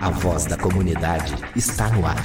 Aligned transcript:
A 0.00 0.10
voz 0.10 0.46
da 0.46 0.56
comunidade 0.56 1.34
está 1.56 1.88
no 1.88 2.06
ar. 2.06 2.22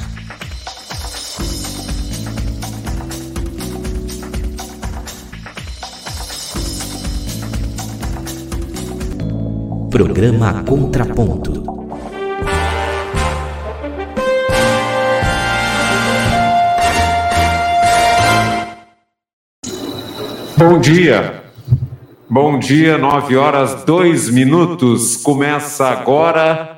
Programa 9.89 10.63
Contraponto. 10.63 11.63
Bom 20.55 20.79
dia. 20.79 21.43
Bom 22.29 22.57
dia, 22.59 22.97
9 22.97 23.35
horas 23.35 23.83
2 23.83 24.29
minutos. 24.29 25.17
Começa 25.17 25.87
agora 25.87 26.72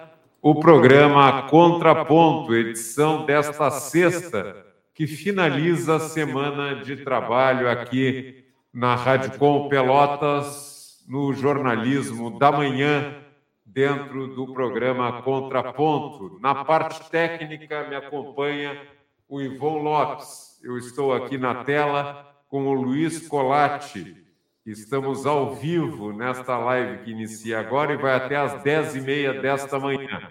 o 0.45 0.53
programa 0.53 1.49
Contraponto, 1.49 2.53
edição 2.53 3.25
desta 3.25 3.71
sexta, 3.71 4.63
que 4.93 5.07
finaliza 5.07 5.95
a 5.95 5.99
semana 5.99 6.83
de 6.83 6.97
trabalho 6.97 7.67
aqui 7.67 8.45
na 8.71 8.93
Rádio 8.93 9.39
Com 9.39 9.67
Pelotas, 9.67 11.03
no 11.09 11.33
jornalismo 11.33 12.37
da 12.37 12.51
manhã, 12.51 13.23
dentro 13.65 14.35
do 14.35 14.53
programa 14.53 15.23
Contraponto. 15.23 16.37
Na 16.39 16.63
parte 16.63 17.09
técnica, 17.09 17.89
me 17.89 17.95
acompanha 17.95 18.79
o 19.27 19.41
Ivon 19.41 19.81
Lopes. 19.81 20.61
Eu 20.63 20.77
estou 20.77 21.11
aqui 21.11 21.39
na 21.39 21.63
tela 21.63 22.23
com 22.47 22.67
o 22.67 22.73
Luiz 22.73 23.27
Colatti 23.27 24.25
Estamos 24.65 25.27
ao 25.27 25.53
vivo 25.53 26.11
nesta 26.11 26.57
live 26.57 27.03
que 27.03 27.11
inicia 27.11 27.59
agora 27.59 27.93
e 27.93 27.97
vai 27.97 28.15
até 28.15 28.35
às 28.35 28.63
10h30 28.63 29.39
desta 29.39 29.77
manhã. 29.77 30.27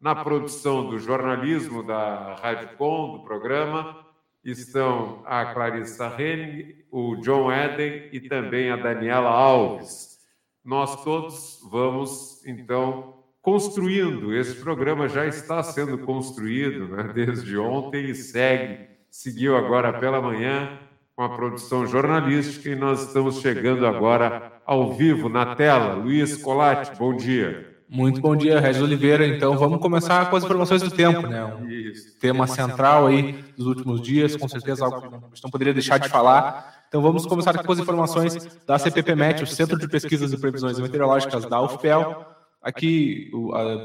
Na 0.00 0.14
produção 0.14 0.88
do 0.88 0.98
jornalismo 0.98 1.82
da 1.82 2.34
Rádio 2.34 2.76
Com, 2.76 3.12
do 3.12 3.24
programa, 3.24 4.06
estão 4.44 5.22
a 5.24 5.46
Clarissa 5.46 6.14
Henning, 6.18 6.74
o 6.90 7.16
John 7.16 7.50
Eden 7.50 8.08
e 8.12 8.20
também 8.20 8.70
a 8.70 8.76
Daniela 8.76 9.30
Alves. 9.30 10.18
Nós 10.64 11.02
todos 11.02 11.60
vamos, 11.70 12.44
então, 12.46 13.22
construindo. 13.40 14.34
Esse 14.34 14.56
programa 14.56 15.08
já 15.08 15.26
está 15.26 15.62
sendo 15.62 15.98
construído 15.98 16.88
né, 16.88 17.10
desde 17.14 17.56
ontem 17.56 18.10
e 18.10 18.14
segue, 18.14 18.86
seguiu 19.10 19.56
agora 19.56 19.98
pela 19.98 20.20
manhã 20.20 20.78
com 21.14 21.22
a 21.22 21.30
produção 21.30 21.86
jornalística 21.86 22.68
e 22.68 22.76
nós 22.76 23.06
estamos 23.06 23.40
chegando 23.40 23.86
agora 23.86 24.60
ao 24.66 24.92
vivo 24.92 25.28
na 25.30 25.54
tela. 25.54 25.94
Luiz 25.94 26.36
Colatti, 26.36 26.94
bom 26.98 27.16
dia. 27.16 27.75
Muito 27.88 28.20
bom 28.20 28.34
dia, 28.34 28.58
Regis 28.58 28.82
Oliveira. 28.82 29.26
Então 29.26 29.56
vamos 29.56 29.80
começar 29.80 30.28
com 30.28 30.36
as 30.36 30.44
informações 30.44 30.82
do 30.82 30.90
tempo, 30.90 31.26
né? 31.26 31.44
Um 31.44 31.68
Isso. 31.68 32.18
tema 32.18 32.46
central 32.46 33.06
aí 33.06 33.44
dos 33.56 33.66
últimos 33.66 34.00
dias, 34.00 34.34
com 34.36 34.48
certeza 34.48 34.84
algo 34.84 35.00
que 35.00 35.42
não 35.42 35.50
poderia 35.50 35.72
deixar 35.72 35.98
de 35.98 36.08
falar. 36.08 36.84
Então 36.88 37.00
vamos 37.00 37.26
começar 37.26 37.56
com 37.62 37.72
as 37.72 37.78
informações 37.78 38.36
da 38.66 38.78
CPPMET, 38.78 39.44
o 39.44 39.46
Centro 39.46 39.78
de 39.78 39.88
Pesquisas 39.88 40.32
e 40.32 40.38
Previsões 40.38 40.78
Meteorológicas 40.80 41.46
da 41.46 41.60
UFPEL. 41.62 42.26
Aqui, 42.60 43.30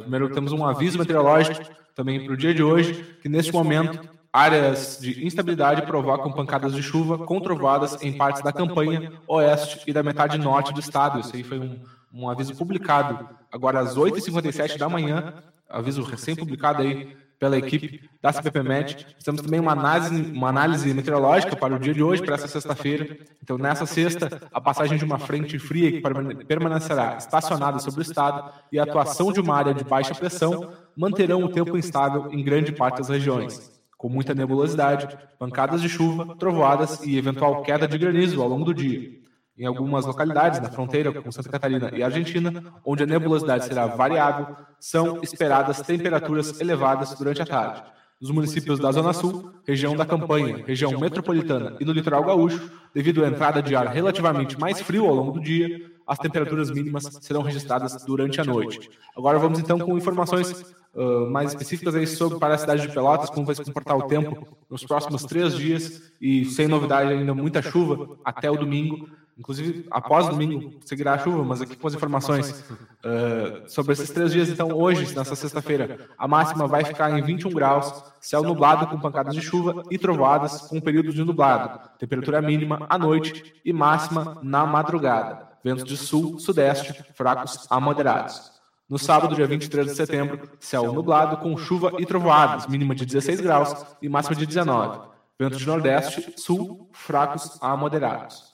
primeiro 0.01 0.29
temos 0.29 0.51
um 0.51 0.65
aviso 0.65 0.97
meteorológico 0.97 1.63
também 1.95 2.23
para 2.23 2.33
o 2.33 2.37
dia 2.37 2.53
de 2.53 2.63
hoje, 2.63 3.17
que 3.21 3.29
neste 3.29 3.53
momento 3.53 3.99
Áreas 4.33 4.97
de 5.01 5.25
instabilidade 5.25 5.81
provocam 5.81 6.31
pancadas 6.31 6.73
de 6.73 6.81
chuva 6.81 7.17
com 7.17 7.41
trovoadas 7.41 8.01
em 8.01 8.13
partes 8.13 8.41
da 8.41 8.53
campanha 8.53 9.11
oeste 9.27 9.81
e 9.85 9.91
da 9.91 10.01
metade 10.01 10.37
norte 10.37 10.73
do 10.73 10.79
estado. 10.79 11.19
Isso 11.19 11.35
aí 11.35 11.43
foi 11.43 11.59
um, 11.59 11.77
um 12.13 12.29
aviso 12.29 12.55
publicado 12.55 13.29
agora 13.51 13.79
às 13.79 13.95
8h57 13.95 14.77
da 14.77 14.89
manhã, 14.89 15.33
aviso 15.69 16.03
recém-publicado 16.03 16.81
aí 16.81 17.15
pela 17.39 17.57
equipe 17.57 18.07
da 18.21 18.31
CPPMET. 18.31 19.15
Temos 19.23 19.41
também 19.41 19.59
uma 19.59 19.71
análise, 19.71 20.31
uma 20.31 20.49
análise 20.49 20.93
meteorológica 20.93 21.55
para 21.55 21.73
o 21.73 21.79
dia 21.79 21.93
de 21.93 22.03
hoje, 22.03 22.21
para 22.21 22.35
essa 22.35 22.47
sexta-feira. 22.47 23.17
Então, 23.41 23.57
nessa 23.57 23.85
sexta, 23.85 24.47
a 24.53 24.61
passagem 24.61 24.97
de 24.97 25.03
uma 25.03 25.17
frente 25.17 25.57
fria 25.57 25.91
que 25.91 26.01
permanecerá 26.45 27.17
estacionada 27.17 27.79
sobre 27.79 28.01
o 28.01 28.03
estado 28.03 28.51
e 28.71 28.79
a 28.79 28.83
atuação 28.83 29.33
de 29.33 29.39
uma 29.39 29.55
área 29.55 29.73
de 29.73 29.83
baixa 29.83 30.13
pressão 30.13 30.71
manterão 30.95 31.43
o 31.43 31.49
tempo 31.49 31.77
instável 31.77 32.31
em 32.31 32.43
grande 32.43 32.71
parte 32.71 32.97
das 32.97 33.09
regiões 33.09 33.81
com 34.01 34.09
muita 34.09 34.33
nebulosidade, 34.33 35.15
pancadas 35.37 35.79
de 35.79 35.87
chuva, 35.87 36.35
trovoadas 36.35 37.03
e 37.03 37.19
eventual 37.19 37.61
queda 37.61 37.87
de 37.87 37.99
granizo 37.99 38.41
ao 38.41 38.49
longo 38.49 38.65
do 38.65 38.73
dia. 38.73 39.20
Em 39.61 39.65
algumas 39.67 40.07
localidades, 40.07 40.59
na 40.59 40.71
fronteira 40.71 41.13
com 41.13 41.31
Santa 41.31 41.47
Catarina 41.49 41.91
e 41.93 42.01
Argentina, 42.01 42.63
onde 42.83 43.03
a 43.03 43.05
nebulosidade 43.05 43.65
será 43.65 43.85
variável, 43.85 44.55
são 44.79 45.21
esperadas 45.21 45.83
temperaturas 45.83 46.59
elevadas 46.59 47.13
durante 47.13 47.43
a 47.43 47.45
tarde. 47.45 47.83
Nos 48.19 48.31
municípios 48.31 48.79
da 48.79 48.91
Zona 48.91 49.13
Sul, 49.13 49.53
região 49.63 49.95
da 49.95 50.03
Campanha, 50.03 50.63
região 50.65 50.99
metropolitana 50.99 51.77
e 51.79 51.85
no 51.85 51.91
litoral 51.91 52.23
gaúcho, 52.23 52.71
devido 52.91 53.23
à 53.23 53.27
entrada 53.27 53.61
de 53.61 53.75
ar 53.75 53.85
relativamente 53.85 54.59
mais 54.59 54.81
frio 54.81 55.05
ao 55.05 55.13
longo 55.13 55.33
do 55.33 55.39
dia, 55.39 55.91
as 56.07 56.17
temperaturas 56.17 56.71
mínimas 56.71 57.03
serão 57.21 57.43
registradas 57.43 58.03
durante 58.03 58.41
a 58.41 58.43
noite. 58.43 58.89
Agora 59.15 59.37
vamos 59.37 59.59
então 59.59 59.77
com 59.77 59.95
informações 59.95 60.73
uh, 60.95 61.29
mais 61.29 61.49
específicas 61.49 61.95
aí 61.95 62.07
sobre 62.07 62.39
para 62.39 62.55
a 62.55 62.57
cidade 62.57 62.81
de 62.83 62.93
Pelotas, 62.93 63.29
como 63.29 63.45
vai 63.45 63.55
se 63.55 63.63
comportar 63.63 63.97
o 63.97 64.03
tempo 64.03 64.47
nos 64.69 64.83
próximos 64.83 65.23
três 65.23 65.55
dias 65.55 66.11
e 66.19 66.45
sem 66.45 66.67
novidade 66.67 67.11
ainda 67.11 67.33
muita 67.33 67.61
chuva 67.61 68.17
até 68.23 68.49
o 68.49 68.57
domingo. 68.57 69.09
Inclusive, 69.37 69.87
após 69.89 70.27
domingo 70.27 70.79
seguirá 70.85 71.13
a 71.13 71.17
chuva, 71.17 71.43
mas 71.43 71.61
aqui 71.61 71.75
com 71.75 71.87
as 71.87 71.95
informações 71.95 72.51
uh, 72.51 73.67
sobre 73.67 73.93
esses 73.93 74.09
três 74.09 74.31
dias. 74.31 74.49
Então, 74.49 74.71
hoje, 74.71 75.15
nessa 75.15 75.35
sexta-feira, 75.35 76.09
a 76.17 76.27
máxima 76.27 76.67
vai 76.67 76.83
ficar 76.83 77.17
em 77.17 77.23
21 77.23 77.49
graus, 77.49 78.03
céu 78.19 78.43
nublado 78.43 78.85
com 78.87 78.99
pancadas 78.99 79.33
de 79.33 79.41
chuva 79.41 79.83
e 79.89 79.97
trovoadas 79.97 80.61
com 80.67 80.79
períodos 80.79 81.15
de 81.15 81.23
nublado. 81.23 81.79
Temperatura 81.97 82.41
mínima 82.41 82.85
à 82.87 82.99
noite 82.99 83.55
e 83.65 83.73
máxima 83.73 84.37
na 84.43 84.65
madrugada. 84.65 85.49
Ventos 85.63 85.85
de 85.85 85.97
sul, 85.97 86.37
sudeste, 86.39 86.93
fracos 87.15 87.65
a 87.69 87.79
moderados. 87.79 88.60
No 88.91 88.99
sábado, 88.99 89.33
dia 89.33 89.47
23 89.47 89.87
de 89.87 89.95
setembro, 89.95 90.49
céu 90.59 90.91
nublado 90.91 91.37
com 91.37 91.55
chuva 91.55 91.93
e 91.97 92.05
trovoadas, 92.05 92.67
mínima 92.67 92.93
de 92.93 93.05
16 93.05 93.39
graus 93.39 93.85
e 94.01 94.09
máxima 94.09 94.35
de 94.35 94.45
19. 94.45 95.07
Ventos 95.39 95.59
de 95.59 95.65
nordeste, 95.65 96.33
sul, 96.35 96.89
fracos 96.91 97.57
a 97.61 97.77
moderados. 97.77 98.51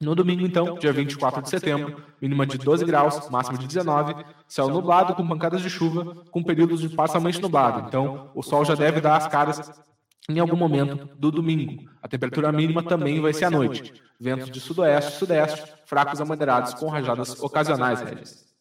No 0.00 0.14
domingo, 0.14 0.46
então, 0.46 0.78
dia 0.78 0.92
24 0.92 1.42
de 1.42 1.48
setembro, 1.48 2.00
mínima 2.20 2.46
de 2.46 2.58
12 2.58 2.84
graus, 2.84 3.28
máxima 3.28 3.58
de 3.58 3.66
19, 3.66 4.24
céu 4.46 4.68
nublado 4.68 5.16
com 5.16 5.26
pancadas 5.26 5.60
de 5.60 5.68
chuva, 5.68 6.14
com 6.30 6.44
períodos 6.44 6.80
de 6.80 6.88
parcialmente 6.88 7.42
nublado. 7.42 7.88
Então, 7.88 8.30
o 8.36 8.42
sol 8.44 8.64
já 8.64 8.76
deve 8.76 9.00
dar 9.00 9.16
as 9.16 9.26
caras 9.26 9.82
em 10.28 10.38
algum 10.38 10.56
momento 10.56 11.08
do 11.16 11.32
domingo. 11.32 11.90
A 12.00 12.06
temperatura 12.06 12.52
mínima 12.52 12.84
também 12.84 13.20
vai 13.20 13.32
ser 13.32 13.46
à 13.46 13.50
noite. 13.50 13.92
Ventos 14.20 14.48
de 14.48 14.60
sudoeste, 14.60 15.18
sudeste, 15.18 15.72
fracos 15.86 16.20
a 16.20 16.24
moderados 16.24 16.72
com 16.74 16.86
rajadas 16.86 17.42
ocasionais, 17.42 18.00
Regis. 18.00 18.51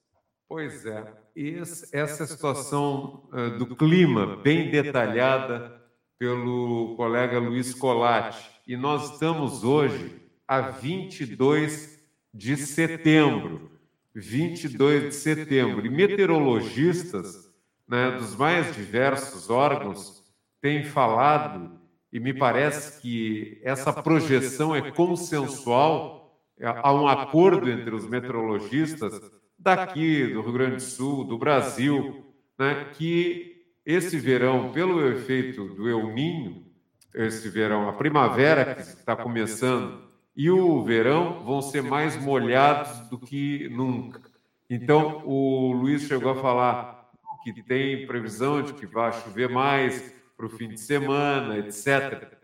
Pois 0.52 0.86
é, 0.86 1.06
Esse, 1.34 1.96
essa 1.96 2.28
situação 2.28 3.24
do 3.58 3.74
clima, 3.74 4.36
bem 4.36 4.70
detalhada 4.70 5.82
pelo 6.20 6.94
colega 6.98 7.40
Luiz 7.40 7.74
Colatti. 7.74 8.52
E 8.68 8.76
nós 8.76 9.14
estamos 9.14 9.64
hoje 9.64 10.22
a 10.46 10.60
22 10.60 12.04
de 12.34 12.58
setembro. 12.58 13.72
22 14.14 15.04
de 15.04 15.12
setembro. 15.14 15.86
E 15.86 15.90
meteorologistas 15.90 17.50
né, 17.88 18.12
dos 18.12 18.36
mais 18.36 18.76
diversos 18.76 19.50
órgãos 19.50 20.22
têm 20.60 20.84
falado, 20.84 21.80
e 22.12 22.20
me 22.20 22.34
parece 22.34 23.02
que 23.02 23.58
essa 23.64 23.94
projeção 23.94 24.76
é 24.76 24.92
consensual, 24.92 26.44
há 26.62 26.94
um 26.94 27.08
acordo 27.08 27.72
entre 27.72 27.96
os 27.96 28.06
meteorologistas 28.06 29.32
daqui, 29.62 30.28
do 30.28 30.42
Rio 30.42 30.54
Grande 30.54 30.76
do 30.76 30.82
Sul, 30.82 31.24
do 31.24 31.38
Brasil, 31.38 32.26
né, 32.58 32.88
que 32.94 33.66
esse 33.86 34.18
verão, 34.20 34.72
pelo 34.72 35.08
efeito 35.08 35.66
do 35.66 35.90
El 35.90 36.14
Ninho, 36.14 36.66
esse 37.14 37.50
verão, 37.50 37.90
a 37.90 37.94
primavera 37.94 38.76
que 38.76 38.82
está 38.82 39.16
começando 39.16 40.02
e 40.36 40.50
o 40.50 40.84
verão 40.84 41.44
vão 41.44 41.62
ser 41.62 41.82
mais 41.84 42.16
molhados 42.16 43.10
do 43.10 43.20
que 43.20 43.68
nunca. 43.70 44.22
Então, 44.70 45.22
o 45.26 45.74
Luiz 45.74 46.04
chegou 46.04 46.32
a 46.32 46.36
falar 46.36 47.02
que 47.44 47.62
tem 47.64 48.06
previsão 48.06 48.62
de 48.62 48.74
que 48.74 48.86
vai 48.86 49.12
chover 49.12 49.50
mais 49.50 50.14
para 50.38 50.46
o 50.46 50.50
fim 50.50 50.70
de 50.70 50.80
semana, 50.80 51.58
etc. 51.58 52.38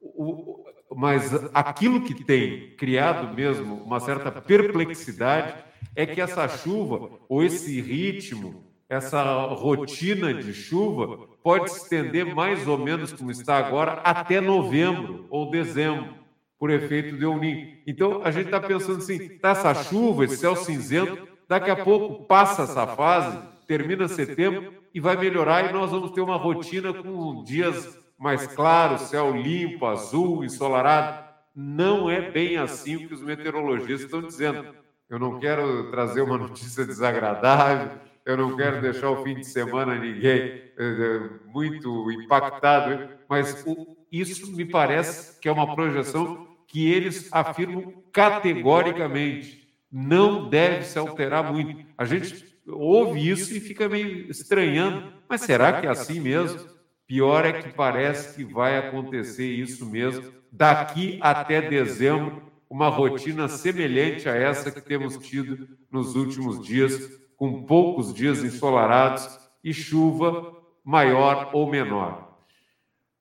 O, 0.00 0.64
mas 0.96 1.32
aquilo 1.52 2.02
que 2.02 2.24
tem 2.24 2.74
criado 2.76 3.34
mesmo 3.34 3.74
uma 3.76 4.00
certa 4.00 4.32
perplexidade 4.32 5.67
é 5.94 6.06
que 6.06 6.20
essa 6.20 6.48
chuva, 6.48 7.10
ou 7.28 7.42
esse 7.42 7.80
ritmo, 7.80 8.64
essa 8.88 9.22
rotina 9.46 10.32
de 10.34 10.52
chuva, 10.52 11.28
pode 11.42 11.70
se 11.70 11.82
estender 11.82 12.34
mais 12.34 12.66
ou 12.66 12.78
menos 12.78 13.12
como 13.12 13.30
está 13.30 13.58
agora 13.58 13.92
até 14.04 14.40
novembro 14.40 15.26
ou 15.30 15.50
dezembro, 15.50 16.14
por 16.58 16.70
efeito 16.70 17.16
de 17.16 17.24
El 17.24 17.38
Então, 17.86 18.22
a 18.24 18.30
gente 18.30 18.46
está 18.46 18.60
pensando 18.60 18.98
assim, 18.98 19.38
tá 19.38 19.50
essa 19.50 19.74
chuva, 19.74 20.24
esse 20.24 20.38
céu 20.38 20.56
cinzento, 20.56 21.28
daqui 21.48 21.70
a 21.70 21.76
pouco 21.76 22.24
passa 22.24 22.62
essa 22.62 22.86
fase 22.86 23.38
termina 23.68 24.08
setembro 24.08 24.72
e 24.94 24.98
vai 24.98 25.14
melhorar 25.14 25.68
e 25.68 25.72
nós 25.72 25.90
vamos 25.90 26.10
ter 26.12 26.22
uma 26.22 26.36
rotina 26.36 26.92
com 26.92 27.44
dias 27.44 27.96
mais 28.18 28.46
claros, 28.46 29.02
céu 29.02 29.36
limpo, 29.36 29.84
azul, 29.84 30.42
ensolarado. 30.42 31.28
Não 31.54 32.10
é 32.10 32.30
bem 32.30 32.56
assim 32.56 33.06
que 33.06 33.12
os 33.12 33.20
meteorologistas 33.20 34.06
estão 34.06 34.22
dizendo. 34.22 34.74
Eu 35.08 35.18
não 35.18 35.40
quero 35.40 35.90
trazer 35.90 36.20
uma 36.20 36.36
notícia 36.36 36.84
desagradável, 36.84 37.98
eu 38.26 38.36
não 38.36 38.56
quero 38.56 38.82
deixar 38.82 39.10
o 39.10 39.22
fim 39.24 39.36
de 39.36 39.44
semana 39.44 39.98
ninguém 39.98 40.62
é, 40.76 41.20
muito 41.46 42.12
impactado, 42.12 43.08
mas 43.26 43.64
isso 44.12 44.54
me 44.54 44.66
parece 44.66 45.40
que 45.40 45.48
é 45.48 45.52
uma 45.52 45.74
projeção 45.74 46.46
que 46.66 46.90
eles 46.92 47.28
afirmam 47.32 47.94
categoricamente. 48.12 49.66
Não 49.90 50.50
deve 50.50 50.84
se 50.84 50.98
alterar 50.98 51.50
muito. 51.50 51.86
A 51.96 52.04
gente 52.04 52.44
ouve 52.66 53.30
isso 53.30 53.56
e 53.56 53.60
fica 53.60 53.88
meio 53.88 54.30
estranhando, 54.30 55.10
mas 55.26 55.40
será 55.40 55.80
que 55.80 55.86
é 55.86 55.90
assim 55.90 56.20
mesmo? 56.20 56.60
Pior 57.06 57.46
é 57.46 57.54
que 57.54 57.70
parece 57.70 58.36
que 58.36 58.44
vai 58.44 58.76
acontecer 58.76 59.46
isso 59.46 59.86
mesmo 59.86 60.30
daqui 60.52 61.18
até 61.22 61.62
dezembro, 61.62 62.42
uma 62.68 62.88
rotina 62.88 63.48
semelhante 63.48 64.28
a 64.28 64.34
essa 64.34 64.70
que 64.70 64.80
temos 64.80 65.16
tido 65.18 65.68
nos 65.90 66.14
últimos 66.14 66.64
dias, 66.64 67.18
com 67.36 67.64
poucos 67.64 68.12
dias 68.12 68.44
ensolarados 68.44 69.38
e 69.64 69.72
chuva 69.72 70.56
maior 70.84 71.50
ou 71.52 71.70
menor. 71.70 72.38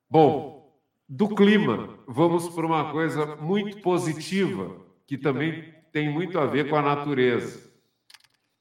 Bom, 0.10 0.58
do 1.08 1.30
clima, 1.36 1.98
vamos 2.08 2.50
para 2.50 2.66
uma 2.66 2.92
coisa 2.92 3.38
muito 3.38 3.82
positiva, 3.82 4.76
que 5.06 5.18
também 5.18 5.74
tem 5.92 6.12
muito 6.12 6.38
a 6.38 6.46
ver 6.46 6.70
com 6.70 6.76
a 6.76 6.82
natureza. 6.82 7.72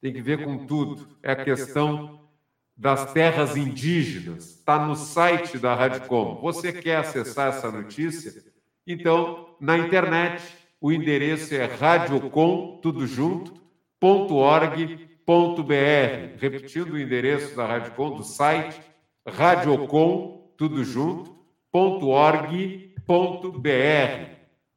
Tem 0.01 0.13
que 0.13 0.23
ver 0.23 0.45
com 0.45 0.67
tudo. 0.67 1.09
É 1.23 1.33
a 1.33 1.45
questão 1.45 2.21
das 2.77 3.13
terras 3.13 3.57
indígenas. 3.57 4.51
Está 4.59 4.85
no 4.87 4.95
site 4.95 5.59
da 5.59 5.75
Radicom. 5.75 6.41
Você 6.43 6.73
quer 6.73 6.99
acessar 6.99 7.49
essa 7.49 7.71
notícia? 7.71 8.45
Então, 8.87 9.57
na 9.61 9.79
internet, 9.79 10.43
o 10.81 10.93
endereço 10.93 11.55
é 11.55 11.65
radiocom, 11.65 12.79
tudo 12.83 13.07
junto, 13.07 13.55
.org.br. 14.01 14.87
Repetindo 16.39 16.93
o 16.93 17.01
endereço 17.01 17.57
da 17.57 17.67
Radiocom, 17.67 18.17
do 18.17 18.23
site, 18.23 18.81
radiocom, 19.27 20.53
tudo 20.57 20.85
junto, 20.85 21.37
.org.br. 21.73 22.87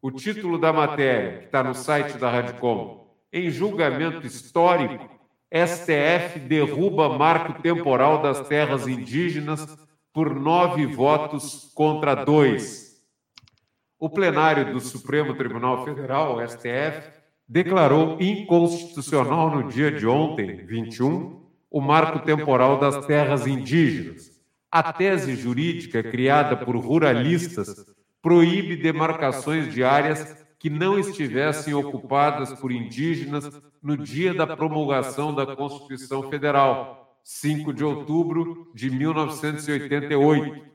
O 0.02 0.12
título 0.12 0.58
da 0.58 0.72
matéria, 0.72 1.40
que 1.40 1.46
está 1.46 1.62
no 1.62 1.76
site 1.76 2.18
da 2.18 2.30
Radicom, 2.30 3.06
em 3.32 3.50
julgamento 3.50 4.26
histórico, 4.26 5.10
STF 5.52 6.40
derruba 6.40 7.18
marco 7.18 7.62
temporal 7.62 8.22
das 8.22 8.48
terras 8.48 8.88
indígenas 8.88 9.78
por 10.14 10.34
nove 10.34 10.86
votos 10.86 11.72
contra 11.76 12.16
dois. 12.16 12.89
O 14.00 14.10
plenário 14.10 14.72
do 14.72 14.80
Supremo 14.80 15.36
Tribunal 15.36 15.84
Federal, 15.84 16.40
STF, 16.48 17.12
declarou 17.46 18.16
inconstitucional 18.22 19.54
no 19.54 19.68
dia 19.68 19.92
de 19.92 20.08
ontem, 20.08 20.66
21, 20.66 21.42
o 21.70 21.82
marco 21.82 22.20
temporal 22.20 22.80
das 22.80 23.06
terras 23.06 23.46
indígenas. 23.46 24.40
A 24.72 24.94
tese 24.94 25.36
jurídica 25.36 26.02
criada 26.02 26.56
por 26.56 26.78
ruralistas 26.78 27.86
proíbe 28.22 28.78
demarcações 28.78 29.74
de 29.74 29.84
áreas 29.84 30.46
que 30.58 30.70
não 30.70 30.98
estivessem 30.98 31.74
ocupadas 31.74 32.54
por 32.54 32.72
indígenas 32.72 33.50
no 33.84 33.98
dia 33.98 34.34
da 34.34 34.48
promulgação 34.48 35.36
da 35.36 35.58
Constituição 35.58 36.30
Federal, 36.30 37.20
5 37.22 37.74
de 37.74 37.84
outubro 37.84 38.72
de 38.74 38.90
1988. 38.90 40.70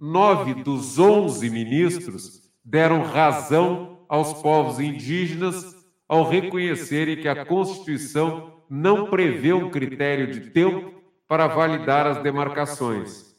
Nove 0.00 0.54
dos 0.54 0.98
onze 0.98 1.50
ministros 1.50 2.41
deram 2.64 3.02
razão 3.02 4.04
aos 4.08 4.34
povos 4.42 4.78
indígenas 4.78 5.74
ao 6.08 6.28
reconhecerem 6.28 7.16
que 7.16 7.28
a 7.28 7.44
Constituição 7.44 8.62
não 8.68 9.08
prevê 9.08 9.52
um 9.52 9.70
critério 9.70 10.30
de 10.30 10.50
tempo 10.50 10.92
para 11.26 11.46
validar 11.46 12.06
as 12.06 12.22
demarcações. 12.22 13.34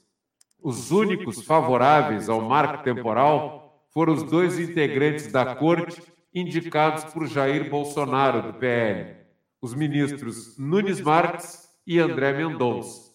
Os 0.61 0.91
únicos 0.91 1.43
favoráveis 1.43 2.29
ao 2.29 2.41
marco 2.41 2.83
temporal 2.83 3.85
foram 3.93 4.13
os 4.13 4.23
dois 4.23 4.57
integrantes 4.57 5.31
da 5.31 5.55
corte 5.55 6.01
indicados 6.33 7.03
por 7.13 7.27
Jair 7.27 7.69
Bolsonaro, 7.69 8.41
do 8.41 8.53
PL, 8.57 9.17
os 9.61 9.75
ministros 9.75 10.57
Nunes 10.57 10.99
Marques 10.99 11.69
e 11.85 11.99
André 11.99 12.33
Mendonça. 12.33 13.11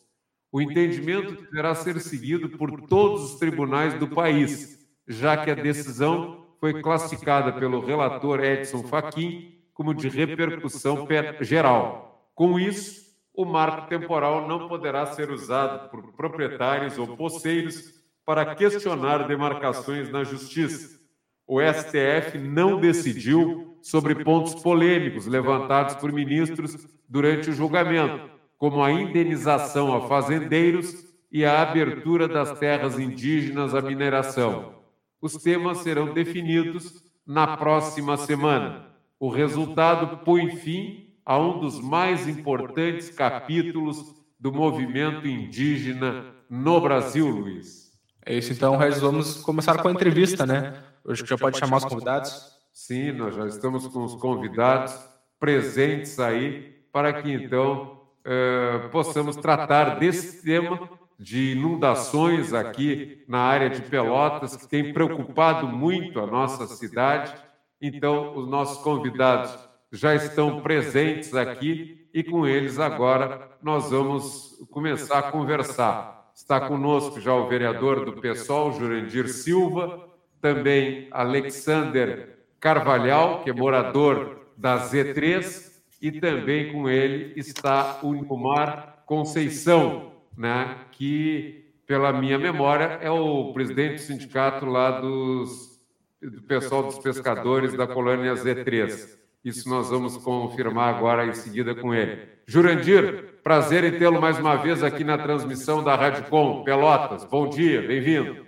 O 0.53 0.63
entendimento 0.63 1.43
deverá 1.43 1.75
ser 1.75 2.01
seguido 2.01 2.49
por 2.51 2.83
todos 2.83 3.33
os 3.33 3.39
tribunais 3.39 3.95
do 3.95 4.07
país, 4.07 4.78
já 5.09 5.39
que 5.39 5.51
a 5.51 5.55
decisão 5.55 6.47
foi 6.61 6.83
classificada 6.83 7.53
pelo 7.53 7.85
relator 7.85 8.45
Edson 8.45 8.83
Fachin 8.85 9.55
como 9.73 9.95
de 9.95 10.09
repercussão 10.09 11.07
geral. 11.41 12.31
Com 12.35 12.59
isso, 12.59 13.07
o 13.33 13.45
marco 13.45 13.89
temporal 13.89 14.47
não 14.47 14.69
poderá 14.69 15.07
ser 15.07 15.31
usado 15.31 15.89
por 15.89 16.13
proprietários 16.13 16.99
ou 16.99 17.17
poceiros 17.17 17.95
para 18.27 18.55
questionar 18.55 19.27
demarcações 19.27 20.11
na 20.11 20.25
Justiça. 20.25 20.99
O 21.47 21.61
STF 21.63 22.37
não 22.37 22.79
decidiu 22.79 23.79
sobre 23.81 24.17
pontos 24.25 24.57
polêmicos 24.57 25.27
levantados 25.27 25.95
por 25.95 26.13
ministros 26.13 26.77
durante 27.09 27.49
o 27.49 27.53
julgamento, 27.55 28.29
como 28.59 28.83
a 28.83 28.91
indenização 28.91 29.97
a 29.97 30.09
fazendeiros 30.09 31.07
e 31.31 31.45
a 31.45 31.63
abertura 31.63 32.27
das 32.27 32.59
terras 32.59 32.99
indígenas 32.99 33.75
à 33.75 33.81
mineração. 33.81 34.78
Os 35.21 35.35
temas 35.35 35.79
serão 35.79 36.13
definidos 36.15 37.03
na 37.27 37.57
próxima 37.57 38.17
semana. 38.17 38.87
O 39.19 39.29
resultado 39.29 40.19
põe 40.25 40.57
fim 40.57 41.15
a 41.25 41.37
um 41.37 41.59
dos 41.59 41.81
mais 41.81 42.29
importantes 42.29 43.11
capítulos 43.11 44.15
do 44.39 44.53
movimento 44.53 45.27
indígena 45.27 46.35
no 46.49 46.81
Brasil, 46.81 47.29
Luiz. 47.29 47.93
É 48.25 48.35
isso, 48.37 48.53
então, 48.53 48.77
Regis, 48.77 49.01
vamos 49.01 49.43
começar 49.43 49.83
com 49.83 49.89
a 49.89 49.93
entrevista, 49.93 50.47
né? 50.47 50.83
Hoje 51.05 51.23
que 51.23 51.29
já 51.29 51.37
pode 51.37 51.59
chamar 51.59 51.79
os 51.79 51.85
convidados. 51.85 52.53
Sim, 52.73 53.13
nós 53.13 53.35
já 53.35 53.47
estamos 53.47 53.89
com 53.89 54.05
os 54.05 54.15
convidados 54.15 54.95
presentes 55.41 56.19
aí 56.21 56.77
para 56.93 57.23
que, 57.23 57.33
então, 57.33 58.03
eh, 58.25 58.89
possamos 58.93 59.37
tratar 59.37 59.99
desse 59.99 60.43
tema 60.43 60.89
de 61.19 61.53
inundações 61.53 62.55
aqui 62.55 63.25
na 63.27 63.41
área 63.41 63.69
de 63.69 63.83
Pelotas, 63.83 64.55
que 64.55 64.69
tem 64.69 64.93
preocupado 64.93 65.67
muito 65.67 66.21
a 66.21 66.27
nossa 66.27 66.67
cidade. 66.67 67.35
Então, 67.81 68.37
os 68.37 68.49
nossos 68.49 68.83
convidados 68.83 69.59
já 69.91 70.15
estão 70.15 70.61
presentes 70.61 71.35
aqui 71.35 72.09
e 72.15 72.23
com 72.23 72.47
eles 72.47 72.79
agora 72.79 73.51
nós 73.63 73.91
vamos 73.91 74.59
começar 74.71 75.19
a 75.19 75.31
conversar. 75.33 76.31
Está 76.35 76.61
conosco 76.61 77.21
já 77.21 77.35
o 77.35 77.49
vereador 77.49 78.05
do 78.05 78.21
PSOL, 78.21 78.73
Jurandir 78.73 79.29
Silva, 79.29 80.09
também 80.41 81.09
Alexander 81.11 82.39
Carvalhal, 82.61 83.43
que 83.43 83.51
é 83.51 83.53
morador 83.53 84.47
da 84.57 84.79
Z3, 84.89 85.69
e 86.01 86.13
também 86.13 86.73
com 86.73 86.89
ele 86.89 87.33
está 87.37 87.99
o 88.03 88.13
Nilmar 88.13 89.03
Conceição, 89.05 90.08
né, 90.39 90.79
que, 90.93 91.75
pela 91.87 92.13
minha 92.13 92.39
memória, 92.39 92.99
é 93.03 93.11
o 93.11 93.53
presidente 93.53 93.97
do 93.97 94.01
sindicato 94.01 94.65
lá 94.65 95.01
dos, 95.01 95.79
do 96.23 96.41
pessoal 96.43 96.85
dos 96.85 96.99
pescadores 96.99 97.75
da 97.75 97.87
colônia 97.87 98.33
Z3. 98.35 99.19
Isso 99.45 99.69
nós 99.69 99.91
vamos 99.91 100.17
confirmar 100.17 100.95
agora 100.95 101.27
em 101.27 101.35
seguida 101.35 101.75
com 101.75 101.95
ele. 101.95 102.27
Jurandir, 102.47 103.39
Prazer 103.49 103.83
em 103.83 103.99
tê-lo 103.99 104.21
mais 104.21 104.39
uma 104.39 104.57
vez 104.57 104.83
aqui 104.83 105.03
na 105.03 105.17
transmissão 105.17 105.83
da 105.83 105.97
Rádio 105.97 106.29
Com 106.29 106.63
Pelotas. 106.65 107.25
Bom 107.25 107.49
dia, 107.49 107.81
bem-vindo. 107.81 108.47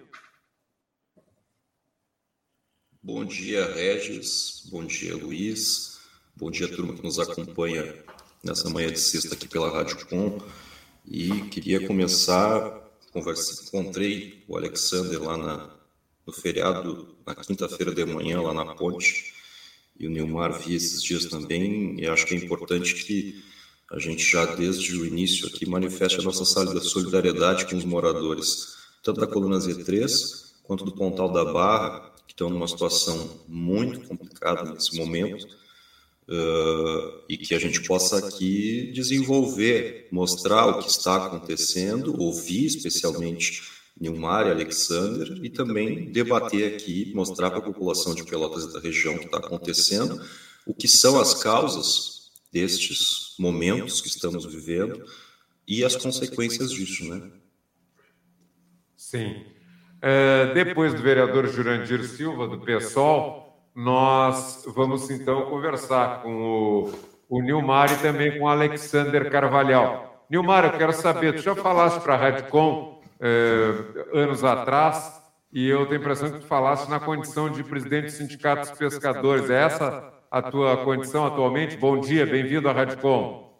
Bom 3.03 3.25
dia, 3.25 3.65
Regis. 3.73 4.69
Bom 4.71 4.85
dia, 4.85 5.17
Luiz. 5.17 6.03
Bom 6.37 6.51
dia, 6.51 6.69
turma 6.69 6.93
que 6.93 7.03
nos 7.03 7.19
acompanha 7.19 7.95
nessa 8.45 8.69
manhã 8.69 8.93
de 8.93 9.01
sexta 9.01 9.35
aqui 9.35 9.49
pela 9.49 9.71
Rádio 9.71 10.07
Com. 10.07 10.39
E 11.11 11.29
queria 11.49 11.85
começar, 11.85 12.89
conversa, 13.13 13.65
encontrei 13.65 14.45
o 14.47 14.57
Alexander 14.57 15.21
lá 15.21 15.37
na, 15.37 15.71
no 16.25 16.33
feriado, 16.33 17.17
na 17.27 17.35
quinta-feira 17.35 17.93
de 17.93 18.05
manhã, 18.05 18.41
lá 18.41 18.55
na 18.55 18.77
ponte, 18.77 19.35
e 19.99 20.07
o 20.07 20.11
Nilmar 20.11 20.57
vi 20.61 20.77
esses 20.77 21.03
dias 21.03 21.25
também, 21.25 21.99
e 21.99 22.07
acho 22.07 22.25
que 22.25 22.37
é 22.37 22.39
importante 22.39 22.95
que 22.95 23.43
a 23.91 23.99
gente 23.99 24.23
já 24.23 24.45
desde 24.55 24.97
o 24.97 25.05
início 25.05 25.49
aqui 25.49 25.67
manifesta 25.67 26.21
a 26.21 26.25
nossa 26.25 26.45
solidariedade 26.45 27.67
com 27.67 27.75
os 27.75 27.85
moradores, 27.85 28.77
tanto 29.03 29.21
da 29.21 29.27
coluna 29.27 29.59
Z3 29.59 30.53
quanto 30.63 30.85
do 30.85 30.93
Pontal 30.93 31.33
da 31.33 31.45
Barra, 31.45 32.13
que 32.25 32.35
estão 32.35 32.49
numa 32.49 32.69
situação 32.69 33.43
muito 33.49 34.07
complicada 34.07 34.71
nesse 34.71 34.97
momento. 34.97 35.60
Uh, 36.31 37.23
e 37.29 37.37
que 37.37 37.55
a 37.55 37.59
gente 37.59 37.83
possa 37.83 38.19
aqui 38.19 38.93
desenvolver, 38.95 40.09
mostrar 40.13 40.67
o 40.67 40.79
que 40.79 40.89
está 40.89 41.27
acontecendo, 41.27 42.21
ouvir 42.21 42.67
especialmente 42.67 43.63
Nilmar 44.01 44.47
e 44.47 44.51
Alexander 44.51 45.39
e 45.43 45.51
também 45.51 46.11
debater 46.11 46.75
aqui, 46.75 47.13
mostrar 47.15 47.51
para 47.51 47.59
a 47.59 47.63
população 47.63 48.15
de 48.15 48.25
Pelotas 48.25 48.73
da 48.73 48.81
região 48.81 49.15
o 49.15 49.19
que 49.19 49.27
está 49.27 49.39
acontecendo, 49.39 50.25
o 50.65 50.73
que 50.73 50.89
são 50.89 51.21
as 51.21 51.35
causas 51.43 52.31
destes 52.53 53.35
momentos 53.39 54.01
que 54.01 54.09
estamos 54.09 54.47
vivendo 54.47 55.05
e 55.67 55.85
as 55.85 55.97
consequências 55.97 56.71
disso, 56.71 57.05
né? 57.05 57.31
Sim. 58.97 59.45
É, 60.01 60.53
depois 60.55 60.95
do 60.95 61.03
vereador 61.03 61.47
Jurandir 61.49 62.09
Silva, 62.09 62.49
do 62.49 62.61
PSOL, 62.61 63.50
nós 63.75 64.65
vamos 64.75 65.11
então 65.11 65.43
conversar 65.43 66.23
com 66.23 66.91
o, 67.29 67.39
o 67.39 67.43
Nilmar 67.43 67.93
e 67.93 67.97
também 67.97 68.39
com 68.39 68.45
o 68.45 68.49
Alexander 68.49 69.31
Carvalhal. 69.31 70.27
Nilmar, 70.29 70.65
eu 70.65 70.73
quero 70.73 70.93
saber, 70.93 71.35
tu 71.35 71.43
já 71.43 71.55
falaste 71.55 72.01
para 72.01 72.15
a 72.15 72.17
Radcom 72.17 73.01
é, 73.21 73.75
anos 74.13 74.45
atrás 74.45 75.21
e 75.53 75.69
eu 75.69 75.85
tenho 75.87 75.99
a 75.99 76.03
impressão 76.03 76.31
que 76.31 76.39
tu 76.39 76.47
falaste 76.47 76.89
na 76.89 77.01
condição 77.01 77.51
de 77.51 77.65
presidente 77.65 78.07
do 78.07 78.13
Sindicato 78.13 78.69
dos 78.69 78.79
Pescadores. 78.79 79.51
É 79.51 79.63
essa 79.63 80.13
a 80.31 80.41
tua 80.41 80.77
condição 80.85 81.27
atualmente? 81.27 81.77
Bom 81.77 81.99
dia, 82.01 82.25
bem-vindo 82.25 82.69
à 82.69 82.73
Radcom. 82.73 83.51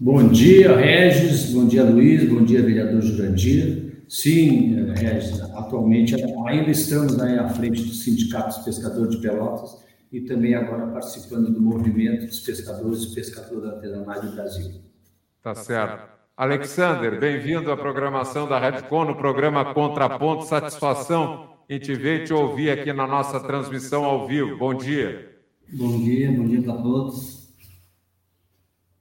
Bom 0.00 0.28
dia, 0.28 0.76
Regis. 0.76 1.52
Bom 1.52 1.66
dia, 1.66 1.84
Luiz. 1.84 2.28
Bom 2.28 2.44
dia, 2.44 2.62
vereador 2.62 3.00
Jurandir. 3.02 3.87
Sim, 4.08 4.90
Regis, 4.94 5.40
atualmente 5.54 6.14
ainda 6.46 6.70
estamos 6.70 7.20
aí 7.20 7.38
à 7.38 7.48
frente 7.50 7.82
do 7.82 7.92
Sindicato 7.92 8.56
dos 8.56 8.64
Pescadores 8.64 9.10
de 9.10 9.20
Pelotas 9.20 9.84
e 10.10 10.22
também 10.22 10.54
agora 10.54 10.86
participando 10.86 11.52
do 11.52 11.60
movimento 11.60 12.26
dos 12.26 12.40
pescadores 12.40 13.04
e 13.04 13.14
pescadores 13.14 13.68
artesanais 13.70 14.22
do 14.22 14.32
Brasil. 14.34 14.80
Tá 15.42 15.54
certo. 15.54 16.08
Alexander, 16.34 17.20
bem-vindo 17.20 17.70
à 17.70 17.76
programação 17.76 18.48
da 18.48 18.58
Redcon, 18.58 19.04
no 19.04 19.16
programa 19.16 19.74
Contraponto. 19.74 20.46
Satisfação 20.46 21.50
em 21.68 21.78
te 21.78 21.94
ver 21.94 22.22
e 22.22 22.24
te 22.24 22.32
ouvir 22.32 22.70
aqui 22.70 22.92
na 22.92 23.06
nossa 23.06 23.38
transmissão 23.40 24.04
ao 24.04 24.26
vivo. 24.26 24.56
Bom 24.56 24.72
dia. 24.72 25.36
Bom 25.70 25.98
dia, 25.98 26.32
bom 26.32 26.46
dia 26.46 26.62
para 26.62 26.80
todos. 26.80 27.37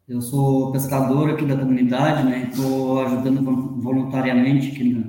Eu 0.08 0.22
sou 0.22 0.72
pescador 0.72 1.32
aqui 1.32 1.44
da 1.44 1.58
comunidade, 1.58 2.24
né? 2.24 2.48
Estou 2.50 3.06
ajudando 3.06 3.44
voluntariamente 3.82 4.72
aqui 4.72 4.94
na, 4.94 5.04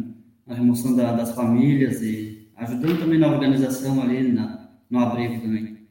na 0.44 0.54
remoção 0.56 0.96
da, 0.96 1.12
das 1.12 1.32
famílias 1.36 2.02
e 2.02 2.50
ajudando 2.56 2.98
também 2.98 3.16
na 3.16 3.28
organização 3.28 4.02
ali 4.02 4.32
na, 4.32 4.68
no 4.90 4.98
abrigo 4.98 5.40
também. 5.40 5.86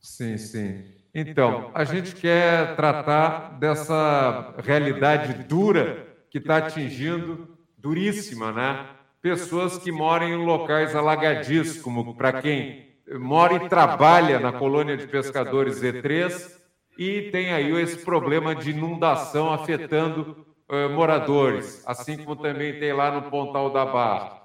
Sim, 0.00 0.38
sim. 0.38 0.84
Então, 1.12 1.72
a 1.74 1.82
gente 1.82 2.14
quer 2.14 2.76
tratar 2.76 3.58
dessa 3.58 4.54
realidade 4.62 5.42
dura 5.48 6.06
que 6.30 6.38
está 6.38 6.58
atingindo, 6.58 7.58
duríssima, 7.76 8.52
né? 8.52 8.86
Pessoas 9.20 9.78
que 9.78 9.90
moram 9.90 10.28
em 10.28 10.36
locais 10.36 10.94
alagadiços, 10.94 11.82
como 11.82 12.14
para 12.14 12.40
quem 12.40 12.86
mora 13.18 13.54
e 13.54 13.68
trabalha 13.68 14.38
na 14.38 14.52
colônia 14.52 14.96
de 14.96 15.08
pescadores 15.08 15.82
E3 15.82 16.62
e 16.98 17.30
tem 17.30 17.52
aí 17.52 17.72
esse 17.80 18.04
problema 18.04 18.54
de 18.54 18.70
inundação 18.70 19.52
afetando 19.52 20.46
uh, 20.68 20.90
moradores, 20.90 21.82
assim 21.86 22.16
como 22.18 22.36
também 22.36 22.78
tem 22.78 22.92
lá 22.92 23.10
no 23.10 23.30
Pontal 23.30 23.70
da 23.70 23.84
Barra. 23.84 24.42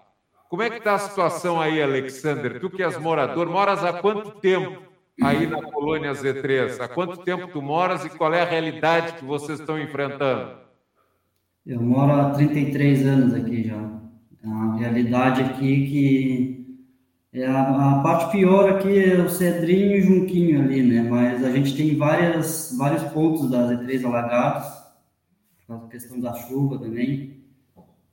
Como 0.49 0.63
é 0.63 0.69
que 0.69 0.77
está 0.77 0.95
a 0.95 0.99
situação 0.99 1.61
aí, 1.61 1.81
Alexander? 1.81 2.59
Tu 2.59 2.69
que 2.71 2.81
és 2.81 2.97
morador, 2.97 3.47
moras 3.47 3.83
há 3.83 3.93
quanto 3.93 4.31
tempo 4.39 4.81
aí 5.21 5.45
na 5.45 5.61
colônia 5.61 6.11
Z3? 6.11 6.79
Há 6.79 6.87
quanto 6.87 7.17
tempo 7.17 7.47
tu 7.49 7.61
moras 7.61 8.03
e 8.03 8.09
qual 8.09 8.33
é 8.33 8.41
a 8.41 8.45
realidade 8.45 9.13
que 9.13 9.25
vocês 9.25 9.59
estão 9.59 9.79
enfrentando? 9.79 10.57
Eu 11.65 11.79
moro 11.81 12.13
há 12.13 12.31
33 12.31 13.05
anos 13.05 13.33
aqui 13.35 13.67
já. 13.67 13.77
A 14.43 14.75
realidade 14.77 15.43
aqui 15.43 15.87
que 15.87 16.55
é, 16.55 16.58
a, 17.35 17.99
a, 17.99 18.01
parte 18.01 18.31
pior 18.31 18.69
aqui 18.69 18.97
é 18.97 19.21
o 19.21 19.29
Cedrinho 19.29 19.97
e 19.97 19.99
o 19.99 20.03
Junquinho 20.03 20.61
ali, 20.61 20.81
né? 20.81 21.03
Mas 21.03 21.43
a 21.43 21.51
gente 21.51 21.75
tem 21.77 21.95
várias, 21.95 22.75
vários 22.75 23.03
pontos 23.11 23.49
das 23.51 23.69
E3 23.71 24.03
alagados, 24.03 24.67
por 25.67 25.87
questão 25.89 26.19
da 26.19 26.33
chuva 26.33 26.79
também. 26.79 27.37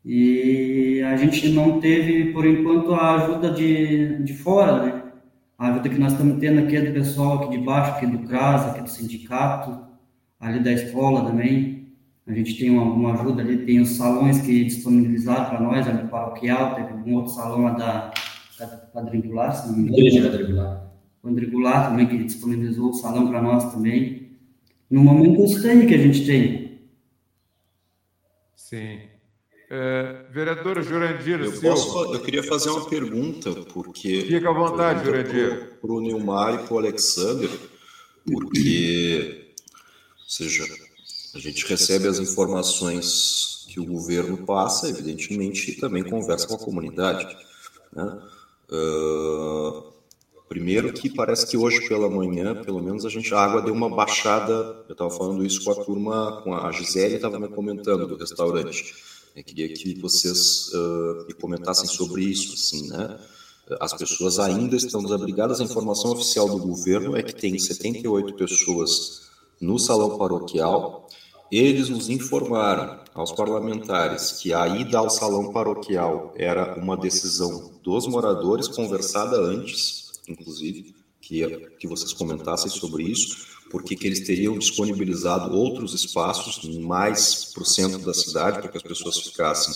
E 0.04 1.02
a 1.02 1.16
gente 1.16 1.48
não 1.48 1.80
teve, 1.80 2.32
por 2.32 2.46
enquanto, 2.46 2.94
a 2.94 3.14
ajuda 3.14 3.50
de, 3.52 4.22
de 4.22 4.34
fora, 4.34 4.84
né? 4.84 5.02
A 5.58 5.68
ajuda 5.68 5.88
que 5.88 5.98
nós 5.98 6.12
estamos 6.12 6.38
tendo 6.38 6.60
aqui 6.60 6.76
é 6.76 6.82
do 6.82 6.92
pessoal 6.92 7.38
aqui 7.38 7.56
de 7.56 7.64
baixo, 7.64 7.92
aqui 7.92 8.06
do 8.06 8.18
CRAS, 8.28 8.66
aqui 8.66 8.82
do 8.82 8.90
sindicato, 8.90 9.86
ali 10.38 10.60
da 10.60 10.72
escola 10.72 11.24
também. 11.24 11.88
A 12.26 12.32
gente 12.34 12.58
tem 12.58 12.70
uma, 12.70 12.82
uma 12.82 13.14
ajuda 13.14 13.40
ali, 13.40 13.64
tem 13.64 13.80
os 13.80 13.96
salões 13.96 14.42
que 14.42 14.64
disponibilizaram 14.64 15.46
para 15.46 15.60
nós, 15.60 15.88
ali 15.88 16.02
do 16.02 16.08
paroquial, 16.08 16.74
teve 16.74 16.92
um 16.92 17.14
outro 17.14 17.32
salão 17.32 17.74
da 17.74 18.12
quadrangular, 18.92 19.54
se 19.54 19.68
não 19.68 19.76
me 19.76 19.82
engano. 19.82 19.98
Igreja 19.98 20.28
quadrangular. 20.28 20.92
Quadrangular 21.22 21.90
também, 21.90 22.06
que 22.08 22.24
disponibilizou 22.24 22.90
o 22.90 22.94
salão 22.94 23.28
para 23.28 23.42
nós 23.42 23.72
também. 23.72 24.38
No 24.90 25.02
momento, 25.02 25.42
aí 25.66 25.86
que 25.86 25.94
a 25.94 25.98
gente 25.98 26.24
tem. 26.24 26.80
Sim. 28.54 29.00
É, 29.68 30.26
vereador 30.30 30.80
Jurandir 30.80 31.40
eu, 31.40 31.60
posso, 31.60 32.14
eu 32.14 32.20
queria 32.20 32.42
fazer 32.42 32.70
uma 32.70 32.88
pergunta, 32.88 33.52
porque. 33.72 34.22
Fica 34.22 34.48
à 34.48 34.52
vontade, 34.52 35.04
Jurandir. 35.04 35.78
Para 35.80 35.92
o 35.92 36.00
Nilmar 36.00 36.54
e 36.54 36.58
para 36.66 36.74
o 36.74 36.78
Alexander, 36.78 37.50
porque. 38.24 39.52
Ou 40.20 40.28
seja, 40.28 40.64
a 41.34 41.38
gente 41.38 41.66
recebe 41.66 42.06
as 42.06 42.18
informações 42.18 43.66
que 43.68 43.80
o 43.80 43.84
governo 43.84 44.38
passa, 44.38 44.88
evidentemente, 44.88 45.72
e 45.72 45.76
também 45.76 46.04
conversa 46.04 46.46
com 46.46 46.54
a 46.54 46.58
comunidade. 46.58 47.26
Né? 47.92 48.22
Uh, 48.70 49.92
primeiro 50.48 50.92
que 50.92 51.08
parece 51.08 51.46
que 51.46 51.56
hoje 51.56 51.86
pela 51.88 52.08
manhã, 52.10 52.62
pelo 52.62 52.82
menos 52.82 53.04
a 53.04 53.08
gente 53.08 53.32
a 53.34 53.40
água 53.40 53.62
deu 53.62 53.74
uma 53.74 53.88
baixada. 53.88 54.84
Eu 54.88 54.92
estava 54.92 55.10
falando 55.10 55.44
isso 55.44 55.64
com 55.64 55.72
a 55.72 55.84
turma, 55.84 56.40
com 56.42 56.54
a 56.54 56.70
Gisele, 56.72 57.16
estava 57.16 57.38
me 57.38 57.48
comentando 57.48 58.06
do 58.06 58.16
restaurante. 58.16 58.94
Eu 59.34 59.44
queria 59.44 59.68
que 59.68 60.00
vocês 60.00 60.68
uh, 60.72 61.26
me 61.26 61.34
comentassem 61.34 61.86
sobre 61.86 62.24
isso, 62.24 62.54
assim, 62.54 62.88
né? 62.88 63.18
As 63.80 63.92
pessoas 63.92 64.38
ainda 64.38 64.76
estão 64.76 65.02
desabrigadas. 65.02 65.60
A 65.60 65.64
informação 65.64 66.12
oficial 66.12 66.48
do 66.48 66.58
governo 66.58 67.16
é 67.16 67.22
que 67.22 67.34
tem 67.34 67.58
78 67.58 68.34
pessoas 68.34 69.22
no 69.60 69.78
salão 69.78 70.16
paroquial. 70.16 71.08
Eles 71.50 71.88
nos 71.88 72.08
informaram 72.08 73.05
aos 73.16 73.32
parlamentares 73.32 74.32
que 74.32 74.52
a 74.52 74.68
ida 74.68 74.98
ao 74.98 75.08
salão 75.08 75.50
paroquial 75.50 76.34
era 76.36 76.78
uma 76.78 76.96
decisão 76.96 77.72
dos 77.82 78.06
moradores, 78.06 78.68
conversada 78.68 79.38
antes, 79.40 80.12
inclusive, 80.28 80.94
que, 81.18 81.46
que 81.78 81.88
vocês 81.88 82.12
comentassem 82.12 82.70
sobre 82.70 83.04
isso, 83.04 83.46
porque 83.70 83.96
que 83.96 84.06
eles 84.06 84.20
teriam 84.20 84.58
disponibilizado 84.58 85.56
outros 85.56 85.94
espaços 85.94 86.62
mais 86.78 87.46
para 87.54 87.62
o 87.62 87.66
centro 87.66 87.98
da 88.00 88.12
cidade, 88.12 88.60
para 88.60 88.68
que 88.68 88.76
as 88.76 88.82
pessoas 88.82 89.18
ficassem, 89.18 89.74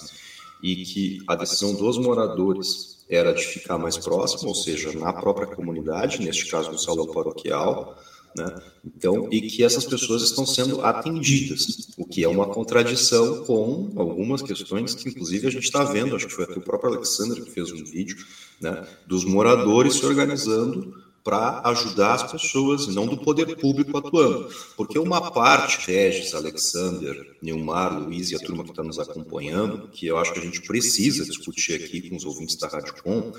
e 0.62 0.85
que 0.85 1.25
a 1.26 1.35
decisão 1.35 1.75
dos 1.75 1.97
moradores 1.97 2.99
era 3.09 3.32
de 3.32 3.42
ficar 3.42 3.78
mais 3.78 3.97
próximo, 3.97 4.50
ou 4.50 4.54
seja, 4.54 4.92
na 4.92 5.14
própria 5.14 5.47
comunidade, 5.47 6.23
neste 6.23 6.47
caso 6.50 6.70
no 6.70 6.78
salão 6.78 7.06
paroquial, 7.06 7.97
né? 8.37 8.62
Então, 8.84 9.28
e 9.30 9.42
que 9.42 9.64
essas 9.64 9.84
pessoas 9.84 10.22
estão 10.22 10.46
sendo 10.46 10.82
atendidas, 10.82 11.88
o 11.99 12.04
que 12.04 12.25
é 12.25 12.28
uma 12.28 12.46
contradição 12.46 13.44
com 13.44 13.92
algumas 13.96 14.40
questões 14.40 14.94
que, 14.94 15.08
inclusive, 15.08 15.46
a 15.46 15.50
gente 15.50 15.64
está 15.64 15.84
vendo, 15.84 16.16
acho 16.16 16.26
que 16.26 16.34
foi 16.34 16.44
até 16.44 16.54
o 16.58 16.62
próprio 16.62 16.94
Alexandre 16.94 17.42
que 17.42 17.50
fez 17.50 17.70
um 17.72 17.84
vídeo, 17.84 18.16
né, 18.60 18.87
dos 19.06 19.25
moradores 19.25 19.94
se 19.94 20.06
organizando 20.06 20.94
para 21.22 21.60
ajudar 21.68 22.14
as 22.14 22.32
pessoas, 22.32 22.87
não 22.87 23.06
do 23.06 23.18
poder 23.18 23.56
público 23.56 23.96
atuando. 23.99 24.49
Porque 24.76 24.99
uma 24.99 25.30
parte, 25.30 25.87
Regis, 25.87 26.34
Alexander, 26.34 27.37
Neumar, 27.42 27.99
Luiz 27.99 28.30
e 28.30 28.37
a 28.37 28.38
turma 28.38 28.64
que 28.64 28.70
está 28.70 28.82
nos 28.82 28.99
acompanhando, 28.99 29.88
que 29.88 30.06
eu 30.06 30.16
acho 30.16 30.32
que 30.32 30.38
a 30.38 30.42
gente 30.42 30.62
precisa 30.62 31.25
discutir 31.25 31.75
aqui 31.75 32.08
com 32.08 32.16
os 32.16 32.25
ouvintes 32.25 32.56
da 32.56 32.68
Rádio 32.68 32.94
Com, 33.02 33.32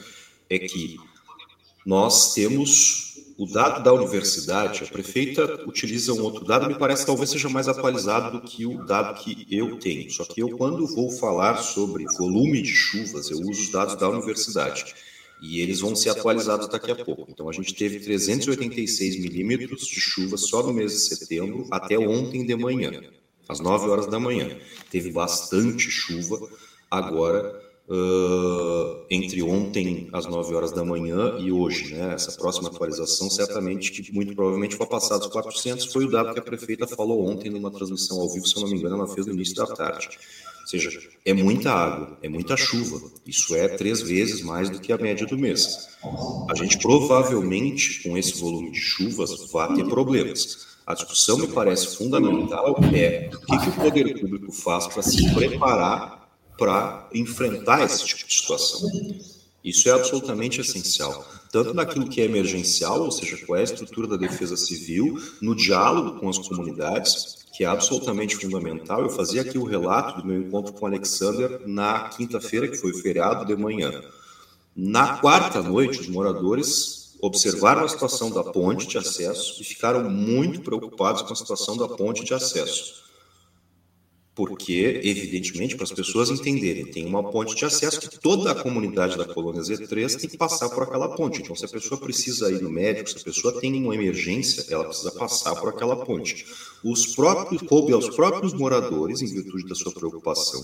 é 0.50 0.60
que 0.60 0.98
nós 1.86 2.33
temos 2.33 3.11
o 3.41 3.48
dado 3.48 3.83
da 3.83 3.91
universidade, 3.91 4.83
a 4.83 4.86
prefeita 4.86 5.63
utiliza 5.65 6.13
um 6.13 6.21
outro 6.21 6.45
dado, 6.45 6.67
me 6.67 6.77
parece 6.77 7.07
talvez 7.07 7.31
seja 7.31 7.50
mais 7.50 7.67
atualizado 7.67 8.39
do 8.39 8.48
que 8.48 8.67
o 8.67 8.86
dado 8.86 9.19
que 9.19 9.48
eu 9.50 9.79
tenho. 9.79 10.12
Só 10.12 10.24
que 10.24 10.43
eu, 10.43 10.55
quando 10.55 10.86
vou 10.86 11.10
falar 11.10 11.57
sobre 11.57 12.05
volume 12.19 12.62
de 12.62 12.71
chuvas, 12.71 13.31
eu 13.31 13.39
uso 13.39 13.63
os 13.63 13.71
dados 13.71 13.95
da 13.95 14.07
universidade. 14.07 14.93
E 15.41 15.60
eles 15.60 15.79
vão 15.79 15.95
ser 15.95 16.12
atualizados 16.12 16.67
daqui 16.67 16.91
a 16.91 16.95
pouco. 16.95 17.25
Então, 17.31 17.50
a 17.50 17.51
gente 17.51 17.74
teve 17.74 18.00
386 18.00 19.19
milímetros 19.19 19.88
de 19.88 20.00
chuva 20.00 20.38
só 20.38 20.62
no 20.62 20.71
mês 20.71 20.91
de 20.91 21.00
setembro, 21.00 21.65
até 21.71 21.98
ontem 21.98 22.45
de 22.45 22.55
manhã, 22.55 23.01
às 23.50 23.60
9 23.60 23.89
horas 23.89 24.05
da 24.05 24.19
manhã. 24.19 24.55
Teve 24.91 25.10
bastante 25.10 25.89
chuva. 25.89 26.48
Agora, 26.91 27.60
uh, 27.88 29.05
entre 29.09 29.41
ontem 29.41 30.09
às 30.13 30.25
9 30.25 30.55
horas 30.55 30.71
da 30.71 30.83
manhã 30.83 31.38
e 31.39 31.51
hoje, 31.51 31.93
né? 31.93 32.13
Essa 32.13 32.31
próxima 32.33 32.69
atualização, 32.69 33.29
certamente, 33.29 33.91
que 33.91 34.13
muito 34.13 34.35
provavelmente 34.35 34.75
foi 34.75 34.88
passado 34.88 35.21
os 35.21 35.27
400, 35.27 35.91
foi 35.91 36.05
o 36.05 36.11
dado 36.11 36.33
que 36.33 36.39
a 36.39 36.43
prefeita 36.43 36.88
falou 36.88 37.27
ontem 37.27 37.50
numa 37.50 37.71
transmissão 37.71 38.19
ao 38.19 38.29
vivo, 38.29 38.47
se 38.47 38.55
eu 38.55 38.63
não 38.63 38.69
me 38.69 38.77
engano, 38.77 38.95
ela 38.95 39.07
fez 39.07 39.25
no 39.27 39.33
início 39.33 39.55
da 39.55 39.67
tarde. 39.67 40.09
Ou 40.61 40.67
seja, 40.67 41.01
é 41.25 41.33
muita 41.33 41.71
água, 41.71 42.17
é 42.21 42.29
muita 42.29 42.55
chuva. 42.55 43.01
Isso 43.25 43.55
é 43.55 43.67
três 43.67 44.01
vezes 44.01 44.41
mais 44.41 44.69
do 44.69 44.79
que 44.79 44.93
a 44.93 44.97
média 44.97 45.25
do 45.25 45.38
mês. 45.38 45.89
A 46.50 46.55
gente 46.55 46.77
provavelmente, 46.77 48.03
com 48.03 48.17
esse 48.17 48.39
volume 48.39 48.71
de 48.71 48.79
chuvas, 48.79 49.51
vai 49.51 49.73
ter 49.73 49.85
problemas. 49.85 50.71
A 50.85 50.93
discussão 50.93 51.38
me 51.38 51.47
parece 51.47 51.95
fundamental 51.95 52.77
é 52.93 53.29
o 53.33 53.39
que, 53.39 53.59
que 53.59 53.69
o 53.69 53.73
poder 53.73 54.19
público 54.19 54.51
faz 54.51 54.88
para 54.88 55.01
se 55.01 55.33
preparar 55.33 56.21
para 56.58 57.08
enfrentar 57.13 57.84
esse 57.84 58.05
tipo 58.05 58.27
de 58.27 58.34
situação. 58.34 58.89
Isso 59.63 59.88
é 59.89 59.91
absolutamente 59.91 60.60
essencial, 60.60 61.24
tanto 61.51 61.74
naquilo 61.74 62.10
que 62.10 62.20
é 62.20 62.25
emergencial, 62.25 63.01
ou 63.01 63.12
seja, 63.12 63.38
qual 63.46 63.58
é 63.58 63.62
a 63.62 63.65
estrutura 63.65 64.08
da 64.08 64.17
defesa 64.17 64.58
civil, 64.58 65.22
no 65.39 65.55
diálogo 65.55 66.20
com 66.20 66.27
as 66.27 66.39
comunidades, 66.39 67.46
que 67.53 67.63
é 67.63 67.67
absolutamente 67.67 68.36
fundamental. 68.38 69.01
Eu 69.01 69.10
fazia 69.10 69.41
aqui 69.41 69.58
o 69.58 69.63
relato 69.63 70.20
do 70.20 70.27
meu 70.27 70.41
encontro 70.41 70.74
com 70.74 70.86
o 70.86 70.88
Alexander 70.88 71.62
na 71.67 72.10
quinta-feira, 72.10 72.67
que 72.67 72.77
foi 72.77 72.93
feriado 72.93 73.46
de 73.46 73.55
manhã. 73.55 74.01
Na 74.75 75.17
quarta 75.17 75.62
noite, 75.62 76.00
os 76.00 76.08
moradores 76.08 77.15
observaram 77.22 77.84
a 77.84 77.88
situação 77.88 78.31
da 78.31 78.43
ponte 78.43 78.88
de 78.88 78.98
acesso 78.98 79.62
e 79.62 79.65
ficaram 79.65 80.10
muito 80.10 80.62
preocupados 80.62 81.22
com 81.22 81.34
a 81.34 81.36
situação 81.36 81.77
da 81.77 81.88
ponte 81.88 82.24
de 82.24 82.34
acesso 82.34 83.11
porque, 84.48 85.00
evidentemente, 85.03 85.75
para 85.75 85.83
as 85.83 85.91
pessoas 85.91 86.31
entenderem, 86.31 86.83
tem 86.83 87.05
uma 87.05 87.24
ponte 87.29 87.55
de 87.55 87.63
acesso 87.63 88.00
que 88.00 88.19
toda 88.19 88.51
a 88.51 88.55
comunidade 88.55 89.15
da 89.15 89.24
colônia 89.24 89.62
Z3 89.62 90.19
tem 90.19 90.27
que 90.27 90.36
passar 90.36 90.67
por 90.69 90.81
aquela 90.81 91.15
ponte. 91.15 91.43
Então, 91.43 91.55
se 91.55 91.63
a 91.63 91.67
pessoa 91.67 92.01
precisa 92.01 92.51
ir 92.51 92.60
no 92.60 92.71
médico, 92.71 93.07
se 93.07 93.17
a 93.17 93.24
pessoa 93.24 93.62
tem 93.62 93.71
uma 93.75 93.93
emergência, 93.93 94.65
ela 94.74 94.86
precisa 94.86 95.12
passar 95.12 95.55
por 95.57 95.69
aquela 95.69 95.95
ponte. 95.95 96.43
Os 96.83 97.15
próprios, 97.15 97.62
coube 97.62 97.93
aos 97.93 98.10
próprios 98.10 98.51
moradores, 98.51 99.21
em 99.21 99.27
virtude 99.27 99.67
da 99.67 99.75
sua 99.75 99.91
preocupação 99.91 100.63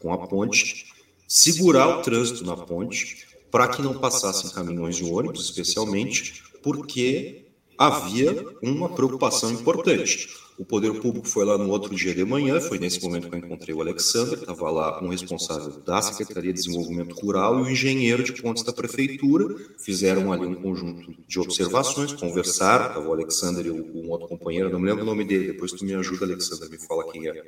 com 0.00 0.12
a 0.12 0.18
ponte, 0.26 0.86
segurar 1.28 2.00
o 2.00 2.02
trânsito 2.02 2.44
na 2.44 2.56
ponte 2.56 3.24
para 3.52 3.68
que 3.68 3.82
não 3.82 4.00
passassem 4.00 4.50
caminhões 4.50 4.96
e 4.96 5.04
ônibus, 5.04 5.44
especialmente, 5.44 6.42
porque 6.60 7.44
havia 7.78 8.44
uma 8.60 8.88
preocupação 8.88 9.52
importante. 9.52 10.28
O 10.58 10.64
poder 10.64 10.92
público 11.00 11.26
foi 11.26 11.44
lá 11.46 11.56
no 11.56 11.68
outro 11.70 11.94
dia 11.94 12.14
de 12.14 12.24
manhã, 12.24 12.60
foi 12.60 12.78
nesse 12.78 13.02
momento 13.02 13.28
que 13.28 13.34
eu 13.34 13.38
encontrei 13.38 13.74
o 13.74 13.80
Alexander, 13.80 14.38
estava 14.38 14.70
lá 14.70 15.02
um 15.02 15.08
responsável 15.08 15.80
da 15.80 16.02
Secretaria 16.02 16.52
de 16.52 16.62
Desenvolvimento 16.62 17.14
Rural 17.14 17.60
e 17.60 17.62
o 17.62 17.70
engenheiro 17.70 18.22
de 18.22 18.34
pontes 18.34 18.62
da 18.62 18.72
prefeitura, 18.72 19.54
fizeram 19.78 20.30
ali 20.30 20.46
um 20.46 20.54
conjunto 20.54 21.14
de 21.26 21.40
observações, 21.40 22.12
conversaram, 22.12 22.88
estava 22.88 23.08
o 23.08 23.12
Alexander 23.12 23.66
e 23.66 23.70
um 23.70 24.10
outro 24.10 24.28
companheiro, 24.28 24.70
não 24.70 24.78
me 24.78 24.88
lembro 24.88 25.02
o 25.02 25.06
nome 25.06 25.24
dele, 25.24 25.52
depois 25.52 25.72
tu 25.72 25.84
me 25.84 25.94
ajuda, 25.94 26.26
Alexander, 26.26 26.70
me 26.70 26.78
fala 26.78 27.10
quem 27.10 27.28
é. 27.28 27.42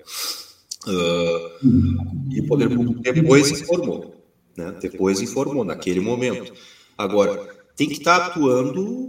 Uh, 0.86 2.30
e 2.30 2.40
o 2.40 2.46
poder 2.46 2.68
público 2.68 3.00
depois 3.00 3.50
informou, 3.50 4.24
né? 4.56 4.74
depois 4.80 5.20
informou, 5.20 5.64
naquele 5.64 6.00
momento. 6.00 6.52
Agora, 6.96 7.48
tem 7.76 7.88
que 7.88 7.94
estar 7.98 8.16
atuando 8.16 9.08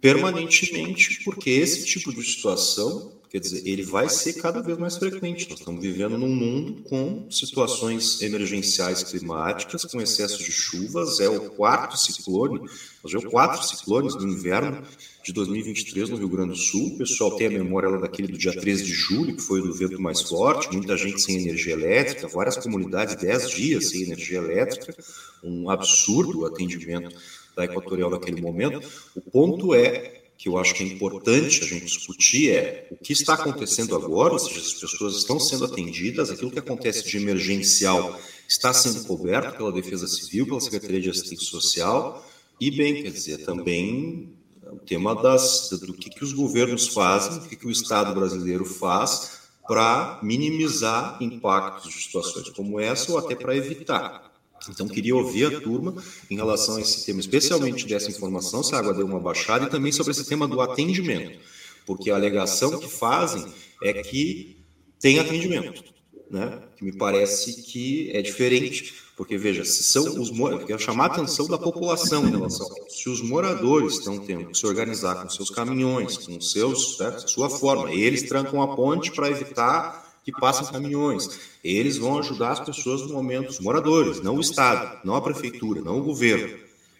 permanentemente, 0.00 1.22
porque 1.24 1.50
esse 1.50 1.84
tipo 1.84 2.12
de 2.12 2.22
situação 2.22 3.15
Quer 3.30 3.40
dizer, 3.40 3.66
ele 3.66 3.82
vai 3.82 4.08
ser 4.08 4.34
cada 4.34 4.62
vez 4.62 4.78
mais 4.78 4.96
frequente. 4.96 5.48
Nós 5.50 5.58
estamos 5.58 5.82
vivendo 5.82 6.16
num 6.16 6.34
mundo 6.34 6.82
com 6.82 7.30
situações 7.30 8.22
emergenciais 8.22 9.02
climáticas, 9.02 9.84
com 9.84 10.00
excesso 10.00 10.38
de 10.38 10.52
chuvas. 10.52 11.18
É 11.20 11.28
o 11.28 11.50
quarto 11.50 11.96
ciclone, 11.96 12.60
nós 12.60 13.10
tivemos 13.10 13.30
quatro 13.30 13.62
ciclones 13.64 14.14
no 14.14 14.28
inverno 14.28 14.82
de 15.24 15.32
2023 15.32 16.10
no 16.10 16.16
Rio 16.16 16.28
Grande 16.28 16.50
do 16.50 16.56
Sul. 16.56 16.94
O 16.94 16.98
pessoal 16.98 17.36
tem 17.36 17.48
a 17.48 17.50
memória 17.50 17.88
lá 17.88 17.98
daquele 17.98 18.28
do 18.28 18.38
dia 18.38 18.52
13 18.52 18.84
de 18.84 18.92
julho, 18.92 19.36
que 19.36 19.42
foi 19.42 19.60
o 19.60 19.64
do 19.64 19.74
vento 19.74 20.00
mais 20.00 20.22
forte, 20.22 20.72
muita 20.72 20.96
gente 20.96 21.20
sem 21.20 21.36
energia 21.42 21.72
elétrica, 21.72 22.28
várias 22.28 22.56
comunidades, 22.56 23.16
10 23.16 23.50
dias 23.50 23.90
sem 23.90 24.02
energia 24.02 24.38
elétrica, 24.38 24.94
um 25.42 25.68
absurdo 25.68 26.40
o 26.40 26.46
atendimento 26.46 27.16
da 27.56 27.64
Equatorial 27.64 28.10
naquele 28.10 28.40
momento. 28.40 28.80
O 29.16 29.20
ponto 29.20 29.74
é 29.74 30.25
que 30.36 30.48
eu 30.48 30.58
acho 30.58 30.74
que 30.74 30.82
é 30.82 30.86
importante 30.86 31.62
a 31.62 31.66
gente 31.66 31.86
discutir 31.86 32.50
é 32.50 32.88
o 32.90 32.96
que 32.96 33.12
está 33.12 33.34
acontecendo 33.34 33.96
agora, 33.96 34.34
ou 34.34 34.38
seja, 34.38 34.60
as 34.60 34.74
pessoas 34.74 35.16
estão 35.16 35.40
sendo 35.40 35.64
atendidas, 35.64 36.30
aquilo 36.30 36.50
que 36.50 36.58
acontece 36.58 37.08
de 37.08 37.16
emergencial 37.16 38.18
está 38.46 38.72
sendo 38.72 39.04
coberto 39.04 39.56
pela 39.56 39.72
Defesa 39.72 40.06
Civil, 40.06 40.46
pela 40.46 40.60
Secretaria 40.60 41.00
de 41.00 41.10
Assistência 41.10 41.46
Social, 41.46 42.24
e 42.60 42.70
bem, 42.70 43.02
quer 43.02 43.10
dizer, 43.10 43.44
também 43.44 44.32
o 44.70 44.76
tema 44.76 45.14
das, 45.14 45.70
do 45.70 45.94
que, 45.94 46.10
que 46.10 46.24
os 46.24 46.32
governos 46.32 46.88
fazem, 46.88 47.38
o 47.38 47.48
que, 47.48 47.56
que 47.56 47.66
o 47.66 47.70
Estado 47.70 48.14
brasileiro 48.14 48.64
faz 48.64 49.46
para 49.66 50.20
minimizar 50.22 51.18
impactos 51.20 51.92
de 51.92 52.02
situações 52.02 52.48
como 52.50 52.78
essa 52.78 53.12
ou 53.12 53.18
até 53.18 53.34
para 53.34 53.56
evitar. 53.56 54.25
Então, 54.68 54.88
queria 54.88 55.14
ouvir 55.14 55.46
a 55.46 55.60
turma 55.60 55.94
em 56.30 56.36
relação 56.36 56.76
a 56.76 56.80
esse 56.80 57.04
tema, 57.04 57.20
especialmente 57.20 57.86
dessa 57.86 58.10
informação, 58.10 58.62
se 58.62 58.74
a 58.74 58.78
água 58.78 58.94
deu 58.94 59.06
uma 59.06 59.20
baixada, 59.20 59.66
e 59.66 59.70
também 59.70 59.92
sobre 59.92 60.12
esse 60.12 60.24
tema 60.24 60.48
do 60.48 60.60
atendimento, 60.60 61.38
porque 61.84 62.10
a 62.10 62.16
alegação 62.16 62.78
que 62.78 62.88
fazem 62.88 63.44
é 63.82 63.92
que 63.92 64.56
tem 65.00 65.18
atendimento, 65.18 65.84
né? 66.30 66.60
que 66.76 66.84
me 66.84 66.92
parece 66.92 67.62
que 67.62 68.10
é 68.12 68.20
diferente, 68.20 68.94
porque 69.16 69.38
veja, 69.38 69.64
se 69.64 69.82
são 69.82 70.20
os 70.20 70.30
moradores, 70.30 70.66
quero 70.66 70.78
chamar 70.78 71.04
a 71.04 71.06
atenção 71.14 71.46
da 71.46 71.56
população 71.56 72.26
em 72.26 72.30
relação. 72.30 72.68
Se 72.88 73.08
os 73.08 73.22
moradores 73.22 73.94
estão 73.94 74.18
tendo 74.18 74.46
que 74.46 74.58
se 74.58 74.66
organizar 74.66 75.22
com 75.22 75.28
seus 75.30 75.48
caminhões, 75.48 76.18
com 76.18 76.38
seus, 76.40 76.98
né, 76.98 77.18
sua 77.26 77.48
forma, 77.48 77.92
eles 77.92 78.24
trancam 78.24 78.60
a 78.60 78.76
ponte 78.76 79.12
para 79.12 79.30
evitar 79.30 80.05
que 80.26 80.32
passam 80.32 80.66
caminhões. 80.66 81.38
Eles 81.62 81.98
vão 81.98 82.18
ajudar 82.18 82.50
as 82.50 82.60
pessoas 82.60 83.02
no 83.02 83.14
momento, 83.14 83.50
os 83.50 83.60
moradores, 83.60 84.20
não 84.20 84.34
o 84.34 84.40
Estado, 84.40 84.98
não 85.04 85.14
a 85.14 85.22
prefeitura, 85.22 85.80
não 85.80 86.00
o 86.00 86.02
governo. 86.02 86.52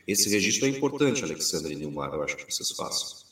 Esse 0.07 0.31
registro 0.31 0.69
é 0.69 0.71
importante, 0.71 1.25
Alexandre 1.25 1.75
Nilmar, 1.75 2.15
eu 2.15 2.23
acho 2.23 2.37
que 2.37 2.45
vocês 2.49 2.71
façam. 2.71 3.27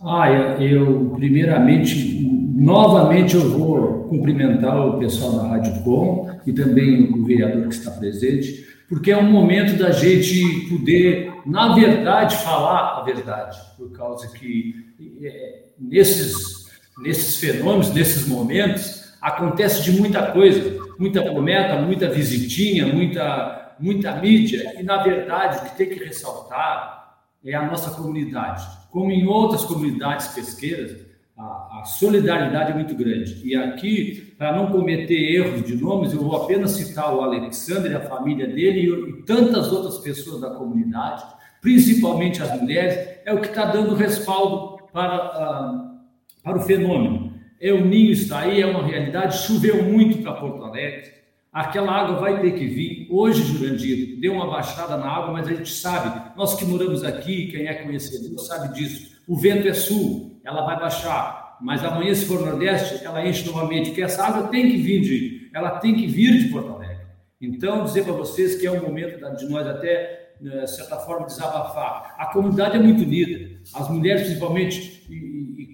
Ah, 0.00 0.30
eu, 0.62 1.12
primeiramente, 1.16 2.20
novamente 2.54 3.34
eu 3.34 3.50
vou 3.50 4.04
cumprimentar 4.04 4.86
o 4.86 5.00
pessoal 5.00 5.32
da 5.32 5.48
Rádio 5.48 5.82
Com 5.82 6.30
e 6.46 6.52
também 6.52 7.12
o 7.12 7.24
vereador 7.24 7.66
que 7.66 7.74
está 7.74 7.90
presente, 7.90 8.64
porque 8.88 9.10
é 9.10 9.16
um 9.16 9.30
momento 9.30 9.76
da 9.76 9.90
gente 9.90 10.68
poder, 10.68 11.32
na 11.44 11.74
verdade, 11.74 12.36
falar 12.36 13.00
a 13.00 13.02
verdade, 13.02 13.58
por 13.76 13.90
causa 13.90 14.28
que 14.28 14.76
é, 15.22 15.64
nesses, 15.76 16.68
nesses 17.02 17.36
fenômenos, 17.36 17.92
nesses 17.92 18.28
momentos, 18.28 18.99
acontece 19.20 19.82
de 19.82 19.92
muita 20.00 20.32
coisa, 20.32 20.78
muita 20.98 21.22
prometa, 21.22 21.76
muita 21.76 22.08
visitinha, 22.08 22.86
muita, 22.86 23.76
muita 23.78 24.16
mídia, 24.16 24.74
e 24.78 24.82
na 24.82 25.02
verdade 25.02 25.58
o 25.58 25.70
que 25.70 25.76
tem 25.76 25.88
que 25.88 26.04
ressaltar 26.04 27.18
é 27.44 27.54
a 27.54 27.66
nossa 27.66 27.90
comunidade. 27.90 28.66
Como 28.90 29.10
em 29.10 29.26
outras 29.26 29.64
comunidades 29.64 30.28
pesqueiras, 30.28 30.96
a, 31.38 31.80
a 31.80 31.84
solidariedade 31.84 32.72
é 32.72 32.74
muito 32.74 32.94
grande. 32.94 33.40
E 33.44 33.56
aqui, 33.56 34.34
para 34.36 34.54
não 34.54 34.66
cometer 34.66 35.14
erros 35.14 35.64
de 35.64 35.74
nomes, 35.74 36.12
eu 36.12 36.20
vou 36.20 36.36
apenas 36.36 36.72
citar 36.72 37.14
o 37.14 37.22
Alexandre, 37.22 37.94
a 37.94 38.00
família 38.00 38.46
dele 38.46 38.80
e, 38.80 39.10
e 39.10 39.22
tantas 39.22 39.72
outras 39.72 39.98
pessoas 39.98 40.40
da 40.40 40.50
comunidade, 40.50 41.24
principalmente 41.62 42.42
as 42.42 42.60
mulheres, 42.60 43.20
é 43.24 43.32
o 43.32 43.40
que 43.40 43.48
está 43.48 43.66
dando 43.66 43.94
respaldo 43.94 44.82
para, 44.92 45.16
uh, 45.16 46.42
para 46.42 46.58
o 46.58 46.60
fenômeno. 46.60 47.29
O 47.62 47.84
ninho 47.84 48.12
está 48.12 48.40
aí, 48.40 48.62
é 48.62 48.66
uma 48.66 48.86
realidade. 48.86 49.38
Choveu 49.46 49.82
muito 49.82 50.18
para 50.22 50.32
Porto 50.32 50.64
Alegre. 50.64 51.20
Aquela 51.52 51.92
água 51.92 52.20
vai 52.20 52.40
ter 52.40 52.52
que 52.52 52.66
vir. 52.66 53.08
Hoje, 53.10 53.42
Jurandir, 53.42 54.20
deu 54.20 54.34
uma 54.34 54.48
baixada 54.48 54.96
na 54.96 55.06
água, 55.06 55.32
mas 55.32 55.48
a 55.48 55.52
gente 55.52 55.70
sabe, 55.70 56.32
nós 56.36 56.54
que 56.54 56.64
moramos 56.64 57.02
aqui, 57.02 57.48
quem 57.48 57.66
é 57.66 57.74
conhecedor 57.74 58.38
sabe 58.38 58.72
disso. 58.72 59.18
O 59.26 59.36
vento 59.36 59.66
é 59.66 59.74
sul, 59.74 60.40
ela 60.44 60.64
vai 60.64 60.78
baixar. 60.78 61.58
Mas 61.60 61.84
amanhã, 61.84 62.14
se 62.14 62.24
for 62.24 62.40
nordeste, 62.40 63.04
ela 63.04 63.26
enche 63.26 63.46
novamente, 63.46 63.90
porque 63.90 64.02
essa 64.02 64.24
água 64.24 64.48
tem 64.48 64.70
que 64.70 64.76
vir 64.78 65.00
de, 65.02 65.50
ela 65.52 65.78
tem 65.78 65.94
que 65.94 66.06
vir 66.06 66.38
de 66.38 66.48
Porto 66.50 66.72
Alegre. 66.72 67.04
Então, 67.40 67.84
dizer 67.84 68.04
para 68.04 68.12
vocês 68.12 68.54
que 68.54 68.66
é 68.66 68.70
um 68.70 68.82
momento 68.82 69.18
de 69.36 69.48
nós 69.48 69.66
até, 69.66 70.34
de 70.40 70.56
eh, 70.56 70.66
certa 70.66 70.96
forma, 70.96 71.26
desabafar. 71.26 72.14
A 72.18 72.26
comunidade 72.26 72.76
é 72.76 72.80
muito 72.80 73.02
unida. 73.02 73.50
As 73.74 73.88
mulheres, 73.90 74.22
principalmente, 74.22 74.99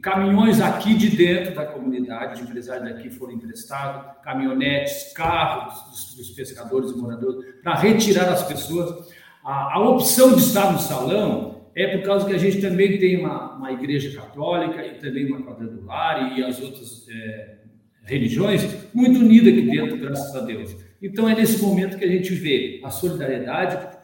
caminhões 0.06 0.60
aqui 0.60 0.94
de 0.94 1.16
dentro 1.16 1.52
da 1.52 1.66
comunidade, 1.66 2.36
de 2.36 2.48
empresários 2.48 2.88
daqui 2.88 3.10
foram 3.10 3.32
emprestados, 3.32 4.22
caminhonetes, 4.22 5.12
carros 5.12 5.82
dos, 5.90 6.14
dos 6.14 6.30
pescadores 6.30 6.92
e 6.92 6.96
moradores, 6.96 7.44
para 7.60 7.74
retirar 7.74 8.28
as 8.28 8.44
pessoas. 8.44 9.08
A, 9.44 9.74
a, 9.74 9.80
opção 9.80 10.32
de 10.36 10.42
estar 10.42 10.72
no 10.72 10.78
salão 10.78 11.66
é 11.74 11.96
por 11.96 12.06
causa 12.06 12.24
que 12.24 12.32
a 12.32 12.38
gente 12.38 12.60
também 12.60 12.98
tem 12.98 13.18
uma, 13.18 13.56
uma 13.56 13.72
igreja 13.72 14.16
católica 14.16 14.86
e 14.86 14.94
também 14.94 15.26
uma 15.26 15.42
quadrangular 15.42 16.38
e 16.38 16.44
as 16.44 16.60
outras 16.60 17.04
é, 17.10 17.56
religiões 18.04 18.64
muito 18.94 19.18
unidas 19.18 19.52
aqui 19.54 19.62
dentro, 19.62 19.98
graças 19.98 20.36
a 20.36 20.40
Deus. 20.40 20.76
Então 21.02 21.28
é 21.28 21.34
nesse 21.34 21.60
momento 21.60 21.98
que 21.98 22.04
a 22.04 22.08
gente 22.08 22.32
vê 22.32 22.80
a 22.84 22.90
solidariedade. 22.90 23.96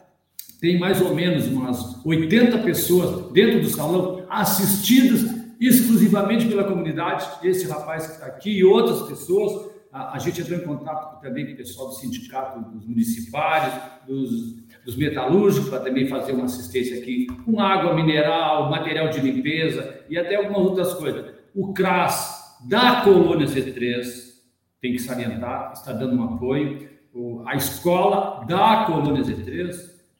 Tem 0.59 0.77
mais 0.77 1.01
ou 1.01 1.15
menos 1.15 1.47
umas 1.47 2.05
80 2.05 2.57
pessoas 2.57 3.31
dentro 3.31 3.61
do 3.61 3.69
salão 3.69 4.25
assistidas 4.29 5.32
exclusivamente 5.67 6.47
pela 6.47 6.63
comunidade. 6.63 7.25
Esse 7.47 7.67
rapaz 7.67 8.11
está 8.11 8.25
aqui 8.25 8.51
e 8.51 8.63
outras 8.63 9.03
pessoas. 9.03 9.71
A, 9.91 10.15
a, 10.15 10.19
gente 10.19 10.41
entrou 10.41 10.59
em 10.59 10.63
contato 10.63 11.21
também 11.21 11.45
com 11.45 11.53
o 11.53 11.57
pessoal 11.57 11.87
do 11.87 11.93
sindicato 11.93 12.59
dos 12.71 12.85
municipais, 12.85 13.73
dos, 14.07 14.55
dos 14.83 14.95
metalúrgicos, 14.97 15.69
para 15.69 15.81
também 15.81 16.07
fazer 16.07 16.31
uma 16.31 16.45
assistência 16.45 16.99
aqui 16.99 17.27
com 17.45 17.59
água 17.59 17.93
mineral, 17.93 18.69
material 18.69 19.09
de 19.09 19.19
limpeza 19.19 20.01
e 20.09 20.17
até 20.17 20.35
algumas 20.35 20.61
outras 20.61 20.93
coisas. 20.95 21.33
O 21.53 21.73
CRAS 21.73 22.57
da 22.67 23.01
Colônia 23.01 23.45
Z3 23.45 24.23
tem 24.81 24.93
que 24.93 24.99
salientar, 24.99 25.71
está 25.73 25.93
dando 25.93 26.15
um 26.15 26.23
apoio. 26.23 26.89
A 27.45 27.55
escola 27.55 28.43
da 28.45 28.85
Colônia 28.85 29.21
Z3, 29.21 29.75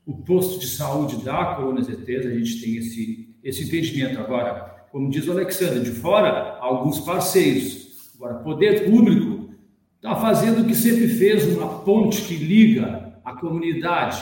o 0.05 0.17
posto 0.17 0.59
de 0.59 0.67
saúde 0.67 1.23
da 1.23 1.55
Colônia 1.55 1.83
Z3, 1.83 2.19
a 2.19 2.37
gente 2.37 2.61
tem 2.61 2.77
esse, 2.77 3.35
esse 3.43 3.63
entendimento. 3.63 4.19
Agora, 4.19 4.72
como 4.93 5.09
diz 5.09 5.27
o 5.27 5.31
Alexandre, 5.31 5.79
de 5.79 5.89
fora, 5.89 6.59
alguns 6.61 6.99
parceiros. 6.99 8.13
Agora, 8.15 8.35
poder 8.35 8.85
público 8.85 9.49
está 9.95 10.15
fazendo 10.15 10.61
o 10.61 10.65
que 10.65 10.75
sempre 10.75 11.07
fez, 11.07 11.47
uma 11.57 11.79
ponte 11.79 12.21
que 12.21 12.35
liga 12.35 13.19
a 13.25 13.33
comunidade 13.33 14.21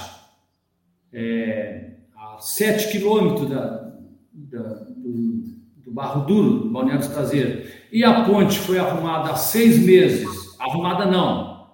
é, 1.11 1.95
a 2.15 2.37
sete 2.39 2.89
quilômetros 2.89 3.49
da, 3.49 3.91
da, 4.31 4.59
do, 4.95 5.43
do 5.75 5.91
Barro 5.91 6.25
Duro, 6.25 6.59
do 6.59 6.69
Balneário 6.69 7.05
dos 7.05 7.13
Prazeres 7.13 7.69
e 7.91 8.01
a 8.05 8.23
ponte 8.23 8.57
foi 8.57 8.79
arrumada 8.79 9.31
há 9.31 9.35
seis 9.35 9.77
meses. 9.77 10.25
Arrumada 10.57 11.05
não. 11.05 11.67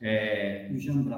É, 0.00 0.70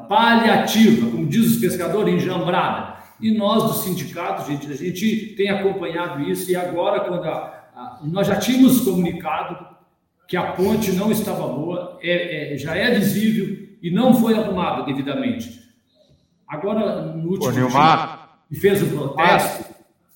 paliativa, 0.08 1.10
como 1.10 1.26
diz 1.26 1.44
os 1.44 1.56
pescadores, 1.58 2.14
enjambrada. 2.14 3.01
E 3.22 3.30
nós 3.30 3.62
do 3.62 3.72
sindicato, 3.74 4.50
gente, 4.50 4.70
a 4.70 4.74
gente 4.74 5.34
tem 5.36 5.48
acompanhado 5.48 6.28
isso 6.28 6.50
e 6.50 6.56
agora, 6.56 7.00
quando 7.00 7.24
a, 7.24 7.68
a, 7.74 8.00
nós 8.02 8.26
já 8.26 8.36
tínhamos 8.36 8.80
comunicado 8.80 9.64
que 10.26 10.36
a 10.36 10.52
ponte 10.52 10.90
não 10.92 11.10
estava 11.10 11.46
boa, 11.46 11.98
é, 12.02 12.54
é, 12.54 12.58
já 12.58 12.76
é 12.76 12.90
visível 12.90 13.68
e 13.80 13.90
não 13.90 14.12
foi 14.12 14.34
arrumada 14.34 14.82
devidamente. 14.82 15.60
Agora, 16.48 17.02
no 17.02 17.30
último 17.30 17.48
Ô, 17.48 17.52
Nilmar, 17.52 18.28
dia, 18.50 18.60
fez 18.60 18.82
o 18.82 18.86
protesto. 18.86 19.72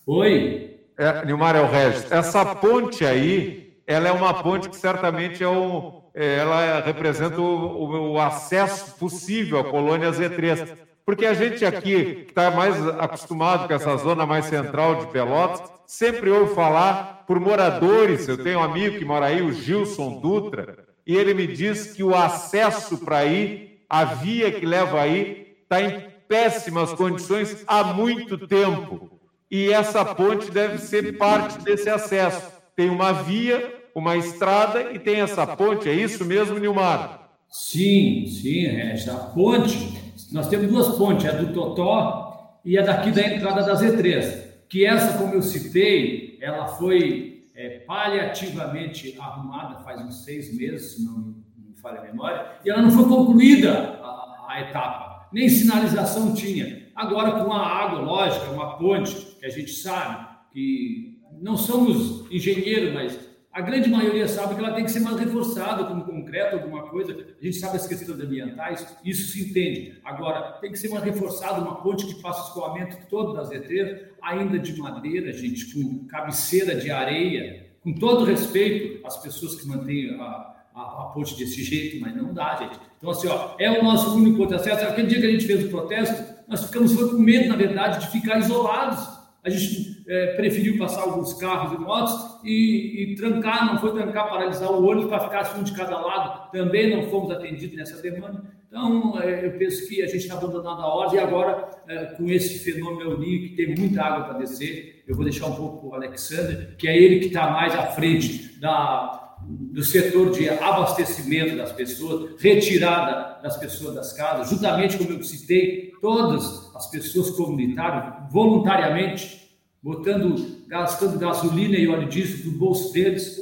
Oi. 0.07 0.81
É, 0.99 1.25
Nilmar 1.25 1.55
é 1.55 1.61
o 1.61 1.71
Regis. 1.71 2.11
Essa 2.11 2.45
ponte 2.57 3.05
aí, 3.05 3.75
ela 3.87 4.09
é 4.09 4.13
uma 4.13 4.43
ponte 4.43 4.69
que 4.69 4.77
certamente 4.77 5.45
é 5.45 5.49
um, 5.49 6.03
é, 6.13 6.39
ela 6.39 6.81
representa 6.81 7.39
o, 7.41 8.15
o, 8.15 8.19
acesso 8.19 8.97
possível 8.97 9.61
à 9.61 9.65
colônia 9.65 10.11
Z3. 10.11 10.77
Porque 11.07 11.25
a 11.25 11.33
gente 11.33 11.65
aqui, 11.65 12.25
que 12.25 12.31
está 12.31 12.51
mais 12.51 12.77
acostumado 12.99 13.69
com 13.69 13.73
essa 13.73 13.97
zona 13.97 14.27
mais 14.27 14.47
central 14.47 14.97
de 14.97 15.07
Pelotas, 15.07 15.63
sempre 15.87 16.29
ouve 16.31 16.55
falar 16.55 17.25
por 17.27 17.41
moradores. 17.41 18.29
Eu 18.29 18.43
tenho 18.43 18.59
um 18.59 18.63
amigo 18.63 18.99
que 18.99 19.05
mora 19.05 19.27
aí, 19.27 19.41
o 19.41 19.53
Gilson 19.53 20.21
Dutra, 20.21 20.85
e 21.07 21.17
ele 21.17 21.33
me 21.33 21.47
diz 21.47 21.93
que 21.93 22.03
o 22.03 22.15
acesso 22.15 22.99
para 22.99 23.19
aí, 23.19 23.79
a 23.89 24.05
via 24.05 24.51
que 24.51 24.67
leva 24.67 25.01
aí, 25.01 25.57
está 25.63 25.81
em 25.81 26.05
péssimas 26.29 26.93
condições 26.93 27.65
há 27.69 27.85
muito 27.85 28.37
tempo. 28.47 29.19
E 29.49 29.73
essa 29.73 30.05
ponte 30.05 30.51
deve 30.51 30.79
ser 30.79 31.17
parte 31.17 31.61
desse 31.61 31.89
acesso 31.89 32.57
tem 32.77 32.91
uma 32.91 33.11
via, 33.11 33.75
uma 33.95 34.19
estrada 34.19 34.93
e 34.93 34.99
tem 34.99 35.23
essa 35.23 35.47
ponte. 35.47 35.89
É 35.89 35.95
isso 35.95 36.25
mesmo, 36.27 36.59
Nilmar? 36.59 37.31
Sim, 37.49 38.27
sim, 38.27 38.67
é 38.67 38.93
essa 38.93 39.15
ponte. 39.15 40.06
Nós 40.33 40.49
temos 40.49 40.67
duas 40.69 40.97
pontes, 40.97 41.27
a 41.27 41.33
do 41.33 41.53
Totó 41.53 42.61
e 42.65 42.77
a 42.79 42.83
daqui 42.83 43.11
da 43.11 43.23
entrada 43.23 43.63
da 43.63 43.75
Z3. 43.75 44.47
Que 44.69 44.85
essa, 44.85 45.19
como 45.19 45.35
eu 45.35 45.43
citei, 45.43 46.39
ela 46.41 46.67
foi 46.67 47.37
é, 47.55 47.81
paliativamente 47.81 49.17
arrumada 49.19 49.81
faz 49.81 50.01
uns 50.01 50.25
seis 50.25 50.55
meses, 50.57 50.95
se 50.95 51.05
não 51.05 51.37
me 51.57 51.75
falha 51.81 52.01
a 52.01 52.03
memória, 52.03 52.47
e 52.65 52.71
ela 52.71 52.83
não 52.83 52.91
foi 52.91 53.05
concluída 53.05 53.99
a, 54.03 54.47
a 54.49 54.61
etapa, 54.61 55.29
nem 55.33 55.49
sinalização 55.49 56.35
tinha. 56.35 56.87
Agora, 56.95 57.45
com 57.45 57.53
a 57.53 57.67
água, 57.67 58.01
lógica, 58.01 58.51
uma 58.51 58.77
ponte 58.77 59.15
que 59.39 59.47
a 59.47 59.51
gente 59.51 59.71
sabe 59.71 60.27
que 60.53 61.21
não 61.41 61.57
somos 61.57 62.31
engenheiros, 62.31 62.93
mas 62.93 63.19
a 63.53 63.61
grande 63.61 63.89
maioria 63.89 64.29
sabe 64.29 64.55
que 64.55 64.61
ela 64.65 64.75
tem 64.75 64.85
que 64.85 64.91
ser 64.91 65.01
mais 65.01 65.19
reforçada 65.19 65.85
com 65.85 66.01
concreto, 66.27 66.57
alguma 66.57 66.83
coisa. 66.89 67.13
A 67.13 67.45
gente 67.45 67.57
sabe 67.57 67.77
as 67.77 67.87
questões 67.87 68.21
ambientais, 68.21 68.97
isso 69.05 69.33
se 69.33 69.49
entende. 69.49 69.99
Agora, 70.05 70.59
tem 70.61 70.73
que 70.73 70.79
ser 70.79 70.89
mais 70.89 71.05
reforçada 71.05 71.61
uma 71.61 71.77
ponte 71.77 72.07
que 72.07 72.21
faça 72.21 72.49
escoamento 72.49 72.97
todo 73.09 73.33
das 73.35 73.51
ETs, 73.51 74.09
ainda 74.21 74.59
de 74.59 74.77
madeira, 74.77 75.33
gente, 75.33 75.73
com 75.73 76.07
cabeceira 76.07 76.75
de 76.75 76.91
areia, 76.91 77.67
com 77.83 77.95
todo 77.95 78.25
respeito 78.25 79.07
às 79.07 79.17
pessoas 79.17 79.55
que 79.55 79.69
mantêm 79.69 80.11
a, 80.19 80.55
a, 80.75 80.81
a, 80.81 81.11
ponte 81.15 81.37
desse 81.37 81.63
jeito, 81.63 82.01
mas 82.01 82.15
não 82.17 82.35
dá, 82.35 82.57
gente. 82.57 82.81
Então, 82.99 83.11
assim, 83.11 83.29
ó, 83.29 83.55
é 83.59 83.71
o 83.71 83.85
nosso 83.85 84.17
único 84.17 84.53
acesso. 84.53 84.85
Aquele 84.85 85.07
dia 85.07 85.21
que 85.21 85.27
a 85.27 85.31
gente 85.31 85.47
fez 85.47 85.65
o 85.65 85.69
protesto, 85.69 86.35
nós 86.49 86.65
ficamos 86.65 86.95
com 86.95 87.19
medo, 87.19 87.49
na 87.49 87.57
verdade, 87.57 88.05
de 88.05 88.13
ficar 88.13 88.39
isolados 88.39 89.16
a 89.47 89.51
gente 89.51 90.03
é, 90.09 90.35
preferiu 90.35 90.77
passar 90.77 91.03
alguns 91.03 91.33
carros 91.35 91.73
e 91.73 91.81
motos 91.81 92.41
e, 92.43 93.13
e, 93.13 93.15
trancar, 93.15 93.65
não 93.65 93.79
foi 93.79 93.93
trancar, 93.93 94.29
paralisar 94.29 94.73
o 94.73 94.85
ônibus 94.85 95.09
para 95.09 95.21
ficar 95.21 95.41
assim 95.41 95.61
um 95.61 95.63
de 95.63 95.73
cada 95.73 96.01
lado, 96.01 96.51
também 96.51 96.97
não 96.97 97.09
fomos 97.09 97.31
atendidos 97.31 97.77
nessa 97.77 98.03
demanda. 98.03 98.43
Então, 98.67 99.21
é, 99.23 99.47
eu 99.47 99.53
penso 99.53 99.89
que 99.89 100.03
a 100.03 100.07
gente 100.07 100.19
está 100.19 100.35
abandonando 100.35 100.83
a 100.83 100.93
ordem 100.93 101.21
e 101.21 101.23
agora, 101.23 101.71
é, 101.87 102.07
com 102.07 102.29
esse 102.29 102.59
fenômeno 102.59 103.13
El 103.13 103.19
que 103.21 103.55
tem 103.57 103.77
muita 103.77 104.03
água 104.03 104.25
para 104.25 104.39
descer, 104.39 105.05
eu 105.07 105.15
vou 105.15 105.25
deixar 105.25 105.47
um 105.47 105.55
pouco 105.55 105.79
para 105.79 105.89
o 105.91 105.95
Alexander, 105.95 106.75
que 106.77 106.89
é 106.89 106.97
ele 106.97 107.21
que 107.21 107.27
está 107.27 107.49
mais 107.53 107.73
à 107.73 107.87
frente 107.87 108.59
da, 108.59 109.26
do 109.49 109.83
setor 109.83 110.33
de 110.33 110.49
abastecimento 110.49 111.57
das 111.57 111.71
pessoas, 111.71 112.41
retirada 112.41 113.41
das 113.43 113.57
pessoas 113.57 113.95
das 113.95 114.13
casas, 114.13 114.51
juntamente 114.51 114.99
como 114.99 115.13
eu 115.13 115.23
citei, 115.23 115.93
todas 116.01 116.75
as 116.75 116.91
pessoas 116.91 117.31
comunitárias, 117.31 118.31
voluntariamente, 118.33 119.49
botando, 119.81 120.65
gastando 120.67 121.19
gasolina 121.19 121.77
e 121.77 121.87
óleo 121.87 122.09
diesel 122.09 122.51
do 122.51 122.59
bolso 122.59 122.93
deles, 122.93 123.39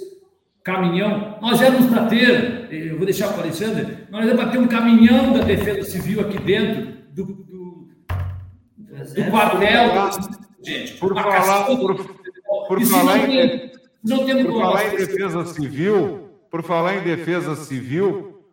caminhão. 0.62 1.38
Nós 1.40 1.62
éramos 1.62 1.86
para 1.86 2.06
ter, 2.06 2.68
eu 2.70 2.96
vou 2.96 3.06
deixar 3.06 3.28
para 3.28 3.38
o 3.38 3.42
Alexandre, 3.42 3.98
nós 4.10 4.24
éramos 4.24 4.42
para 4.42 4.52
ter 4.52 4.58
um 4.58 4.68
caminhão 4.68 5.32
da 5.32 5.42
Defesa 5.42 5.90
Civil 5.90 6.20
aqui 6.20 6.38
dentro 6.38 6.92
do, 7.12 7.24
do, 7.24 7.88
do 9.14 9.30
quartel. 9.30 10.10
Gente, 10.62 10.94
por 10.94 11.14
falar, 11.14 11.64
por, 11.64 11.96
por 12.66 12.82
falar 12.82 13.30
em, 13.30 13.73
não 14.04 14.26
temos 14.26 14.44
por 14.44 14.60
falar 14.60 14.86
em 14.86 14.96
defesa 14.96 15.46
civil, 15.46 16.30
por 16.50 16.62
falar 16.62 16.96
em 16.96 17.02
defesa 17.02 17.56
civil, 17.56 18.44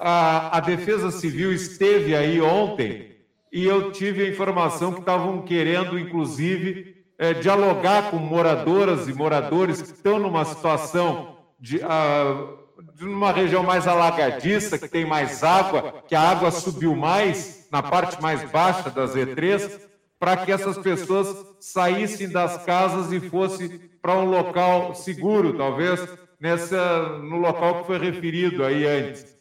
a, 0.00 0.56
a 0.58 0.60
defesa 0.60 1.10
civil 1.10 1.52
esteve 1.52 2.14
aí 2.14 2.40
ontem 2.40 3.16
e 3.52 3.64
eu 3.64 3.92
tive 3.92 4.24
a 4.24 4.28
informação 4.28 4.92
que 4.92 5.00
estavam 5.00 5.42
querendo, 5.42 5.98
inclusive, 5.98 6.96
é, 7.18 7.32
dialogar 7.32 8.10
com 8.10 8.16
moradoras 8.16 9.08
e 9.08 9.14
moradores 9.14 9.80
que 9.80 9.92
estão 9.92 10.18
numa 10.18 10.44
situação 10.44 11.36
de, 11.58 11.78
uh, 11.78 12.58
de 12.94 13.04
uma 13.04 13.32
região 13.32 13.62
mais 13.62 13.86
alagadiça, 13.86 14.78
que 14.78 14.88
tem 14.88 15.06
mais 15.06 15.42
água, 15.42 16.02
que 16.06 16.14
a 16.14 16.20
água 16.20 16.50
subiu 16.50 16.94
mais 16.94 17.66
na 17.70 17.82
parte 17.82 18.20
mais 18.20 18.42
baixa 18.50 18.90
das 18.90 19.14
E3, 19.14 19.80
para 20.18 20.36
que 20.38 20.52
essas 20.52 20.78
pessoas 20.78 21.36
saíssem 21.60 22.28
das 22.28 22.64
casas 22.64 23.12
e 23.12 23.20
fossem 23.20 23.80
para 24.00 24.18
um 24.18 24.24
local 24.24 24.94
seguro, 24.94 25.56
talvez 25.56 26.06
nessa 26.40 27.18
no 27.18 27.36
local 27.38 27.80
que 27.80 27.86
foi 27.86 27.98
referido 27.98 28.64
aí 28.64 28.86
antes. 28.86 29.36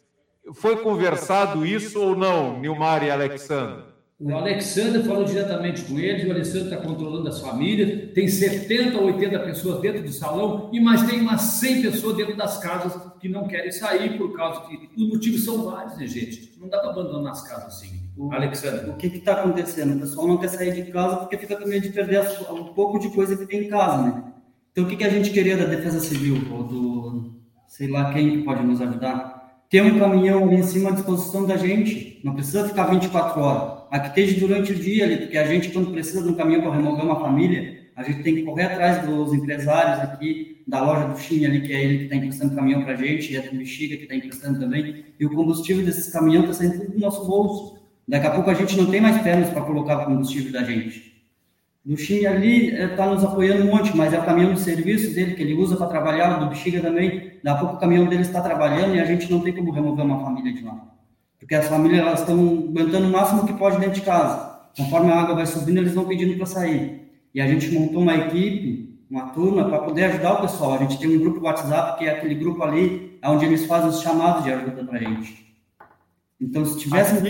Foi 0.54 0.78
conversado 0.78 1.66
isso 1.66 2.00
ou 2.00 2.16
não, 2.16 2.60
Nilmar 2.60 3.04
e 3.04 3.10
Alexandre? 3.10 3.96
O 4.18 4.34
Alexandre 4.34 5.04
falou 5.04 5.26
diretamente 5.26 5.82
com 5.84 6.00
eles, 6.00 6.26
o 6.26 6.32
Alexandre 6.32 6.74
está 6.74 6.78
controlando 6.78 7.28
as 7.28 7.42
famílias, 7.42 8.14
tem 8.14 8.30
70 8.30 8.98
ou 8.98 9.08
80 9.08 9.40
pessoas 9.40 9.82
dentro 9.82 10.04
do 10.04 10.12
salão, 10.12 10.70
e 10.72 10.80
mais 10.80 11.04
tem 11.06 11.20
umas 11.20 11.42
100 11.42 11.82
pessoas 11.82 12.16
dentro 12.16 12.38
das 12.38 12.58
casas 12.60 13.12
que 13.20 13.28
não 13.28 13.46
querem 13.46 13.72
sair 13.74 14.18
por 14.18 14.34
causa 14.34 14.62
que 14.62 14.90
os 14.96 15.10
motivos 15.10 15.44
são 15.44 15.66
vários, 15.66 15.98
né, 15.98 16.08
gente? 16.08 16.54
Não 16.58 16.70
dá 16.70 16.80
para 16.80 16.92
abandonar 16.92 17.34
as 17.34 17.46
casas 17.46 17.66
assim. 17.66 18.05
O, 18.18 18.32
Alexandre. 18.32 18.90
O 18.90 18.96
que 18.96 19.08
está 19.08 19.34
acontecendo? 19.34 19.96
O 19.96 20.00
pessoal 20.00 20.28
não 20.28 20.38
quer 20.38 20.48
sair 20.48 20.74
de 20.74 20.92
casa 20.92 21.18
porque 21.18 21.38
fica 21.38 21.56
com 21.56 21.68
medo 21.68 21.84
de 21.84 21.90
perder 21.90 22.22
um 22.52 22.66
pouco 22.74 23.00
de 23.00 23.10
coisa 23.10 23.36
que 23.36 23.46
tem 23.46 23.66
em 23.66 23.70
casa, 23.70 24.04
né? 24.04 24.24
Então, 24.72 24.84
o 24.84 24.88
que, 24.88 24.96
que 24.96 25.04
a 25.04 25.10
gente 25.10 25.32
queria 25.32 25.58
da 25.58 25.66
Defesa 25.66 26.00
Civil, 26.00 26.36
ou 26.52 26.64
do, 26.64 27.34
sei 27.68 27.90
lá 27.90 28.14
quem 28.14 28.32
que 28.32 28.44
pode 28.44 28.64
nos 28.64 28.82
ajudar? 28.82 29.64
Ter 29.70 29.82
um 29.82 29.98
caminhão 29.98 30.44
ali 30.44 30.58
em 30.58 30.64
cima 30.64 30.90
à 30.90 30.94
disposição 30.94 31.46
da 31.46 31.58
gente, 31.58 32.20
não 32.24 32.34
precisa 32.34 32.68
ficar 32.68 32.86
24 32.86 33.42
horas. 33.42 33.84
Aqui 33.92 34.08
esteja 34.08 34.40
durante 34.48 34.72
o 34.72 34.76
dia 34.76 35.06
ali, 35.06 35.18
porque 35.18 35.38
a 35.38 35.46
gente, 35.46 35.70
quando 35.70 35.92
precisa 35.92 36.22
de 36.22 36.30
um 36.30 36.36
caminhão 36.36 36.62
para 36.62 36.76
remover 36.76 37.06
uma 37.06 37.20
família, 37.20 37.86
a 37.96 38.04
gente 38.04 38.24
tem 38.24 38.36
que 38.36 38.44
correr 38.44 38.64
atrás 38.64 39.06
dos 39.08 39.34
empresários 39.34 40.00
aqui, 40.10 40.62
da 40.68 40.84
loja 40.84 41.08
do 41.08 41.18
Chim 41.18 41.46
ali, 41.46 41.62
que 41.62 41.72
é 41.72 41.84
ele 41.84 41.98
que 42.00 42.04
está 42.06 42.16
emprestando 42.18 42.56
caminhão 42.56 42.84
para 42.84 42.94
a 42.94 42.98
gente, 42.98 43.32
e 43.32 43.38
a 43.38 43.42
do 43.42 43.56
Bexiga 43.56 43.96
que 43.96 44.04
está 44.04 44.16
emprestando 44.16 44.60
também, 44.60 45.06
e 45.18 45.26
o 45.26 45.34
combustível 45.34 45.86
desses 45.86 46.12
caminhões 46.12 46.50
está 46.50 46.68
saindo 46.68 46.92
do 46.92 47.00
nosso 47.00 47.26
bolso. 47.26 47.85
Daqui 48.08 48.28
a 48.28 48.32
pouco 48.32 48.50
a 48.50 48.54
gente 48.54 48.78
não 48.78 48.86
tem 48.86 49.02
mais 49.02 49.22
pernas 49.22 49.50
para 49.50 49.62
colocar 49.62 50.06
combustível 50.06 50.52
da 50.52 50.64
gente. 50.64 51.16
Do 51.86 51.96
Chim 51.96 52.26
ali 52.26 52.70
está 52.70 53.06
eh, 53.06 53.10
nos 53.10 53.24
apoiando 53.24 53.64
um 53.64 53.76
monte, 53.76 53.96
mas 53.96 54.12
é 54.12 54.20
o 54.20 54.26
caminhão 54.26 54.54
de 54.54 54.60
serviço 54.60 55.14
dele 55.14 55.36
que 55.36 55.44
ele 55.44 55.54
usa 55.54 55.78
para 55.78 55.86
trabalhar, 55.86 56.38
o 56.38 56.40
do 56.40 56.50
Bexiga 56.50 56.82
também. 56.82 57.34
Daqui 57.44 57.48
a 57.48 57.56
pouco 57.56 57.76
o 57.76 57.80
caminhão 57.80 58.08
dele 58.08 58.24
está 58.24 58.42
trabalhando 58.42 58.96
e 58.96 59.00
a 59.00 59.06
gente 59.06 59.30
não 59.32 59.40
tem 59.40 59.54
como 59.54 59.72
remover 59.72 60.04
uma 60.04 60.20
família 60.20 60.52
de 60.52 60.64
lá. 60.64 60.82
Porque 61.40 61.54
as 61.54 61.68
famílias 61.68 62.20
estão 62.20 62.40
aguentando 62.70 63.08
o 63.08 63.12
máximo 63.12 63.46
que 63.46 63.54
pode 63.54 63.78
dentro 63.78 63.94
de 63.94 64.02
casa. 64.02 64.56
Conforme 64.76 65.12
a 65.12 65.20
água 65.22 65.36
vai 65.36 65.46
subindo, 65.46 65.78
eles 65.78 65.94
vão 65.94 66.06
pedindo 66.06 66.36
para 66.38 66.48
sair. 66.48 67.02
E 67.34 67.40
a 67.40 67.48
gente 67.48 67.72
montou 67.72 68.02
uma 68.02 68.16
equipe, 68.16 69.00
uma 69.08 69.30
turma, 69.30 69.66
para 69.66 69.80
poder 69.80 70.06
ajudar 70.06 70.34
o 70.34 70.42
pessoal. 70.42 70.74
A 70.74 70.78
gente 70.80 70.98
tem 70.98 71.16
um 71.16 71.20
grupo 71.20 71.46
WhatsApp, 71.46 72.00
que 72.00 72.06
é 72.06 72.12
aquele 72.12 72.34
grupo 72.34 72.64
ali, 72.64 73.20
onde 73.24 73.46
eles 73.46 73.66
fazem 73.66 73.90
os 73.90 74.02
chamados 74.02 74.44
de 74.44 74.52
ajuda 74.52 74.84
para 74.84 74.98
a 74.98 75.04
gente. 75.04 75.56
Então, 76.42 76.66
se 76.66 76.80
tivesse 76.80 77.22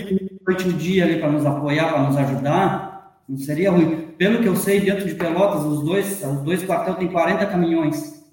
noite 0.46 0.68
um 0.68 0.76
dia 0.76 1.04
ali 1.04 1.18
para 1.18 1.30
nos 1.30 1.44
apoiar, 1.44 1.92
para 1.92 2.02
nos 2.04 2.16
ajudar, 2.16 3.20
não 3.28 3.36
seria 3.36 3.70
ruim. 3.70 4.12
Pelo 4.16 4.40
que 4.40 4.48
eu 4.48 4.54
sei, 4.54 4.80
dentro 4.80 5.06
de 5.06 5.14
Pelotas, 5.14 5.64
os 5.64 5.84
dois, 5.84 6.22
os 6.22 6.42
dois 6.42 6.64
quartéis 6.64 6.96
têm 6.96 7.08
40 7.08 7.46
caminhões. 7.46 8.24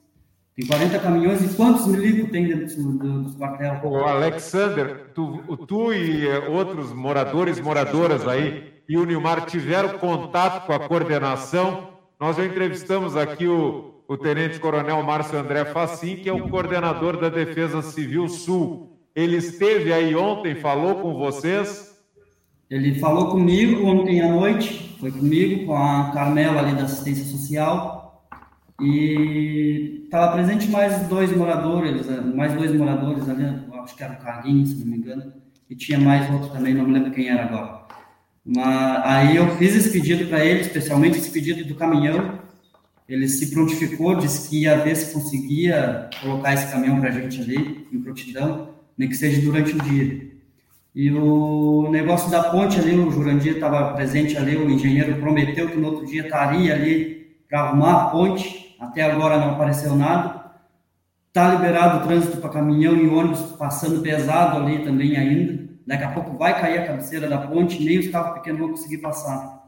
Tem 0.55 0.67
40 0.67 0.99
caminhões 0.99 1.41
e 1.43 1.55
quantos 1.55 1.87
milico 1.87 2.31
tem 2.31 2.47
dentro 2.47 2.75
do, 2.75 3.23
do 3.23 3.37
quartel? 3.37 3.81
O 3.83 3.95
Alexander, 4.05 5.07
tu, 5.15 5.57
tu 5.65 5.91
e 5.91 6.27
eh, 6.27 6.47
outros 6.47 6.93
moradores, 6.93 7.59
moradoras 7.59 8.27
aí, 8.27 8.71
e 8.87 8.95
o 8.95 9.03
Nilmar 9.03 9.47
tiveram 9.47 9.97
contato 9.97 10.67
com 10.67 10.73
a 10.73 10.79
coordenação. 10.87 11.89
Nós 12.19 12.37
já 12.37 12.45
entrevistamos 12.45 13.17
aqui 13.17 13.47
o, 13.47 14.03
o 14.07 14.15
Tenente 14.15 14.59
Coronel 14.59 15.01
Márcio 15.01 15.39
André 15.39 15.65
Facim, 15.65 16.17
que 16.17 16.29
é 16.29 16.33
o 16.33 16.47
coordenador 16.47 17.19
da 17.19 17.29
Defesa 17.29 17.81
Civil 17.81 18.29
Sul. 18.29 18.99
Ele 19.15 19.37
esteve 19.37 19.91
aí 19.91 20.15
ontem, 20.15 20.53
falou 20.53 20.95
com 21.01 21.15
vocês? 21.15 21.92
Ele 22.69 22.95
falou 22.95 23.29
comigo 23.29 23.85
ontem 23.85 24.21
à 24.21 24.29
noite, 24.29 24.95
foi 24.99 25.11
comigo, 25.11 25.65
com 25.65 25.75
a 25.75 26.11
Carmela 26.11 26.61
ali 26.61 26.75
da 26.75 26.83
assistência 26.83 27.25
social 27.25 28.03
e 28.81 30.03
estava 30.05 30.33
presente 30.33 30.69
mais 30.69 31.07
dois 31.07 31.35
moradores, 31.35 32.09
eh, 32.09 32.21
mais 32.21 32.53
dois 32.53 32.73
moradores 32.73 33.29
ali, 33.29 33.45
acho 33.83 33.95
que 33.95 34.03
era 34.03 34.13
o 34.13 34.17
Carlinhos, 34.17 34.69
se 34.69 34.79
não 34.79 34.87
me 34.87 34.97
engano, 34.97 35.33
e 35.69 35.75
tinha 35.75 35.99
mais 35.99 36.31
outro 36.31 36.49
também, 36.49 36.73
não 36.73 36.85
me 36.85 36.93
lembro 36.93 37.11
quem 37.11 37.29
era 37.29 37.43
agora. 37.43 37.83
Mas, 38.45 39.05
aí 39.05 39.35
eu 39.37 39.55
fiz 39.57 39.75
esse 39.75 39.91
pedido 39.91 40.27
para 40.27 40.43
ele, 40.43 40.61
especialmente 40.61 41.17
esse 41.17 41.29
pedido 41.31 41.65
do 41.65 41.75
caminhão. 41.75 42.39
Ele 43.07 43.27
se 43.27 43.51
prontificou, 43.51 44.15
disse 44.15 44.49
que 44.49 44.61
ia 44.61 44.77
ver 44.77 44.95
se 44.95 45.13
conseguia 45.13 46.09
colocar 46.21 46.53
esse 46.53 46.71
caminhão 46.71 46.99
para 46.99 47.09
a 47.09 47.11
gente 47.11 47.41
ali, 47.41 47.87
em 47.91 48.01
prontidão, 48.01 48.69
nem 48.97 49.09
que 49.09 49.15
seja 49.15 49.41
durante 49.41 49.75
o 49.75 49.81
dia. 49.81 50.32
E 50.95 51.11
o 51.11 51.89
negócio 51.89 52.29
da 52.29 52.43
ponte 52.43 52.79
ali, 52.79 52.95
o 52.95 53.11
Jurandir 53.11 53.55
estava 53.55 53.93
presente 53.93 54.37
ali, 54.37 54.55
o 54.55 54.69
engenheiro 54.69 55.15
prometeu 55.19 55.69
que 55.69 55.77
no 55.77 55.87
outro 55.87 56.05
dia 56.05 56.23
estaria 56.23 56.73
ali 56.73 57.35
para 57.49 57.61
arrumar 57.61 57.93
a 57.93 58.05
ponte 58.09 58.63
até 58.83 59.01
agora 59.01 59.37
não 59.37 59.51
apareceu 59.51 59.95
nada. 59.95 60.43
Está 61.27 61.55
liberado 61.55 61.99
o 61.99 62.07
trânsito 62.07 62.37
para 62.37 62.49
caminhão 62.49 62.95
e 62.95 63.07
ônibus 63.07 63.53
passando 63.53 64.01
pesado 64.01 64.57
ali 64.57 64.83
também 64.83 65.15
ainda. 65.15 65.63
Daqui 65.87 66.03
a 66.03 66.11
pouco 66.11 66.37
vai 66.37 66.59
cair 66.59 66.79
a 66.79 66.87
cabeceira 66.87 67.27
da 67.27 67.39
ponte, 67.39 67.83
nem 67.83 67.99
os 67.99 68.09
carros 68.09 68.35
pequenos 68.35 68.59
vão 68.59 68.69
conseguir 68.69 68.99
passar. 68.99 69.63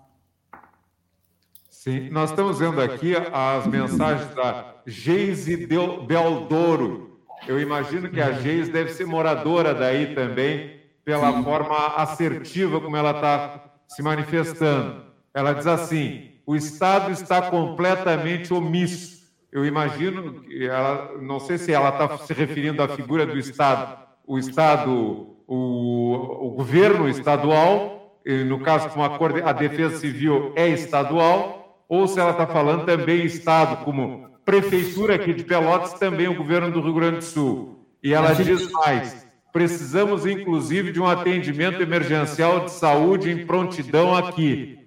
Sim, 1.70 2.10
nós 2.10 2.30
estamos 2.30 2.60
vendo 2.60 2.82
aqui 2.82 3.16
as 3.32 3.68
mensagens 3.68 4.34
da 4.36 4.76
Geise 4.86 5.68
Beldoro. 5.68 7.20
Eu 7.48 7.60
imagino 7.60 8.10
que 8.10 8.22
a 8.22 8.32
Geise 8.34 8.72
deve 8.72 8.92
ser 8.92 9.06
moradora 9.06 9.74
daí 9.74 10.14
também, 10.14 10.75
pela 11.06 11.44
forma 11.44 11.78
assertiva 11.96 12.82
como 12.82 12.98
ela 12.98 13.12
está 13.12 13.64
se 13.88 14.02
manifestando. 14.02 15.06
Ela 15.34 15.54
diz 15.54 15.68
assim: 15.68 16.32
o 16.46 16.56
Estado 16.56 17.12
está 17.12 17.44
completamente 17.44 18.52
omisso. 18.52 19.24
Eu 19.52 19.66
imagino 19.66 20.42
que 20.42 20.68
ela, 20.68 21.14
não 21.22 21.40
sei 21.40 21.58
se 21.58 21.72
ela 21.72 21.90
está 21.90 22.18
se 22.18 22.34
referindo 22.34 22.82
à 22.84 22.90
figura 22.90 23.26
do 23.26 23.38
Estado, 23.38 23.98
o 24.28 24.38
Estado, 24.38 25.38
o, 25.48 26.48
o 26.48 26.50
governo 26.52 27.08
estadual, 27.08 28.20
no 28.48 28.60
caso 28.60 28.90
com 28.90 29.02
a, 29.02 29.18
a 29.50 29.54
defesa 29.54 29.98
civil 29.98 30.52
é 30.56 30.68
estadual, 30.68 31.86
ou 31.88 32.08
se 32.08 32.20
ela 32.20 32.32
está 32.32 32.48
falando 32.48 32.86
também 32.86 33.24
Estado, 33.24 33.86
como 33.86 34.30
prefeitura 34.44 35.16
aqui 35.16 35.34
de 35.34 35.44
Pelotas, 35.44 35.94
também 35.94 36.28
o 36.28 36.36
governo 36.36 36.72
do 36.72 36.82
Rio 36.82 36.94
Grande 36.94 37.18
do 37.18 37.24
Sul. 37.24 37.88
E 38.04 38.14
ela 38.14 38.34
diz 38.34 38.70
mais: 38.72 39.25
precisamos 39.56 40.26
inclusive 40.26 40.92
de 40.92 41.00
um 41.00 41.08
atendimento 41.08 41.82
emergencial 41.82 42.66
de 42.66 42.74
saúde 42.74 43.32
em 43.32 43.46
prontidão 43.46 44.14
aqui. 44.14 44.80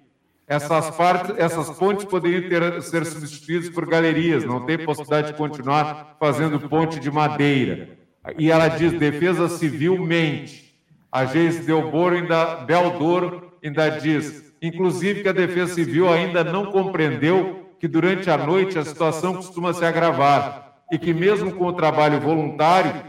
Essas, 0.45 0.91
partes, 0.91 1.35
essas 1.39 1.75
pontes 1.75 2.05
poderiam 2.05 2.47
ter, 2.47 2.79
ser 2.83 3.03
substituídas 3.03 3.71
por 3.71 3.87
galerias, 3.87 4.45
não 4.45 4.67
tem 4.67 4.77
possibilidade 4.77 5.31
de 5.31 5.37
continuar 5.39 6.15
fazendo 6.19 6.59
ponte 6.69 6.99
de 6.99 7.09
madeira. 7.09 7.97
E 8.37 8.51
ela 8.51 8.67
diz: 8.67 8.93
defesa 8.93 9.49
civil 9.49 9.97
mente. 10.05 10.77
A 11.11 11.25
Geis 11.25 11.65
Delboro 11.65 12.17
ainda, 12.17 12.57
Beldoro 12.57 13.51
ainda 13.63 13.89
diz, 13.89 14.53
inclusive 14.61 15.23
que 15.23 15.29
a 15.29 15.33
defesa 15.33 15.73
civil 15.73 16.07
ainda 16.07 16.43
não 16.43 16.67
compreendeu 16.67 17.73
que 17.79 17.87
durante 17.87 18.29
a 18.29 18.37
noite 18.37 18.77
a 18.77 18.85
situação 18.85 19.33
costuma 19.33 19.73
se 19.73 19.83
agravar 19.83 20.75
e 20.91 20.99
que 20.99 21.11
mesmo 21.11 21.53
com 21.53 21.65
o 21.65 21.73
trabalho 21.73 22.19
voluntário, 22.19 23.08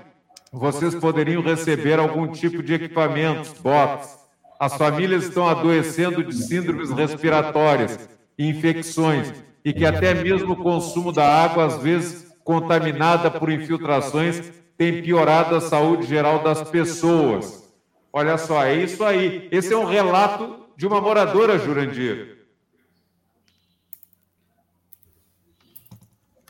vocês 0.53 0.95
poderiam 0.95 1.43
receber 1.43 1.99
algum 1.99 2.27
tipo 2.29 2.63
de 2.63 2.75
equipamentos, 2.75 3.53
botas, 3.61 4.19
as 4.59 4.77
famílias 4.77 5.25
estão 5.25 5.49
adoecendo 5.49 6.23
de 6.23 6.35
síndromes 6.35 6.91
respiratórias 6.91 7.99
e 8.37 8.47
infecções, 8.47 9.33
e 9.65 9.73
que 9.73 9.87
até 9.87 10.13
mesmo 10.13 10.53
o 10.53 10.63
consumo 10.63 11.13
da 11.13 11.27
água, 11.27 11.67
às 11.67 11.79
vezes 11.79 12.31
contaminada 12.45 13.31
por 13.31 13.51
infiltrações, 13.51 14.53
tem 14.77 15.03
piorado 15.03 15.55
a 15.55 15.61
saúde 15.61 16.07
geral 16.07 16.43
das 16.43 16.69
pessoas. 16.69 17.71
Olha 18.13 18.37
só, 18.37 18.65
é 18.65 18.83
isso 18.83 19.05
aí. 19.05 19.49
Esse 19.53 19.73
é 19.73 19.77
um 19.77 19.85
relato 19.85 20.67
de 20.77 20.87
uma 20.87 21.01
moradora, 21.01 21.59
Jurandir. 21.59 22.39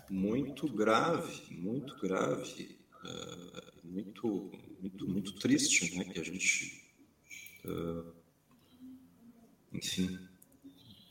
Muito 0.08 0.68
grave, 0.68 1.42
muito 1.50 1.96
grave, 2.00 2.78
uh, 3.04 3.49
muito, 3.90 4.50
muito, 4.80 5.08
muito 5.08 5.32
triste, 5.34 5.96
né? 5.96 6.04
Que 6.04 6.20
a 6.20 6.24
gente 6.24 6.82
uh, 7.64 8.12
enfim, 9.72 10.18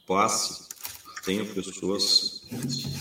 passe, 0.08 0.68
tenha 1.26 1.46
pessoas 1.46 2.44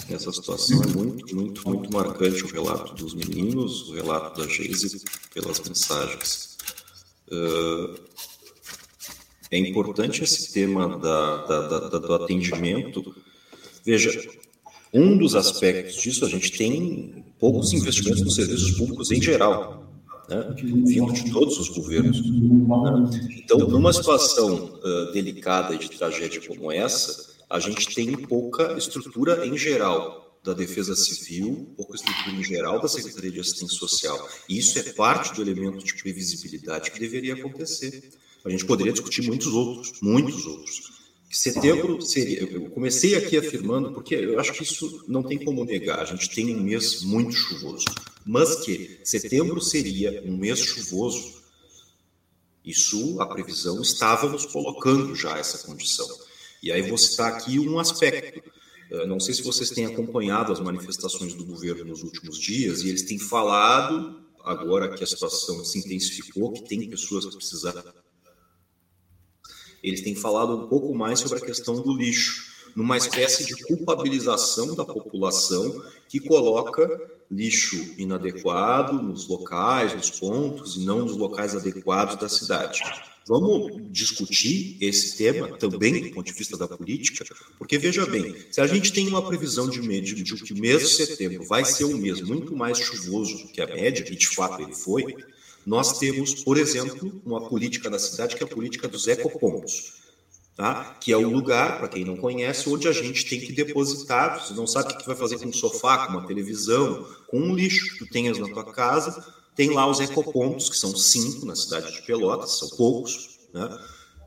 nessa 0.09 0.33
situação. 0.33 0.83
É 0.83 0.87
muito, 0.89 1.37
muito, 1.37 1.69
muito 1.69 1.93
marcante 1.93 2.45
o 2.45 2.49
relato 2.49 2.95
dos 2.95 3.15
meninos, 3.15 3.89
o 3.89 3.95
relato 3.95 4.41
da 4.41 4.49
Geise 4.49 5.05
pelas 5.33 5.61
mensagens. 5.61 6.59
Uh, 7.29 8.09
é 9.51 9.59
importante 9.59 10.23
esse 10.23 10.53
tema 10.53 10.99
da, 10.99 11.47
da, 11.47 11.89
da, 11.89 11.99
do 11.99 12.15
atendimento. 12.15 13.15
Veja, 13.85 14.11
um 14.93 15.17
dos 15.17 15.35
aspectos 15.35 16.01
disso, 16.01 16.25
a 16.25 16.29
gente 16.29 16.57
tem 16.57 17.25
poucos 17.39 17.73
investimentos 17.73 18.23
nos 18.23 18.35
serviços 18.35 18.73
públicos 18.73 19.11
em 19.11 19.21
geral 19.21 19.89
né, 20.29 20.55
vindo 20.57 21.13
de 21.13 21.31
todos 21.33 21.59
os 21.59 21.69
governos. 21.71 22.21
Né? 22.21 23.39
Então, 23.43 23.59
numa 23.61 23.93
situação 23.93 24.79
uh, 24.83 25.13
delicada 25.13 25.75
e 25.75 25.79
de 25.79 25.91
tragédia 25.91 26.41
como 26.47 26.71
essa, 26.71 27.39
a 27.49 27.59
gente 27.59 27.95
tem 27.95 28.13
pouca 28.13 28.75
estrutura 28.77 29.47
em 29.47 29.57
geral 29.57 30.39
da 30.45 30.53
Defesa 30.53 30.95
Civil, 30.95 31.73
pouca 31.77 31.97
estrutura 31.97 32.37
em 32.37 32.45
geral 32.45 32.81
da 32.81 32.89
Secretaria 32.89 33.31
de 33.31 33.41
Assistência 33.41 33.77
Social. 33.77 34.29
E 34.49 34.59
isso 34.59 34.79
é 34.79 34.83
parte 34.93 35.35
do 35.35 35.43
elemento 35.43 35.85
de 35.85 35.95
previsibilidade 35.95 36.91
que 36.91 37.01
deveria 37.01 37.35
acontecer. 37.35 38.11
A 38.45 38.51
gente 38.51 38.65
poderia 38.65 38.93
discutir 38.93 39.27
muitos 39.27 39.49
outros, 39.49 39.93
muitos 40.01 40.47
outros. 40.47 40.98
Setembro 41.31 42.01
seria. 42.01 42.41
Eu 42.41 42.71
comecei 42.71 43.15
aqui 43.15 43.37
afirmando, 43.37 43.93
porque 43.93 44.15
eu 44.15 44.41
acho 44.41 44.53
que 44.53 44.63
isso 44.63 45.05
não 45.07 45.23
tem 45.23 45.45
como 45.45 45.65
negar. 45.65 46.01
A 46.01 46.05
gente 46.05 46.31
tem 46.31 46.55
um 46.55 46.61
mês 46.61 47.03
muito 47.03 47.33
chuvoso 47.33 47.85
mas 48.29 48.57
que 48.57 49.01
setembro 49.03 49.59
seria 49.59 50.23
um 50.27 50.37
mês 50.37 50.59
chuvoso, 50.59 51.43
isso 52.63 53.19
a 53.23 53.27
previsão 53.27 53.81
estava 53.81 54.29
nos 54.29 54.45
colocando 54.45 55.15
já 55.15 55.39
essa 55.39 55.67
condição. 55.67 56.07
E 56.63 56.71
aí 56.71 56.83
vou 56.83 56.99
citar 56.99 57.33
aqui 57.33 57.59
um 57.59 57.79
aspecto. 57.79 58.43
Não 59.07 59.19
sei 59.19 59.33
se 59.33 59.43
vocês 59.43 59.71
têm 59.71 59.87
acompanhado 59.87 60.53
as 60.53 60.61
manifestações 60.61 61.33
do 61.33 61.47
governo 61.47 61.87
nos 61.87 62.03
últimos 62.03 62.39
dias, 62.39 62.83
e 62.83 62.91
eles 62.91 63.03
têm 63.03 63.19
falado, 63.19 64.21
agora 64.45 64.95
que 64.95 65.03
a 65.03 65.07
situação 65.07 65.65
se 65.65 65.79
intensificou, 65.79 66.53
que 66.53 66.69
tem 66.69 66.87
pessoas 66.87 67.25
que 67.25 67.35
precisam. 67.35 67.73
Eles 69.83 70.01
têm 70.01 70.15
falado 70.15 70.57
um 70.57 70.69
pouco 70.69 70.95
mais 70.95 71.21
sobre 71.21 71.39
a 71.39 71.47
questão 71.47 71.81
do 71.81 71.97
lixo 71.97 72.49
numa 72.75 72.97
espécie 72.97 73.45
de 73.45 73.57
culpabilização 73.65 74.75
da 74.75 74.85
população 74.85 75.83
que 76.09 76.21
coloca 76.21 76.89
lixo 77.31 77.95
inadequado 77.99 79.03
nos 79.03 79.27
locais, 79.27 79.95
nos 79.95 80.11
pontos, 80.11 80.77
e 80.77 80.85
não 80.85 81.01
nos 81.01 81.17
locais 81.17 81.55
adequados 81.55 82.17
da 82.17 82.29
cidade. 82.29 82.81
Vamos 83.27 83.73
discutir 83.91 84.79
esse 84.81 85.19
tema 85.19 85.49
também 85.59 86.09
do 86.09 86.15
ponto 86.15 86.27
de 86.27 86.33
vista 86.33 86.57
da 86.57 86.67
política, 86.67 87.27
porque 87.59 87.77
veja 87.77 88.07
bem, 88.07 88.35
se 88.51 88.61
a 88.61 88.67
gente 88.67 88.91
tem 88.91 89.07
uma 89.07 89.27
previsão 89.27 89.69
de, 89.69 89.83
média, 89.83 90.15
de 90.15 90.35
que 90.37 90.55
o 90.55 90.59
mês 90.59 90.81
de 90.81 90.89
setembro 90.89 91.45
vai 91.47 91.65
ser 91.65 91.85
um 91.85 91.99
mês 91.99 92.23
muito 92.23 92.57
mais 92.57 92.79
chuvoso 92.79 93.37
do 93.39 93.49
que 93.49 93.61
a 93.61 93.67
média, 93.67 94.07
e 94.09 94.17
de 94.17 94.29
fato 94.29 94.63
ele 94.63 94.75
foi, 94.75 95.15
nós 95.69 95.99
temos, 95.99 96.43
por 96.43 96.57
exemplo, 96.57 97.21
uma 97.27 97.47
política 97.47 97.91
da 97.91 97.99
cidade 97.99 98.35
que 98.35 98.43
é 98.43 98.47
a 98.47 98.49
política 98.49 98.89
dos 98.89 99.07
ecopontos. 99.07 99.99
Tá? 100.57 100.97
que 101.01 101.13
é 101.13 101.17
o 101.17 101.31
lugar, 101.31 101.79
para 101.79 101.87
quem 101.87 102.05
não 102.05 102.17
conhece, 102.17 102.69
onde 102.69 102.89
a 102.89 102.93
gente 102.93 103.25
tem 103.27 103.39
que 103.39 103.53
depositar. 103.53 104.45
Você 104.45 104.55
não 104.55 104.67
sabe 104.67 104.93
o 104.93 104.99
que 104.99 105.07
vai 105.07 105.15
fazer 105.15 105.39
com 105.39 105.47
um 105.47 105.53
sofá, 105.53 106.05
com 106.05 106.15
uma 106.15 106.27
televisão, 106.27 107.07
com 107.29 107.39
um 107.39 107.55
lixo 107.55 107.93
que 107.93 107.99
tu 108.05 108.11
tenhas 108.11 108.39
na 108.39 108.49
tua 108.49 108.65
casa. 108.65 109.25
Tem 109.55 109.71
lá 109.71 109.89
os 109.89 110.01
ecopontos, 110.01 110.69
que 110.69 110.77
são 110.77 110.97
cinco 110.97 111.47
na 111.47 111.55
cidade 111.55 111.93
de 111.93 112.03
Pelotas, 112.03 112.59
são 112.59 112.71
poucos, 112.71 113.39
né? 113.55 113.69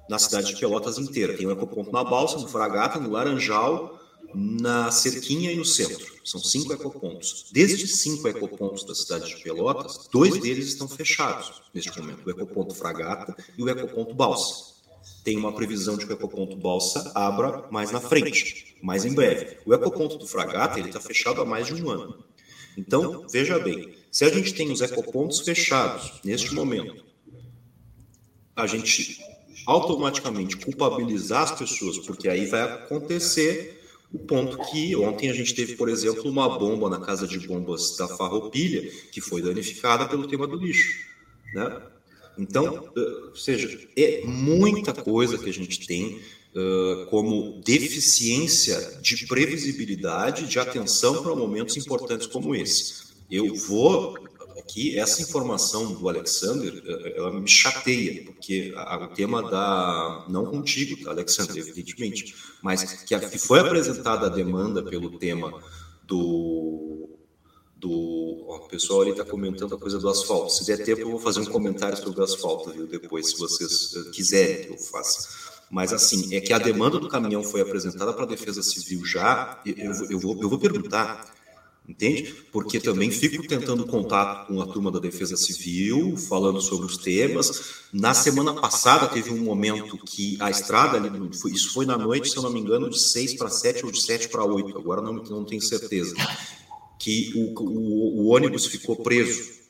na 0.09 0.17
cidade 0.17 0.53
de 0.53 0.59
Pelotas 0.61 0.97
inteira. 0.97 1.35
Tem 1.35 1.45
o 1.45 1.51
ecoponto 1.51 1.91
na 1.91 2.03
Balsa, 2.03 2.37
no 2.37 2.47
Fragata, 2.47 2.97
no 2.97 3.11
Laranjal, 3.11 3.99
na 4.33 4.89
Cerquinha 4.89 5.51
e 5.51 5.57
no 5.57 5.65
centro. 5.65 6.10
São 6.23 6.39
cinco 6.39 6.73
ecopontos. 6.73 7.49
Destes 7.51 7.97
cinco 7.97 8.27
ecopontos 8.27 8.83
da 8.83 8.93
cidade 8.93 9.35
de 9.35 9.41
Pelotas, 9.41 10.07
dois 10.11 10.39
deles 10.39 10.67
estão 10.67 10.87
fechados 10.87 11.61
neste 11.73 11.99
momento: 11.99 12.25
o 12.25 12.29
ecoponto 12.29 12.75
Fragata 12.75 13.35
e 13.57 13.63
o 13.63 13.69
ecoponto 13.69 14.13
Balsa 14.13 14.71
tem 15.23 15.37
uma 15.37 15.53
previsão 15.53 15.97
de 15.97 16.05
que 16.05 16.13
o 16.13 16.15
ecoponto 16.15 16.55
Balsa 16.55 17.11
abra 17.13 17.67
mais 17.71 17.91
na 17.91 17.99
frente, 17.99 18.75
mais 18.81 19.05
em 19.05 19.13
breve. 19.13 19.57
O 19.65 19.73
ecoponto 19.73 20.17
do 20.17 20.27
Fragata 20.27 20.79
ele 20.79 20.89
está 20.89 20.99
fechado 20.99 21.41
há 21.41 21.45
mais 21.45 21.67
de 21.67 21.73
um 21.75 21.89
ano. 21.89 22.23
Então, 22.77 23.25
veja 23.29 23.59
bem, 23.59 23.95
se 24.11 24.25
a 24.25 24.29
gente 24.29 24.53
tem 24.53 24.71
os 24.71 24.81
ecopontos 24.81 25.41
fechados 25.41 26.19
neste 26.23 26.53
momento, 26.53 27.03
a 28.55 28.65
gente 28.65 29.19
automaticamente 29.65 30.57
culpabilizar 30.57 31.43
as 31.43 31.51
pessoas, 31.51 31.99
porque 31.99 32.27
aí 32.27 32.45
vai 32.45 32.61
acontecer 32.61 33.80
o 34.13 34.19
ponto 34.19 34.57
que 34.69 34.95
ontem 34.95 35.29
a 35.29 35.33
gente 35.33 35.53
teve, 35.53 35.75
por 35.75 35.87
exemplo, 35.87 36.29
uma 36.29 36.57
bomba 36.57 36.89
na 36.89 36.99
casa 36.99 37.25
de 37.25 37.39
bombas 37.39 37.95
da 37.95 38.07
Farroupilha, 38.07 38.91
que 39.11 39.21
foi 39.21 39.41
danificada 39.41 40.07
pelo 40.07 40.27
tema 40.27 40.45
do 40.45 40.57
lixo. 40.57 40.99
Né? 41.53 41.81
Então, 42.37 42.91
uh, 42.95 43.29
ou 43.29 43.35
seja, 43.35 43.79
é 43.95 44.21
muita 44.25 44.93
coisa 44.93 45.37
que 45.37 45.49
a 45.49 45.53
gente 45.53 45.85
tem 45.87 46.19
uh, 46.55 47.05
como 47.09 47.61
deficiência 47.63 48.99
de 49.01 49.25
previsibilidade, 49.27 50.47
de 50.47 50.59
atenção 50.59 51.23
para 51.23 51.35
momentos 51.35 51.77
importantes 51.77 52.27
como 52.27 52.53
esse. 52.53 53.11
Eu 53.29 53.55
vou 53.55 54.17
aqui, 54.71 54.97
essa 54.97 55.21
informação 55.21 55.93
do 55.93 56.07
Alexander, 56.07 56.81
ela 57.15 57.31
me 57.31 57.47
chateia, 57.47 58.23
porque 58.23 58.73
o 58.73 59.07
tema 59.07 59.43
da. 59.43 60.25
Não 60.29 60.45
contigo, 60.45 61.03
tá, 61.03 61.11
Alexander, 61.11 61.57
evidentemente, 61.57 62.33
mas 62.61 63.03
que, 63.03 63.13
a, 63.13 63.19
que 63.19 63.37
foi 63.37 63.59
apresentada 63.59 64.27
a 64.27 64.29
demanda 64.29 64.81
pelo 64.81 65.19
tema 65.19 65.61
do 66.03 67.09
do. 67.75 68.45
Ó, 68.47 68.57
o 68.57 68.67
pessoal 68.67 69.01
ali 69.01 69.11
está 69.11 69.25
comentando 69.25 69.75
a 69.75 69.77
coisa 69.77 69.97
do 69.97 70.07
asfalto. 70.07 70.53
Se 70.53 70.65
der 70.65 70.83
tempo, 70.83 71.01
eu 71.01 71.09
vou 71.09 71.19
fazer 71.19 71.41
um 71.41 71.45
comentário 71.45 71.97
sobre 71.97 72.21
o 72.21 72.23
asfalto, 72.23 72.71
viu? 72.71 72.87
Depois, 72.87 73.31
se 73.31 73.37
vocês 73.37 73.93
eh, 73.95 74.11
quiserem 74.11 74.67
que 74.67 74.73
eu 74.73 74.77
faça. 74.77 75.51
Mas, 75.69 75.91
assim, 75.93 76.35
é 76.35 76.41
que 76.41 76.53
a 76.53 76.59
demanda 76.59 76.99
do 76.99 77.07
caminhão 77.07 77.43
foi 77.43 77.61
apresentada 77.61 78.13
para 78.13 78.23
a 78.23 78.27
Defesa 78.27 78.61
Civil 78.61 79.05
já. 79.05 79.59
Eu, 79.65 79.93
eu, 80.11 80.19
vou, 80.19 80.39
eu 80.41 80.49
vou 80.49 80.59
perguntar, 80.59 81.33
entende? 81.91 82.33
Porque 82.51 82.79
também 82.79 83.11
fico 83.11 83.45
tentando 83.45 83.85
contato 83.85 84.47
com 84.47 84.61
a 84.61 84.65
turma 84.65 84.91
da 84.91 84.99
Defesa 84.99 85.35
Civil, 85.35 86.17
falando 86.17 86.61
sobre 86.61 86.85
os 86.85 86.97
temas. 86.97 87.81
Na 87.93 88.13
semana 88.13 88.53
passada 88.53 89.07
teve 89.07 89.31
um 89.31 89.43
momento 89.43 89.97
que 89.97 90.37
a 90.39 90.49
estrada 90.49 91.01
isso 91.47 91.73
foi 91.73 91.85
na 91.85 91.97
noite, 91.97 92.29
se 92.29 92.37
eu 92.37 92.43
não 92.43 92.51
me 92.51 92.59
engano, 92.59 92.89
de 92.89 92.99
6 92.99 93.35
para 93.35 93.49
7 93.49 93.85
ou 93.85 93.91
de 93.91 94.01
7 94.01 94.29
para 94.29 94.43
8, 94.43 94.77
agora 94.77 95.01
não, 95.01 95.13
não 95.13 95.45
tenho 95.45 95.61
certeza 95.61 96.15
que 96.97 97.33
o, 97.35 97.61
o, 97.61 98.21
o 98.21 98.27
ônibus 98.27 98.65
ficou 98.65 98.95
preso, 98.95 99.61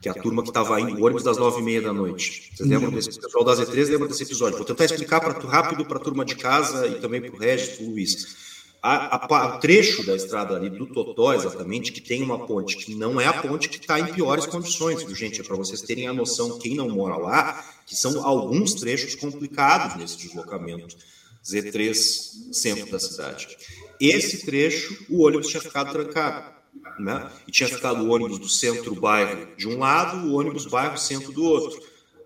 que 0.00 0.08
é 0.08 0.12
a 0.12 0.14
turma 0.14 0.42
que 0.42 0.50
estava 0.50 0.80
indo, 0.80 1.00
o 1.00 1.04
ônibus 1.04 1.22
das 1.22 1.36
nove 1.36 1.60
e 1.60 1.64
meia 1.64 1.82
da 1.82 1.92
noite. 1.92 2.52
Vocês 2.54 2.68
lembram 2.68 2.90
desse? 2.90 3.10
O 3.10 3.20
pessoal 3.20 3.44
das 3.44 3.60
E3 3.60 3.90
lembra 3.90 4.08
desse 4.08 4.22
episódio. 4.22 4.56
Vou 4.56 4.66
tentar 4.66 4.84
explicar 4.84 5.20
pra, 5.20 5.32
rápido 5.32 5.84
para 5.84 5.98
a 5.98 6.00
turma 6.00 6.24
de 6.24 6.36
casa 6.36 6.86
e 6.86 7.00
também 7.00 7.20
para 7.20 7.34
o 7.34 7.38
Regis, 7.38 7.76
para 7.76 7.84
o 7.84 7.90
Luiz. 7.90 8.47
O 8.82 9.58
trecho 9.58 10.06
da 10.06 10.14
estrada 10.14 10.54
ali 10.54 10.70
do 10.70 10.86
Totó, 10.86 11.34
exatamente, 11.34 11.90
que 11.90 12.00
tem 12.00 12.22
uma 12.22 12.46
ponte, 12.46 12.76
que 12.76 12.94
não 12.94 13.20
é 13.20 13.26
a 13.26 13.32
ponte 13.32 13.68
que 13.68 13.78
está 13.78 13.98
em 13.98 14.12
piores 14.12 14.46
condições, 14.46 15.02
viu, 15.02 15.14
gente? 15.14 15.40
É 15.40 15.44
para 15.44 15.56
vocês 15.56 15.82
terem 15.82 16.06
a 16.06 16.12
noção, 16.12 16.58
quem 16.58 16.76
não 16.76 16.88
mora 16.88 17.16
lá, 17.16 17.64
que 17.84 17.96
são 17.96 18.24
alguns 18.24 18.74
trechos 18.74 19.14
complicados 19.16 19.96
nesse 19.96 20.16
deslocamento. 20.18 20.96
Z3, 21.44 22.52
centro 22.52 22.90
da 22.90 23.00
cidade. 23.00 23.56
Esse 24.00 24.44
trecho, 24.44 25.06
o 25.08 25.24
ônibus 25.24 25.48
tinha 25.48 25.62
ficado 25.62 25.92
trancado. 25.92 26.58
Né? 27.00 27.30
E 27.46 27.50
tinha 27.50 27.68
ficado 27.68 28.04
o 28.04 28.10
ônibus 28.10 28.38
do 28.38 28.48
centro-bairro 28.48 29.48
de 29.56 29.66
um 29.66 29.78
lado, 29.78 30.28
o 30.28 30.34
ônibus 30.34 30.66
bairro-centro 30.66 31.32
do 31.32 31.42
outro. 31.42 31.80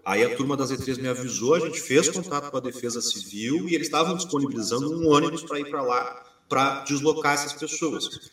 Aí 0.05 0.25
a 0.25 0.37
turma 0.37 0.57
das 0.57 0.73
E3 0.73 1.01
me 1.01 1.09
avisou, 1.09 1.55
a 1.55 1.61
gente 1.61 1.81
fez 1.81 2.09
contato 2.09 2.51
com 2.51 2.57
a 2.57 2.61
Defesa 2.61 3.01
Civil 3.01 3.69
e 3.69 3.75
eles 3.75 3.87
estavam 3.87 4.17
disponibilizando 4.17 4.93
um 4.93 5.09
ônibus 5.09 5.43
para 5.43 5.61
ir 5.61 5.71
para 5.71 5.81
lá 5.81 6.32
para 6.53 6.81
deslocar 6.81 7.33
essas 7.33 7.55
pessoas. 7.55 8.31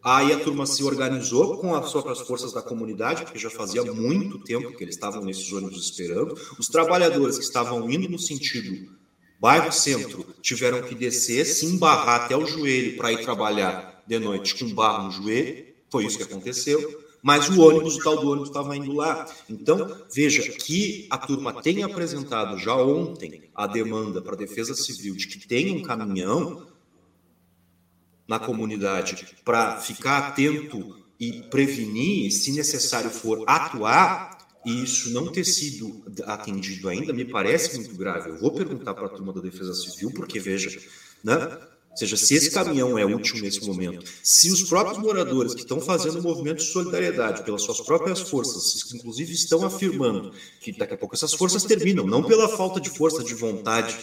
Aí 0.00 0.32
a 0.32 0.38
turma 0.38 0.66
se 0.66 0.84
organizou 0.84 1.58
com 1.58 1.74
as 1.74 1.90
próprias 1.90 2.20
forças 2.20 2.52
da 2.52 2.62
comunidade, 2.62 3.24
porque 3.24 3.40
já 3.40 3.50
fazia 3.50 3.82
muito 3.92 4.38
tempo 4.38 4.70
que 4.76 4.84
eles 4.84 4.94
estavam 4.94 5.24
nesses 5.24 5.52
ônibus 5.52 5.82
esperando. 5.82 6.38
Os 6.60 6.68
trabalhadores 6.68 7.36
que 7.36 7.42
estavam 7.42 7.90
indo 7.90 8.08
no 8.08 8.20
sentido 8.20 8.94
bairro 9.40 9.72
centro, 9.72 10.24
tiveram 10.40 10.80
que 10.82 10.94
descer, 10.94 11.44
se 11.44 11.66
embarrar 11.66 12.22
até 12.22 12.36
o 12.36 12.46
joelho 12.46 12.96
para 12.96 13.10
ir 13.10 13.22
trabalhar 13.22 14.00
de 14.06 14.18
noite 14.20 14.54
com 14.54 14.72
barro 14.72 15.06
no 15.06 15.10
joelho, 15.10 15.66
foi 15.90 16.06
isso 16.06 16.18
que 16.18 16.22
aconteceu. 16.22 17.04
Mas 17.20 17.48
o 17.48 17.60
ônibus, 17.60 17.96
o 17.96 17.98
tal 17.98 18.16
do 18.16 18.30
ônibus 18.30 18.48
estava 18.48 18.76
indo 18.76 18.92
lá. 18.92 19.26
Então, 19.50 20.04
veja 20.14 20.40
que 20.52 21.08
a 21.10 21.18
turma 21.18 21.60
tem 21.60 21.82
apresentado 21.82 22.56
já 22.58 22.76
ontem 22.76 23.50
a 23.52 23.66
demanda 23.66 24.22
para 24.22 24.34
a 24.34 24.38
Defesa 24.38 24.72
Civil 24.72 25.16
de 25.16 25.26
que 25.26 25.48
tenha 25.48 25.76
um 25.76 25.82
caminhão 25.82 26.75
na 28.26 28.38
comunidade 28.38 29.26
para 29.44 29.76
ficar 29.76 30.18
atento 30.18 30.96
e 31.18 31.42
prevenir, 31.44 32.30
se 32.30 32.52
necessário 32.52 33.10
for 33.10 33.44
atuar, 33.46 34.36
e 34.64 34.82
isso 34.82 35.10
não 35.10 35.30
ter 35.30 35.44
sido 35.44 36.02
atendido 36.24 36.88
ainda 36.88 37.12
me 37.12 37.24
parece 37.24 37.76
muito 37.76 37.94
grave. 37.94 38.30
Eu 38.30 38.38
vou 38.38 38.50
perguntar 38.50 38.94
para 38.94 39.06
a 39.06 39.08
turma 39.08 39.32
da 39.32 39.40
Defesa 39.40 39.72
Civil, 39.72 40.10
porque 40.10 40.40
veja, 40.40 40.76
né? 41.22 41.58
Ou 41.92 41.96
seja, 41.96 42.16
se 42.16 42.34
esse 42.34 42.50
caminhão 42.50 42.98
é 42.98 43.06
útil 43.06 43.40
nesse 43.40 43.64
momento, 43.64 44.04
se 44.22 44.52
os 44.52 44.64
próprios 44.64 44.98
moradores 44.98 45.54
que 45.54 45.62
estão 45.62 45.80
fazendo 45.80 46.18
o 46.18 46.22
movimento 46.22 46.58
de 46.58 46.64
solidariedade 46.64 47.42
pelas 47.42 47.62
suas 47.62 47.80
próprias 47.80 48.20
forças, 48.20 48.92
inclusive 48.92 49.32
estão 49.32 49.64
afirmando 49.64 50.30
que 50.60 50.72
daqui 50.72 50.92
a 50.92 50.98
pouco 50.98 51.14
essas 51.14 51.32
forças 51.32 51.62
terminam, 51.62 52.06
não 52.06 52.22
pela 52.22 52.50
falta 52.50 52.78
de 52.78 52.90
força 52.90 53.24
de 53.24 53.34
vontade 53.34 53.96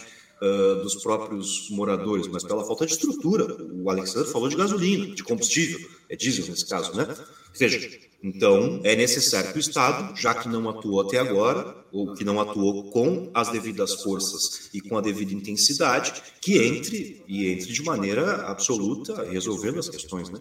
dos 0.82 0.96
próprios 0.96 1.68
moradores, 1.70 2.26
mas 2.28 2.44
pela 2.44 2.64
falta 2.64 2.86
de 2.86 2.92
estrutura. 2.92 3.46
O 3.72 3.88
Alexandre 3.88 4.30
falou 4.30 4.48
de 4.48 4.56
gasolina, 4.56 5.14
de 5.14 5.22
combustível, 5.22 5.80
é 6.08 6.16
diesel 6.16 6.46
nesse 6.46 6.66
caso, 6.66 6.94
né? 6.94 7.06
Ou 7.08 7.54
seja, 7.54 7.88
então, 8.22 8.80
é 8.84 8.96
necessário 8.96 9.52
que 9.52 9.58
o 9.58 9.60
Estado, 9.60 10.16
já 10.16 10.34
que 10.34 10.48
não 10.48 10.66
atuou 10.70 11.02
até 11.02 11.18
agora, 11.18 11.76
ou 11.92 12.14
que 12.14 12.24
não 12.24 12.40
atuou 12.40 12.84
com 12.90 13.30
as 13.34 13.50
devidas 13.50 14.02
forças 14.02 14.70
e 14.72 14.80
com 14.80 14.96
a 14.96 15.02
devida 15.02 15.34
intensidade, 15.34 16.22
que 16.40 16.56
entre 16.56 17.22
e 17.28 17.52
entre 17.52 17.70
de 17.70 17.82
maneira 17.82 18.46
absoluta, 18.46 19.24
resolvendo 19.30 19.78
as 19.78 19.90
questões. 19.90 20.30
Né? 20.30 20.40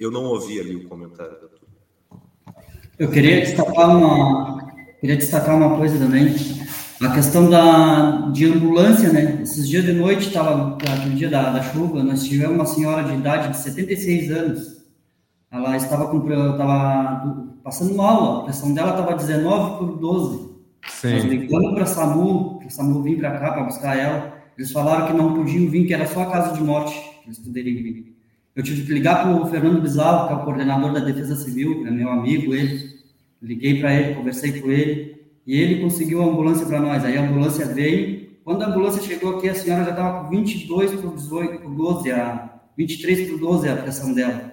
Eu 0.00 0.10
não 0.10 0.24
ouvi 0.24 0.58
ali 0.58 0.74
o 0.74 0.88
comentário 0.88 1.32
da. 1.32 1.48
Eu 2.98 3.10
queria 3.10 3.42
destacar 3.42 3.94
uma, 3.94 4.72
queria 4.98 5.16
destacar 5.16 5.54
uma 5.54 5.76
coisa 5.76 5.98
também. 5.98 6.34
A 7.00 7.10
questão 7.10 7.48
da, 7.48 8.30
de 8.32 8.46
ambulância, 8.46 9.12
né? 9.12 9.40
Esses 9.42 9.68
dias 9.68 9.84
de 9.84 9.92
noite, 9.92 10.28
estava 10.28 10.76
aquele 10.76 11.14
dia 11.14 11.30
da, 11.30 11.50
da 11.50 11.62
chuva, 11.62 12.02
nós 12.02 12.24
tivemos 12.24 12.56
uma 12.56 12.66
senhora 12.66 13.04
de 13.04 13.14
idade 13.14 13.50
de 13.50 13.56
76 13.56 14.30
anos 14.32 14.78
ela 15.50 15.76
estava 15.76 16.08
com, 16.08 16.18
estava 16.18 17.54
passando 17.64 17.94
mal, 17.94 18.40
a 18.40 18.44
pressão 18.44 18.74
dela 18.74 18.90
estava 18.90 19.14
19 19.14 19.78
por 19.78 19.98
12. 19.98 20.48
Sim. 20.88 21.12
Nós 21.12 21.24
ligamos 21.24 21.74
para 21.74 21.82
a 21.82 21.86
SAMU, 21.86 22.58
para 22.58 22.66
a 22.66 22.70
SAMU 22.70 23.02
vir 23.02 23.18
para 23.18 23.38
cá 23.38 23.52
para 23.52 23.64
buscar 23.64 23.98
ela. 23.98 24.38
Eles 24.56 24.70
falaram 24.70 25.06
que 25.06 25.12
não 25.14 25.34
podiam 25.34 25.70
vir, 25.70 25.86
que 25.86 25.94
era 25.94 26.06
só 26.06 26.22
a 26.22 26.30
casa 26.30 26.54
de 26.54 26.62
morte 26.62 26.94
que 27.22 27.28
eles 27.28 27.38
poderiam 27.38 27.82
vir. 27.82 28.14
Eu 28.54 28.62
tive 28.62 28.84
que 28.84 28.92
ligar 28.92 29.22
para 29.22 29.30
o 29.30 29.46
Fernando 29.46 29.80
Bizarro, 29.80 30.26
que 30.26 30.34
é 30.34 30.36
o 30.36 30.44
coordenador 30.44 30.92
da 30.92 31.00
Defesa 31.00 31.36
Civil, 31.36 31.86
é 31.86 31.90
meu 31.90 32.10
amigo 32.10 32.54
ele. 32.54 32.98
Liguei 33.40 33.80
para 33.80 33.94
ele, 33.94 34.14
conversei 34.16 34.60
com 34.60 34.68
ele, 34.68 35.17
e 35.48 35.58
ele 35.58 35.80
conseguiu 35.80 36.22
a 36.22 36.26
ambulância 36.26 36.66
para 36.66 36.78
nós. 36.78 37.02
Aí 37.02 37.16
a 37.16 37.22
ambulância 37.22 37.64
veio, 37.64 38.28
Quando 38.44 38.62
a 38.62 38.66
ambulância 38.66 39.02
chegou 39.02 39.36
aqui, 39.36 39.48
a 39.48 39.54
senhora 39.54 39.84
já 39.84 39.90
estava 39.90 40.24
com 40.24 40.30
22 40.30 41.00
por 41.00 41.14
18 41.14 41.62
por 41.62 41.74
12, 41.74 42.12
a 42.12 42.50
23 42.76 43.30
por 43.30 43.38
12 43.40 43.68
a 43.68 43.76
pressão 43.76 44.12
dela. 44.12 44.52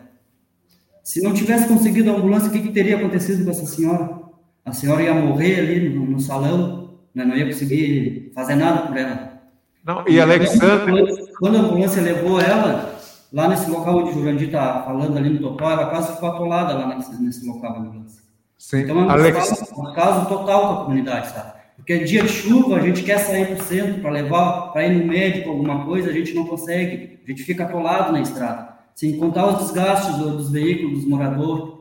Se 1.03 1.21
não 1.21 1.33
tivesse 1.33 1.67
conseguido 1.67 2.11
a 2.11 2.15
ambulância, 2.15 2.47
o 2.47 2.51
que, 2.51 2.61
que 2.61 2.71
teria 2.71 2.97
acontecido 2.97 3.43
com 3.43 3.51
essa 3.51 3.65
senhora? 3.65 4.21
A 4.65 4.71
senhora 4.71 5.03
ia 5.03 5.13
morrer 5.13 5.59
ali 5.59 5.89
no, 5.89 6.05
no 6.05 6.19
salão, 6.19 6.97
né? 7.13 7.25
não 7.25 7.35
ia 7.35 7.45
conseguir 7.45 8.31
fazer 8.33 8.55
nada 8.55 8.87
por 8.87 8.97
ela. 8.97 9.41
Não, 9.85 10.03
e 10.07 10.19
Alexandre. 10.19 11.25
Quando 11.39 11.57
a 11.57 11.59
ambulância 11.59 12.01
levou 12.01 12.39
ela, 12.39 12.97
lá 13.31 13.49
nesse 13.49 13.69
local 13.69 13.97
onde 13.97 14.11
o 14.11 14.13
Jurandir 14.13 14.47
está 14.47 14.81
falando 14.83 15.17
ali 15.17 15.29
no 15.29 15.39
total, 15.39 15.71
ela 15.71 15.89
quase 15.89 16.13
ficou 16.13 16.29
atolada 16.29 16.73
lá 16.73 16.95
nesse, 16.95 17.21
nesse 17.21 17.45
local 17.45 17.73
da 17.73 17.79
ambulância. 17.79 18.24
Sim. 18.57 18.81
Então 18.81 18.99
é 18.99 19.03
um, 19.03 19.09
Alex... 19.09 19.37
caso, 19.37 19.81
um 19.81 19.93
caso 19.93 20.29
total 20.29 20.67
com 20.67 20.73
a 20.73 20.85
comunidade, 20.85 21.27
sabe? 21.31 21.55
Porque 21.75 21.93
é 21.93 21.97
dia 21.99 22.23
de 22.23 22.29
chuva, 22.29 22.77
a 22.77 22.81
gente 22.81 23.03
quer 23.03 23.19
sair 23.19 23.47
para 23.47 23.61
o 23.61 23.63
centro 23.63 24.01
para 24.01 24.09
levar, 24.09 24.71
para 24.71 24.87
ir 24.87 24.97
no 24.97 25.05
médico, 25.05 25.49
alguma 25.49 25.85
coisa, 25.85 26.09
a 26.09 26.13
gente 26.13 26.33
não 26.33 26.45
consegue, 26.45 27.19
a 27.23 27.29
gente 27.29 27.43
fica 27.43 27.65
atolado 27.65 28.11
na 28.11 28.21
estrada 28.21 28.75
sem 28.95 29.17
contar 29.17 29.47
os 29.47 29.59
desgastes 29.59 30.17
do, 30.17 30.37
dos 30.37 30.49
veículos, 30.49 30.99
dos 30.99 31.05
moradores. 31.07 31.75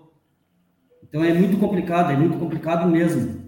Então 1.02 1.24
é 1.24 1.32
muito 1.32 1.56
complicado, 1.58 2.10
é 2.10 2.16
muito 2.16 2.36
complicado 2.38 2.90
mesmo. 2.90 3.44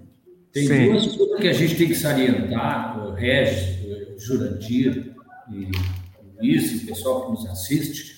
Tem 0.53 0.69
Sim. 0.69 0.93
duas 0.93 1.17
coisas 1.17 1.41
que 1.41 1.49
a 1.49 1.53
gente 1.53 1.75
tem 1.75 1.89
que 1.89 1.95
salientar, 1.97 3.05
o 3.05 3.13
Regis, 3.13 3.81
o 4.15 4.19
Jurandir 4.19 5.15
e 5.51 5.65
o 5.65 5.71
Luiz, 6.41 6.73
e 6.73 6.85
o 6.85 6.87
pessoal 6.87 7.27
que 7.27 7.33
nos 7.33 7.47
assiste. 7.47 8.16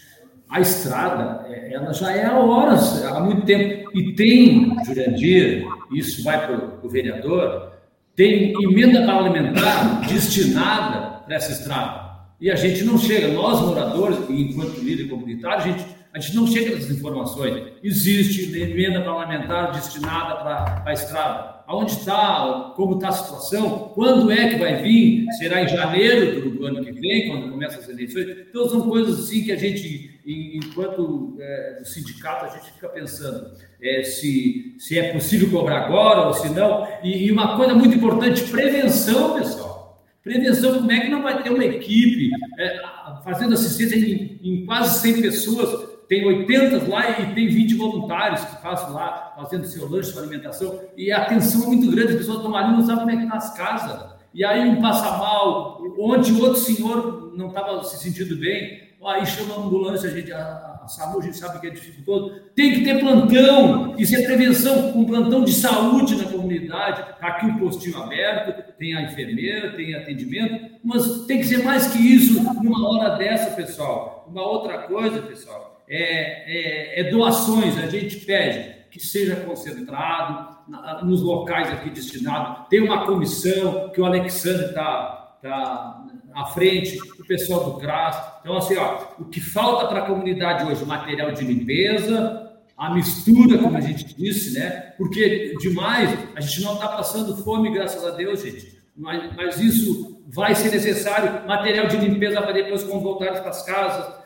A 0.48 0.60
estrada, 0.60 1.46
é, 1.48 1.74
ela 1.74 1.92
já 1.92 2.10
é 2.10 2.24
há 2.24 2.38
horas, 2.38 3.04
há 3.04 3.20
muito 3.20 3.42
tempo. 3.42 3.90
E 3.94 4.12
tem, 4.14 4.76
Jurandir, 4.84 5.66
isso 5.92 6.24
vai 6.24 6.46
para 6.46 6.58
o 6.82 6.88
vereador, 6.88 7.72
tem 8.16 8.52
emenda 8.62 9.04
parlamentar 9.04 10.00
destinada 10.08 11.20
para 11.24 11.36
essa 11.36 11.52
estrada. 11.52 12.08
E 12.40 12.50
a 12.50 12.56
gente 12.56 12.84
não 12.84 12.96
chega, 12.96 13.28
nós 13.28 13.60
moradores, 13.60 14.18
enquanto 14.30 14.80
líder 14.80 15.08
comunitário, 15.08 15.58
a 15.58 15.60
gente, 15.60 15.84
a 16.14 16.18
gente 16.18 16.36
não 16.36 16.46
chega 16.46 16.74
nessas 16.74 16.90
informações. 16.90 17.62
Existe 17.82 18.56
emenda 18.58 19.02
parlamentar 19.02 19.72
destinada 19.72 20.36
para 20.36 20.82
a 20.86 20.92
estrada. 20.92 21.57
Aonde 21.68 21.92
está, 21.92 22.72
como 22.76 22.94
está 22.94 23.08
a 23.10 23.12
situação, 23.12 23.92
quando 23.94 24.32
é 24.32 24.48
que 24.48 24.56
vai 24.56 24.82
vir? 24.82 25.26
Será 25.32 25.62
em 25.62 25.68
janeiro 25.68 26.40
do, 26.40 26.50
do 26.52 26.66
ano 26.66 26.82
que 26.82 26.92
vem, 26.92 27.28
quando 27.28 27.50
começam 27.50 27.78
as 27.80 27.88
eleições? 27.90 28.26
Então, 28.48 28.66
são 28.70 28.88
coisas 28.88 29.20
assim 29.20 29.44
que 29.44 29.52
a 29.52 29.56
gente, 29.56 30.18
enquanto 30.24 31.36
é, 31.38 31.82
sindicato, 31.84 32.46
a 32.46 32.48
gente 32.56 32.72
fica 32.72 32.88
pensando 32.88 33.50
é, 33.82 34.02
se, 34.02 34.76
se 34.78 34.98
é 34.98 35.12
possível 35.12 35.50
cobrar 35.50 35.84
agora 35.84 36.28
ou 36.28 36.32
se 36.32 36.48
não. 36.48 36.88
E, 37.02 37.26
e 37.26 37.30
uma 37.30 37.58
coisa 37.58 37.74
muito 37.74 37.94
importante, 37.94 38.44
prevenção, 38.44 39.38
pessoal. 39.38 40.02
Prevenção, 40.24 40.72
como 40.72 40.90
é 40.90 41.00
que 41.00 41.10
não 41.10 41.22
vai 41.22 41.42
ter 41.42 41.50
uma 41.50 41.66
equipe 41.66 42.30
é, 42.58 42.80
fazendo 43.22 43.52
assistência 43.52 43.94
em, 43.94 44.40
em, 44.42 44.64
quase 44.64 45.00
100 45.00 45.20
pessoas? 45.20 45.97
Tem 46.08 46.24
80 46.24 46.88
lá 46.88 47.20
e 47.20 47.34
tem 47.34 47.48
20 47.48 47.74
voluntários 47.74 48.42
que 48.44 48.62
passam 48.62 48.94
lá 48.94 49.34
fazendo 49.36 49.66
seu 49.66 49.88
lanche, 49.88 50.10
sua 50.10 50.22
alimentação. 50.22 50.80
E 50.96 51.12
a 51.12 51.18
atenção 51.18 51.64
é 51.64 51.66
muito 51.66 51.90
grande, 51.90 52.12
as 52.12 52.18
pessoas 52.18 52.38
estão 52.38 52.56
ali 52.56 52.72
não 52.72 52.82
sabem 52.82 53.00
como 53.00 53.10
é 53.10 53.16
que 53.16 53.24
está 53.24 53.36
as 53.36 53.54
casas. 53.54 54.18
E 54.32 54.44
aí 54.44 54.66
um 54.68 54.80
passa 54.80 55.18
mal, 55.18 55.82
ontem 55.98 56.40
outro 56.40 56.60
senhor 56.60 57.32
não 57.36 57.48
estava 57.48 57.82
se 57.84 57.98
sentindo 57.98 58.36
bem, 58.36 58.88
aí 59.04 59.26
chama 59.26 59.54
a 59.54 59.58
ambulância, 59.58 60.08
a 60.08 60.12
gente, 60.12 60.32
a, 60.32 60.38
a 60.38 60.78
a 60.88 61.20
gente 61.20 61.36
sabe 61.36 61.60
que 61.60 61.66
é 61.66 61.70
dificultoso. 61.70 62.40
Tem 62.54 62.72
que 62.72 62.84
ter 62.84 62.98
plantão, 63.00 63.94
isso 63.98 64.16
é 64.16 64.22
prevenção, 64.22 64.96
um 64.96 65.04
plantão 65.04 65.44
de 65.44 65.52
saúde 65.52 66.16
na 66.16 66.30
comunidade. 66.30 67.04
Aqui 67.20 67.46
o 67.46 67.50
um 67.50 67.58
postinho 67.58 67.98
aberto, 67.98 68.72
tem 68.78 68.96
a 68.96 69.02
enfermeira, 69.02 69.76
tem 69.76 69.94
atendimento, 69.94 70.78
mas 70.82 71.26
tem 71.26 71.38
que 71.38 71.46
ser 71.46 71.62
mais 71.62 71.88
que 71.88 71.98
isso 71.98 72.42
numa 72.42 72.88
hora 72.88 73.16
dessa, 73.16 73.50
pessoal. 73.50 74.26
Uma 74.30 74.42
outra 74.42 74.78
coisa, 74.78 75.20
pessoal, 75.22 75.67
é, 75.88 76.98
é, 76.98 77.00
é 77.00 77.10
doações, 77.10 77.78
a 77.78 77.86
gente 77.86 78.16
pede 78.16 78.76
que 78.90 79.00
seja 79.00 79.36
concentrado 79.36 80.58
nos 81.04 81.22
locais 81.22 81.70
aqui 81.72 81.90
destinados. 81.90 82.68
Tem 82.68 82.80
uma 82.82 83.06
comissão 83.06 83.90
que 83.90 84.00
o 84.00 84.04
Alexandre 84.04 84.66
está 84.66 85.36
tá 85.42 86.04
à 86.34 86.46
frente, 86.46 86.98
o 87.18 87.26
pessoal 87.26 87.70
do 87.70 87.78
CRAS. 87.78 88.16
Então, 88.40 88.56
assim, 88.56 88.76
ó, 88.76 89.04
o 89.18 89.24
que 89.26 89.40
falta 89.40 89.86
para 89.86 90.00
a 90.00 90.06
comunidade 90.06 90.70
hoje? 90.70 90.84
Material 90.84 91.32
de 91.32 91.44
limpeza, 91.44 92.48
a 92.76 92.94
mistura, 92.94 93.58
como 93.58 93.76
a 93.76 93.80
gente 93.80 94.14
disse, 94.16 94.58
né? 94.58 94.94
Porque 94.96 95.54
demais, 95.60 96.16
a 96.34 96.40
gente 96.40 96.62
não 96.62 96.74
está 96.74 96.88
passando 96.88 97.36
fome, 97.42 97.72
graças 97.72 98.04
a 98.04 98.10
Deus, 98.10 98.42
gente. 98.42 98.78
Mas, 98.96 99.34
mas 99.36 99.60
isso 99.60 100.22
vai 100.28 100.54
ser 100.54 100.70
necessário. 100.70 101.46
Material 101.46 101.86
de 101.86 101.96
limpeza 101.96 102.40
para 102.40 102.52
depois, 102.52 102.82
quando 102.84 103.16
para 103.16 103.48
as 103.48 103.62
casas, 103.64 104.17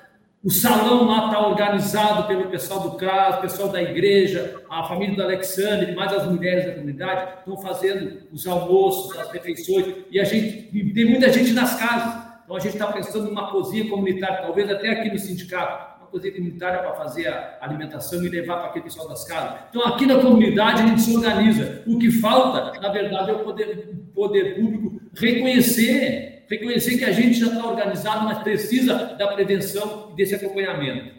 o 0.45 0.51
salão 0.51 1.07
lá 1.07 1.27
está 1.27 1.47
organizado 1.47 2.27
pelo 2.27 2.49
pessoal 2.49 2.81
do 2.81 2.97
CRAS, 2.97 3.41
pessoal 3.41 3.69
da 3.69 3.81
igreja, 3.81 4.61
a 4.69 4.83
família 4.83 5.15
do 5.15 5.23
Alexandre, 5.23 5.95
mais 5.95 6.13
as 6.13 6.27
mulheres 6.27 6.67
da 6.67 6.73
comunidade, 6.73 7.39
estão 7.39 7.57
fazendo 7.59 8.23
os 8.33 8.45
almoços, 8.45 9.17
as 9.19 9.31
refeições, 9.31 9.87
e 10.11 10.19
a 10.19 10.25
gente 10.25 10.93
tem 10.93 11.05
muita 11.05 11.33
gente 11.33 11.53
nas 11.53 11.79
casas. 11.79 12.33
Então 12.45 12.57
a 12.57 12.59
gente 12.59 12.73
está 12.73 12.89
pensando 12.89 13.27
numa 13.27 13.53
cozinha 13.53 13.89
comunitária, 13.89 14.43
talvez 14.43 14.69
até 14.69 14.91
aqui 14.91 15.13
no 15.13 15.19
sindicato, 15.19 16.01
uma 16.01 16.09
cozinha 16.09 16.35
comunitária 16.35 16.81
para 16.81 16.95
fazer 16.95 17.29
a 17.29 17.59
alimentação 17.61 18.25
e 18.25 18.29
levar 18.29 18.57
para 18.57 18.67
aquele 18.71 18.87
pessoal 18.87 19.09
das 19.09 19.25
casas. 19.25 19.61
Então 19.71 19.87
aqui 19.87 20.07
na 20.07 20.19
comunidade 20.19 20.83
a 20.83 20.87
gente 20.89 21.03
se 21.03 21.17
organiza. 21.17 21.85
O 21.87 22.01
que 22.01 22.11
falta, 22.11 22.81
na 22.81 22.89
verdade, 22.89 23.31
é 23.31 23.35
o 23.35 23.45
poder, 23.45 23.91
o 23.93 24.13
poder 24.13 24.57
público 24.57 25.01
reconhecer 25.15 26.32
reconhecer 26.53 26.99
que 26.99 27.05
a 27.05 27.13
gente 27.13 27.39
já 27.39 27.47
está 27.47 27.67
organizado, 27.67 28.25
mas 28.25 28.39
precisa 28.39 28.95
da 29.19 29.29
prevenção 29.29 30.11
e 30.13 30.17
desse 30.17 30.35
acompanhamento. 30.35 31.15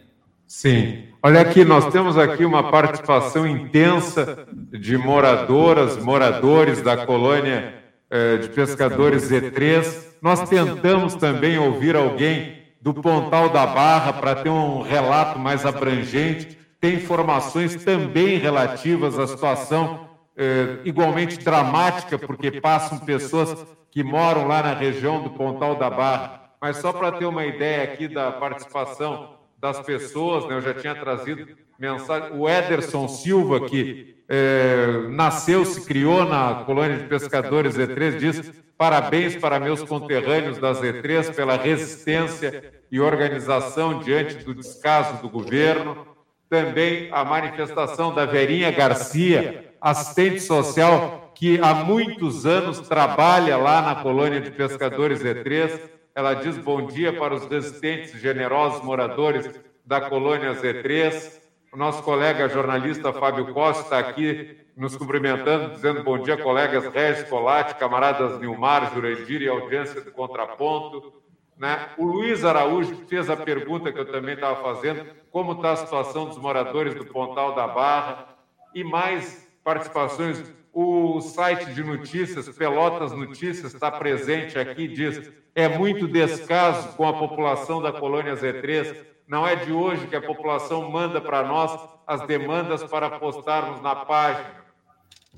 Sim. 0.46 1.08
Olha 1.22 1.40
aqui, 1.40 1.64
nós 1.64 1.90
temos 1.90 2.16
aqui 2.16 2.44
uma 2.44 2.70
participação 2.70 3.46
intensa 3.46 4.46
de 4.78 4.96
moradoras, 4.96 5.96
moradores 5.96 6.82
da 6.82 7.04
colônia 7.04 7.74
eh, 8.10 8.36
de 8.36 8.48
pescadores 8.50 9.30
Z3. 9.30 10.14
Nós 10.22 10.48
tentamos 10.48 11.14
também 11.14 11.58
ouvir 11.58 11.96
alguém 11.96 12.62
do 12.80 12.94
Pontal 12.94 13.48
da 13.48 13.66
Barra 13.66 14.12
para 14.12 14.36
ter 14.36 14.50
um 14.50 14.82
relato 14.82 15.38
mais 15.38 15.64
abrangente. 15.64 16.56
Tem 16.78 16.94
informações 16.96 17.82
também 17.82 18.38
relativas 18.38 19.18
à 19.18 19.26
situação 19.26 20.13
eh, 20.36 20.78
igualmente 20.84 21.38
dramática, 21.38 22.18
porque 22.18 22.60
passam 22.60 22.98
pessoas 22.98 23.66
que 23.90 24.02
moram 24.02 24.46
lá 24.46 24.62
na 24.62 24.74
região 24.74 25.22
do 25.22 25.30
Pontal 25.30 25.76
da 25.76 25.88
Barra. 25.88 26.50
Mas 26.60 26.78
só 26.78 26.92
para 26.92 27.12
ter 27.12 27.26
uma 27.26 27.44
ideia 27.44 27.84
aqui 27.84 28.08
da 28.08 28.32
participação 28.32 29.38
das 29.58 29.80
pessoas, 29.80 30.46
né, 30.46 30.56
eu 30.56 30.60
já 30.60 30.74
tinha 30.74 30.94
trazido 30.94 31.46
mensagem. 31.78 32.30
O 32.32 32.48
Ederson 32.48 33.06
Silva, 33.06 33.68
que 33.68 34.16
é, 34.28 35.06
nasceu, 35.10 35.64
se 35.64 35.84
criou 35.86 36.24
na 36.24 36.64
colônia 36.64 36.96
de 36.96 37.04
pescadores 37.04 37.76
Z3, 37.76 38.18
diz: 38.18 38.52
parabéns 38.76 39.36
para 39.36 39.60
meus 39.60 39.82
conterrâneos 39.82 40.58
da 40.58 40.72
Z3 40.72 41.34
pela 41.34 41.56
resistência 41.56 42.72
e 42.90 43.00
organização 43.00 44.00
diante 44.00 44.36
do 44.44 44.54
descaso 44.54 45.22
do 45.22 45.28
governo. 45.28 46.06
Também 46.48 47.08
a 47.12 47.24
manifestação 47.24 48.14
da 48.14 48.26
Verinha 48.26 48.70
Garcia, 48.70 49.73
assistente 49.84 50.40
social 50.40 51.30
que 51.34 51.60
há 51.60 51.74
muitos 51.74 52.46
anos 52.46 52.80
trabalha 52.80 53.58
lá 53.58 53.82
na 53.82 53.96
colônia 53.96 54.40
de 54.40 54.50
pescadores 54.50 55.22
Z3. 55.22 55.78
Ela 56.14 56.32
diz 56.32 56.56
bom 56.56 56.86
dia 56.86 57.12
para 57.12 57.34
os 57.34 57.44
resistentes 57.44 58.18
generosos 58.18 58.82
moradores 58.82 59.60
da 59.84 60.00
colônia 60.00 60.54
Z3. 60.54 61.38
O 61.70 61.76
nosso 61.76 62.02
colega 62.02 62.48
jornalista 62.48 63.12
Fábio 63.12 63.52
Costa 63.52 63.82
está 63.82 63.98
aqui 63.98 64.56
nos 64.74 64.96
cumprimentando, 64.96 65.74
dizendo 65.74 66.02
bom 66.02 66.18
dia, 66.18 66.38
colegas 66.38 66.86
Regis 66.86 67.28
Colati, 67.28 67.74
camaradas 67.74 68.40
Nilmar, 68.40 68.90
Jurandir 68.94 69.42
e 69.42 69.48
audiência 69.48 70.00
do 70.00 70.10
Contraponto. 70.12 71.12
Né? 71.58 71.90
O 71.98 72.06
Luiz 72.06 72.42
Araújo 72.42 73.04
fez 73.06 73.28
a 73.28 73.36
pergunta 73.36 73.92
que 73.92 73.98
eu 73.98 74.10
também 74.10 74.34
estava 74.34 74.62
fazendo: 74.62 75.04
como 75.30 75.52
está 75.52 75.72
a 75.72 75.76
situação 75.76 76.24
dos 76.24 76.38
moradores 76.38 76.94
do 76.94 77.04
Pontal 77.04 77.54
da 77.54 77.68
Barra? 77.68 78.28
E 78.74 78.82
mais 78.82 79.43
participações 79.64 80.44
o 80.74 81.20
site 81.20 81.72
de 81.72 81.84
notícias, 81.84 82.48
Pelotas 82.48 83.12
Notícias, 83.12 83.72
está 83.72 83.92
presente 83.92 84.58
aqui, 84.58 84.88
diz: 84.88 85.32
é 85.54 85.68
muito 85.68 86.08
descaso 86.08 86.96
com 86.96 87.06
a 87.06 87.12
população 87.12 87.80
da 87.80 87.92
colônia 87.92 88.34
Z3. 88.34 89.06
Não 89.26 89.46
é 89.46 89.54
de 89.54 89.72
hoje 89.72 90.08
que 90.08 90.16
a 90.16 90.20
população 90.20 90.90
manda 90.90 91.20
para 91.20 91.44
nós 91.44 91.78
as 92.06 92.26
demandas 92.26 92.82
para 92.82 93.08
postarmos 93.20 93.80
na 93.80 93.94
página. 93.94 94.64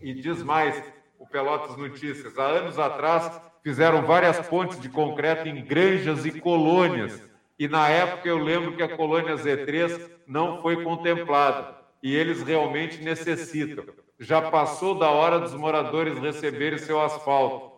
E 0.00 0.14
diz 0.14 0.42
mais 0.42 0.82
o 1.18 1.26
Pelotas 1.26 1.76
Notícias: 1.76 2.38
há 2.38 2.46
anos 2.46 2.78
atrás 2.78 3.30
fizeram 3.62 4.02
várias 4.06 4.40
pontes 4.48 4.80
de 4.80 4.88
concreto 4.88 5.46
em 5.46 5.62
granjas 5.62 6.24
e 6.24 6.40
colônias. 6.40 7.22
E 7.58 7.68
na 7.68 7.90
época 7.90 8.26
eu 8.26 8.38
lembro 8.38 8.74
que 8.74 8.82
a 8.82 8.96
colônia 8.96 9.36
Z3 9.36 10.10
não 10.26 10.62
foi 10.62 10.82
contemplada. 10.82 11.76
E 12.02 12.14
eles 12.14 12.42
realmente 12.42 13.02
necessitam 13.02 13.84
já 14.18 14.42
passou 14.50 14.98
da 14.98 15.10
hora 15.10 15.38
dos 15.38 15.54
moradores 15.54 16.18
receberem 16.18 16.78
seu 16.78 17.00
asfalto. 17.00 17.76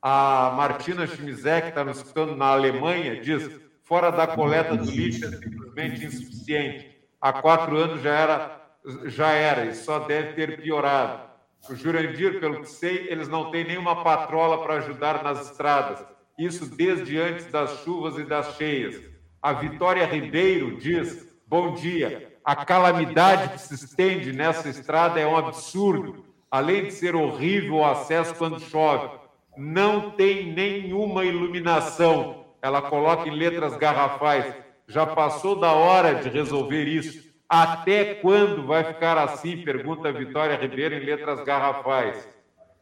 A 0.00 0.52
Martina 0.56 1.06
Schmizek, 1.06 1.62
que 1.62 1.68
está 1.68 1.84
nos 1.84 1.98
escutando 1.98 2.34
na 2.34 2.46
Alemanha, 2.46 3.20
diz: 3.20 3.60
fora 3.84 4.10
da 4.10 4.26
coleta 4.26 4.76
do 4.76 4.90
lixo 4.90 5.24
é 5.26 5.30
simplesmente 5.30 6.04
insuficiente. 6.04 6.90
Há 7.20 7.34
quatro 7.34 7.76
anos 7.76 8.02
já 8.02 8.12
era, 8.12 8.60
já 9.04 9.30
era 9.30 9.66
e 9.66 9.74
só 9.74 10.00
deve 10.00 10.32
ter 10.32 10.60
piorado. 10.60 11.30
O 11.70 11.76
Jurandir, 11.76 12.40
pelo 12.40 12.62
que 12.62 12.68
sei, 12.68 13.06
eles 13.08 13.28
não 13.28 13.52
têm 13.52 13.64
nenhuma 13.64 14.02
patrola 14.02 14.60
para 14.62 14.74
ajudar 14.78 15.22
nas 15.22 15.50
estradas. 15.50 16.04
Isso 16.36 16.74
desde 16.74 17.18
antes 17.18 17.46
das 17.46 17.84
chuvas 17.84 18.18
e 18.18 18.24
das 18.24 18.56
cheias. 18.56 19.00
A 19.40 19.52
Vitória 19.52 20.04
Ribeiro 20.04 20.76
diz: 20.78 21.32
bom 21.46 21.74
dia. 21.74 22.31
A 22.44 22.56
calamidade 22.64 23.50
que 23.50 23.60
se 23.60 23.74
estende 23.74 24.32
nessa 24.32 24.68
estrada 24.68 25.20
é 25.20 25.26
um 25.26 25.36
absurdo. 25.36 26.24
Além 26.50 26.84
de 26.84 26.90
ser 26.92 27.14
horrível 27.14 27.76
o 27.76 27.84
acesso 27.84 28.34
quando 28.34 28.60
chove 28.60 29.22
não 29.56 30.10
tem 30.12 30.52
nenhuma 30.52 31.24
iluminação. 31.24 32.46
Ela 32.60 32.82
coloca 32.82 33.28
em 33.28 33.34
letras 33.34 33.76
garrafais. 33.76 34.54
Já 34.86 35.06
passou 35.06 35.58
da 35.58 35.72
hora 35.72 36.14
de 36.16 36.28
resolver 36.28 36.84
isso. 36.84 37.32
Até 37.48 38.14
quando 38.14 38.66
vai 38.66 38.84
ficar 38.84 39.18
assim? 39.18 39.58
Pergunta 39.58 40.12
Vitória 40.12 40.56
Ribeiro 40.56 40.94
em 40.94 41.04
letras 41.04 41.44
garrafais. 41.44 42.26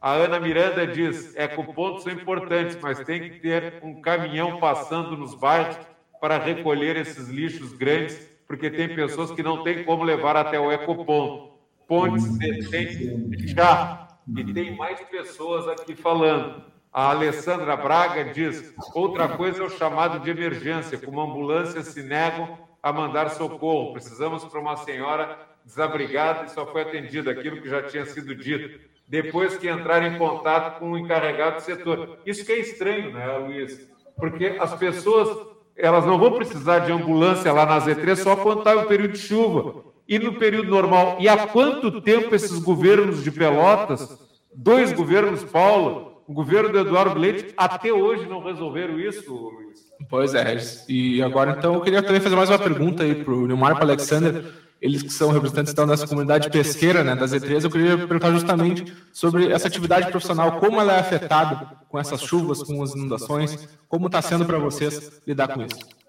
A 0.01 0.13
Ana 0.13 0.39
Miranda 0.39 0.87
diz: 0.87 1.35
ecopontos 1.35 2.03
são 2.03 2.13
importantes, 2.13 2.77
mas 2.81 2.99
tem 3.01 3.29
que 3.29 3.39
ter 3.39 3.79
um 3.83 4.01
caminhão 4.01 4.59
passando 4.59 5.17
nos 5.17 5.35
bairros 5.35 5.77
para 6.19 6.37
recolher 6.37 6.95
esses 6.95 7.27
lixos 7.27 7.73
grandes, 7.73 8.30
porque 8.51 8.69
tem 8.69 8.93
pessoas 8.93 9.31
que 9.31 9.41
não 9.41 9.63
têm 9.63 9.85
como 9.85 10.03
levar 10.03 10.35
até 10.35 10.59
o 10.59 10.69
ecoponto. 10.69 11.53
Pontes 11.87 12.37
decentes 12.37 13.49
já 13.51 14.09
e 14.35 14.43
tem 14.53 14.75
mais 14.75 14.99
pessoas 15.03 15.69
aqui 15.69 15.95
falando. 15.95 16.61
A 16.91 17.11
Alessandra 17.11 17.77
Braga 17.77 18.25
diz: 18.25 18.73
outra 18.93 19.29
coisa 19.29 19.63
é 19.63 19.65
o 19.65 19.69
chamado 19.69 20.19
de 20.19 20.31
emergência, 20.31 20.97
como 20.97 21.21
ambulâncias 21.21 21.87
se 21.87 22.03
negam 22.03 22.57
a 22.83 22.91
mandar 22.91 23.29
socorro. 23.29 23.93
Precisamos 23.93 24.43
para 24.43 24.59
uma 24.59 24.75
senhora 24.75 25.39
desabrigada 25.63 26.43
e 26.43 26.49
só 26.49 26.65
foi 26.65 26.81
atendida 26.81 27.31
aquilo 27.31 27.61
que 27.61 27.69
já 27.69 27.83
tinha 27.83 28.05
sido 28.05 28.35
dito. 28.35 28.81
Depois 29.07 29.57
que 29.57 29.69
entrar 29.69 30.03
em 30.03 30.17
contato 30.17 30.79
com 30.79 30.91
o 30.91 30.97
encarregado 30.97 31.55
do 31.55 31.61
setor. 31.61 32.19
Isso 32.25 32.45
que 32.45 32.51
é 32.51 32.59
estranho, 32.59 33.13
né, 33.13 33.37
Luiz? 33.37 33.89
Porque 34.17 34.57
as 34.59 34.75
pessoas 34.75 35.51
elas 35.75 36.05
não 36.05 36.17
vão 36.17 36.33
precisar 36.33 36.79
de 36.79 36.91
ambulância 36.91 37.51
lá 37.51 37.65
na 37.65 37.79
Z3 37.79 38.15
só 38.17 38.35
quando 38.35 38.59
está 38.59 38.75
o 38.75 38.87
período 38.87 39.13
de 39.13 39.19
chuva 39.19 39.83
e 40.07 40.19
no 40.19 40.33
período 40.33 40.69
normal. 40.69 41.17
E 41.19 41.27
há 41.27 41.47
quanto 41.47 42.01
tempo 42.01 42.33
esses 42.35 42.59
governos 42.59 43.23
de 43.23 43.31
Pelotas, 43.31 44.17
dois 44.53 44.91
governos, 44.91 45.43
Paulo, 45.43 46.23
o 46.27 46.33
governo 46.33 46.69
do 46.69 46.79
Eduardo 46.79 47.19
Leite, 47.19 47.53
até 47.57 47.91
hoje 47.91 48.25
não 48.27 48.43
resolveram 48.43 48.99
isso, 48.99 49.33
Luiz? 49.33 49.90
Pois 50.09 50.33
é, 50.33 50.57
e 50.89 51.21
agora 51.21 51.55
então 51.57 51.75
eu 51.75 51.81
queria 51.81 52.01
também 52.01 52.21
fazer 52.21 52.35
mais 52.35 52.49
uma 52.49 52.59
pergunta 52.59 53.03
aí 53.03 53.15
para 53.15 53.33
o 53.33 53.47
Neymar 53.47 53.75
para 53.75 53.85
Alexander, 53.85 54.43
eles 54.81 55.03
que 55.03 55.13
são 55.13 55.31
representantes 55.31 55.71
então, 55.71 55.85
dessa 55.85 56.07
comunidade 56.07 56.49
pesqueira, 56.49 57.03
né, 57.03 57.15
da 57.15 57.25
Z3, 57.25 57.63
eu 57.63 57.69
queria 57.69 57.97
perguntar 57.97 58.31
justamente 58.31 58.91
sobre 59.13 59.51
essa 59.51 59.67
atividade 59.67 60.09
profissional, 60.09 60.59
como 60.59 60.81
ela 60.81 60.93
é 60.93 60.99
afetada 60.99 61.67
com 61.87 61.99
essas 61.99 62.21
chuvas, 62.21 62.63
com 62.63 62.81
as 62.81 62.95
inundações, 62.95 63.69
como 63.87 64.07
está 64.07 64.21
sendo 64.21 64.45
para 64.45 64.57
vocês 64.57 65.21
lidar 65.27 65.49
com 65.49 65.61
isso? 65.61 66.01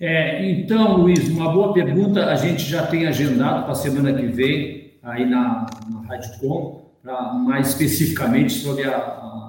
É, 0.00 0.50
então, 0.50 0.96
Luiz, 0.96 1.28
uma 1.28 1.52
boa 1.52 1.72
pergunta. 1.72 2.26
A 2.26 2.36
gente 2.36 2.62
já 2.62 2.86
tem 2.86 3.06
agendado 3.06 3.62
para 3.62 3.72
a 3.72 3.76
semana 3.76 4.12
que 4.12 4.26
vem, 4.26 4.94
aí 5.02 5.24
na, 5.24 5.66
na 5.90 6.00
Rádio 6.08 6.38
Com, 6.38 6.90
mais 7.44 7.68
especificamente 7.68 8.52
sobre 8.52 8.84
a, 8.84 8.96
a, 8.96 9.43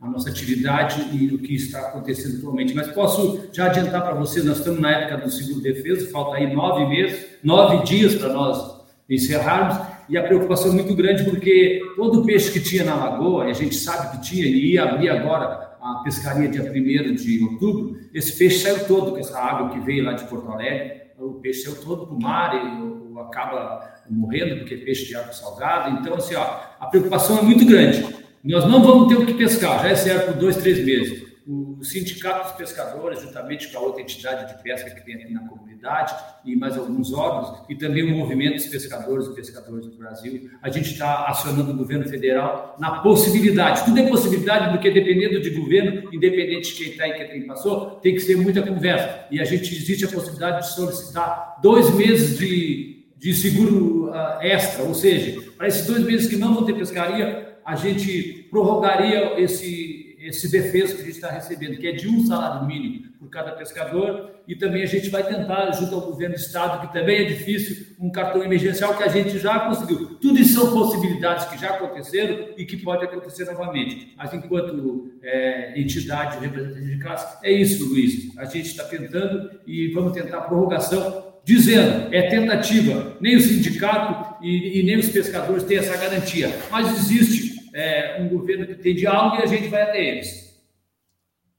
a, 0.00 0.08
nossa 0.08 0.30
atividade 0.30 1.16
e 1.16 1.34
o 1.34 1.38
que 1.38 1.54
está 1.54 1.80
acontecendo 1.80 2.38
atualmente. 2.38 2.74
Mas 2.74 2.88
posso 2.92 3.48
já 3.52 3.66
adiantar 3.66 4.02
para 4.02 4.14
você, 4.14 4.42
nós 4.42 4.58
estamos 4.58 4.80
na 4.80 4.90
época 4.90 5.24
do 5.24 5.30
seguro 5.30 5.60
defesa, 5.60 6.10
falta 6.10 6.36
aí 6.36 6.52
nove 6.54 6.86
meses, 6.86 7.26
nove 7.42 7.84
dias 7.84 8.14
para 8.14 8.32
nós 8.32 8.76
encerrarmos, 9.08 9.86
e 10.08 10.16
a 10.16 10.22
preocupação 10.22 10.70
é 10.70 10.74
muito 10.74 10.94
grande 10.94 11.24
porque 11.24 11.80
todo 11.96 12.20
o 12.20 12.26
peixe 12.26 12.52
que 12.52 12.60
tinha 12.60 12.84
na 12.84 12.94
lagoa, 12.94 13.46
e 13.46 13.50
a 13.50 13.54
gente 13.54 13.74
sabe 13.74 14.16
que 14.16 14.22
tinha, 14.22 14.46
e 14.46 14.72
ia 14.72 14.84
abrir 14.84 15.10
agora 15.10 15.76
a 15.80 16.02
pescaria 16.04 16.48
dia 16.48 16.62
1 16.62 17.14
de 17.14 17.44
outubro, 17.44 17.96
esse 18.12 18.36
peixe 18.36 18.58
saiu 18.60 18.84
todo 18.86 19.12
com 19.12 19.18
essa 19.18 19.38
água 19.38 19.70
que 19.70 19.80
veio 19.80 20.04
lá 20.04 20.12
de 20.12 20.24
Porto 20.24 20.50
Alegre, 20.50 21.02
o 21.18 21.34
peixe 21.34 21.62
saiu 21.62 21.76
todo 21.76 22.06
para 22.06 22.16
o 22.16 22.20
mar 22.20 22.54
e 22.54 22.96
acaba 23.20 23.96
morrendo 24.08 24.58
porque 24.58 24.74
é 24.74 24.78
peixe 24.78 25.06
de 25.06 25.16
água 25.16 25.32
salgada. 25.32 25.90
Então, 25.90 26.14
assim, 26.14 26.34
ó, 26.34 26.60
a 26.78 26.86
preocupação 26.86 27.38
é 27.38 27.42
muito 27.42 27.64
grande. 27.64 28.04
Nós 28.46 28.64
não 28.64 28.82
vamos 28.82 29.08
ter 29.08 29.20
o 29.20 29.26
que 29.26 29.34
pescar, 29.34 29.82
já 29.82 29.88
é 29.88 29.96
certo 29.96 30.32
por 30.32 30.40
dois, 30.40 30.56
três 30.56 30.84
meses 30.84 31.26
o 31.46 31.84
Sindicato 31.84 32.48
dos 32.48 32.56
Pescadores, 32.56 33.22
juntamente 33.22 33.68
com 33.68 33.78
a 33.78 33.80
outra 33.82 34.02
entidade 34.02 34.52
de 34.52 34.62
pesca 34.64 34.90
que 34.90 35.04
tem 35.04 35.14
aqui 35.14 35.32
na 35.32 35.46
comunidade, 35.46 36.12
e 36.44 36.56
mais 36.56 36.76
alguns 36.76 37.12
órgãos, 37.12 37.62
e 37.68 37.76
também 37.76 38.02
o 38.02 38.16
Movimento 38.16 38.56
dos 38.56 38.66
Pescadores 38.66 39.28
e 39.28 39.34
Pescadores 39.34 39.86
do 39.86 39.96
Brasil, 39.96 40.50
a 40.60 40.68
gente 40.68 40.90
está 40.90 41.26
acionando 41.26 41.70
o 41.70 41.76
governo 41.76 42.08
federal 42.08 42.74
na 42.80 42.98
possibilidade. 42.98 43.84
Tudo 43.84 44.00
é 44.00 44.08
possibilidade, 44.08 44.72
porque 44.72 44.90
dependendo 44.90 45.40
de 45.40 45.50
governo, 45.50 46.12
independente 46.12 46.74
de 46.74 46.82
quem 46.82 46.92
está 46.92 47.06
e 47.06 47.28
quem 47.28 47.46
passou, 47.46 47.90
tem 48.00 48.14
que 48.14 48.20
ser 48.20 48.36
muita 48.36 48.62
conversa. 48.62 49.26
E 49.30 49.40
a 49.40 49.44
gente 49.44 49.72
existe 49.72 50.04
a 50.04 50.08
possibilidade 50.08 50.66
de 50.66 50.74
solicitar 50.74 51.60
dois 51.62 51.94
meses 51.94 52.36
de, 52.38 53.04
de 53.16 53.32
seguro 53.34 54.08
uh, 54.08 54.40
extra, 54.40 54.82
ou 54.82 54.94
seja, 54.94 55.40
para 55.56 55.68
esses 55.68 55.86
dois 55.86 56.02
meses 56.02 56.28
que 56.28 56.36
não 56.36 56.54
vão 56.54 56.64
ter 56.64 56.74
pescaria, 56.74 57.55
a 57.66 57.74
gente 57.74 58.46
prorrogaria 58.50 59.40
esse 59.40 60.06
esse 60.26 60.50
defeso 60.50 60.96
que 60.96 61.02
a 61.02 61.04
gente 61.04 61.14
está 61.14 61.30
recebendo, 61.30 61.76
que 61.76 61.86
é 61.86 61.92
de 61.92 62.08
um 62.08 62.26
salário 62.26 62.66
mínimo 62.66 63.06
por 63.18 63.28
cada 63.30 63.52
pescador, 63.52 64.30
e 64.46 64.56
também 64.56 64.82
a 64.82 64.86
gente 64.86 65.08
vai 65.08 65.22
tentar, 65.22 65.70
junto 65.72 65.94
ao 65.94 66.00
governo 66.00 66.34
do 66.34 66.40
Estado, 66.40 66.86
que 66.86 66.92
também 66.92 67.18
é 67.18 67.24
difícil, 67.24 67.86
um 68.00 68.10
cartão 68.10 68.42
emergencial 68.42 68.96
que 68.96 69.02
a 69.02 69.08
gente 69.08 69.38
já 69.38 69.60
conseguiu. 69.60 70.16
Tudo 70.16 70.40
isso 70.40 70.54
são 70.54 70.72
possibilidades 70.72 71.46
que 71.46 71.58
já 71.58 71.70
aconteceram 71.70 72.48
e 72.56 72.64
que 72.64 72.76
pode 72.76 73.04
acontecer 73.04 73.44
novamente. 73.44 74.14
Mas 74.16 74.32
enquanto 74.32 75.12
é, 75.22 75.80
entidade 75.80 76.38
representativa 76.38 76.86
de 76.86 76.98
classe, 76.98 77.38
é 77.44 77.52
isso, 77.52 77.88
Luiz. 77.88 78.36
A 78.36 78.44
gente 78.44 78.66
está 78.66 78.84
tentando 78.84 79.50
e 79.66 79.88
vamos 79.88 80.12
tentar 80.12 80.42
prorrogação 80.42 81.36
dizendo 81.46 82.12
é 82.12 82.22
tentativa, 82.22 83.16
nem 83.20 83.36
o 83.36 83.40
sindicato 83.40 84.44
e, 84.44 84.80
e, 84.80 84.82
nem 84.82 84.98
os 84.98 85.08
pescadores 85.08 85.62
têm 85.62 85.78
essa 85.78 85.96
garantia, 85.96 86.52
mas 86.72 86.90
existe 86.90 87.45
é, 87.76 88.16
um 88.20 88.28
governo 88.28 88.66
que 88.66 88.74
tem 88.76 88.94
diálogo 88.94 89.36
e 89.36 89.42
a 89.42 89.46
gente 89.46 89.68
vai 89.68 89.82
até 89.82 90.02
eles. 90.02 90.46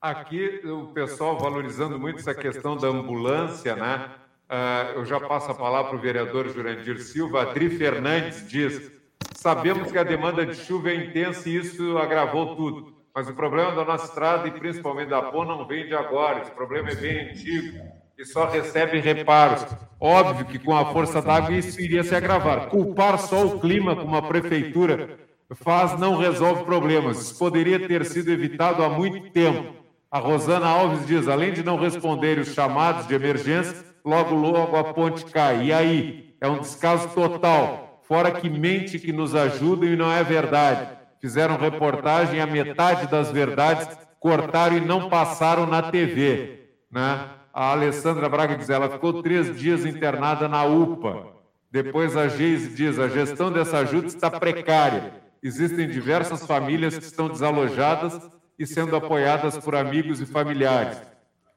Aqui 0.01 0.61
o 0.65 0.87
pessoal 0.87 1.37
valorizando 1.37 1.99
muito 1.99 2.19
essa 2.19 2.33
questão 2.33 2.75
da 2.75 2.87
ambulância, 2.87 3.75
né? 3.75 4.09
Uh, 4.49 4.99
eu 4.99 5.05
já 5.05 5.19
passo 5.19 5.51
a 5.51 5.55
palavra 5.55 5.89
para 5.89 5.97
o 5.97 6.01
vereador 6.01 6.49
Jurandir 6.49 6.99
Silva. 7.01 7.41
Adri 7.41 7.69
Fernandes 7.69 8.47
diz: 8.47 8.91
sabemos 9.35 9.91
que 9.91 9.97
a 9.97 10.03
demanda 10.03 10.45
de 10.45 10.55
chuva 10.55 10.89
é 10.89 10.95
intensa 10.95 11.49
e 11.49 11.57
isso 11.57 11.97
agravou 11.97 12.55
tudo. 12.55 12.95
Mas 13.13 13.29
o 13.29 13.33
problema 13.33 13.75
da 13.75 13.83
nossa 13.83 14.05
estrada 14.05 14.47
e 14.47 14.51
principalmente 14.51 15.09
da 15.09 15.21
PON 15.21 15.45
não 15.45 15.67
vem 15.67 15.85
de 15.85 15.93
agora. 15.93 16.41
Esse 16.41 16.51
problema 16.51 16.89
é 16.89 16.95
bem 16.95 17.29
antigo 17.29 17.77
e 18.17 18.25
só 18.25 18.47
recebe 18.47 18.99
reparos. 18.99 19.65
Óbvio 19.99 20.45
que 20.45 20.59
com 20.59 20.75
a 20.75 20.85
força 20.93 21.21
d'água 21.21 21.53
isso 21.53 21.79
iria 21.81 22.03
se 22.03 22.15
agravar. 22.15 22.69
Culpar 22.69 23.19
só 23.19 23.45
o 23.45 23.59
clima 23.59 23.95
como 23.95 24.15
a 24.15 24.21
prefeitura 24.21 25.26
faz 25.55 25.97
não 25.97 26.17
resolve 26.17 26.63
problemas. 26.65 27.21
Isso 27.21 27.37
poderia 27.37 27.87
ter 27.87 28.05
sido 28.05 28.29
evitado 28.29 28.83
há 28.83 28.89
muito 28.89 29.31
tempo. 29.31 29.73
A 30.11 30.19
Rosana 30.19 30.67
Alves 30.67 31.05
diz: 31.05 31.27
além 31.27 31.53
de 31.53 31.63
não 31.63 31.77
responder 31.77 32.37
os 32.37 32.53
chamados 32.53 33.07
de 33.07 33.15
emergência, 33.15 33.85
logo 34.03 34.35
logo 34.35 34.75
a 34.75 34.93
ponte 34.93 35.25
cai. 35.25 35.65
E 35.65 35.73
aí? 35.73 36.35
É 36.39 36.47
um 36.47 36.59
descaso 36.59 37.09
total. 37.09 38.01
Fora 38.03 38.31
que 38.31 38.49
mente 38.49 38.99
que 38.99 39.11
nos 39.11 39.35
ajudam 39.35 39.89
e 39.89 39.95
não 39.95 40.11
é 40.11 40.23
verdade. 40.23 40.95
Fizeram 41.19 41.57
reportagem, 41.57 42.39
a 42.39 42.45
metade 42.45 43.07
das 43.07 43.31
verdades 43.31 43.89
cortaram 44.19 44.77
e 44.77 44.81
não 44.81 45.09
passaram 45.09 45.65
na 45.65 45.81
TV. 45.81 46.67
Né? 46.91 47.27
A 47.53 47.71
Alessandra 47.71 48.29
Braga 48.29 48.55
diz: 48.55 48.69
ela 48.69 48.89
ficou 48.89 49.21
três 49.23 49.57
dias 49.57 49.85
internada 49.85 50.47
na 50.47 50.63
UPA. 50.65 51.27
Depois 51.71 52.15
a 52.15 52.27
Geise 52.27 52.75
diz: 52.75 52.99
a 52.99 53.07
gestão 53.07 53.51
dessa 53.51 53.79
ajuda 53.79 54.07
está 54.07 54.29
precária 54.29 55.26
existem 55.47 55.87
diversas 55.87 56.45
famílias 56.45 56.97
que 56.97 57.03
estão 57.03 57.29
desalojadas 57.29 58.19
e 58.59 58.65
sendo 58.65 58.95
apoiadas 58.95 59.57
por 59.57 59.75
amigos 59.75 60.19
e 60.19 60.25
familiares. 60.25 60.99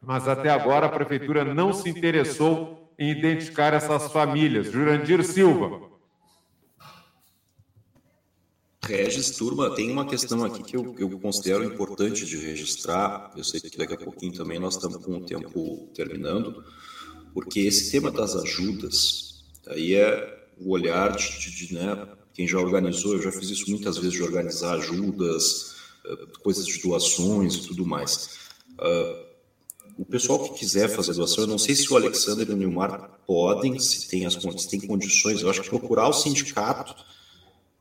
Mas 0.00 0.28
até 0.28 0.48
agora 0.48 0.86
a 0.86 0.90
prefeitura 0.90 1.44
não 1.44 1.72
se 1.72 1.88
interessou 1.88 2.92
em 2.98 3.10
identificar 3.10 3.74
essas 3.74 4.10
famílias. 4.12 4.70
Jurandir 4.70 5.24
Silva. 5.24 5.88
Regis, 8.82 9.30
turma, 9.36 9.74
tem 9.74 9.90
uma 9.90 10.06
questão 10.06 10.44
aqui 10.44 10.62
que 10.62 10.76
eu, 10.76 10.94
eu, 10.98 11.18
considero 11.20 11.62
importante 11.62 12.26
de 12.26 12.36
registrar. 12.36 13.30
Eu 13.36 13.44
sei 13.44 13.60
que 13.60 13.78
daqui 13.78 13.94
a 13.94 13.98
pouquinho 13.98 14.32
também 14.32 14.58
nós 14.58 14.74
estamos 14.74 15.04
com 15.04 15.18
o 15.18 15.20
tempo 15.20 15.88
terminando, 15.94 16.64
porque 17.32 17.60
esse 17.60 17.90
tema 17.92 18.10
das 18.10 18.34
ajudas 18.34 19.44
aí 19.68 19.94
é 19.94 20.48
o 20.58 20.72
olhar 20.72 21.16
de, 21.16 21.50
de, 21.50 21.74
né, 21.74 22.08
quem 22.32 22.46
já 22.46 22.58
organizou, 22.58 23.14
eu 23.14 23.22
já 23.22 23.32
fiz 23.32 23.50
isso 23.50 23.70
muitas 23.70 23.96
vezes 23.96 24.12
de 24.12 24.22
organizar 24.22 24.74
ajudas, 24.74 25.76
coisas 26.42 26.66
de 26.66 26.80
doações 26.80 27.54
e 27.56 27.68
tudo 27.68 27.86
mais. 27.86 28.38
Uh, 28.78 29.30
o 29.98 30.04
pessoal 30.04 30.38
que 30.38 30.58
quiser 30.58 30.88
fazer 30.88 31.12
doação, 31.12 31.44
eu 31.44 31.48
não 31.48 31.58
sei 31.58 31.74
se 31.74 31.92
o 31.92 31.96
Alexander 31.96 32.48
e 32.48 32.52
o 32.52 32.56
Nilmar 32.56 33.20
podem, 33.26 33.78
se 33.78 34.08
tem, 34.08 34.24
as, 34.24 34.34
se 34.34 34.68
tem 34.68 34.80
condições, 34.80 35.42
eu 35.42 35.50
acho 35.50 35.62
que 35.62 35.68
procurar 35.68 36.08
o 36.08 36.12
sindicato, 36.12 36.94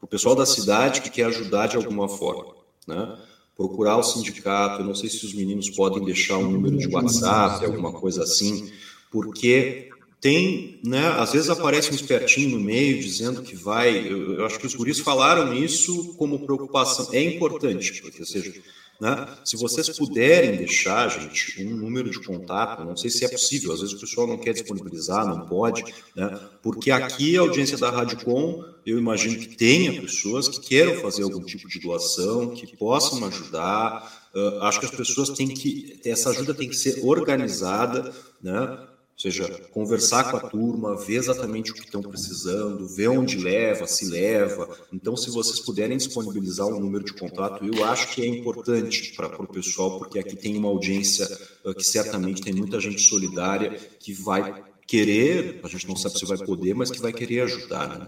o 0.01 0.07
pessoal 0.07 0.35
da 0.35 0.45
cidade 0.45 1.01
que 1.01 1.09
quer 1.09 1.25
ajudar 1.25 1.67
de 1.67 1.77
alguma 1.77 2.09
forma, 2.09 2.55
né? 2.87 3.17
Procurar 3.55 3.97
o 3.97 4.03
sindicato, 4.03 4.81
eu 4.81 4.85
não 4.85 4.95
sei 4.95 5.09
se 5.09 5.25
os 5.25 5.33
meninos 5.33 5.69
podem 5.69 6.03
deixar 6.03 6.37
um 6.37 6.49
número 6.49 6.77
de 6.77 6.87
WhatsApp, 6.87 7.65
alguma 7.65 7.91
coisa 7.91 8.23
assim, 8.23 8.71
porque 9.11 9.89
tem, 10.21 10.79
né, 10.83 11.07
às 11.17 11.31
vezes 11.31 11.49
aparece 11.49 11.91
um 11.91 11.95
espertinho 11.95 12.57
no 12.57 12.59
meio 12.59 12.99
dizendo 13.01 13.41
que 13.41 13.55
vai, 13.55 13.97
eu, 13.97 14.33
eu 14.33 14.45
acho 14.45 14.59
que 14.59 14.67
os 14.67 14.75
guris 14.75 14.99
falaram 14.99 15.53
isso 15.53 16.13
como 16.15 16.45
preocupação, 16.45 17.07
é 17.13 17.23
importante, 17.23 18.01
porque, 18.01 18.25
seja, 18.25 18.51
né? 18.99 19.27
Se 19.45 19.55
vocês 19.55 19.89
puderem 19.97 20.57
deixar, 20.57 21.07
gente, 21.07 21.63
um 21.63 21.77
número 21.77 22.09
de 22.09 22.19
contato, 22.19 22.83
não 22.83 22.97
sei 22.97 23.09
se 23.09 23.23
é 23.23 23.29
possível, 23.29 23.71
às 23.71 23.79
vezes 23.79 23.95
o 23.95 23.99
pessoal 23.99 24.27
não 24.27 24.37
quer 24.37 24.51
disponibilizar, 24.51 25.25
não 25.25 25.47
pode, 25.47 25.85
né? 26.13 26.37
porque 26.61 26.91
aqui 26.91 27.37
a 27.37 27.41
audiência 27.41 27.77
da 27.77 27.89
Radicom, 27.89 28.61
eu 28.85 28.97
imagino 28.97 29.39
que 29.39 29.55
tenha 29.55 30.01
pessoas 30.01 30.49
que 30.49 30.59
queiram 30.59 30.95
fazer 30.95 31.23
algum 31.23 31.41
tipo 31.45 31.69
de 31.69 31.79
doação, 31.79 32.49
que 32.49 32.75
possam 32.75 33.23
ajudar. 33.25 34.29
Uh, 34.35 34.63
acho 34.63 34.79
que 34.79 34.85
as 34.85 34.91
pessoas 34.91 35.29
têm 35.29 35.47
que, 35.47 35.99
essa 36.03 36.31
ajuda 36.31 36.53
tem 36.53 36.67
que 36.67 36.75
ser 36.75 36.99
organizada, 37.05 38.13
né? 38.41 38.88
Ou 39.19 39.23
seja, 39.23 39.49
conversar 39.73 40.31
com 40.31 40.37
a 40.37 40.49
turma, 40.49 40.95
ver 40.95 41.17
exatamente 41.17 41.71
o 41.71 41.73
que 41.73 41.81
estão 41.81 42.01
precisando, 42.01 42.87
ver 42.87 43.09
onde 43.09 43.37
leva, 43.37 43.85
se 43.85 44.09
leva. 44.09 44.69
Então, 44.93 45.17
se 45.17 45.29
vocês 45.29 45.59
puderem 45.59 45.97
disponibilizar 45.97 46.65
um 46.65 46.79
número 46.79 47.03
de 47.03 47.11
contato, 47.11 47.65
eu 47.65 47.83
acho 47.83 48.15
que 48.15 48.21
é 48.21 48.25
importante 48.25 49.13
para 49.17 49.43
o 49.43 49.45
pessoal, 49.45 49.99
porque 49.99 50.19
aqui 50.19 50.37
tem 50.37 50.55
uma 50.55 50.69
audiência 50.69 51.27
uh, 51.65 51.75
que 51.75 51.83
certamente 51.83 52.41
tem 52.41 52.53
muita 52.53 52.79
gente 52.79 53.01
solidária 53.01 53.77
que 53.99 54.13
vai 54.13 54.63
querer, 54.87 55.59
a 55.65 55.67
gente 55.67 55.85
não 55.85 55.97
sabe 55.97 56.17
se 56.17 56.25
vai 56.25 56.37
poder, 56.37 56.73
mas 56.73 56.89
que 56.89 57.01
vai 57.01 57.11
querer 57.11 57.41
ajudar. 57.41 57.99
Né? 57.99 58.07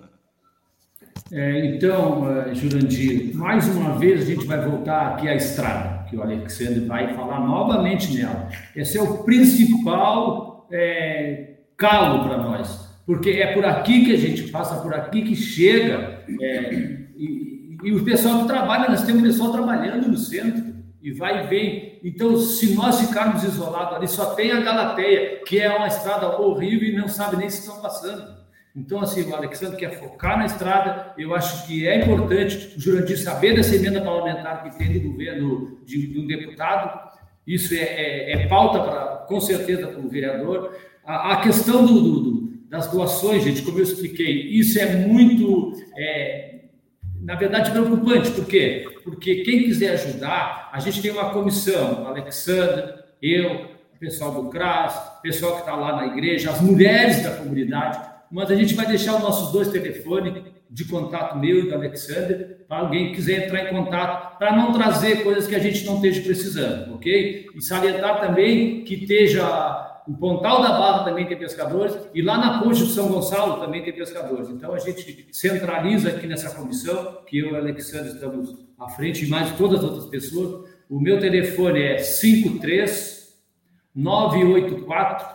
É, 1.34 1.76
então, 1.76 2.22
uh, 2.22 2.56
Jurandir, 2.56 3.36
mais 3.36 3.68
uma 3.68 3.98
vez 3.98 4.22
a 4.22 4.26
gente 4.26 4.46
vai 4.46 4.66
voltar 4.66 5.08
aqui 5.08 5.28
à 5.28 5.36
estrada, 5.36 6.10
que 6.10 6.16
o 6.16 6.22
Alexandre 6.22 6.86
vai 6.86 7.14
falar 7.14 7.46
novamente 7.46 8.14
nela. 8.14 8.50
Esse 8.74 8.98
é 8.98 9.02
o 9.02 9.26
principal 9.26 10.51
é, 10.72 11.56
calo 11.78 12.24
para 12.24 12.38
nós, 12.38 12.90
porque 13.06 13.32
é 13.32 13.54
por 13.54 13.66
aqui 13.66 14.06
que 14.06 14.14
a 14.14 14.18
gente 14.18 14.44
passa, 14.50 14.82
por 14.82 14.94
aqui 14.94 15.24
que 15.24 15.36
chega, 15.36 16.24
é, 16.42 16.74
e, 17.16 17.78
e, 17.84 17.94
o 17.94 18.04
pessoal 18.04 18.42
que 18.42 18.48
trabalha, 18.48 18.90
nós 18.90 19.04
temos 19.04 19.22
pessoal 19.22 19.52
trabalhando 19.52 20.08
no 20.08 20.18
centro, 20.18 20.72
e 21.02 21.12
vai 21.12 21.44
e 21.44 21.48
vem. 21.48 22.00
Então, 22.04 22.38
se 22.38 22.76
nós 22.76 23.00
ficarmos 23.02 23.44
isolados 23.44 23.96
ali, 23.96 24.08
só 24.08 24.36
tem 24.36 24.52
a 24.52 24.62
Galateia, 24.62 25.42
que 25.46 25.60
é 25.60 25.76
uma 25.76 25.88
estrada 25.88 26.40
horrível 26.40 26.90
e 26.90 26.96
não 26.96 27.08
sabe 27.08 27.38
nem 27.38 27.50
se 27.50 27.62
estão 27.62 27.82
passando. 27.82 28.40
Então, 28.76 29.02
assim, 29.02 29.30
o 29.30 29.36
Alexandre 29.36 29.78
quer 29.78 30.00
focar 30.00 30.38
na 30.38 30.46
estrada. 30.46 31.14
Eu 31.18 31.36
acho 31.36 31.68
que 31.68 31.88
é 31.88 32.00
importante 32.00 32.74
o 32.78 32.80
Jurandir 32.80 33.20
saber 33.20 33.56
dessa 33.56 33.76
emenda 33.76 34.00
parlamentar 34.02 34.64
que 34.64 34.78
tem 34.78 34.94
do 34.94 35.10
governo, 35.12 35.80
de, 35.86 36.08
de 36.08 36.20
um 36.20 36.28
deputado, 36.28 37.11
isso 37.46 37.74
é, 37.74 37.78
é, 37.78 38.32
é 38.34 38.48
pauta, 38.48 38.80
para, 38.80 39.26
com 39.28 39.40
certeza, 39.40 39.88
para 39.88 40.00
o 40.00 40.10
vereador. 40.10 40.76
A, 41.06 41.34
a 41.34 41.42
questão 41.42 41.86
do, 41.86 42.02
do, 42.02 42.42
das 42.70 42.88
doações, 42.92 43.44
gente, 43.44 43.62
como 43.64 43.80
eu 43.80 43.84
expliquei, 43.84 44.48
isso 44.50 44.80
é 44.80 44.96
muito, 44.96 45.74
é, 45.98 46.62
na 47.22 47.36
verdade, 47.36 47.72
preocupante. 47.72 48.32
Por 48.32 48.46
quê? 48.46 48.88
Porque 49.04 49.44
quem 49.44 49.64
quiser 49.64 49.94
ajudar, 49.94 50.70
a 50.72 50.80
gente 50.80 51.02
tem 51.02 51.12
uma 51.12 51.32
comissão, 51.32 52.08
Alexandre, 52.08 52.94
eu, 53.22 53.66
o 53.96 54.00
pessoal 54.00 54.32
do 54.32 54.50
CRAS, 54.50 54.96
o 55.20 55.22
pessoal 55.22 55.56
que 55.56 55.60
está 55.62 55.76
lá 55.76 55.96
na 55.96 56.08
igreja, 56.08 56.52
as 56.52 56.62
mulheres 56.62 57.24
da 57.24 57.32
comunidade, 57.32 58.00
mas 58.32 58.50
a 58.50 58.56
gente 58.56 58.74
vai 58.74 58.86
deixar 58.86 59.16
os 59.18 59.22
nossos 59.22 59.52
dois 59.52 59.68
telefones 59.70 60.42
de 60.72 60.86
contato 60.86 61.38
meu 61.38 61.60
e 61.60 61.68
do 61.68 61.76
Alexander, 61.76 62.64
para 62.66 62.78
alguém 62.78 63.10
que 63.10 63.16
quiser 63.16 63.46
entrar 63.46 63.66
em 63.66 63.76
contato, 63.76 64.38
para 64.38 64.56
não 64.56 64.72
trazer 64.72 65.22
coisas 65.22 65.46
que 65.46 65.54
a 65.54 65.60
gente 65.60 65.86
não 65.86 65.96
esteja 65.96 66.22
precisando, 66.22 66.96
ok? 66.96 67.48
E 67.54 67.62
salientar 67.62 68.22
também 68.22 68.86
que 68.86 68.94
esteja 68.94 69.90
o 70.08 70.14
Pontal 70.14 70.62
da 70.62 70.70
Barra 70.70 71.04
também 71.04 71.28
tem 71.28 71.38
pescadores, 71.38 71.96
e 72.14 72.22
lá 72.22 72.38
na 72.38 72.60
Ponte 72.60 72.86
de 72.86 72.92
São 72.92 73.10
Gonçalo 73.10 73.60
também 73.60 73.84
tem 73.84 73.94
pescadores. 73.94 74.50
Então 74.50 74.74
a 74.74 74.80
gente 74.80 75.28
centraliza 75.32 76.10
aqui 76.10 76.26
nessa 76.26 76.56
comissão, 76.56 77.22
que 77.28 77.38
eu 77.38 77.50
e 77.50 77.52
o 77.52 77.56
Alexandre 77.56 78.14
estamos 78.14 78.56
à 78.80 78.90
frente, 78.90 79.26
e 79.26 79.30
mais 79.30 79.52
todas 79.58 79.80
as 79.80 79.84
outras 79.84 80.06
pessoas. 80.08 80.70
O 80.90 81.00
meu 81.00 81.20
telefone 81.20 81.82
é 81.82 81.98
53 82.00 83.38
984 83.94 85.28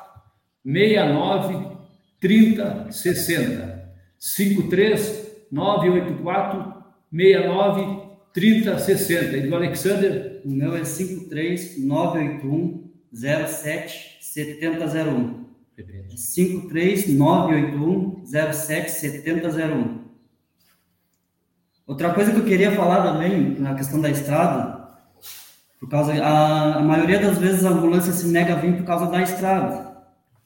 69 0.65 1.77
3060. 2.19 3.77
53 4.19 5.26
984 5.57 6.75
69 7.11 8.07
3060. 8.33 9.37
E 9.37 9.49
do 9.49 9.57
Alexander? 9.57 10.43
O 10.45 10.51
meu 10.51 10.77
é 10.77 10.85
53 10.85 11.83
981 11.85 12.91
07 13.13 14.19
7001. 14.21 15.47
53 16.15 17.09
981 17.09 18.25
07 18.27 18.91
7001. 18.91 20.07
Outra 21.87 22.13
coisa 22.13 22.33
que 22.33 22.39
eu 22.39 22.45
queria 22.45 22.73
falar 22.73 23.13
também, 23.13 23.59
na 23.59 23.75
questão 23.75 24.01
da 24.01 24.11
estrada, 24.11 24.89
por 25.79 25.89
causa 25.89 26.13
a, 26.15 26.77
a 26.77 26.83
maioria 26.83 27.21
das 27.21 27.39
vezes 27.39 27.65
a 27.65 27.71
ambulância 27.71 28.13
se 28.13 28.27
nega 28.27 28.55
a 28.55 28.57
vir 28.57 28.77
por 28.77 28.85
causa 28.85 29.07
da 29.07 29.23
estrada 29.23 29.97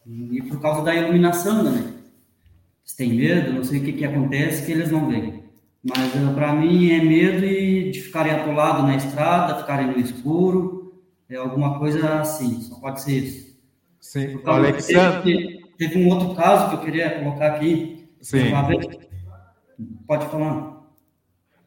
e 0.07 0.43
por 0.43 0.61
causa 0.61 0.83
da 0.83 0.95
iluminação, 0.95 1.63
né? 1.63 2.00
Se 2.91 2.97
tem 2.97 3.13
medo, 3.13 3.53
não 3.53 3.63
sei 3.63 3.79
o 3.79 3.85
que, 3.85 3.93
que 3.93 4.05
acontece, 4.05 4.67
que 4.67 4.73
eles 4.73 4.91
não 4.91 5.09
vêm. 5.09 5.45
Mas 5.83 6.13
uh, 6.15 6.35
para 6.35 6.53
mim 6.53 6.91
é 6.91 7.01
medo 7.01 7.41
de 7.41 8.01
ficarem 8.01 8.33
atolados 8.33 8.83
na 8.83 8.97
estrada, 8.97 9.61
ficarem 9.61 9.87
no 9.87 9.99
escuro, 9.99 11.01
é 11.29 11.37
alguma 11.37 11.79
coisa 11.79 12.21
assim, 12.21 12.61
só 12.61 12.81
pode 12.81 13.01
ser 13.01 13.19
isso. 13.19 13.57
Sim, 14.01 14.33
então, 14.35 14.55
Alexandre. 14.55 15.23
Teve, 15.23 15.75
teve, 15.79 16.03
um 16.03 16.09
outro 16.09 16.35
caso 16.35 16.71
que 16.71 16.77
eu 16.77 16.81
queria 16.81 17.11
colocar 17.21 17.55
aqui. 17.55 18.09
Sim. 18.21 18.51
Pode 20.07 20.27
falar. 20.27 20.81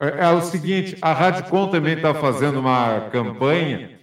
É, 0.02 0.26
é 0.26 0.30
o 0.30 0.42
seguinte, 0.42 0.98
a 1.02 1.14
Radicom 1.14 1.70
também 1.70 1.96
está 1.96 2.14
fazendo 2.14 2.60
uma 2.60 3.10
campanha 3.12 3.98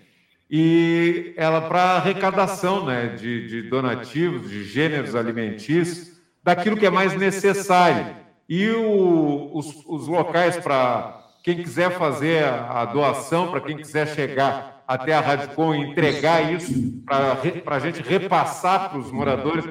e 0.51 1.35
ela 1.37 1.61
para 1.61 1.97
arrecadação 1.97 2.87
né, 2.87 3.09
de, 3.09 3.47
de 3.47 3.63
donativos, 3.69 4.49
de 4.49 4.65
gêneros 4.65 5.15
alimentícios, 5.15 6.20
daquilo 6.43 6.77
que 6.77 6.87
é 6.87 6.91
mais 6.91 7.15
necessário. 7.17 8.17
E 8.49 8.69
o, 8.71 9.51
os, 9.55 9.85
os 9.87 10.09
locais 10.09 10.57
para 10.57 11.21
quem 11.43 11.63
quiser 11.63 11.93
fazer 11.93 12.45
a, 12.45 12.85
doação, 12.85 13.51
para 13.51 13.61
quem 13.61 13.77
quiser 13.77 14.09
chegar 14.09 14.83
até 14.87 15.15
a 15.15 15.21
Radicom 15.21 15.75
e 15.75 15.91
entregar 15.91 16.53
isso 16.53 17.03
para 17.05 17.77
a 17.77 17.79
gente 17.79 18.03
repassar 18.03 18.91
para 18.91 18.99
os 18.99 19.11
moradores, 19.11 19.65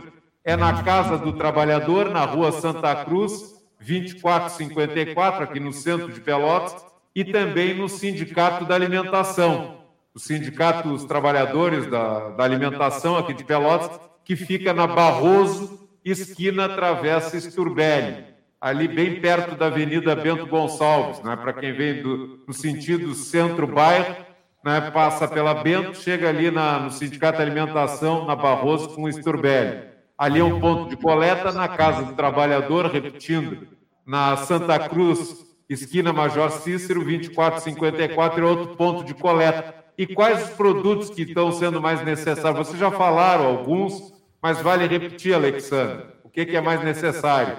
é 0.44 0.56
na 0.56 0.82
Casa 0.82 1.18
do 1.18 1.34
Trabalhador, 1.34 2.10
na 2.10 2.24
rua 2.24 2.52
Santa 2.52 2.96
Cruz, 3.04 3.54
2454, 3.80 5.44
aqui 5.44 5.60
no 5.60 5.74
centro 5.74 6.12
de 6.12 6.22
Pelotas, 6.22 6.76
e 7.14 7.26
também 7.26 7.74
no 7.76 7.90
Sindicato 7.90 8.66
da 8.66 8.76
Alimentação, 8.76 9.80
o 10.14 10.20
Sindicato 10.20 10.88
dos 10.88 11.04
Trabalhadores 11.04 11.86
da, 11.88 12.30
da 12.30 12.44
Alimentação 12.44 13.18
aqui 13.18 13.34
de 13.34 13.44
Pelotas, 13.44 14.00
que 14.24 14.36
fica 14.36 14.74
na 14.74 14.88
Barroso 14.88 15.89
esquina 16.12 16.70
Travessa 16.70 17.38
Sturbelli, 17.40 18.26
ali 18.60 18.88
bem 18.88 19.20
perto 19.22 19.56
da 19.56 19.68
Avenida 19.68 20.16
Bento 20.16 20.46
Gonçalves, 20.46 21.22
né? 21.24 21.36
para 21.36 21.54
quem 21.54 21.74
vem 21.74 22.02
do, 22.02 22.40
no 22.48 22.54
sentido 22.54 23.14
centro-bairro, 23.14 24.16
né? 24.64 24.92
passa 24.92 25.28
pela 25.28 25.54
Bento, 25.54 25.98
chega 25.98 26.30
ali 26.30 26.52
na, 26.52 26.80
no 26.80 26.92
Sindicato 26.92 27.38
de 27.38 27.44
Alimentação, 27.44 28.26
na 28.26 28.36
Barroso, 28.36 28.90
com 28.90 29.04
o 29.04 29.10
Sturbelli. 29.10 29.90
Ali 30.18 30.40
é 30.40 30.44
um 30.44 30.60
ponto 30.60 30.90
de 30.90 30.98
coleta 30.98 31.52
na 31.52 31.68
Casa 31.68 32.04
do 32.04 32.14
Trabalhador, 32.14 32.88
repetindo, 32.88 33.68
na 34.06 34.36
Santa 34.36 34.78
Cruz, 34.90 35.46
esquina 35.70 36.12
Major 36.12 36.52
Cícero, 36.52 37.04
2454, 37.06 38.42
é 38.42 38.46
outro 38.46 38.76
ponto 38.76 39.06
de 39.06 39.14
coleta. 39.14 39.76
E 39.98 40.08
quais 40.08 40.44
os 40.44 40.50
produtos 40.52 41.10
que 41.10 41.22
estão 41.22 41.52
sendo 41.52 41.82
mais 41.82 42.04
necessários? 42.04 42.68
Vocês 42.68 42.80
já 42.80 42.90
falaram 42.90 43.46
alguns, 43.46 44.14
mas 44.42 44.62
vale 44.62 44.88
repetir, 44.88 45.34
Alexandre, 45.34 46.06
o 46.24 46.30
que, 46.30 46.46
que 46.46 46.56
é 46.56 46.62
mais 46.62 46.84
necessário? 46.84 47.58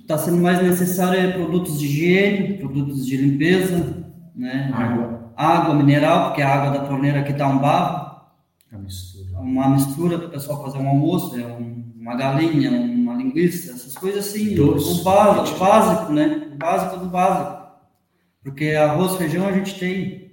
Está 0.00 0.18
sendo 0.18 0.38
mais 0.38 0.62
necessário 0.62 1.18
é 1.18 1.32
produtos 1.32 1.78
de 1.78 1.86
higiene, 1.86 2.58
produtos 2.58 3.06
de 3.06 3.16
limpeza, 3.16 4.04
né? 4.34 4.70
Água. 4.74 5.32
Água 5.36 5.74
mineral, 5.74 6.26
porque 6.26 6.42
a 6.42 6.54
água 6.54 6.78
da 6.78 6.86
torneira 6.86 7.20
aqui 7.20 7.32
está 7.32 7.46
um 7.46 7.58
barro. 7.58 8.20
Uma 8.70 8.80
mistura. 8.82 9.40
Uma 9.40 9.68
mistura 9.68 10.18
para 10.18 10.28
o 10.28 10.30
pessoal 10.30 10.64
fazer 10.64 10.78
um 10.78 10.88
almoço, 10.88 11.38
é 11.38 11.46
um, 11.46 11.84
uma 11.98 12.16
galinha, 12.16 12.70
uma 12.70 13.14
linguiça, 13.14 13.72
essas 13.72 13.94
coisas 13.94 14.26
assim. 14.26 14.54
Doce. 14.54 15.00
O 15.00 15.04
básico, 15.04 15.56
o 15.56 15.58
básico, 15.58 16.12
né? 16.12 16.48
O 16.52 16.56
básico 16.56 16.96
do 16.98 17.06
básico. 17.06 17.66
Porque 18.42 18.70
arroz, 18.70 19.16
feijão 19.16 19.46
a 19.46 19.52
gente 19.52 19.78
tem. 19.78 20.25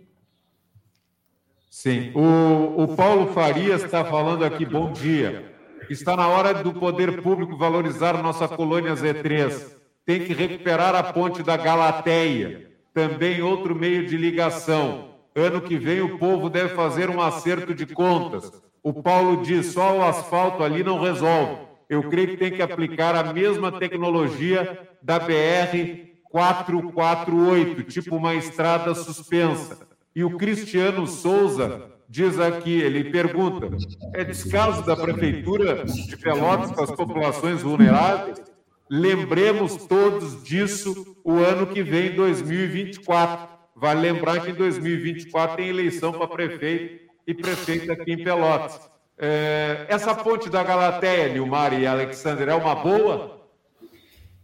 Sim. 1.73 2.11
O, 2.13 2.83
o 2.83 2.95
Paulo 2.95 3.33
Farias 3.33 3.83
está 3.83 4.05
falando 4.05 4.45
aqui, 4.45 4.63
bom 4.63 4.91
dia. 4.91 5.55
Está 5.89 6.15
na 6.15 6.27
hora 6.27 6.53
do 6.53 6.71
poder 6.71 7.23
público 7.23 7.57
valorizar 7.57 8.21
nossa 8.21 8.47
colônia 8.47 8.93
Z3. 8.93 9.71
Tem 10.05 10.23
que 10.23 10.33
recuperar 10.33 10.93
a 10.93 11.01
ponte 11.01 11.41
da 11.41 11.57
Galateia. 11.57 12.71
Também 12.93 13.41
outro 13.41 13.75
meio 13.75 14.05
de 14.05 14.15
ligação. 14.15 15.15
Ano 15.35 15.61
que 15.61 15.75
vem 15.75 15.99
o 15.99 16.19
povo 16.19 16.47
deve 16.47 16.75
fazer 16.75 17.09
um 17.09 17.19
acerto 17.19 17.73
de 17.73 17.87
contas. 17.87 18.51
O 18.83 19.01
Paulo 19.01 19.41
diz: 19.43 19.73
só 19.73 19.97
o 19.97 20.03
asfalto 20.03 20.63
ali 20.63 20.83
não 20.83 21.01
resolve. 21.01 21.57
Eu 21.89 22.03
creio 22.03 22.27
que 22.29 22.37
tem 22.37 22.51
que 22.51 22.61
aplicar 22.61 23.15
a 23.15 23.33
mesma 23.33 23.71
tecnologia 23.71 24.79
da 25.01 25.17
BR 25.17 26.13
448, 26.29 27.81
tipo 27.81 28.15
uma 28.15 28.35
estrada 28.35 28.93
suspensa. 28.93 29.91
E 30.15 30.23
o 30.23 30.37
Cristiano 30.37 31.07
Souza 31.07 31.89
diz 32.07 32.39
aqui, 32.39 32.79
ele 32.79 33.05
pergunta: 33.05 33.69
é 34.13 34.23
descaso 34.23 34.85
da 34.85 34.95
prefeitura 34.95 35.83
de 35.85 36.15
Pelotas 36.17 36.71
com 36.71 36.83
as 36.83 36.91
populações 36.91 37.61
vulneráveis? 37.61 38.41
Lembremos 38.89 39.75
todos 39.87 40.43
disso 40.43 41.17
o 41.23 41.37
ano 41.37 41.65
que 41.65 41.81
vem, 41.81 42.13
2024. 42.13 43.53
Vale 43.75 44.01
lembrar 44.01 44.41
que 44.41 44.51
em 44.51 44.53
2024 44.53 45.57
tem 45.57 45.69
eleição 45.69 46.13
para 46.13 46.27
prefeito 46.27 47.03
e 47.25 47.33
prefeito 47.33 47.91
aqui 47.91 48.13
em 48.13 48.23
Pelotas. 48.23 48.79
É, 49.17 49.85
essa 49.89 50.13
ponte 50.13 50.49
da 50.49 50.63
Galateia, 50.63 51.29
Nilmar 51.29 51.73
e 51.73 51.87
Alexander, 51.87 52.49
é 52.49 52.55
uma 52.55 52.75
boa? 52.75 53.41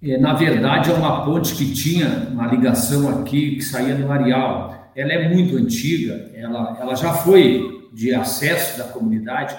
É, 0.02 0.18
na 0.18 0.34
verdade, 0.34 0.90
é 0.90 0.94
uma 0.94 1.26
ponte 1.26 1.54
que 1.54 1.74
tinha 1.74 2.30
uma 2.32 2.48
ligação 2.48 3.20
aqui 3.20 3.58
que 3.58 3.62
saía 3.62 3.94
do 3.96 4.12
Areal. 4.12 4.79
Ela 5.00 5.14
é 5.14 5.30
muito 5.30 5.56
antiga, 5.56 6.30
ela, 6.34 6.78
ela 6.82 6.96
já 6.96 7.14
foi 7.14 7.90
de 7.94 8.14
acesso 8.14 8.78
da 8.78 8.84
comunidade. 8.86 9.56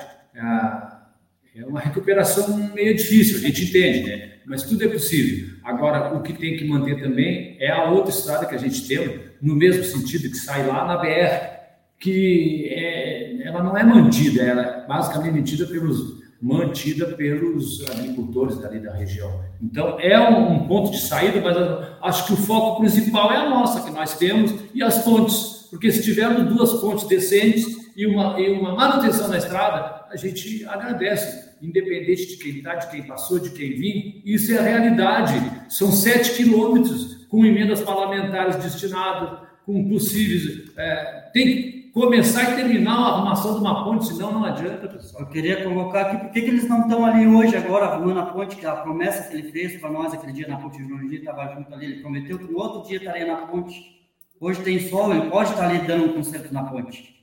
É 1.57 1.65
uma 1.65 1.81
recuperação 1.81 2.57
meio 2.75 2.95
difícil, 2.95 3.39
a 3.39 3.41
gente 3.41 3.65
entende, 3.65 4.09
né? 4.09 4.33
Mas 4.45 4.65
tudo 4.65 4.85
é 4.85 4.89
possível. 4.89 5.57
Agora, 5.65 6.15
o 6.15 6.23
que 6.23 6.35
tem 6.35 6.57
que 6.57 6.65
manter 6.65 7.01
também 7.01 7.57
é 7.59 7.71
a 7.71 7.85
outra 7.91 8.11
estrada 8.11 8.45
que 8.45 8.55
a 8.55 8.59
gente 8.59 8.87
tem, 8.87 9.21
no 9.41 9.55
mesmo 9.57 9.83
sentido 9.83 10.31
que 10.31 10.37
sai 10.37 10.67
lá 10.67 10.87
na 10.87 10.99
BR, 10.99 11.61
que 11.99 12.69
é, 12.71 13.43
ela 13.43 13.63
não 13.63 13.77
é 13.77 13.83
mantida, 13.83 14.43
ela 14.43 14.63
é 14.63 14.87
basicamente 14.87 15.35
mantida 15.35 15.67
pelos 15.67 16.21
mantida 16.41 17.07
pelos 17.09 17.85
agricultores 17.91 18.65
ali 18.65 18.81
da 18.81 18.93
região. 18.93 19.45
Então, 19.61 19.99
é 20.01 20.19
um, 20.19 20.55
um, 20.55 20.67
ponto 20.67 20.91
de 20.91 21.01
saída, 21.01 21.41
mas 21.41 21.57
acho 22.03 22.27
que 22.27 22.33
o 22.33 22.37
foco 22.37 22.81
principal 22.81 23.31
é 23.31 23.37
a 23.37 23.51
nossa, 23.51 23.83
que 23.83 23.91
nós 23.91 24.17
temos, 24.17 24.55
e 24.75 24.83
as 24.83 25.05
pontes. 25.05 25.69
Porque 25.71 25.93
se 25.93 26.03
tivermos 26.03 26.53
duas 26.53 26.73
pontes 26.81 27.07
decentes 27.07 27.93
e 27.95 28.07
uma, 28.07 28.41
e 28.41 28.51
uma 28.51 28.75
manutenção 28.75 29.29
na 29.29 29.37
estrada, 29.37 30.07
a 30.11 30.17
gente 30.17 30.65
agradece, 30.65 31.51
independente 31.63 32.27
de 32.27 32.37
quem 32.39 32.57
está, 32.57 32.75
de 32.75 32.91
quem 32.91 33.03
passou, 33.03 33.39
de 33.39 33.51
quem 33.51 33.75
vinha. 33.75 34.15
Isso 34.25 34.53
é 34.53 34.59
a 34.59 34.63
realidade. 34.63 35.35
São 35.69 35.93
sete 35.93 36.35
quilômetros 36.37 37.27
com 37.29 37.45
emendas 37.45 37.83
parlamentares 37.83 38.57
destinadas, 38.57 39.41
com 39.67 39.89
possíveis. 39.89 40.73
É, 40.77 41.31
tem 41.33 41.80
começar 41.93 42.53
e 42.53 42.57
terminar 42.57 42.95
a 42.95 43.07
arrumação 43.09 43.55
de 43.55 43.61
uma 43.61 43.85
ponte, 43.85 44.07
senão 44.07 44.33
não 44.33 44.45
adianta, 44.45 44.89
pessoal. 44.89 45.23
Eu 45.23 45.29
queria 45.29 45.65
colocar 45.65 46.03
aqui, 46.03 46.17
por 46.19 46.31
que, 46.31 46.39
eles 46.41 46.69
não 46.69 46.83
estão 46.83 47.05
ali 47.05 47.27
hoje, 47.27 47.57
agora, 47.57 47.87
arrumando 47.87 48.21
a 48.21 48.27
ponte, 48.27 48.57
que 48.57 48.67
a 48.67 48.77
promessa 48.77 49.29
que 49.29 49.37
ele 49.37 49.51
fez 49.51 49.81
para 49.81 49.91
nós 49.91 50.15
aquele 50.15 50.33
dia 50.33 50.49
na 50.49 50.59
ponte 50.59 50.79
de 50.79 50.89
Jornal 50.89 51.13
estava 51.13 51.55
junto 51.55 51.75
ali, 51.75 51.87
ele 51.87 52.01
prometeu 52.01 52.39
que 52.39 52.51
no 52.51 52.59
outro 52.59 52.89
dia 52.89 52.99
estaria 52.99 53.27
na 53.27 53.47
ponte. 53.47 54.01
Hoje 54.41 54.63
tem 54.63 54.79
sol, 54.89 55.13
ele 55.13 55.31
pode 55.31 55.51
estar 55.51 55.69
ali 55.69 55.87
dando 55.87 56.07
um 56.07 56.13
conserto 56.15 56.53
na 56.53 56.65
ponte. 56.65 57.21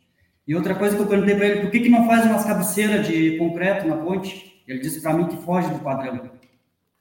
E 0.48 0.56
outra 0.56 0.76
coisa 0.76 0.96
que 0.96 1.02
eu 1.02 1.08
perguntei 1.08 1.36
para 1.36 1.48
ele, 1.48 1.62
por 1.62 1.72
que, 1.72 1.80
que 1.80 1.90
não 1.90 2.06
faz 2.06 2.26
umas 2.26 2.46
cabeceiras 2.46 3.08
de 3.08 3.38
concreto 3.38 3.88
na 3.88 3.98
ponte? 3.98 4.64
Ele 4.68 4.80
disse 4.80 5.02
para 5.02 5.14
mim 5.14 5.28
que 5.28 5.38
foge 5.38 5.70
do 5.70 5.80
padrão. 5.80 6.16
Eu 6.16 6.32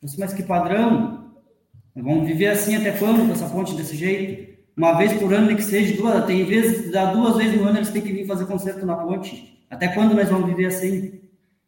disse, 0.03 0.19
mas 0.19 0.33
que 0.33 0.43
padrão? 0.43 1.33
Vamos 1.95 2.27
viver 2.27 2.49
assim 2.49 2.77
até 2.77 2.93
quando 2.93 3.27
com 3.27 3.33
essa 3.33 3.49
ponte 3.49 3.75
desse 3.75 3.97
jeito? 3.97 4.56
Uma 4.77 4.93
vez 4.93 5.15
por 5.15 5.33
ano, 5.33 5.57
que 5.57 5.63
seja 5.63 5.97
duas, 5.97 6.27
tem 6.27 6.45
vezes, 6.45 6.93
dá 6.93 7.07
duas 7.07 7.37
vezes 7.37 7.59
no 7.59 7.67
ano 7.67 7.79
eles 7.79 7.89
têm 7.89 8.03
que 8.03 8.13
vir 8.13 8.27
fazer 8.27 8.45
concerto 8.45 8.85
na 8.85 8.95
ponte. 8.95 9.65
Até 9.71 9.89
quando 9.89 10.15
nós 10.15 10.29
vamos 10.29 10.51
viver 10.51 10.67
assim? 10.67 11.23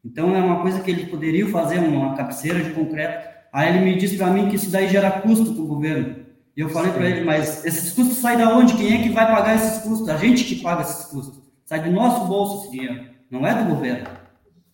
Então 0.05 0.37
é 0.37 0.39
uma 0.39 0.61
coisa 0.61 0.81
que 0.81 0.91
eles 0.91 1.09
poderiam 1.09 1.49
fazer, 1.49 1.79
uma 1.79 2.15
cabeceira 2.15 2.63
de 2.63 2.71
concreto. 2.73 3.27
Aí 3.51 3.71
ele 3.71 3.85
me 3.85 3.97
disse 3.97 4.19
para 4.19 4.31
mim 4.31 4.49
que 4.49 4.57
isso 4.57 4.71
daí 4.71 4.89
gera 4.89 5.11
custo 5.11 5.55
para 5.55 5.63
o 5.63 5.67
governo. 5.67 6.17
E 6.55 6.61
eu 6.61 6.69
falei 6.69 6.93
para 6.93 7.09
ele, 7.09 7.25
mas 7.25 7.65
esses 7.65 7.93
custos 7.93 8.19
saem 8.19 8.39
da 8.39 8.55
onde? 8.55 8.75
Quem 8.75 9.01
é 9.01 9.03
que 9.03 9.09
vai 9.09 9.27
pagar 9.27 9.55
esses 9.55 9.83
custos? 9.83 10.09
A 10.09 10.17
gente 10.19 10.45
que 10.45 10.63
paga 10.63 10.83
esses 10.83 11.07
custos. 11.07 11.43
Sai 11.65 11.83
do 11.83 11.91
nosso 11.91 12.27
bolso 12.27 12.65
esse 12.65 12.73
dinheiro, 12.73 13.05
não 13.31 13.47
é 13.47 13.55
do 13.55 13.71
governo. 13.71 14.07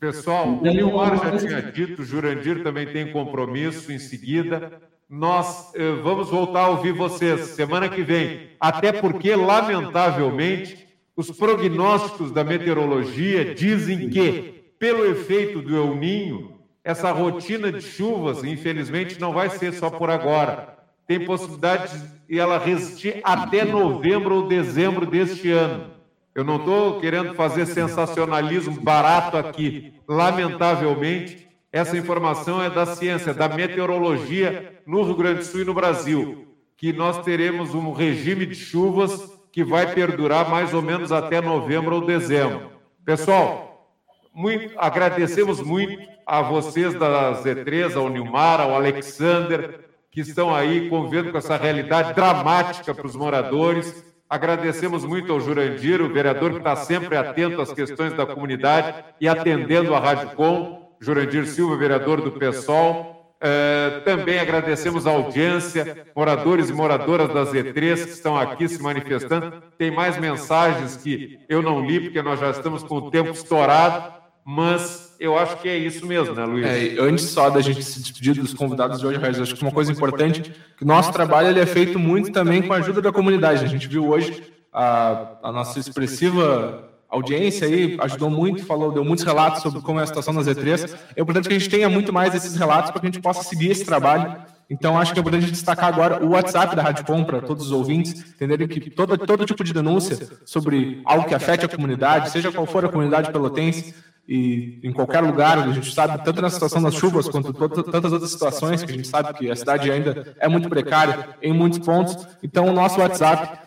Pessoal, 0.00 0.58
então, 0.60 0.72
o 0.72 0.74
Nilmar 0.74 1.16
já 1.16 1.38
tinha 1.38 1.62
dito, 1.62 2.02
o 2.02 2.04
Jurandir 2.04 2.62
também 2.62 2.86
tem 2.86 3.12
compromisso 3.12 3.92
em 3.92 3.98
seguida 3.98 4.80
nós 5.14 5.72
eh, 5.76 5.92
vamos 6.02 6.28
voltar 6.28 6.62
a 6.64 6.68
ouvir 6.70 6.90
vocês 6.90 7.50
semana 7.50 7.88
que 7.88 8.02
vem. 8.02 8.50
Até 8.58 8.92
porque, 8.92 9.36
lamentavelmente, 9.36 10.88
os 11.16 11.30
prognósticos 11.30 12.32
da 12.32 12.42
meteorologia 12.42 13.54
dizem 13.54 14.10
que, 14.10 14.64
pelo 14.76 15.06
efeito 15.06 15.62
do 15.62 15.76
El 15.76 15.94
Ninho, 15.94 16.58
essa 16.82 17.12
rotina 17.12 17.70
de 17.70 17.80
chuvas, 17.80 18.42
infelizmente, 18.42 19.20
não 19.20 19.32
vai 19.32 19.50
ser 19.50 19.72
só 19.74 19.88
por 19.88 20.10
agora. 20.10 20.76
Tem 21.06 21.24
possibilidade 21.24 21.96
de 22.28 22.38
ela 22.38 22.58
resistir 22.58 23.20
até 23.22 23.64
novembro 23.64 24.34
ou 24.34 24.48
dezembro 24.48 25.06
deste 25.06 25.48
ano. 25.52 25.92
Eu 26.34 26.42
não 26.42 26.56
estou 26.56 26.98
querendo 26.98 27.34
fazer 27.34 27.66
sensacionalismo 27.66 28.80
barato 28.80 29.36
aqui. 29.36 29.94
Lamentavelmente, 30.08 31.43
essa 31.74 31.98
informação 31.98 32.62
é 32.62 32.70
da 32.70 32.86
ciência, 32.86 33.34
da 33.34 33.48
meteorologia 33.48 34.80
no 34.86 35.02
Rio 35.02 35.16
Grande 35.16 35.40
do 35.40 35.44
Sul 35.44 35.62
e 35.62 35.64
no 35.64 35.74
Brasil, 35.74 36.46
que 36.76 36.92
nós 36.92 37.20
teremos 37.24 37.74
um 37.74 37.90
regime 37.90 38.46
de 38.46 38.54
chuvas 38.54 39.28
que 39.50 39.64
vai 39.64 39.92
perdurar 39.92 40.48
mais 40.48 40.72
ou 40.72 40.80
menos 40.80 41.10
até 41.10 41.40
novembro 41.40 41.96
ou 41.96 42.06
dezembro. 42.06 42.70
Pessoal, 43.04 43.92
muito, 44.32 44.72
agradecemos 44.78 45.60
muito 45.60 46.00
a 46.24 46.42
vocês 46.42 46.94
da 46.94 47.42
Z3, 47.42 47.96
ao 47.96 48.08
Nilmar, 48.08 48.60
ao 48.60 48.76
Alexander, 48.76 49.80
que 50.12 50.20
estão 50.20 50.54
aí 50.54 50.88
convivendo 50.88 51.32
com 51.32 51.38
essa 51.38 51.56
realidade 51.56 52.14
dramática 52.14 52.94
para 52.94 53.06
os 53.06 53.16
moradores. 53.16 54.14
Agradecemos 54.30 55.04
muito 55.04 55.32
ao 55.32 55.40
Jurandir, 55.40 56.00
o 56.00 56.08
vereador 56.08 56.52
que 56.52 56.58
está 56.58 56.76
sempre 56.76 57.16
atento 57.16 57.60
às 57.60 57.72
questões 57.72 58.12
da 58.12 58.24
comunidade 58.24 58.94
e 59.20 59.26
atendendo 59.26 59.92
a 59.92 59.98
Rádio 59.98 60.36
Com. 60.36 60.83
Jurandir 61.04 61.46
Silva, 61.46 61.76
vereador 61.76 62.20
do 62.22 62.32
PSOL. 62.32 63.14
Uh, 63.34 64.00
também 64.04 64.38
agradecemos 64.38 65.06
a 65.06 65.10
audiência, 65.10 66.06
moradores 66.16 66.70
e 66.70 66.72
moradoras 66.72 67.28
da 67.28 67.44
Z3 67.44 67.74
que 67.74 68.10
estão 68.10 68.38
aqui 68.38 68.66
se 68.66 68.82
manifestando. 68.82 69.62
Tem 69.76 69.90
mais 69.90 70.18
mensagens 70.18 70.96
que 70.96 71.38
eu 71.46 71.60
não 71.60 71.84
li, 71.84 72.00
porque 72.00 72.22
nós 72.22 72.40
já 72.40 72.50
estamos 72.50 72.82
com 72.82 72.96
o 72.96 73.10
tempo 73.10 73.32
estourado, 73.32 74.14
mas 74.46 75.14
eu 75.20 75.38
acho 75.38 75.58
que 75.58 75.68
é 75.68 75.76
isso 75.76 76.06
mesmo, 76.06 76.34
né, 76.34 76.44
Luiz? 76.46 76.64
É, 76.64 76.96
antes 76.98 77.26
só 77.26 77.50
da 77.50 77.60
gente 77.60 77.82
se 77.82 78.00
despedir 78.00 78.34
dos 78.34 78.54
convidados 78.54 78.98
de 78.98 79.06
hoje, 79.06 79.18
acho 79.22 79.54
que 79.54 79.62
uma 79.62 79.72
coisa 79.72 79.92
importante 79.92 80.54
que 80.76 80.84
o 80.84 80.86
nosso 80.86 81.12
trabalho 81.12 81.48
ele 81.48 81.60
é 81.60 81.66
feito 81.66 81.98
muito 81.98 82.32
também 82.32 82.62
com 82.62 82.72
a 82.72 82.76
ajuda 82.76 83.02
da 83.02 83.12
comunidade. 83.12 83.62
A 83.62 83.68
gente 83.68 83.86
viu 83.86 84.08
hoje 84.08 84.42
a, 84.72 85.36
a 85.42 85.52
nossa 85.52 85.78
expressiva 85.78 86.93
audiência 87.14 87.66
aí 87.66 87.96
ajudou 88.00 88.30
muito, 88.30 88.64
falou, 88.64 88.92
deu 88.92 89.04
muitos 89.04 89.24
relatos 89.24 89.62
sobre 89.62 89.80
como 89.80 90.00
é 90.00 90.02
a 90.02 90.06
situação 90.06 90.34
das 90.34 90.46
E3. 90.46 90.94
É 91.16 91.22
importante 91.22 91.48
que 91.48 91.54
a 91.54 91.58
gente 91.58 91.70
tenha 91.70 91.88
muito 91.88 92.12
mais 92.12 92.34
esses 92.34 92.56
relatos 92.56 92.90
para 92.90 93.00
que 93.00 93.06
a 93.06 93.10
gente 93.10 93.22
possa 93.22 93.42
seguir 93.42 93.70
esse 93.70 93.84
trabalho. 93.84 94.36
Então, 94.68 94.98
acho 94.98 95.12
que 95.12 95.18
é 95.18 95.20
importante 95.20 95.50
destacar 95.50 95.86
agora 95.86 96.24
o 96.24 96.30
WhatsApp 96.30 96.74
da 96.74 96.82
Rádio 96.82 97.04
Com 97.04 97.22
para 97.22 97.40
todos 97.42 97.66
os 97.66 97.72
ouvintes 97.72 98.18
entenderem 98.34 98.66
que 98.66 98.90
todo, 98.90 99.16
todo 99.18 99.44
tipo 99.44 99.62
de 99.62 99.72
denúncia 99.72 100.18
sobre 100.44 101.02
algo 101.04 101.26
que 101.28 101.34
afete 101.34 101.66
a 101.66 101.68
comunidade, 101.68 102.30
seja 102.30 102.50
qual 102.50 102.66
for 102.66 102.84
a 102.84 102.88
comunidade 102.88 103.30
pelotense, 103.30 103.94
e 104.26 104.80
em 104.82 104.90
qualquer 104.90 105.20
lugar, 105.20 105.58
a 105.58 105.70
gente 105.70 105.94
sabe, 105.94 106.24
tanto 106.24 106.40
na 106.40 106.48
situação 106.48 106.82
das 106.82 106.94
chuvas 106.94 107.28
quanto 107.28 107.52
tantas 107.84 108.10
outras 108.10 108.30
situações, 108.30 108.82
que 108.82 108.90
a 108.90 108.94
gente 108.94 109.06
sabe 109.06 109.34
que 109.34 109.50
a 109.50 109.56
cidade 109.56 109.90
ainda 109.90 110.34
é 110.38 110.48
muito 110.48 110.68
precária 110.68 111.36
em 111.42 111.52
muitos 111.52 111.78
pontos. 111.78 112.26
Então, 112.42 112.66
o 112.66 112.72
nosso 112.72 113.00
WhatsApp, 113.00 113.58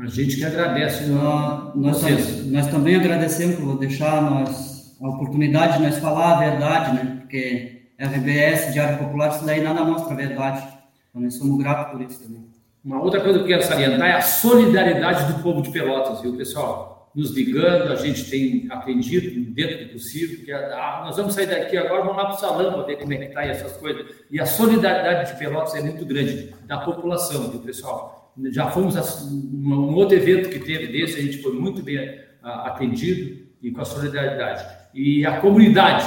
A 0.00 0.06
gente 0.06 0.36
que 0.36 0.44
agradece. 0.44 1.06
Nós, 1.06 1.74
nós, 1.74 2.46
nós 2.46 2.66
também 2.68 2.94
agradecemos 2.94 3.56
por 3.56 3.78
deixar 3.78 4.22
nós, 4.22 4.96
a 5.00 5.08
oportunidade 5.08 5.78
de 5.78 5.82
nós 5.82 5.98
falar 5.98 6.36
a 6.36 6.38
verdade, 6.38 6.94
né? 6.94 7.16
Porque 7.20 7.78
RBS, 7.98 8.72
Diário 8.72 8.98
Popular, 8.98 9.34
isso 9.34 9.44
daí 9.44 9.60
nada 9.60 9.84
mostra 9.84 10.12
a 10.12 10.16
verdade. 10.16 10.68
Então, 11.10 11.20
nós 11.20 11.34
somos 11.34 11.58
gratos 11.58 11.92
por 11.92 12.00
isso 12.00 12.22
também. 12.22 12.46
Uma 12.84 13.02
outra 13.02 13.20
coisa 13.20 13.38
que 13.38 13.44
eu 13.44 13.48
quero 13.48 13.62
salientar 13.64 14.08
é 14.08 14.12
a 14.12 14.20
solidariedade 14.20 15.32
do 15.32 15.42
povo 15.42 15.62
de 15.62 15.70
Pelotas, 15.70 16.20
viu, 16.20 16.36
pessoal? 16.36 17.10
Nos 17.14 17.32
ligando, 17.32 17.90
a 17.90 17.96
gente 17.96 18.30
tem 18.30 18.68
atendido 18.70 19.52
dentro 19.52 19.86
do 19.86 19.92
possível, 19.94 20.36
porque 20.36 20.52
ah, 20.52 21.02
nós 21.04 21.16
vamos 21.16 21.34
sair 21.34 21.46
daqui 21.46 21.76
agora, 21.76 22.02
vamos 22.02 22.16
lá 22.16 22.26
para 22.26 22.34
o 22.34 22.38
salão 22.38 22.72
para 22.72 22.82
ver 22.84 22.96
como 22.98 23.12
é 23.12 23.16
que 23.16 23.24
está 23.24 23.44
essas 23.44 23.72
coisas. 23.72 24.06
E 24.30 24.38
a 24.40 24.46
solidariedade 24.46 25.32
de 25.32 25.38
Pelotas 25.38 25.74
é 25.74 25.82
muito 25.82 26.06
grande, 26.06 26.54
da 26.66 26.78
população, 26.78 27.50
viu, 27.50 27.60
pessoal? 27.60 28.17
Já 28.50 28.70
fomos 28.70 28.96
a 28.96 29.02
um 29.30 29.94
outro 29.94 30.16
evento 30.16 30.48
que 30.48 30.60
teve 30.60 30.86
desse, 30.88 31.18
a 31.18 31.22
gente 31.22 31.42
foi 31.42 31.52
muito 31.52 31.82
bem 31.82 31.98
ah, 32.42 32.68
atendido 32.68 33.48
e 33.60 33.70
com 33.70 33.80
a 33.80 33.84
solidariedade. 33.84 34.64
E 34.94 35.24
a 35.26 35.40
comunidade, 35.40 36.04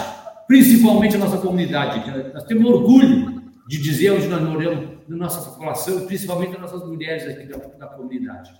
principalmente 0.47 1.15
a 1.15 1.19
nossa 1.19 1.37
comunidade. 1.37 2.09
Nós 2.33 2.43
temos 2.45 2.69
orgulho 2.69 3.41
de 3.67 3.81
dizer 3.81 4.11
onde 4.11 4.27
nós 4.27 4.41
moramos, 4.41 4.89
na 5.07 5.17
nossa 5.17 5.49
população, 5.49 6.05
principalmente 6.05 6.55
as 6.55 6.61
nossas 6.61 6.87
mulheres 6.87 7.23
aqui 7.27 7.45
da, 7.45 7.57
da 7.57 7.87
comunidade. 7.87 8.51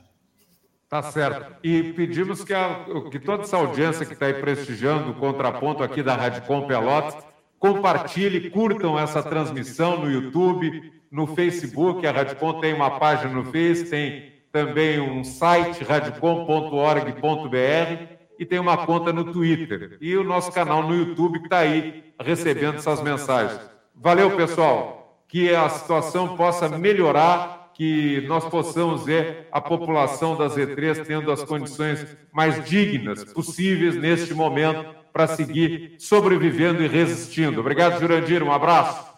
Tá 0.90 1.02
certo. 1.04 1.56
E 1.64 1.94
pedimos 1.94 2.44
que, 2.44 2.54
a, 2.54 2.86
que 3.10 3.20
toda 3.20 3.44
essa 3.44 3.56
audiência 3.56 4.06
que 4.06 4.12
está 4.14 4.26
aí 4.26 4.34
prestigiando 4.34 5.12
o 5.12 5.16
contraponto 5.16 5.82
aqui 5.84 6.04
da 6.04 6.16
Rádio 6.16 6.44
Com 6.44 6.68
Pelotas, 6.68 7.16
compartilhe, 7.58 8.50
curtam 8.50 9.00
essa 9.00 9.24
transmissão 9.24 10.02
no 10.02 10.12
YouTube, 10.12 10.92
no 11.12 11.28
Facebook. 11.28 12.08
A 12.08 12.12
Rádio 12.12 12.38
Com 12.38 12.62
tem 12.62 12.74
uma 12.74 12.92
página 12.92 13.32
no 13.32 13.44
Face, 13.44 13.90
tem 13.90 14.32
também 14.52 15.00
um 15.00 15.24
site, 15.24 15.84
radiocom.org.br 15.84 18.06
e 18.40 18.46
tem 18.46 18.60
uma 18.60 18.86
conta 18.86 19.14
no 19.14 19.32
Twitter. 19.32 19.98
E 20.02 20.18
o 20.18 20.24
nosso 20.24 20.52
canal 20.52 20.84
no 20.84 20.96
YouTube 20.96 21.40
que 21.40 21.46
está 21.46 21.60
aí 21.60 22.04
recebendo 22.20 22.78
essas 22.78 23.02
mensagens. 23.02 23.60
Valeu, 23.96 24.36
pessoal. 24.36 25.24
Que 25.28 25.54
a 25.54 25.70
situação 25.70 26.36
possa 26.36 26.68
melhorar, 26.68 27.72
que 27.74 28.26
nós 28.28 28.44
possamos 28.46 29.06
ver 29.06 29.48
a 29.52 29.62
população 29.62 30.36
das 30.36 30.56
E3 30.56 31.06
tendo 31.06 31.32
as 31.32 31.44
condições 31.44 32.06
mais 32.34 32.66
dignas 32.66 33.24
possíveis 33.26 33.96
neste 33.96 34.34
momento 34.34 34.86
para 35.14 35.28
seguir 35.28 35.96
sobrevivendo 36.00 36.84
e 36.84 36.88
resistindo. 36.88 37.62
Obrigado, 37.62 38.00
Jurandir. 38.00 38.44
Um 38.44 38.52
abraço. 38.52 39.11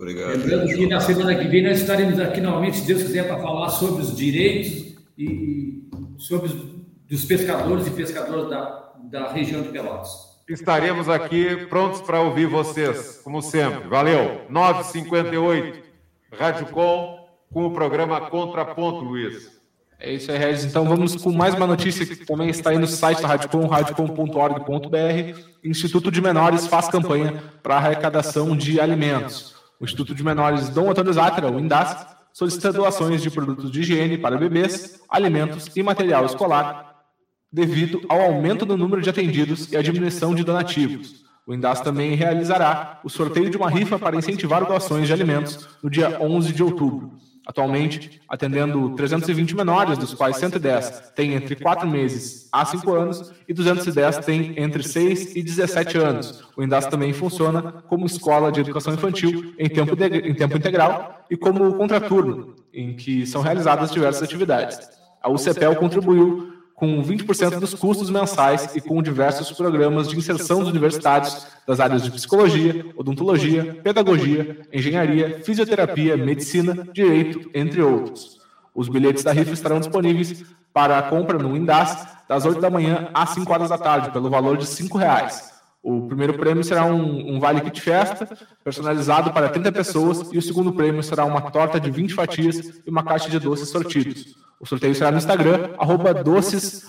Obrigado. 0.00 0.30
Lembrando 0.30 0.66
que 0.66 0.86
na 0.86 1.00
semana 1.00 1.34
que 1.34 1.46
vem 1.46 1.62
nós 1.62 1.80
estaremos 1.80 2.18
aqui 2.18 2.40
novamente, 2.40 2.78
se 2.78 2.86
Deus 2.86 3.02
quiser, 3.02 3.28
para 3.28 3.38
falar 3.38 3.68
sobre 3.68 4.00
os 4.00 4.16
direitos 4.16 4.96
e 5.18 5.84
sobre 6.16 6.48
os 6.48 6.80
dos 7.10 7.24
pescadores 7.24 7.88
e 7.88 7.90
pescadoras 7.90 8.48
da, 8.48 8.92
da 9.10 9.32
região 9.32 9.62
de 9.62 9.70
Pelotas. 9.70 10.30
Estaremos 10.48 11.08
aqui 11.08 11.66
prontos 11.66 12.00
para 12.00 12.20
ouvir 12.20 12.46
vocês, 12.46 13.20
como 13.24 13.42
sempre. 13.42 13.88
Valeu. 13.88 14.42
9h58, 14.48 15.74
Rádio 16.32 16.66
Com, 16.66 17.26
com 17.52 17.66
o 17.66 17.72
programa 17.72 18.20
Contraponto, 18.22 19.04
Luiz. 19.04 19.60
É 19.98 20.14
isso 20.14 20.30
aí, 20.30 20.38
Regis. 20.38 20.64
Então 20.64 20.84
vamos 20.84 21.16
com 21.16 21.32
mais 21.32 21.54
uma 21.54 21.66
notícia 21.66 22.06
que 22.06 22.24
também 22.24 22.48
está 22.48 22.70
aí 22.70 22.78
no 22.78 22.86
site 22.86 23.20
da 23.20 23.28
Radicom, 23.28 23.66
radiocom.org.br. 23.66 25.40
Instituto 25.62 26.10
de 26.10 26.22
Menores 26.22 26.66
faz 26.68 26.88
campanha 26.88 27.42
para 27.62 27.76
arrecadação 27.76 28.56
de 28.56 28.80
alimentos. 28.80 29.59
O 29.80 29.84
Instituto 29.84 30.14
de 30.14 30.22
Menores 30.22 30.68
Dom 30.68 30.90
Antônio 30.90 31.10
Zátera, 31.10 31.50
o 31.50 31.58
INDAS, 31.58 32.06
solicita 32.34 32.70
doações 32.70 33.22
de 33.22 33.30
produtos 33.30 33.70
de 33.70 33.80
higiene 33.80 34.18
para 34.18 34.36
bebês, 34.36 35.00
alimentos 35.08 35.74
e 35.74 35.82
material 35.82 36.26
escolar 36.26 36.96
devido 37.50 38.02
ao 38.06 38.20
aumento 38.20 38.66
do 38.66 38.76
número 38.76 39.00
de 39.00 39.08
atendidos 39.08 39.72
e 39.72 39.76
a 39.78 39.82
diminuição 39.82 40.34
de 40.34 40.44
donativos. 40.44 41.24
O 41.46 41.54
Indas 41.54 41.80
também 41.80 42.14
realizará 42.14 43.00
o 43.02 43.08
sorteio 43.08 43.48
de 43.48 43.56
uma 43.56 43.70
rifa 43.70 43.98
para 43.98 44.16
incentivar 44.16 44.66
doações 44.66 45.06
de 45.06 45.12
alimentos 45.14 45.66
no 45.82 45.88
dia 45.88 46.20
11 46.20 46.52
de 46.52 46.62
outubro. 46.62 47.12
Atualmente, 47.46 48.20
atendendo 48.28 48.94
320 48.94 49.56
menores, 49.56 49.98
dos 49.98 50.14
quais 50.14 50.36
110 50.36 51.12
têm 51.16 51.34
entre 51.34 51.56
4 51.56 51.88
meses 51.88 52.48
a 52.52 52.64
5 52.64 52.92
anos 52.92 53.32
e 53.48 53.54
210 53.54 54.18
têm 54.18 54.54
entre 54.56 54.82
6 54.82 55.34
e 55.34 55.42
17 55.42 55.98
anos. 55.98 56.44
O 56.56 56.62
Indas 56.62 56.86
também 56.86 57.12
funciona 57.12 57.72
como 57.88 58.06
escola 58.06 58.52
de 58.52 58.60
educação 58.60 58.94
infantil 58.94 59.54
em 59.58 59.68
tempo, 59.68 59.96
de, 59.96 60.04
em 60.04 60.34
tempo 60.34 60.56
integral 60.56 61.24
e 61.30 61.36
como 61.36 61.74
contraturno, 61.74 62.54
em 62.72 62.94
que 62.94 63.26
são 63.26 63.40
realizadas 63.40 63.90
diversas 63.90 64.22
atividades. 64.22 64.78
A 65.22 65.30
UCPEL 65.30 65.76
contribuiu 65.76 66.49
com 66.80 67.02
20% 67.02 67.60
dos 67.60 67.74
custos 67.74 68.08
mensais 68.08 68.74
e 68.74 68.80
com 68.80 69.02
diversos 69.02 69.52
programas 69.52 70.08
de 70.08 70.16
inserção 70.16 70.60
dos 70.60 70.70
universitários 70.70 71.46
das 71.66 71.78
áreas 71.78 72.02
de 72.02 72.10
psicologia, 72.10 72.86
odontologia, 72.96 73.74
pedagogia, 73.84 74.62
engenharia, 74.72 75.42
fisioterapia, 75.44 76.16
medicina, 76.16 76.88
direito, 76.90 77.50
entre 77.54 77.82
outros. 77.82 78.40
Os 78.74 78.88
bilhetes 78.88 79.22
da 79.22 79.30
rifa 79.30 79.52
estarão 79.52 79.78
disponíveis 79.78 80.42
para 80.72 80.96
a 80.96 81.02
compra 81.02 81.38
no 81.38 81.54
Indas 81.54 82.06
das 82.26 82.46
8 82.46 82.62
da 82.62 82.70
manhã 82.70 83.10
às 83.12 83.28
5 83.30 83.52
horas 83.52 83.68
da 83.68 83.76
tarde, 83.76 84.10
pelo 84.10 84.30
valor 84.30 84.56
de 84.56 84.64
R$ 84.64 84.98
reais. 84.98 85.59
O 85.82 86.06
primeiro 86.06 86.34
prêmio 86.34 86.62
será 86.62 86.84
um, 86.84 87.34
um 87.34 87.40
vale 87.40 87.62
kit 87.62 87.80
festa, 87.80 88.28
personalizado 88.62 89.32
para 89.32 89.48
30 89.48 89.72
pessoas, 89.72 90.30
e 90.30 90.36
o 90.36 90.42
segundo 90.42 90.72
prêmio 90.72 91.02
será 91.02 91.24
uma 91.24 91.40
torta 91.50 91.80
de 91.80 91.90
20 91.90 92.14
fatias 92.14 92.82
e 92.86 92.90
uma 92.90 93.02
caixa 93.02 93.30
de 93.30 93.38
doces 93.38 93.70
sortidos. 93.70 94.36
O 94.60 94.66
sorteio 94.66 94.94
será 94.94 95.10
no 95.10 95.16
Instagram, 95.16 95.70
arroba 95.78 96.12
doces, 96.12 96.86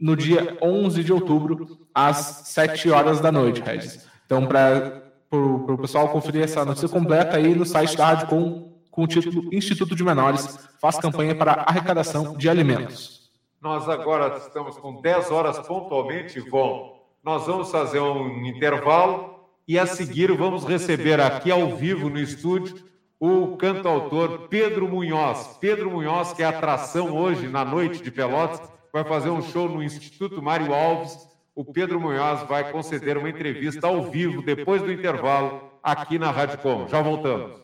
no 0.00 0.16
dia 0.16 0.58
11 0.60 1.04
de 1.04 1.12
outubro, 1.12 1.78
às 1.94 2.16
7 2.46 2.90
horas 2.90 3.20
da 3.20 3.30
noite, 3.30 3.62
Regis. 3.62 4.04
Então, 4.26 4.44
para 4.44 5.00
o 5.30 5.78
pessoal 5.78 6.08
conferir 6.08 6.42
essa 6.42 6.64
notícia 6.64 6.88
completa 6.88 7.36
aí 7.36 7.54
no 7.54 7.64
site 7.64 7.96
da 7.96 8.06
Rádio 8.06 8.26
Com, 8.26 8.72
com 8.90 9.04
o 9.04 9.06
título 9.06 9.48
Instituto 9.54 9.94
de 9.94 10.02
Menores 10.02 10.58
faz 10.80 10.98
campanha 10.98 11.36
para 11.36 11.64
arrecadação 11.66 12.36
de 12.36 12.50
alimentos. 12.50 13.30
Nós 13.60 13.88
agora 13.88 14.38
estamos 14.38 14.76
com 14.76 15.00
10 15.00 15.30
horas 15.30 15.60
pontualmente, 15.60 16.36
Ivon. 16.36 16.91
Nós 17.22 17.46
vamos 17.46 17.70
fazer 17.70 18.00
um 18.00 18.44
intervalo 18.44 19.46
e 19.66 19.78
a 19.78 19.86
seguir 19.86 20.32
vamos 20.32 20.64
receber 20.64 21.20
aqui 21.20 21.52
ao 21.52 21.76
vivo 21.76 22.10
no 22.10 22.18
estúdio 22.18 22.84
o 23.20 23.56
cantautor 23.56 24.48
Pedro 24.48 24.88
Munhoz. 24.88 25.56
Pedro 25.60 25.88
Munhoz, 25.88 26.32
que 26.32 26.42
é 26.42 26.46
atração 26.46 27.16
hoje 27.16 27.46
na 27.46 27.64
noite 27.64 28.02
de 28.02 28.10
Pelotas, 28.10 28.60
vai 28.92 29.04
fazer 29.04 29.30
um 29.30 29.40
show 29.40 29.68
no 29.68 29.80
Instituto 29.80 30.42
Mário 30.42 30.74
Alves. 30.74 31.16
O 31.54 31.64
Pedro 31.64 32.00
Munhoz 32.00 32.42
vai 32.48 32.72
conceder 32.72 33.16
uma 33.16 33.30
entrevista 33.30 33.86
ao 33.86 34.10
vivo 34.10 34.42
depois 34.42 34.82
do 34.82 34.90
intervalo 34.90 35.70
aqui 35.80 36.18
na 36.18 36.32
Rádio 36.32 36.58
Com. 36.58 36.88
Já 36.88 37.00
voltamos. 37.00 37.62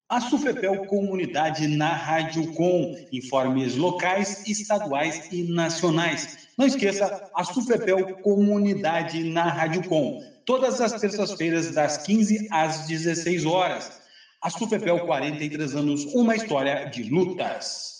A 0.10 0.22
Sufepel 0.22 0.86
Comunidade 0.86 1.68
na 1.68 1.92
Rádio 1.92 2.54
Com. 2.54 2.96
Informes 3.12 3.76
locais, 3.76 4.48
estaduais 4.48 5.28
e 5.32 5.52
nacionais. 5.52 6.47
Não 6.58 6.66
esqueça 6.66 7.30
a 7.36 7.44
Sufepel 7.44 8.18
Comunidade 8.24 9.24
na 9.26 9.44
Rádio 9.44 9.88
Com. 9.88 10.24
Todas 10.44 10.82
as 10.82 10.94
terças-feiras, 11.00 11.72
das 11.72 11.98
15 11.98 12.48
às 12.50 12.88
16 12.88 13.46
horas. 13.46 14.02
A 14.42 14.50
Sufepel, 14.50 15.06
43 15.06 15.76
anos, 15.76 16.06
uma 16.16 16.36
história 16.36 16.86
de 16.86 17.04
lutas. 17.04 17.98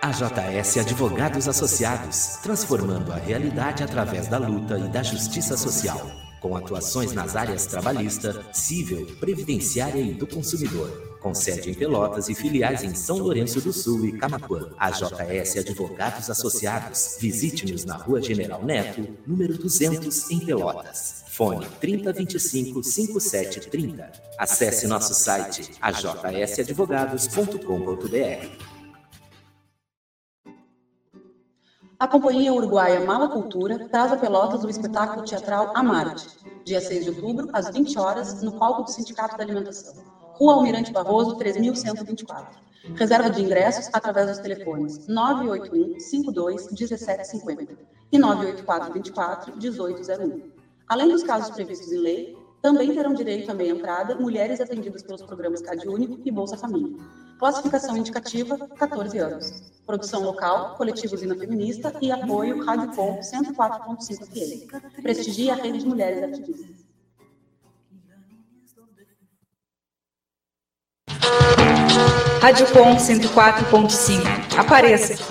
AJS 0.00 0.78
Advogados 0.78 1.46
Associados, 1.46 2.38
transformando 2.42 3.12
a 3.12 3.16
realidade 3.16 3.82
através 3.82 4.28
da 4.28 4.38
luta 4.38 4.78
e 4.78 4.88
da 4.88 5.02
justiça 5.02 5.58
social, 5.58 6.00
com 6.40 6.56
atuações 6.56 7.12
nas 7.12 7.36
áreas 7.36 7.66
trabalhista, 7.66 8.46
civil, 8.52 9.14
previdenciária 9.20 10.00
e 10.00 10.14
do 10.14 10.26
consumidor, 10.26 11.05
com 11.26 11.34
sede 11.34 11.70
em 11.70 11.74
Pelotas 11.74 12.28
e 12.28 12.36
filiais 12.36 12.84
em 12.84 12.94
São 12.94 13.18
Lourenço 13.18 13.60
do 13.60 13.72
Sul 13.72 14.06
e 14.06 14.12
Camacuã. 14.12 14.70
AJS 14.78 15.56
Advogados 15.56 16.30
Associados. 16.30 17.16
Visite-nos 17.18 17.84
na 17.84 17.96
Rua 17.96 18.22
General 18.22 18.64
Neto, 18.64 19.04
número 19.26 19.58
200, 19.58 20.30
em 20.30 20.38
Pelotas. 20.38 21.24
Fone 21.26 21.66
3025 21.80 22.80
5730. 22.80 24.12
Acesse 24.38 24.86
nosso 24.86 25.14
site 25.14 25.72
ajsadvogados.com.br. 25.82 28.46
A 31.98 32.06
Companhia 32.06 32.52
Uruguaia 32.52 33.00
Mala 33.00 33.30
Cultura 33.30 33.88
traz 33.88 34.12
a 34.12 34.16
Pelotas 34.16 34.62
o 34.62 34.70
espetáculo 34.70 35.24
teatral 35.24 35.72
Amarte, 35.74 36.28
dia 36.64 36.80
6 36.80 37.02
de 37.02 37.10
outubro, 37.10 37.48
às 37.52 37.68
20 37.68 37.98
horas, 37.98 38.40
no 38.42 38.52
palco 38.52 38.84
do 38.84 38.92
Sindicato 38.92 39.36
da 39.36 39.42
Alimentação. 39.42 40.14
Rua 40.38 40.52
Almirante 40.52 40.92
Barroso, 40.92 41.36
3124. 41.36 42.60
Reserva 42.94 43.30
de 43.30 43.42
ingressos 43.42 43.88
através 43.90 44.28
dos 44.28 44.38
telefones 44.38 45.06
981 45.08 45.98
52 45.98 46.70
1750 46.72 47.78
e 48.12 48.18
984 48.18 48.92
24 48.92 49.56
1801. 49.56 50.52
Além 50.86 51.08
dos 51.08 51.22
casos 51.22 51.54
previstos 51.54 51.90
em 51.90 51.98
lei, 51.98 52.36
também 52.60 52.92
terão 52.94 53.14
direito 53.14 53.50
à 53.50 53.54
meia 53.54 53.70
entrada 53.70 54.14
mulheres 54.16 54.60
atendidas 54.60 55.02
pelos 55.02 55.22
programas 55.22 55.62
Cade 55.62 55.88
Único 55.88 56.20
e 56.22 56.30
Bolsa 56.30 56.58
Família. 56.58 56.98
Classificação 57.38 57.96
indicativa, 57.96 58.58
14 58.76 59.18
anos. 59.18 59.72
Produção 59.86 60.22
local, 60.22 60.74
coletivo 60.76 61.14
Usina 61.14 61.34
Feminista 61.34 61.94
e 62.02 62.12
apoio 62.12 62.62
Rádio 62.62 62.94
Com 62.94 63.18
104.5 63.20 64.26
FM. 64.26 65.02
Prestigia 65.02 65.54
a 65.54 65.56
rede 65.56 65.78
de 65.78 65.86
mulheres 65.86 66.22
ativistas. 66.22 66.85
Rádio 72.46 72.68
Com 72.68 72.94
104.5. 72.94 74.56
Apareça 74.56 75.14
aqui. 75.14 75.24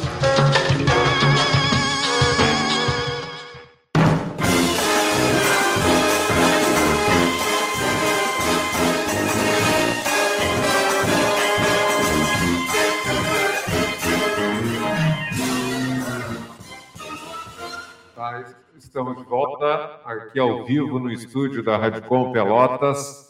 Estamos 18.78 19.16
de 19.16 19.24
volta 19.24 20.02
aqui 20.04 20.38
ao 20.38 20.66
vivo 20.66 21.00
no 21.00 21.10
estúdio 21.10 21.64
da 21.64 21.78
Rádio 21.78 22.02
Com 22.04 22.34
Pelotas, 22.34 23.25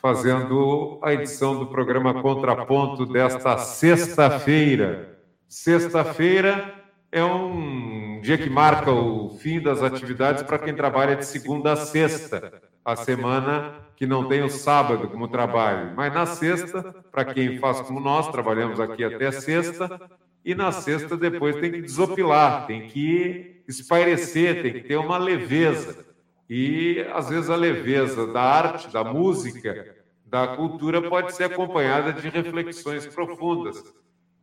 fazendo 0.00 0.98
a 1.02 1.12
edição 1.12 1.58
do 1.58 1.66
programa 1.66 2.22
Contraponto 2.22 3.04
desta 3.04 3.58
sexta-feira. 3.58 5.18
Sexta-feira 5.48 6.74
é 7.10 7.24
um 7.24 8.20
dia 8.20 8.38
que 8.38 8.48
marca 8.48 8.92
o 8.92 9.30
fim 9.38 9.60
das 9.60 9.82
atividades 9.82 10.42
para 10.42 10.58
quem 10.58 10.74
trabalha 10.74 11.16
de 11.16 11.26
segunda 11.26 11.72
a 11.72 11.76
sexta, 11.76 12.62
a 12.84 12.94
semana 12.94 13.74
que 13.96 14.06
não 14.06 14.28
tem 14.28 14.42
o 14.42 14.48
sábado 14.48 15.08
como 15.08 15.26
trabalho. 15.26 15.92
Mas 15.96 16.14
na 16.14 16.26
sexta, 16.26 16.94
para 17.10 17.24
quem 17.24 17.58
faz 17.58 17.80
como 17.80 17.98
nós, 17.98 18.28
trabalhamos 18.28 18.78
aqui 18.78 19.02
até 19.02 19.32
sexta, 19.32 20.00
e 20.44 20.54
na 20.54 20.70
sexta 20.70 21.16
depois 21.16 21.56
tem 21.56 21.72
que 21.72 21.82
desopilar, 21.82 22.66
tem 22.66 22.86
que 22.86 23.62
espairecer, 23.66 24.62
tem 24.62 24.72
que 24.74 24.80
ter 24.82 24.96
uma 24.96 25.18
leveza. 25.18 26.07
E 26.48 27.04
às 27.12 27.28
vezes 27.28 27.50
a 27.50 27.56
leveza 27.56 28.26
da 28.26 28.40
arte, 28.40 28.90
da 28.92 29.04
música, 29.04 29.96
da 30.24 30.48
cultura 30.48 31.02
pode 31.02 31.34
ser 31.34 31.44
acompanhada 31.44 32.12
de 32.12 32.28
reflexões 32.28 33.06
profundas. 33.06 33.82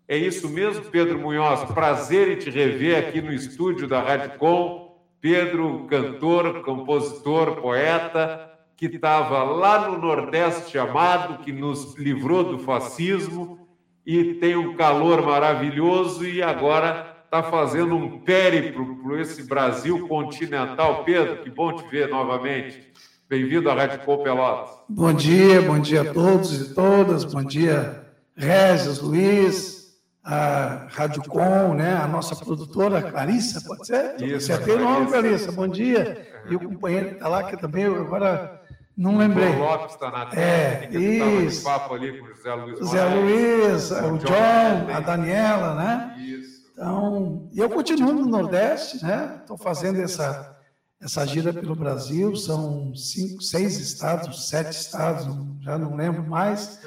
É 0.08 0.16
isso 0.16 0.48
mesmo, 0.48 0.86
Pedro 0.86 1.18
Munhoz? 1.18 1.64
Prazer 1.74 2.32
em 2.32 2.38
te 2.38 2.50
rever 2.52 3.08
aqui 3.08 3.22
no 3.22 3.34
estúdio 3.34 3.88
da 3.88 4.02
Rádio 4.02 4.38
Com. 4.38 4.86
Pedro, 5.20 5.88
cantor, 5.88 6.62
compositor, 6.62 7.56
poeta, 7.60 8.52
que 8.78 8.86
estava 8.86 9.44
lá 9.44 9.90
no 9.90 9.98
Nordeste 9.98 10.78
amado, 10.78 11.44
que 11.44 11.52
nos 11.52 11.96
livrou 11.96 12.44
do 12.44 12.60
fascismo 12.60 13.68
e 14.06 14.36
tem 14.36 14.56
um 14.56 14.76
calor 14.76 15.24
maravilhoso 15.24 16.28
e 16.28 16.44
agora 16.44 17.15
está 17.26 17.44
fazendo 17.44 17.96
um 17.96 18.20
périplo 18.20 18.96
por 18.98 19.20
esse 19.20 19.44
Brasil 19.44 20.08
continental. 20.08 21.04
Pedro, 21.04 21.44
que 21.44 21.50
bom 21.50 21.76
te 21.76 21.88
ver 21.90 22.08
novamente. 22.08 22.94
Bem-vindo 23.28 23.70
à 23.70 23.74
Rádio 23.74 24.00
Com 24.02 24.20
Pelotas. 24.20 24.76
Bom 24.88 25.12
dia, 25.12 25.62
bom 25.62 25.80
dia 25.80 26.02
a 26.02 26.14
todos 26.14 26.62
e 26.62 26.74
todas. 26.74 27.26
Bom 27.26 27.44
dia, 27.44 28.06
Regis, 28.36 29.02
Luiz, 29.02 29.98
a 30.24 30.88
Rádio 30.92 31.24
Com, 31.24 31.74
né? 31.74 31.96
a 31.96 32.08
nossa 32.08 32.36
produtora 32.36 33.02
Clarissa, 33.02 33.62
pode 33.68 33.88
ser? 33.88 34.22
Isso. 34.22 34.48
Você 34.48 34.58
tem 34.60 34.78
nome, 34.78 35.08
Clarissa? 35.08 35.52
Bom 35.52 35.68
dia. 35.68 36.28
E 36.50 36.56
o 36.56 36.60
companheiro 36.60 37.08
que 37.08 37.14
está 37.16 37.28
lá, 37.28 37.44
que 37.44 37.58
também 37.58 37.86
agora 37.86 38.62
não 38.96 39.18
lembrei. 39.18 39.50
O 39.50 39.60
Lopes 39.60 39.96
está 39.96 40.12
na 40.12 40.30
é, 40.40 40.88
isso. 40.92 41.64
papo 41.64 41.96
ali 41.96 42.18
com 42.20 42.26
o 42.26 42.28
José 42.30 42.54
Luiz. 42.54 42.80
José 42.80 43.04
Luiz, 43.06 43.92
o, 43.92 44.18
John 44.20 44.96
a 44.96 45.00
Daniela, 45.00 45.76
né? 45.76 46.16
Isso. 46.20 46.65
Então, 46.76 47.50
eu 47.56 47.70
continuo 47.70 48.12
no 48.12 48.26
Nordeste, 48.26 49.02
né? 49.02 49.38
Estou 49.40 49.58
fazendo 49.58 50.02
essa, 50.02 50.58
essa 51.00 51.26
gira 51.26 51.54
pelo 51.54 51.74
Brasil, 51.74 52.36
são 52.36 52.94
cinco, 52.94 53.42
seis 53.42 53.78
estados, 53.78 54.50
sete 54.50 54.74
estados, 54.74 55.26
já 55.62 55.78
não 55.78 55.96
lembro 55.96 56.28
mais, 56.28 56.82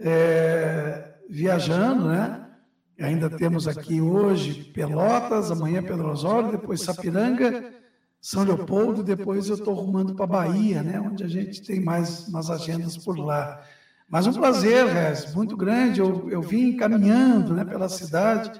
é, 0.00 1.14
viajando, 1.30 2.08
né? 2.08 2.46
Ainda 2.98 3.30
temos 3.30 3.68
aqui 3.68 4.00
hoje 4.00 4.72
Pelotas, 4.74 5.52
amanhã 5.52 5.84
Pedro 5.84 6.10
Osório, 6.10 6.50
depois 6.50 6.80
Sapiranga, 6.80 7.72
são 8.20 8.42
Leopoldo, 8.42 9.04
depois 9.04 9.48
eu 9.48 9.54
estou 9.54 9.72
rumando 9.72 10.16
para 10.16 10.26
Bahia, 10.26 10.82
né, 10.82 11.00
onde 11.00 11.22
a 11.22 11.28
gente 11.28 11.62
tem 11.62 11.78
mais 11.78 12.26
umas 12.26 12.50
agendas 12.50 12.96
por 12.96 13.16
lá. 13.16 13.62
Mas 14.10 14.26
um 14.26 14.32
prazer, 14.32 14.84
Rez, 14.86 15.32
muito 15.32 15.56
grande. 15.56 16.00
Eu, 16.00 16.28
eu 16.28 16.42
vim 16.42 16.76
caminhando 16.76 17.54
né, 17.54 17.64
pela 17.64 17.88
cidade 17.88 18.50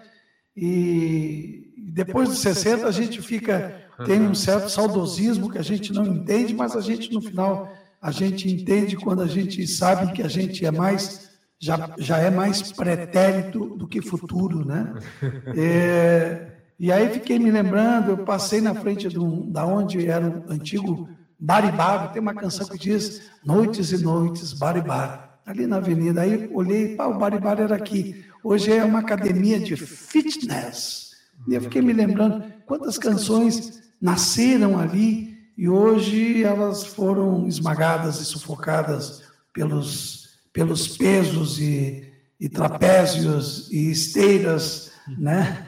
e 0.61 1.93
depois 1.93 2.29
dos 2.29 2.39
60 2.39 2.87
a 2.87 2.91
gente 2.91 3.23
fica 3.23 3.83
tem 4.05 4.21
um 4.21 4.35
certo 4.35 4.69
saudosismo 4.69 5.51
que 5.51 5.59
a 5.59 5.63
gente 5.63 5.93
não 5.93 6.07
entende, 6.07 6.55
mas 6.55 6.77
a 6.77 6.81
gente 6.81 7.13
no 7.13 7.21
final 7.21 7.73
a 8.01 8.11
gente 8.11 8.49
entende 8.49 8.97
quando 8.97 9.23
a 9.23 9.27
gente 9.27 9.67
sabe 9.67 10.13
que 10.13 10.23
a 10.23 10.29
gente 10.29 10.65
é 10.65 10.71
mais 10.71 11.29
já, 11.61 11.91
já 11.99 12.19
é 12.19 12.31
mais 12.31 12.71
pretérito 12.73 13.77
do 13.77 13.89
que 13.89 14.01
futuro, 14.01 14.65
né? 14.65 14.95
É, 15.57 16.53
e 16.79 16.93
aí 16.93 17.09
fiquei 17.09 17.39
me 17.39 17.51
lembrando, 17.51 18.11
eu 18.13 18.19
passei 18.19 18.61
na 18.61 18.75
frente 18.75 19.09
do, 19.09 19.45
da 19.51 19.67
onde 19.67 20.07
era 20.07 20.29
o 20.29 20.53
antigo 20.53 21.09
Baribaro, 21.39 22.13
tem 22.13 22.23
uma 22.23 22.35
canção 22.35 22.67
que 22.69 22.79
diz 22.79 23.31
Noites 23.45 23.91
e 23.91 24.03
Noites, 24.03 24.53
Baribar, 24.53 25.41
ali 25.45 25.67
na 25.67 25.77
avenida. 25.77 26.21
Aí 26.21 26.49
olhei, 26.53 26.95
pá, 26.95 27.07
o 27.07 27.19
Baribar 27.19 27.61
era 27.61 27.75
aqui. 27.75 28.25
Hoje 28.43 28.73
é 28.73 28.85
uma 28.85 29.01
academia 29.01 29.59
de 29.59 29.77
fitness. 29.77 31.13
Eu 31.49 31.61
fiquei 31.63 31.83
me 31.83 31.93
lembrando 31.93 32.45
quantas 32.67 32.97
canções 32.97 33.83
nasceram 34.01 34.79
ali 34.79 35.37
e 35.57 35.69
hoje 35.69 36.45
elas 36.45 36.85
foram 36.85 37.47
esmagadas 37.49 38.21
e 38.21 38.25
sufocadas 38.25 39.23
pelos, 39.53 40.39
pelos 40.53 40.97
pesos 40.97 41.59
e, 41.59 42.13
e 42.39 42.49
trapézios 42.49 43.69
e 43.73 43.91
esteiras, 43.91 44.93
né? 45.19 45.67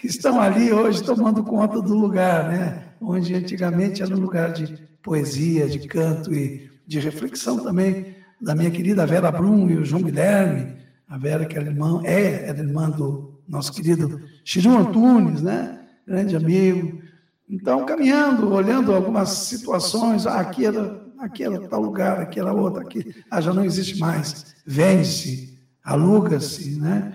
que 0.00 0.08
estão 0.08 0.40
ali 0.40 0.72
hoje 0.72 1.04
tomando 1.04 1.44
conta 1.44 1.80
do 1.80 1.94
lugar, 1.94 2.48
né? 2.48 2.84
onde 3.00 3.34
antigamente 3.34 4.02
era 4.02 4.14
um 4.14 4.20
lugar 4.20 4.52
de 4.52 4.76
poesia, 5.02 5.68
de 5.68 5.86
canto 5.86 6.34
e 6.34 6.68
de 6.84 6.98
reflexão 6.98 7.58
também 7.62 8.16
da 8.40 8.54
minha 8.54 8.70
querida 8.70 9.06
Vera 9.06 9.30
Brum 9.30 9.68
e 9.70 9.76
o 9.76 9.84
João 9.84 10.02
Guilherme, 10.02 10.76
a 11.08 11.16
Vera 11.16 11.46
que 11.46 11.56
era 11.56 11.66
irmã, 11.66 12.02
é, 12.04 12.48
era 12.48 12.58
irmã 12.58 12.90
do 12.90 13.40
nosso 13.48 13.72
querido 13.72 14.20
Chiru 14.44 14.76
Antunes, 14.76 15.42
né? 15.42 15.78
grande 16.08 16.34
amigo. 16.34 17.02
Então, 17.48 17.84
caminhando, 17.84 18.52
olhando 18.52 18.94
algumas 18.94 19.30
situações, 19.30 20.26
ah, 20.26 20.40
aqui 20.40 20.66
era, 20.66 21.02
aqui 21.18 21.44
era 21.44 21.60
tal 21.68 21.80
lugar, 21.80 22.20
aqui 22.20 22.40
era 22.40 22.52
outro, 22.52 22.80
aqui 22.80 23.14
ah, 23.30 23.40
já 23.40 23.52
não 23.52 23.64
existe 23.64 23.98
mais, 23.98 24.54
vende-se, 24.66 25.58
aluga-se, 25.84 26.78
né? 26.80 27.14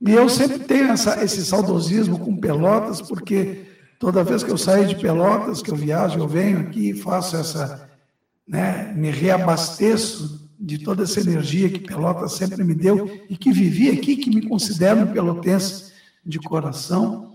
E 0.00 0.12
eu 0.12 0.28
sempre 0.28 0.58
tenho 0.60 0.88
essa, 0.88 1.22
esse 1.24 1.44
saudosismo 1.44 2.18
com 2.18 2.36
Pelotas, 2.36 3.00
porque 3.00 3.64
toda 3.98 4.24
vez 4.24 4.42
que 4.42 4.50
eu 4.50 4.58
saio 4.58 4.86
de 4.86 4.96
Pelotas, 4.96 5.62
que 5.62 5.70
eu 5.70 5.76
viajo, 5.76 6.18
eu 6.18 6.28
venho 6.28 6.60
aqui 6.60 6.90
e 6.90 6.94
faço 6.94 7.36
essa, 7.36 7.88
né, 8.46 8.92
me 8.94 9.10
reabasteço 9.10 10.45
de 10.58 10.78
toda 10.78 11.04
essa 11.04 11.20
energia 11.20 11.68
que 11.68 11.80
Pelotas 11.80 12.32
sempre 12.32 12.64
me 12.64 12.74
deu 12.74 13.20
e 13.28 13.36
que 13.36 13.52
vivi 13.52 13.90
aqui, 13.90 14.16
que 14.16 14.30
me 14.30 14.46
considero 14.48 15.00
um 15.00 15.12
pelotense 15.12 15.92
de 16.24 16.38
coração. 16.38 17.32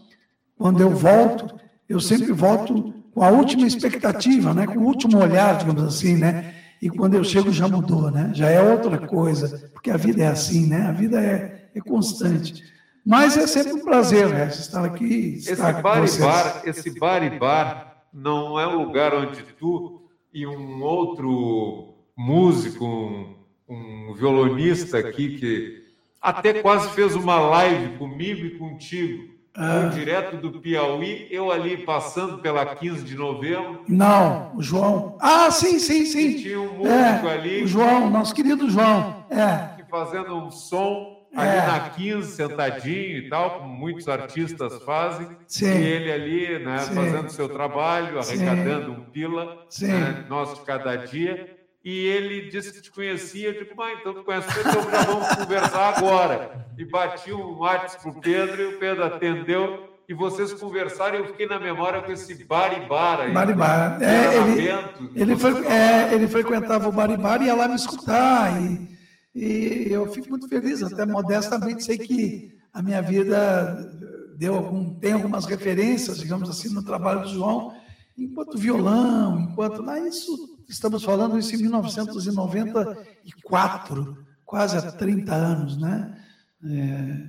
Quando 0.57 0.81
eu 0.81 0.89
volto, 0.89 1.55
eu 1.87 1.99
sempre 1.99 2.31
volto 2.31 2.93
com 3.13 3.23
a 3.23 3.29
última 3.29 3.67
expectativa, 3.67 4.53
né? 4.53 4.65
com 4.65 4.79
o 4.79 4.85
último 4.85 5.19
olhar, 5.19 5.57
digamos 5.57 5.83
assim, 5.83 6.15
né? 6.15 6.55
E 6.81 6.89
quando 6.89 7.13
eu 7.13 7.23
chego 7.23 7.51
já 7.51 7.67
mudou, 7.67 8.09
né? 8.09 8.31
Já 8.33 8.49
é 8.49 8.59
outra 8.59 8.97
coisa, 8.97 9.69
porque 9.71 9.91
a 9.91 9.97
vida 9.97 10.23
é 10.23 10.27
assim, 10.27 10.65
né? 10.65 10.87
A 10.87 10.91
vida 10.91 11.21
é, 11.21 11.69
é 11.75 11.79
constante. 11.79 12.63
Mas 13.05 13.37
é 13.37 13.45
sempre 13.45 13.73
um 13.73 13.83
prazer, 13.83 14.29
né? 14.29 14.47
Estar 14.47 14.83
aqui. 14.83 15.35
Estar 15.37 15.53
esse 15.53 15.81
bar 15.81 15.83
bar, 16.19 16.61
esse 16.65 16.99
bar 16.99 17.23
e 17.23 17.39
bar 17.39 18.03
não 18.13 18.59
é 18.59 18.67
um 18.67 18.83
lugar 18.83 19.13
onde 19.13 19.43
tu 19.59 20.01
e 20.33 20.45
um 20.47 20.81
outro 20.81 21.90
músico, 22.21 22.85
um, 22.85 23.35
um 23.67 24.13
violonista 24.13 24.99
aqui 24.99 25.37
que 25.37 25.81
até 26.21 26.61
quase 26.61 26.89
fez 26.89 27.15
uma 27.15 27.39
live 27.39 27.97
comigo 27.97 28.45
e 28.45 28.51
contigo 28.51 29.31
ah. 29.55 29.89
direto 29.93 30.37
do 30.37 30.59
Piauí, 30.61 31.27
eu 31.31 31.51
ali 31.51 31.77
passando 31.77 32.37
pela 32.37 32.75
15 32.75 33.03
de 33.03 33.15
novembro. 33.15 33.83
Não, 33.87 34.55
o 34.55 34.61
João. 34.61 35.17
Ah, 35.19 35.49
sim, 35.51 35.79
sim, 35.79 36.05
sim. 36.05 36.27
E 36.27 36.41
tinha 36.41 36.61
um 36.61 36.77
músico 36.77 37.27
é, 37.27 37.33
ali. 37.33 37.63
O 37.63 37.67
João, 37.67 38.09
nosso 38.09 38.33
querido 38.33 38.69
João. 38.69 39.25
É. 39.29 39.81
Fazendo 39.89 40.33
um 40.35 40.49
som 40.49 41.17
ali 41.35 41.49
é. 41.49 41.65
na 41.65 41.79
15, 41.89 42.31
sentadinho 42.33 43.17
e 43.17 43.29
tal, 43.29 43.59
como 43.59 43.73
muitos 43.73 44.07
artistas 44.07 44.81
fazem. 44.83 45.27
Sim. 45.47 45.65
E 45.65 45.83
ele 45.83 46.11
ali, 46.11 46.63
né, 46.63 46.77
sim. 46.77 46.93
fazendo 46.93 47.29
seu 47.29 47.49
trabalho, 47.49 48.19
arrecadando 48.19 48.85
sim. 48.85 49.01
um 49.01 49.03
pila, 49.03 49.65
né, 49.81 50.25
nosso 50.29 50.55
de 50.55 50.61
cada 50.61 50.95
dia 50.95 51.60
e 51.83 52.05
ele 52.05 52.49
disse 52.49 52.71
que 52.71 52.81
te 52.81 52.91
conhecia. 52.91 53.49
Eu 53.49 53.53
digo, 53.53 53.73
mas 53.75 53.99
então 53.99 54.13
tu 54.13 54.23
conhece, 54.23 54.47
então 54.59 54.91
já 54.91 55.03
vamos 55.03 55.27
conversar 55.35 55.97
agora. 55.97 56.65
E 56.77 56.85
bati 56.85 57.33
um 57.33 57.57
WhatsApp 57.57 58.03
para 58.03 58.11
o 58.11 58.21
Pedro 58.21 58.61
e 58.61 58.65
o 58.75 58.79
Pedro 58.79 59.03
atendeu. 59.03 59.89
E 60.07 60.13
vocês 60.13 60.51
conversaram 60.53 61.19
eu 61.19 61.27
fiquei 61.27 61.47
na 61.47 61.59
memória 61.59 62.01
com 62.01 62.11
esse 62.11 62.43
Baribar 62.43 63.21
aí. 63.21 63.33
Baribar. 63.33 63.97
É, 64.01 64.37
ele, 64.37 64.69
ele, 65.15 65.37
foi, 65.37 65.65
é, 65.65 66.13
ele 66.13 66.27
frequentava 66.27 66.89
o 66.89 66.91
Baribar 66.91 67.41
e 67.41 67.45
ia 67.45 67.55
lá 67.55 67.67
me 67.67 67.75
escutar. 67.75 68.51
E, 68.61 68.89
e 69.33 69.87
eu 69.91 70.11
fico 70.11 70.29
muito 70.29 70.49
feliz, 70.49 70.83
até 70.83 71.05
modestamente 71.05 71.83
sei 71.83 71.97
que 71.97 72.53
a 72.73 72.81
minha 72.81 73.01
vida 73.01 73.89
deu 74.37 74.55
algum, 74.55 74.93
tem 74.95 75.13
algumas 75.13 75.45
referências, 75.45 76.19
digamos 76.19 76.49
assim, 76.49 76.73
no 76.73 76.83
trabalho 76.83 77.21
do 77.21 77.29
João, 77.29 77.73
enquanto 78.17 78.57
violão, 78.57 79.39
enquanto. 79.39 79.83
Mas 79.83 80.15
isso 80.15 80.51
Estamos 80.71 81.03
falando 81.03 81.37
isso 81.37 81.53
em 81.53 81.57
1994, 81.63 84.17
quase 84.45 84.77
há 84.77 84.89
30 84.89 85.35
anos, 85.35 85.77
né? 85.77 86.17
É, 86.63 87.23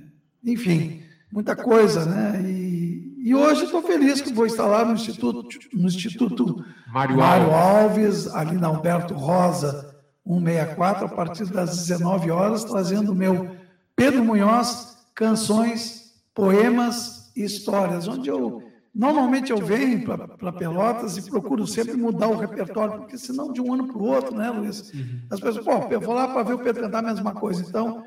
enfim, 0.45 1.03
muita 1.29 1.53
coisa, 1.53 2.05
né? 2.05 2.41
E, 2.41 3.21
e 3.21 3.35
hoje 3.35 3.65
estou 3.65 3.81
feliz 3.81 4.21
que 4.21 4.31
vou 4.31 4.45
estar 4.45 4.65
lá 4.65 4.85
no 4.85 4.93
Instituto, 4.93 5.59
no 5.73 5.89
Instituto 5.89 6.63
Mário, 6.87 7.17
Mário 7.17 7.51
Alves, 7.51 8.27
ali 8.27 8.55
na 8.55 8.67
Alberto 8.67 9.13
Rosa 9.13 9.93
164, 10.25 11.05
a 11.05 11.09
partir 11.09 11.43
das 11.47 11.75
19 11.75 12.31
horas, 12.31 12.63
trazendo 12.63 13.11
o 13.11 13.15
meu 13.15 13.57
Pedro 13.93 14.23
Munhoz, 14.23 14.99
canções, 15.13 16.13
poemas 16.33 17.29
e 17.35 17.43
histórias, 17.43 18.07
onde 18.07 18.29
eu 18.29 18.63
Normalmente 18.93 19.51
eu 19.51 19.57
venho 19.57 20.03
para 20.03 20.51
Pelotas 20.51 21.17
e 21.17 21.29
procuro 21.29 21.65
sempre 21.65 21.97
mudar 21.97 22.27
o 22.27 22.37
repertório, 22.37 22.99
porque 22.99 23.17
senão 23.17 23.51
de 23.51 23.59
um 23.59 23.73
ano 23.73 23.87
para 23.87 23.97
o 23.97 24.05
outro, 24.05 24.35
né, 24.35 24.51
Luiz? 24.51 24.93
Uhum. 24.93 25.21
As 25.31 25.39
pessoas, 25.39 25.65
pô, 25.65 25.71
eu 25.89 25.99
vou 25.99 26.13
lá 26.13 26.27
para 26.27 26.43
ver 26.43 26.53
o 26.53 26.59
Pedro 26.59 26.83
cantar 26.83 26.99
a 26.99 27.13
mesma 27.13 27.33
coisa. 27.33 27.65
Então, 27.67 28.05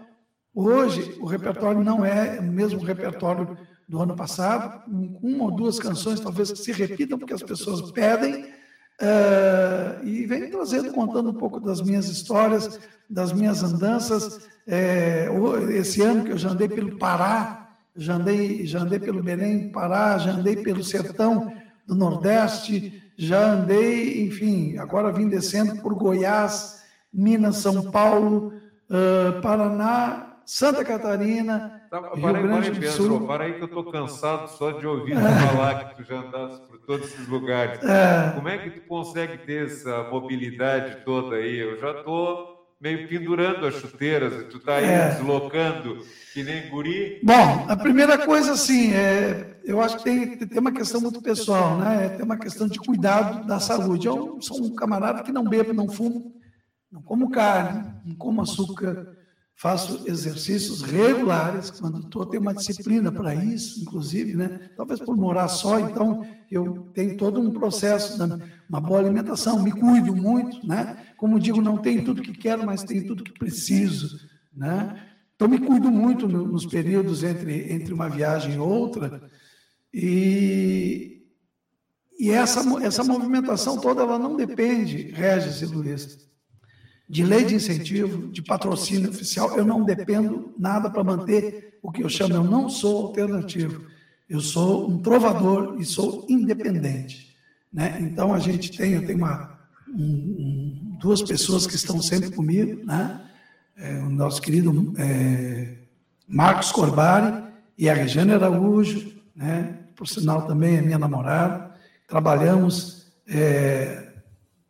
hoje 0.54 1.18
o 1.20 1.26
repertório 1.26 1.82
não 1.82 2.04
é 2.04 2.38
o 2.38 2.44
mesmo 2.44 2.80
repertório 2.84 3.58
do 3.88 4.00
ano 4.00 4.14
passado, 4.14 4.82
uma 5.22 5.44
ou 5.44 5.50
duas 5.50 5.78
canções 5.80 6.20
talvez 6.20 6.52
que 6.52 6.58
se 6.58 6.70
repitam, 6.70 7.18
porque 7.18 7.34
as 7.34 7.42
pessoas 7.42 7.90
pedem, 7.90 8.44
uh, 8.44 10.04
e 10.04 10.24
venho 10.24 10.50
trazendo, 10.52 10.92
contando 10.92 11.30
um 11.30 11.34
pouco 11.34 11.58
das 11.58 11.80
minhas 11.82 12.08
histórias, 12.08 12.78
das 13.10 13.32
minhas 13.32 13.62
andanças. 13.64 14.48
É, 14.68 15.28
esse 15.70 16.02
ano 16.02 16.24
que 16.24 16.32
eu 16.32 16.38
já 16.38 16.50
andei 16.50 16.68
pelo 16.68 16.96
Pará, 16.96 17.65
já 17.96 18.14
andei, 18.14 18.66
já 18.66 18.80
andei 18.80 18.98
pelo 18.98 19.22
Belém, 19.22 19.70
Pará, 19.70 20.18
já 20.18 20.32
andei 20.32 20.56
pelo 20.56 20.84
sertão 20.84 21.52
do 21.86 21.94
Nordeste, 21.94 23.02
já 23.16 23.52
andei, 23.52 24.26
enfim, 24.26 24.76
agora 24.78 25.12
vim 25.12 25.28
descendo 25.28 25.80
por 25.80 25.94
Goiás, 25.94 26.82
Minas, 27.12 27.56
São 27.56 27.90
Paulo, 27.90 28.52
uh, 28.90 29.40
Paraná, 29.40 30.36
Santa 30.44 30.84
Catarina, 30.84 31.82
tá, 31.90 32.12
Rio 32.14 32.22
para 32.22 32.42
Grande 32.42 32.70
do 32.70 32.86
Sul. 32.88 33.26
Para 33.26 33.44
aí 33.44 33.54
que 33.54 33.62
eu 33.62 33.66
estou 33.66 33.90
cansado 33.90 34.48
só 34.48 34.70
de 34.72 34.86
ouvir 34.86 35.14
é. 35.18 35.48
falar 35.48 35.84
que 35.86 35.96
tu 35.96 36.08
já 36.08 36.20
andaste 36.20 36.66
por 36.68 36.78
todos 36.80 37.06
esses 37.06 37.26
lugares. 37.26 37.82
É. 37.82 38.32
Como 38.34 38.48
é 38.48 38.58
que 38.58 38.70
tu 38.70 38.86
consegue 38.86 39.38
ter 39.38 39.66
essa 39.66 40.04
mobilidade 40.04 41.04
toda 41.04 41.36
aí? 41.36 41.58
Eu 41.58 41.76
já 41.78 41.90
estou 41.92 42.55
meio 42.80 43.08
pendurando 43.08 43.66
as 43.66 43.74
chuteiras, 43.74 44.46
tu 44.50 44.58
está 44.58 44.76
aí 44.76 44.84
é. 44.84 45.10
deslocando 45.10 46.04
que 46.32 46.42
nem 46.42 46.68
guri. 46.68 47.20
Bom, 47.22 47.66
a 47.66 47.76
primeira 47.76 48.18
coisa, 48.18 48.52
assim, 48.52 48.92
é, 48.92 49.58
eu 49.64 49.80
acho 49.80 49.96
que 49.96 50.04
tem, 50.04 50.36
tem 50.36 50.58
uma 50.58 50.72
questão 50.72 51.00
muito 51.00 51.22
pessoal, 51.22 51.78
né? 51.78 52.10
Tem 52.10 52.24
uma 52.24 52.36
questão 52.36 52.68
de 52.68 52.78
cuidado 52.78 53.46
da 53.46 53.58
saúde. 53.58 54.06
Eu 54.06 54.38
sou 54.42 54.62
um 54.62 54.74
camarada 54.74 55.22
que 55.22 55.32
não 55.32 55.44
bebo, 55.44 55.72
não 55.72 55.88
fumo, 55.88 56.34
não 56.92 57.00
como 57.00 57.30
carne, 57.30 57.90
não 58.04 58.14
como 58.16 58.42
açúcar, 58.42 59.16
faço 59.54 60.02
exercícios 60.06 60.82
regulares, 60.82 61.70
quando 61.70 62.00
estou, 62.00 62.26
tenho 62.26 62.42
uma 62.42 62.54
disciplina 62.54 63.10
para 63.10 63.34
isso, 63.34 63.80
inclusive, 63.80 64.36
né? 64.36 64.68
Talvez 64.76 65.00
por 65.00 65.16
morar 65.16 65.48
só, 65.48 65.80
então 65.80 66.26
eu 66.50 66.90
tenho 66.92 67.16
todo 67.16 67.40
um 67.40 67.50
processo, 67.50 68.18
uma 68.68 68.80
boa 68.80 68.98
alimentação, 69.00 69.62
me 69.62 69.70
cuido 69.70 70.14
muito, 70.14 70.66
né? 70.66 71.06
Como 71.16 71.38
digo, 71.38 71.62
não 71.62 71.78
tenho 71.78 72.04
tudo 72.04 72.22
que 72.22 72.32
quero, 72.32 72.66
mas 72.66 72.82
tenho 72.82 73.06
tudo 73.06 73.24
que 73.24 73.32
preciso, 73.32 74.18
né? 74.54 75.02
Então 75.34 75.48
me 75.48 75.58
cuido 75.58 75.90
muito 75.90 76.26
nos 76.26 76.66
períodos 76.66 77.22
entre, 77.22 77.72
entre 77.72 77.92
uma 77.92 78.08
viagem 78.08 78.54
e 78.54 78.58
outra, 78.58 79.30
e, 79.92 81.22
e 82.18 82.30
essa, 82.30 82.60
essa 82.84 83.04
movimentação 83.04 83.78
toda, 83.78 84.02
ela 84.02 84.18
não 84.18 84.36
depende, 84.36 85.10
Regis 85.12 85.62
e 85.62 85.66
Luiz, 85.66 86.26
de 87.08 87.22
lei 87.22 87.44
de 87.44 87.54
incentivo, 87.54 88.28
de 88.28 88.42
patrocínio 88.42 89.10
oficial, 89.10 89.56
eu 89.56 89.64
não 89.64 89.84
dependo 89.84 90.54
nada 90.58 90.90
para 90.90 91.04
manter 91.04 91.78
o 91.82 91.92
que 91.92 92.02
eu 92.02 92.08
chamo, 92.08 92.34
eu 92.34 92.44
não 92.44 92.68
sou 92.68 93.06
alternativo, 93.06 93.86
eu 94.28 94.40
sou 94.40 94.90
um 94.90 95.00
trovador 95.00 95.76
e 95.78 95.84
sou 95.84 96.26
independente. 96.28 97.35
Né? 97.76 97.98
Então 98.00 98.32
a 98.32 98.38
gente 98.38 98.74
tem, 98.74 98.94
eu 98.94 99.04
tenho 99.04 99.18
uma, 99.18 99.50
um, 99.86 100.02
um, 100.02 100.96
duas 100.98 101.20
pessoas 101.20 101.66
que 101.66 101.74
estão 101.74 102.00
sempre 102.00 102.30
comigo, 102.30 102.82
né? 102.86 103.20
É, 103.76 103.98
o 103.98 104.08
nosso 104.08 104.40
querido 104.40 104.94
é, 104.96 105.74
Marcos 106.26 106.72
Corbari 106.72 107.44
e 107.76 107.90
a 107.90 107.92
Regiane 107.92 108.32
Araújo, 108.32 109.12
né? 109.36 109.80
por 109.94 110.08
sinal 110.08 110.46
também 110.46 110.78
é 110.78 110.80
minha 110.80 110.98
namorada, 110.98 111.70
trabalhamos 112.08 113.12
é, 113.28 114.08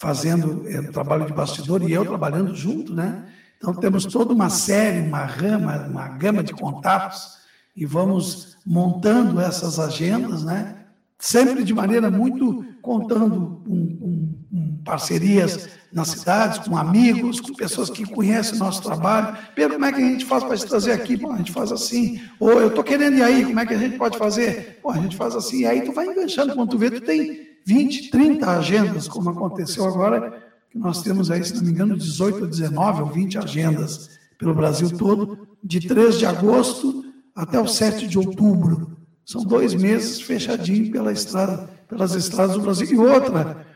fazendo 0.00 0.68
é, 0.68 0.82
trabalho 0.82 1.26
de 1.26 1.32
bastidor 1.32 1.88
e 1.88 1.92
eu 1.92 2.04
trabalhando 2.04 2.56
junto, 2.56 2.92
né? 2.92 3.24
Então 3.56 3.72
temos 3.72 4.04
toda 4.06 4.34
uma 4.34 4.50
série, 4.50 5.06
uma 5.06 5.24
rama, 5.24 5.86
uma 5.88 6.08
gama 6.08 6.42
de 6.42 6.52
contatos 6.52 7.38
e 7.76 7.86
vamos 7.86 8.56
montando 8.66 9.40
essas 9.40 9.78
agendas, 9.78 10.42
né? 10.42 10.74
Sempre 11.16 11.62
de 11.62 11.72
maneira 11.72 12.10
muito 12.10 12.64
contando 12.86 13.60
com, 13.66 13.96
com, 13.96 14.34
com 14.48 14.82
parcerias 14.84 15.68
nas 15.92 16.08
cidades, 16.08 16.60
com 16.60 16.76
amigos, 16.76 17.40
com 17.40 17.52
pessoas 17.52 17.90
que 17.90 18.06
conhecem 18.06 18.54
o 18.54 18.58
nosso 18.58 18.80
trabalho. 18.80 19.36
Pedro, 19.56 19.74
como 19.74 19.84
é 19.84 19.92
que 19.92 20.00
a 20.00 20.08
gente 20.08 20.24
faz 20.24 20.44
para 20.44 20.56
te 20.56 20.66
trazer 20.66 20.92
aqui? 20.92 21.16
Bom, 21.16 21.32
a 21.32 21.38
gente 21.38 21.50
faz 21.50 21.72
assim. 21.72 22.20
Ou 22.38 22.52
eu 22.52 22.68
estou 22.68 22.84
querendo 22.84 23.18
ir 23.18 23.22
aí, 23.24 23.44
como 23.44 23.58
é 23.58 23.66
que 23.66 23.74
a 23.74 23.78
gente 23.78 23.98
pode 23.98 24.16
fazer? 24.16 24.78
Bom, 24.82 24.92
a 24.92 24.98
gente 24.98 25.16
faz 25.16 25.34
assim. 25.34 25.62
E 25.62 25.66
aí 25.66 25.80
tu 25.82 25.92
vai 25.92 26.06
enganchando, 26.06 26.54
quando 26.54 26.70
tu 26.70 26.78
vê, 26.78 26.90
tu 26.90 27.00
tem 27.00 27.40
20, 27.66 28.10
30 28.10 28.48
agendas, 28.48 29.08
como 29.08 29.30
aconteceu 29.30 29.84
agora, 29.84 30.40
que 30.70 30.78
nós 30.78 31.02
temos 31.02 31.28
aí, 31.28 31.42
se 31.44 31.56
não 31.56 31.64
me 31.64 31.70
engano, 31.70 31.96
18 31.96 32.42
ou 32.42 32.46
19 32.46 33.02
ou 33.02 33.08
20 33.08 33.38
agendas 33.38 34.10
pelo 34.38 34.54
Brasil 34.54 34.96
todo, 34.96 35.48
de 35.62 35.80
3 35.80 36.18
de 36.18 36.26
agosto 36.26 37.04
até 37.34 37.58
o 37.58 37.66
7 37.66 38.06
de 38.06 38.16
outubro. 38.16 38.96
São 39.24 39.42
dois 39.42 39.74
meses 39.74 40.20
fechadinho 40.20 40.92
pela 40.92 41.10
estrada, 41.10 41.68
pelas 41.88 42.14
estradas 42.14 42.56
do 42.56 42.62
Brasil. 42.62 42.86
E 42.90 42.98
outra, 42.98 43.66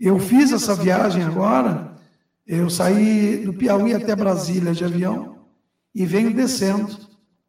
eu 0.00 0.18
fiz 0.18 0.52
essa 0.52 0.74
viagem 0.74 1.22
agora, 1.22 1.92
eu 2.46 2.70
saí 2.70 3.44
do 3.44 3.52
Piauí 3.52 3.94
até 3.94 4.14
Brasília 4.14 4.72
de 4.72 4.84
avião 4.84 5.38
e 5.94 6.06
venho 6.06 6.34
descendo 6.34 6.96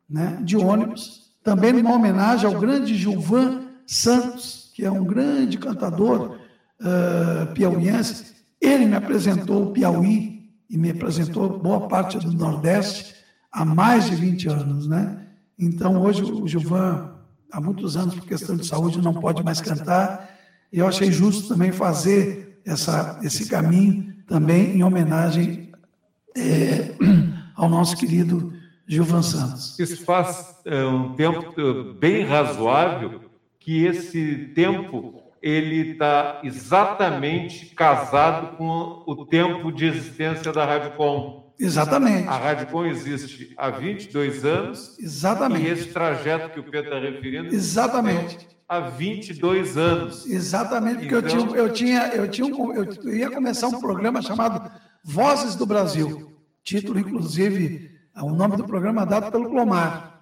né, 0.09 0.39
de 0.41 0.57
ônibus, 0.57 1.31
também 1.43 1.71
numa 1.71 1.93
homenagem 1.93 2.51
ao 2.51 2.59
grande 2.59 2.95
Gilvan 2.95 3.61
Santos, 3.85 4.71
que 4.75 4.85
é 4.85 4.91
um 4.91 5.03
grande 5.03 5.57
cantador 5.57 6.37
uh, 6.79 7.53
piauiense, 7.53 8.35
ele 8.61 8.85
me 8.85 8.95
apresentou 8.95 9.63
o 9.63 9.71
Piauí 9.71 10.49
e 10.69 10.77
me 10.77 10.91
apresentou 10.91 11.59
boa 11.59 11.87
parte 11.87 12.17
do 12.17 12.31
Nordeste 12.31 13.15
há 13.51 13.63
mais 13.63 14.05
de 14.05 14.15
20 14.15 14.49
anos, 14.49 14.87
né? 14.87 15.25
Então, 15.57 16.01
hoje, 16.01 16.23
o 16.23 16.47
Gilvan, 16.47 17.11
há 17.51 17.61
muitos 17.61 17.97
anos, 17.97 18.15
por 18.15 18.25
questão 18.25 18.55
de 18.55 18.65
saúde, 18.65 19.01
não 19.01 19.13
pode 19.13 19.43
mais 19.43 19.61
cantar. 19.61 20.29
E 20.71 20.79
eu 20.79 20.87
achei 20.87 21.11
justo 21.11 21.47
também 21.47 21.71
fazer 21.71 22.61
essa, 22.65 23.19
esse 23.23 23.47
caminho 23.49 24.13
também 24.27 24.77
em 24.77 24.83
homenagem 24.83 25.71
é, 26.37 26.95
ao 27.55 27.67
nosso 27.67 27.97
querido 27.97 28.53
Gilvan 28.87 29.21
Santos. 29.21 29.77
Isso 29.79 30.03
faz 30.03 30.55
é, 30.65 30.85
um 30.85 31.13
tempo 31.15 31.53
é, 31.59 31.93
bem 31.99 32.23
razoável 32.23 33.21
que 33.59 33.85
esse 33.85 34.51
tempo 34.55 35.21
ele 35.41 35.91
está 35.91 36.41
exatamente 36.43 37.67
casado 37.67 38.57
com 38.57 39.03
o 39.05 39.25
tempo 39.25 39.71
de 39.71 39.85
existência 39.85 40.51
da 40.51 40.65
Rádio 40.65 40.91
Com. 40.91 41.48
Exatamente. 41.59 42.27
A 42.27 42.37
Rádio 42.37 42.67
Com 42.67 42.85
existe 42.85 43.53
há 43.57 43.69
22 43.69 44.45
anos. 44.45 44.97
Exatamente. 44.97 45.65
E 45.65 45.69
esse 45.69 45.89
trajeto 45.89 46.49
que 46.51 46.59
o 46.59 46.63
Pedro 46.63 46.95
está 46.95 46.99
referindo. 46.99 47.53
Exatamente. 47.53 48.47
Há 48.67 48.79
22 48.79 49.77
anos. 49.77 50.25
Exatamente, 50.25 51.07
porque 51.07 51.15
então... 51.15 51.55
eu, 51.55 51.73
tinha, 51.73 52.07
eu, 52.07 52.27
tinha, 52.29 52.51
eu, 52.53 52.85
tinha 52.85 53.11
eu 53.11 53.15
ia 53.15 53.29
começar 53.29 53.67
um 53.67 53.79
programa 53.79 54.21
chamado 54.21 54.71
Vozes 55.03 55.55
do 55.55 55.65
Brasil. 55.65 56.31
Título, 56.63 56.99
inclusive, 56.99 57.91
o 58.15 58.29
nome 58.29 58.55
do 58.55 58.63
programa 58.63 59.05
dado 59.05 59.31
pelo 59.31 59.49
Clomar. 59.49 60.21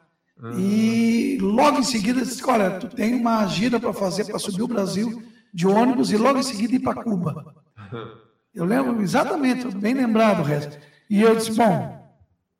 E 0.57 1.38
logo 1.41 1.80
em 1.80 1.84
seguida 1.84 2.22
disse: 2.22 2.43
Olha, 2.45 2.72
tu 2.72 2.88
tem 2.88 3.15
uma 3.15 3.45
gira 3.47 3.80
para 3.80 3.93
fazer 3.93 4.26
para 4.26 4.39
subir 4.39 4.61
o 4.61 4.68
Brasil 4.68 5.22
de 5.53 5.68
ônibus 5.68 6.11
e 6.11 6.18
logo 6.18 6.39
em 6.39 6.43
seguida 6.43 6.76
ir 6.76 6.80
para 6.80 7.03
Cuba. 7.03 7.55
Eu 8.53 8.65
lembro 8.65 9.01
exatamente, 9.03 9.68
bem 9.76 9.93
lembrado 9.93 10.39
o 10.39 10.43
resto. 10.43 10.80
E 11.10 11.22
eu 11.22 11.36
disse: 11.36 11.52
Bom, 11.54 12.08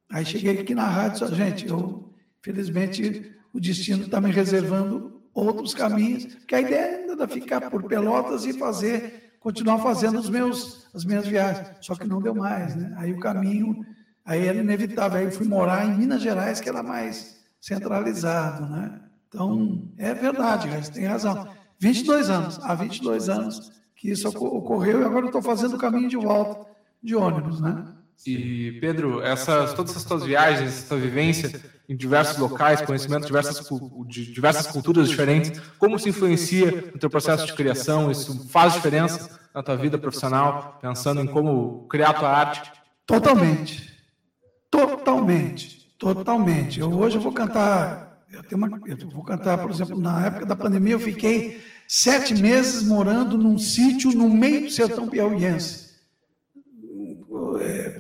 aí 0.10 0.26
cheguei 0.26 0.60
aqui 0.60 0.74
na 0.74 0.86
rádio, 0.86 1.26
disse, 1.26 1.36
gente, 1.36 1.68
eu, 1.68 2.14
felizmente, 2.42 3.32
o 3.54 3.60
destino 3.60 4.06
está 4.06 4.22
me 4.22 4.32
reservando 4.32 5.22
outros 5.34 5.74
caminhos, 5.74 6.26
que 6.48 6.56
a 6.56 6.62
ideia 6.62 6.98
ainda 6.98 7.24
é 7.24 7.28
ficar 7.28 7.70
por 7.70 7.84
Pelotas 7.84 8.46
e 8.46 8.54
fazer, 8.54 9.36
continuar 9.40 9.80
fazendo 9.80 10.20
os 10.20 10.30
meus, 10.30 10.88
as 10.94 11.06
minhas 11.06 11.28
viagens. 11.28 11.70
Só 11.82 11.96
que 11.96 12.08
não 12.08 12.22
deu 12.22 12.34
mais, 12.34 12.76
né? 12.76 12.94
Aí 12.98 13.14
o 13.14 13.20
caminho, 13.20 13.86
aí 14.26 14.48
era 14.48 14.58
inevitável. 14.58 15.20
Aí 15.20 15.26
eu 15.26 15.32
fui 15.32 15.48
morar 15.48 15.86
em 15.86 15.98
Minas 15.98 16.22
Gerais, 16.22 16.60
que 16.60 16.70
era 16.70 16.82
mais 16.82 17.38
centralizado, 17.62 18.66
né? 18.68 19.02
Então, 19.28 19.92
é 19.98 20.14
verdade, 20.14 20.70
você 20.70 20.92
tem 20.92 21.06
razão. 21.06 21.48
22 21.80 22.30
anos, 22.30 22.60
há 22.64 22.74
22 22.74 23.30
anos 23.30 23.72
que 23.96 24.10
isso 24.10 24.28
ocorreu 24.30 25.02
e 25.02 25.04
agora 25.04 25.26
eu 25.26 25.28
estou 25.28 25.42
fazendo 25.42 25.76
o 25.76 25.80
caminho 25.80 26.08
de 26.08 26.18
volta 26.18 26.66
de 27.02 27.16
ônibus, 27.16 27.60
né? 27.60 27.86
E, 28.26 28.78
Pedro, 28.82 29.22
essas, 29.22 29.74
todas 29.74 29.92
essas 29.92 30.04
suas 30.04 30.24
viagens, 30.24 30.70
essa 30.70 30.96
vivência 30.96 31.62
em 31.88 31.96
diversos 31.96 32.38
locais, 32.38 32.82
conhecimento 32.82 33.22
de 33.22 33.28
diversas, 33.28 33.66
de 34.08 34.34
diversas 34.34 34.68
culturas 34.68 35.08
diferentes, 35.08 35.62
como 35.78 35.96
isso 35.96 36.10
influencia 36.10 36.92
no 36.94 37.00
teu 37.00 37.10
processo 37.10 37.46
de 37.46 37.54
criação? 37.54 38.12
Isso 38.12 38.50
faz 38.50 38.74
diferença 38.74 39.40
na 39.54 39.64
tua 39.64 39.78
vida 39.78 39.98
profissional, 39.98 40.78
pensando 40.82 41.22
em 41.22 41.28
como 41.28 41.88
criar 41.88 42.10
a 42.10 42.14
tua 42.14 42.30
arte? 42.30 42.72
Totalmente. 43.06 43.94
Totalmente. 44.70 45.78
Totalmente. 45.98 46.80
Eu, 46.80 46.92
hoje 46.94 47.18
eu 47.18 47.22
vou 47.22 47.32
cantar, 47.32 48.24
eu, 48.32 48.44
tenho 48.44 48.64
uma, 48.64 48.80
eu 48.86 49.10
vou 49.10 49.24
cantar, 49.24 49.58
por 49.58 49.72
exemplo, 49.72 50.00
na 50.00 50.28
época 50.28 50.46
da 50.46 50.56
pandemia 50.56 50.94
eu 50.94 51.00
fiquei 51.00 51.60
sete 51.88 52.36
meses 52.36 52.84
morando 52.84 53.38
num 53.38 53.58
sítio 53.58 54.12
no 54.12 54.30
meio 54.30 54.66
do 54.66 54.70
sertão 54.70 55.08
piauiense. 55.08 55.88
É, 57.60 57.97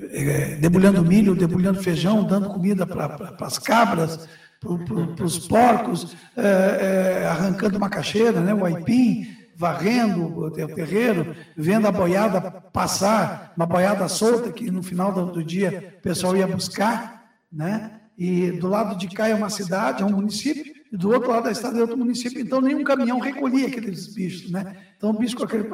debulhando 0.59 1.03
milho, 1.03 1.35
debulhando 1.35 1.81
feijão, 1.81 2.23
dando 2.23 2.49
comida 2.49 2.85
para 2.85 3.35
as 3.41 3.59
cabras, 3.59 4.27
para 4.59 5.25
os 5.25 5.47
porcos, 5.47 6.15
é, 6.35 7.21
é, 7.23 7.27
arrancando 7.27 7.79
macaxeira, 7.79 8.41
né, 8.41 8.53
o 8.53 8.65
aipim, 8.65 9.27
varrendo 9.55 10.25
o 10.25 10.51
terreiro, 10.51 11.35
vendo 11.55 11.87
a 11.87 11.91
boiada 11.91 12.41
passar, 12.41 13.53
uma 13.55 13.65
boiada 13.65 14.07
solta 14.07 14.51
que 14.51 14.69
no 14.69 14.83
final 14.83 15.11
do, 15.11 15.31
do 15.31 15.43
dia 15.43 15.95
o 15.99 16.01
pessoal 16.01 16.35
ia 16.35 16.47
buscar 16.47 17.17
né? 17.51 18.01
E 18.17 18.51
do 18.51 18.67
lado 18.67 18.97
de 18.97 19.07
cá 19.07 19.27
é 19.27 19.35
uma 19.35 19.49
cidade, 19.49 20.01
é 20.01 20.05
um 20.05 20.11
município, 20.11 20.73
e 20.91 20.97
do 20.97 21.11
outro 21.11 21.29
lado 21.29 21.43
da 21.43 21.51
estrada 21.51 21.77
é 21.77 21.81
outro 21.81 21.97
município. 21.97 22.41
Então 22.41 22.59
nenhum 22.61 22.83
caminhão 22.83 23.19
recolhia 23.19 23.67
aqueles 23.67 24.13
bichos, 24.13 24.51
né? 24.51 24.75
Então 24.97 25.11
o 25.11 25.17
bicho 25.17 25.35
com 25.35 25.43
aquele 25.43 25.67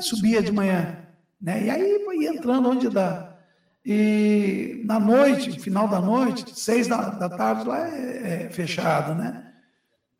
subia 0.00 0.42
de 0.42 0.52
manhã, 0.52 0.98
né? 1.42 1.64
E 1.64 1.70
aí 1.70 2.26
entrando 2.26 2.70
onde 2.70 2.88
dá. 2.88 3.36
E 3.84 4.80
na 4.84 5.00
noite, 5.00 5.58
final 5.58 5.88
da 5.88 6.00
noite, 6.00 6.58
seis 6.58 6.86
da, 6.86 7.10
da 7.10 7.28
tarde 7.28 7.66
lá 7.66 7.88
é, 7.88 8.44
é 8.44 8.50
fechado, 8.50 9.14
né? 9.14 9.52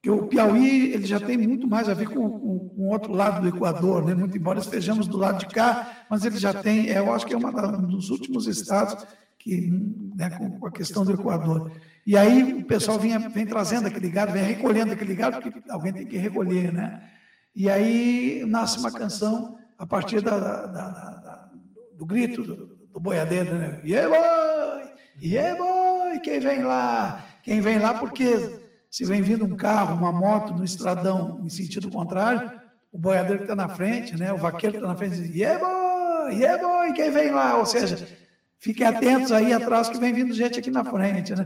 que 0.03 0.11
o 0.11 0.27
Piauí 0.27 0.93
ele 0.93 1.07
já 1.07 1.21
tem 1.21 1.39
muito 1.39 1.69
mais 1.69 1.89
a 1.89 1.95
ver 1.95 2.09
com, 2.09 2.19
o 2.19 2.89
outro 2.89 3.13
lado 3.13 3.41
do 3.41 3.57
Equador, 3.57 4.05
né? 4.05 4.15
muito 4.15 4.37
embora 4.37 4.59
estejamos 4.59 5.07
do 5.07 5.17
lado 5.17 5.39
de 5.39 5.47
cá, 5.47 6.05
mas 6.11 6.25
ele 6.25 6.39
já 6.39 6.53
tem, 6.53 6.87
eu 6.87 7.15
acho 7.15 7.25
que 7.25 7.33
é 7.33 7.37
um 7.37 7.87
dos 7.87 8.11
últimos 8.11 8.49
estados 8.49 9.07
que, 9.39 9.71
né, 10.17 10.31
com 10.31 10.67
a 10.67 10.73
questão 10.73 11.05
do 11.05 11.13
Equador. 11.13 11.71
E 12.05 12.17
aí 12.17 12.53
o 12.55 12.65
pessoal 12.65 12.99
vinha, 12.99 13.21
vem 13.21 13.47
trazendo 13.47 13.87
aquele 13.87 14.11
gado, 14.11 14.33
vem 14.33 14.43
recolhendo 14.43 14.93
aquele 14.93 15.15
gado, 15.15 15.41
porque 15.41 15.71
alguém 15.71 15.93
tem 15.93 16.07
que 16.07 16.17
recolher, 16.17 16.73
né? 16.73 17.01
E 17.55 17.71
aí 17.71 18.45
nasce 18.47 18.79
uma 18.79 18.91
canção 18.91 19.57
a 19.79 19.87
partir 19.87 20.21
da, 20.21 20.39
da, 20.39 20.67
da, 20.67 21.51
do 21.97 22.07
grito 22.07 22.43
do, 22.43 22.57
do 22.93 23.01
boiadeiro, 23.01 23.55
né? 23.55 23.81
Yeah, 23.85 24.09
boy! 24.09 24.93
Yeah, 25.23 25.57
boy! 25.57 26.21
Quem 26.21 26.41
vem 26.41 26.63
lá? 26.63 27.25
Quem 27.43 27.61
vem 27.61 27.79
lá 27.79 27.95
porque 27.95 28.61
se 28.91 29.05
vem 29.05 29.23
vindo 29.23 29.45
um 29.45 29.57
carro, 29.57 29.97
uma 29.97 30.13
moto 30.13 30.53
no 30.55 30.65
estradão 30.65 31.41
em 31.45 31.49
sentido 31.49 31.91
contrário, 31.91 32.53
o 32.93 32.99
boiadeiro 32.99 33.39
que 33.39 33.45
está 33.45 33.57
na 33.57 33.69
frente, 33.69 34.17
né? 34.17 34.33
O 34.33 34.39
vaqueiro 34.39 34.73
que 34.73 34.79
está 34.79 34.89
na 34.89 34.97
frente 34.97 35.17
diz, 35.17 35.35
yeah, 35.35 35.59
boy! 35.59 36.35
Yeah, 36.35 36.63
boy! 36.63 36.93
Quem 36.93 37.11
vem 37.11 37.31
lá? 37.31 37.59
Ou 37.59 37.67
seja, 37.67 38.07
Fiquem 38.63 38.87
atentos 38.87 39.33
aí 39.33 39.53
atrás 39.53 39.89
que 39.89 39.99
vem 39.99 40.13
vindo 40.13 40.33
gente 40.33 40.61
aqui 40.61 40.71
na 40.71 40.85
frente, 40.85 41.35
né? 41.35 41.45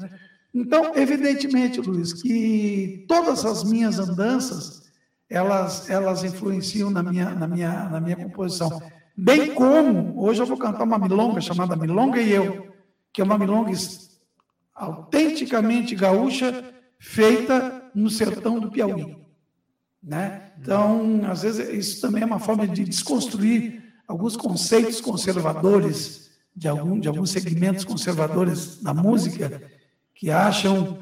Então, 0.55 0.95
evidentemente, 0.95 1.81
Luiz, 1.81 2.13
que 2.13 3.07
todas 3.09 3.43
as 3.47 3.65
minhas 3.65 3.99
andanças, 3.99 4.86
elas, 5.29 5.89
elas 5.91 6.25
influenciam 6.25 6.91
na 6.91 7.03
minha, 7.03 7.31
na, 7.31 7.47
minha, 7.47 7.89
na 7.89 8.01
minha 8.01 8.17
composição. 8.17 8.81
Bem 9.17 9.55
como, 9.55 10.21
hoje 10.23 10.43
eu 10.43 10.47
vou 10.47 10.57
cantar 10.57 10.85
uma 10.85 10.99
milonga 10.99 11.41
chamada 11.41 11.75
Milonga 11.75 12.21
e 12.21 12.33
Eu, 12.33 12.69
que 13.13 13.21
é 13.21 13.25
uma 13.25 13.39
milonga 13.39 13.73
autenticamente 14.75 15.95
gaúcha, 15.95 16.65
feita 16.99 17.91
no 17.95 18.11
sertão 18.11 18.61
do 18.61 18.71
Piauí. 18.71 19.17
Né? 20.03 20.53
Então, 20.61 21.23
às 21.29 21.43
vezes, 21.43 21.69
isso 21.69 22.01
também 22.01 22.23
é 22.23 22.27
uma 22.27 22.39
forma 22.39 22.67
de 22.69 22.85
desconstruir 22.85 23.83
alguns 24.07 24.37
conceitos 24.37 25.01
conservadores 25.01 26.31
de, 26.55 26.69
algum, 26.69 26.99
de 26.99 27.09
alguns 27.09 27.31
segmentos 27.31 27.85
conservadores 27.85 28.81
da 28.83 28.95
música 28.95 29.63
que 30.15 30.31
acham, 30.31 30.99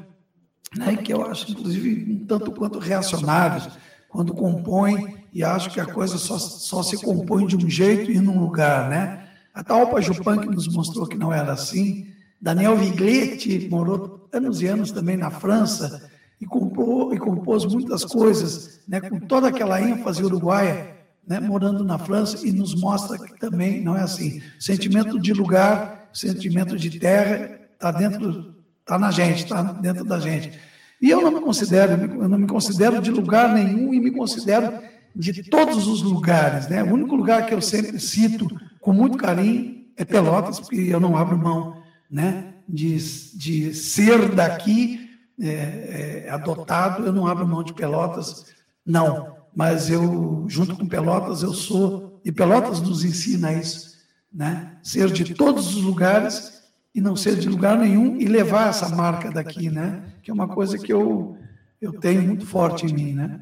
né, 0.75 0.97
que 0.97 1.13
eu 1.13 1.25
acho, 1.25 1.51
inclusive, 1.51 2.11
um 2.11 2.25
tanto 2.25 2.51
quanto 2.51 2.79
reacionários, 2.79 3.69
quando 4.15 4.33
compõem 4.33 5.17
e 5.33 5.43
acham 5.43 5.73
que 5.73 5.79
a 5.79 5.85
coisa 5.85 6.17
só, 6.17 6.39
só 6.39 6.81
se 6.81 7.03
compõe 7.03 7.45
de 7.45 7.57
um 7.57 7.69
jeito 7.69 8.09
e 8.09 8.19
num 8.19 8.39
lugar. 8.39 8.89
Né? 8.89 9.27
A 9.53 9.61
Talpa 9.61 10.01
Jupan, 10.01 10.37
que 10.37 10.47
nos 10.47 10.69
mostrou 10.69 11.05
que 11.05 11.17
não 11.17 11.33
era 11.33 11.51
assim, 11.51 12.07
Daniel 12.41 12.77
Vigletti 12.77 13.67
morou 13.69 14.29
anos 14.31 14.61
e 14.61 14.67
anos 14.67 14.91
também 14.91 15.17
na 15.17 15.29
França 15.29 16.09
e, 16.39 16.45
compôs, 16.45 17.13
e 17.13 17.19
compôs 17.19 17.65
muitas 17.65 18.05
coisas 18.05 18.79
né, 18.87 19.01
com 19.01 19.19
toda 19.19 19.49
aquela 19.49 19.81
ênfase 19.81 20.23
uruguaia 20.23 20.95
né, 21.27 21.41
morando 21.41 21.83
na 21.83 21.97
França 21.97 22.47
e 22.47 22.53
nos 22.53 22.73
mostra 22.73 23.17
que 23.17 23.37
também 23.37 23.83
não 23.83 23.97
é 23.97 24.01
assim. 24.01 24.41
Sentimento 24.57 25.19
de 25.19 25.33
lugar, 25.33 26.09
sentimento 26.13 26.77
de 26.77 26.97
terra 26.99 27.59
está 27.73 27.91
dentro, 27.91 28.55
está 28.79 28.97
na 28.97 29.11
gente, 29.11 29.43
está 29.43 29.61
dentro 29.61 30.05
da 30.05 30.19
gente. 30.19 30.57
E 31.05 31.11
eu 31.11 31.21
não 31.21 31.29
me 31.29 31.39
considero, 31.39 32.03
eu 32.03 32.27
não 32.27 32.39
me 32.39 32.47
considero 32.47 32.99
de 32.99 33.11
lugar 33.11 33.53
nenhum 33.53 33.93
e 33.93 33.99
me 33.99 34.09
considero 34.09 34.73
de 35.15 35.43
todos 35.43 35.87
os 35.87 36.01
lugares, 36.01 36.67
né? 36.67 36.83
O 36.83 36.93
único 36.95 37.15
lugar 37.15 37.45
que 37.45 37.53
eu 37.53 37.61
sempre 37.61 37.99
cito 37.99 38.47
com 38.81 38.91
muito 38.91 39.15
carinho 39.15 39.85
é 39.95 40.03
Pelotas, 40.03 40.59
porque 40.59 40.77
eu 40.77 40.99
não 40.99 41.15
abro 41.15 41.37
mão, 41.37 41.77
né? 42.09 42.55
De, 42.67 42.97
de 43.37 43.71
ser 43.75 44.33
daqui 44.33 45.07
é, 45.39 46.25
é, 46.25 46.29
adotado, 46.31 47.05
eu 47.05 47.13
não 47.13 47.27
abro 47.27 47.47
mão 47.47 47.63
de 47.63 47.75
Pelotas, 47.75 48.47
não 48.83 49.35
mas 49.55 49.91
eu, 49.91 50.43
junto 50.47 50.75
com 50.75 50.87
Pelotas, 50.87 51.43
eu 51.43 51.53
sou, 51.53 52.19
e 52.25 52.31
Pelotas 52.31 52.81
nos 52.81 53.05
ensina 53.05 53.53
isso, 53.53 53.95
né? 54.33 54.71
Ser 54.81 55.11
de 55.11 55.35
todos 55.35 55.75
os 55.75 55.83
lugares 55.83 56.54
e 56.95 57.01
não 57.01 57.13
ser 57.13 57.35
de 57.35 57.49
lugar 57.49 57.77
nenhum 57.77 58.15
e 58.15 58.25
levar 58.25 58.69
essa 58.69 58.95
marca 58.95 59.29
daqui, 59.29 59.69
né? 59.69 60.01
Que 60.23 60.31
é 60.31 60.33
uma 60.33 60.47
coisa 60.47 60.79
que 60.79 60.93
eu, 60.93 61.37
eu 61.81 61.91
tenho 61.91 62.21
muito 62.21 62.47
forte 62.47 62.85
em 62.85 62.93
mim, 62.93 63.13
né? 63.13 63.41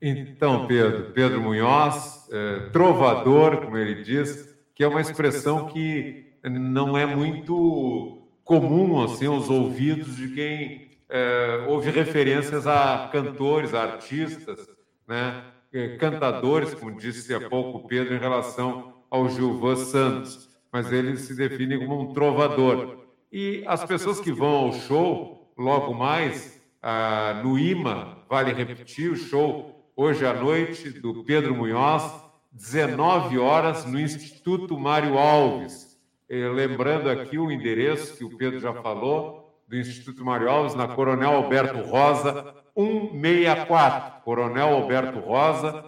Então, 0.00 0.68
Pedro, 0.68 1.10
Pedro 1.12 1.42
Munhoz, 1.42 2.28
é, 2.30 2.68
trovador, 2.70 3.62
como 3.62 3.76
ele 3.76 4.04
diz, 4.04 4.54
que 4.72 4.84
é 4.84 4.88
uma 4.88 5.00
expressão 5.00 5.66
que 5.66 6.26
não 6.44 6.96
é 6.96 7.04
muito 7.04 8.22
comum 8.44 9.02
assim 9.02 9.26
aos 9.26 9.50
ouvidos 9.50 10.14
de 10.14 10.28
quem 10.28 10.90
é, 11.08 11.64
ouve 11.66 11.90
referências 11.90 12.68
a 12.68 13.08
cantores, 13.10 13.74
a 13.74 13.82
artistas, 13.82 14.64
né? 15.08 15.42
É, 15.72 15.96
cantadores, 15.96 16.72
como 16.72 16.96
disse 16.96 17.34
há 17.34 17.48
pouco 17.48 17.78
o 17.78 17.88
Pedro, 17.88 18.14
em 18.14 18.18
relação 18.18 18.94
ao 19.10 19.28
Gilvan 19.28 19.76
Santos, 19.76 20.55
mas 20.76 20.92
ele 20.92 21.16
se 21.16 21.34
define 21.34 21.78
como 21.78 22.02
um 22.02 22.12
trovador. 22.12 23.06
E 23.32 23.64
as 23.66 23.82
pessoas 23.82 24.20
que 24.20 24.30
vão 24.30 24.50
ao 24.50 24.74
show, 24.74 25.50
logo 25.56 25.94
mais, 25.94 26.62
ah, 26.82 27.40
no 27.42 27.58
IMA, 27.58 28.18
vale 28.28 28.52
repetir 28.52 29.10
o 29.10 29.16
show 29.16 29.90
hoje 29.96 30.26
à 30.26 30.34
noite 30.34 30.90
do 30.90 31.24
Pedro 31.24 31.54
Munhoz, 31.54 32.12
19 32.52 33.38
horas 33.38 33.86
no 33.86 33.98
Instituto 33.98 34.78
Mário 34.78 35.16
Alves. 35.16 35.98
E 36.28 36.46
lembrando 36.46 37.08
aqui 37.08 37.38
o 37.38 37.50
endereço 37.50 38.14
que 38.18 38.24
o 38.24 38.36
Pedro 38.36 38.60
já 38.60 38.74
falou, 38.74 39.58
do 39.66 39.78
Instituto 39.78 40.22
Mário 40.26 40.50
Alves, 40.50 40.74
na 40.74 40.88
Coronel 40.88 41.36
Alberto 41.36 41.88
Rosa, 41.88 42.54
164. 42.74 44.22
Coronel 44.22 44.68
Alberto 44.74 45.20
Rosa, 45.20 45.86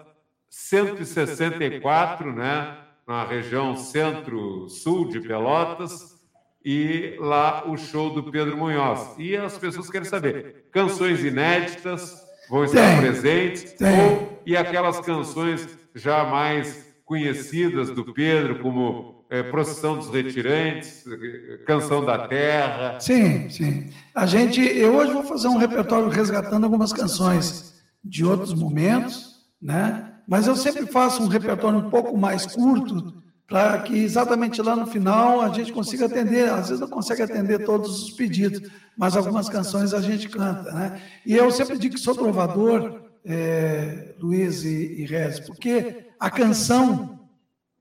164, 0.48 2.32
né? 2.32 2.87
Na 3.08 3.24
região 3.24 3.74
centro-sul 3.74 5.08
de 5.08 5.18
Pelotas, 5.20 6.18
e 6.64 7.16
lá 7.18 7.64
o 7.66 7.78
show 7.78 8.10
do 8.10 8.30
Pedro 8.30 8.56
Munhoz. 8.56 9.14
E 9.18 9.34
as 9.34 9.56
pessoas 9.56 9.88
querem 9.88 10.06
saber: 10.06 10.66
canções 10.70 11.24
inéditas 11.24 12.22
vão 12.50 12.64
estar 12.64 12.86
tem, 12.86 13.00
presentes, 13.00 13.72
tem. 13.72 14.00
Ou, 14.00 14.42
e 14.44 14.54
aquelas 14.56 15.00
canções 15.00 15.66
já 15.94 16.24
mais 16.24 16.86
conhecidas 17.06 17.88
do 17.88 18.12
Pedro, 18.12 18.58
como 18.58 19.24
é, 19.30 19.42
Procissão 19.42 19.96
dos 19.96 20.10
Retirantes, 20.10 21.04
Canção 21.66 22.04
da 22.04 22.28
Terra. 22.28 23.00
Sim, 23.00 23.48
sim. 23.48 23.90
A 24.14 24.26
gente, 24.26 24.60
eu 24.60 24.94
hoje 24.94 25.12
vou 25.12 25.22
fazer 25.22 25.48
um 25.48 25.56
repertório 25.56 26.08
resgatando 26.08 26.64
algumas 26.64 26.92
canções 26.92 27.82
de 28.04 28.24
outros 28.24 28.52
momentos, 28.52 29.36
né? 29.60 30.07
Mas 30.28 30.46
eu 30.46 30.54
sempre 30.54 30.86
faço 30.86 31.22
um 31.22 31.26
repertório 31.26 31.78
um 31.78 31.88
pouco 31.88 32.14
mais 32.18 32.44
curto 32.44 33.14
para 33.48 33.78
que 33.78 33.96
exatamente 33.96 34.60
lá 34.60 34.76
no 34.76 34.86
final 34.86 35.40
a 35.40 35.48
gente 35.48 35.72
consiga 35.72 36.04
atender. 36.04 36.50
Às 36.50 36.68
vezes 36.68 36.80
não 36.80 36.88
consegue 36.88 37.22
atender 37.22 37.64
todos 37.64 38.02
os 38.02 38.10
pedidos, 38.10 38.70
mas 38.94 39.16
algumas 39.16 39.48
canções 39.48 39.94
a 39.94 40.02
gente 40.02 40.28
canta, 40.28 40.70
né? 40.70 41.00
E 41.24 41.34
eu 41.34 41.50
sempre 41.50 41.78
digo 41.78 41.94
que 41.94 42.00
sou 42.00 42.14
trovador, 42.14 43.00
é, 43.24 44.14
Luiz 44.20 44.64
e, 44.64 45.00
e 45.00 45.06
Rez, 45.06 45.40
porque 45.40 46.10
a 46.20 46.30
canção, 46.30 47.20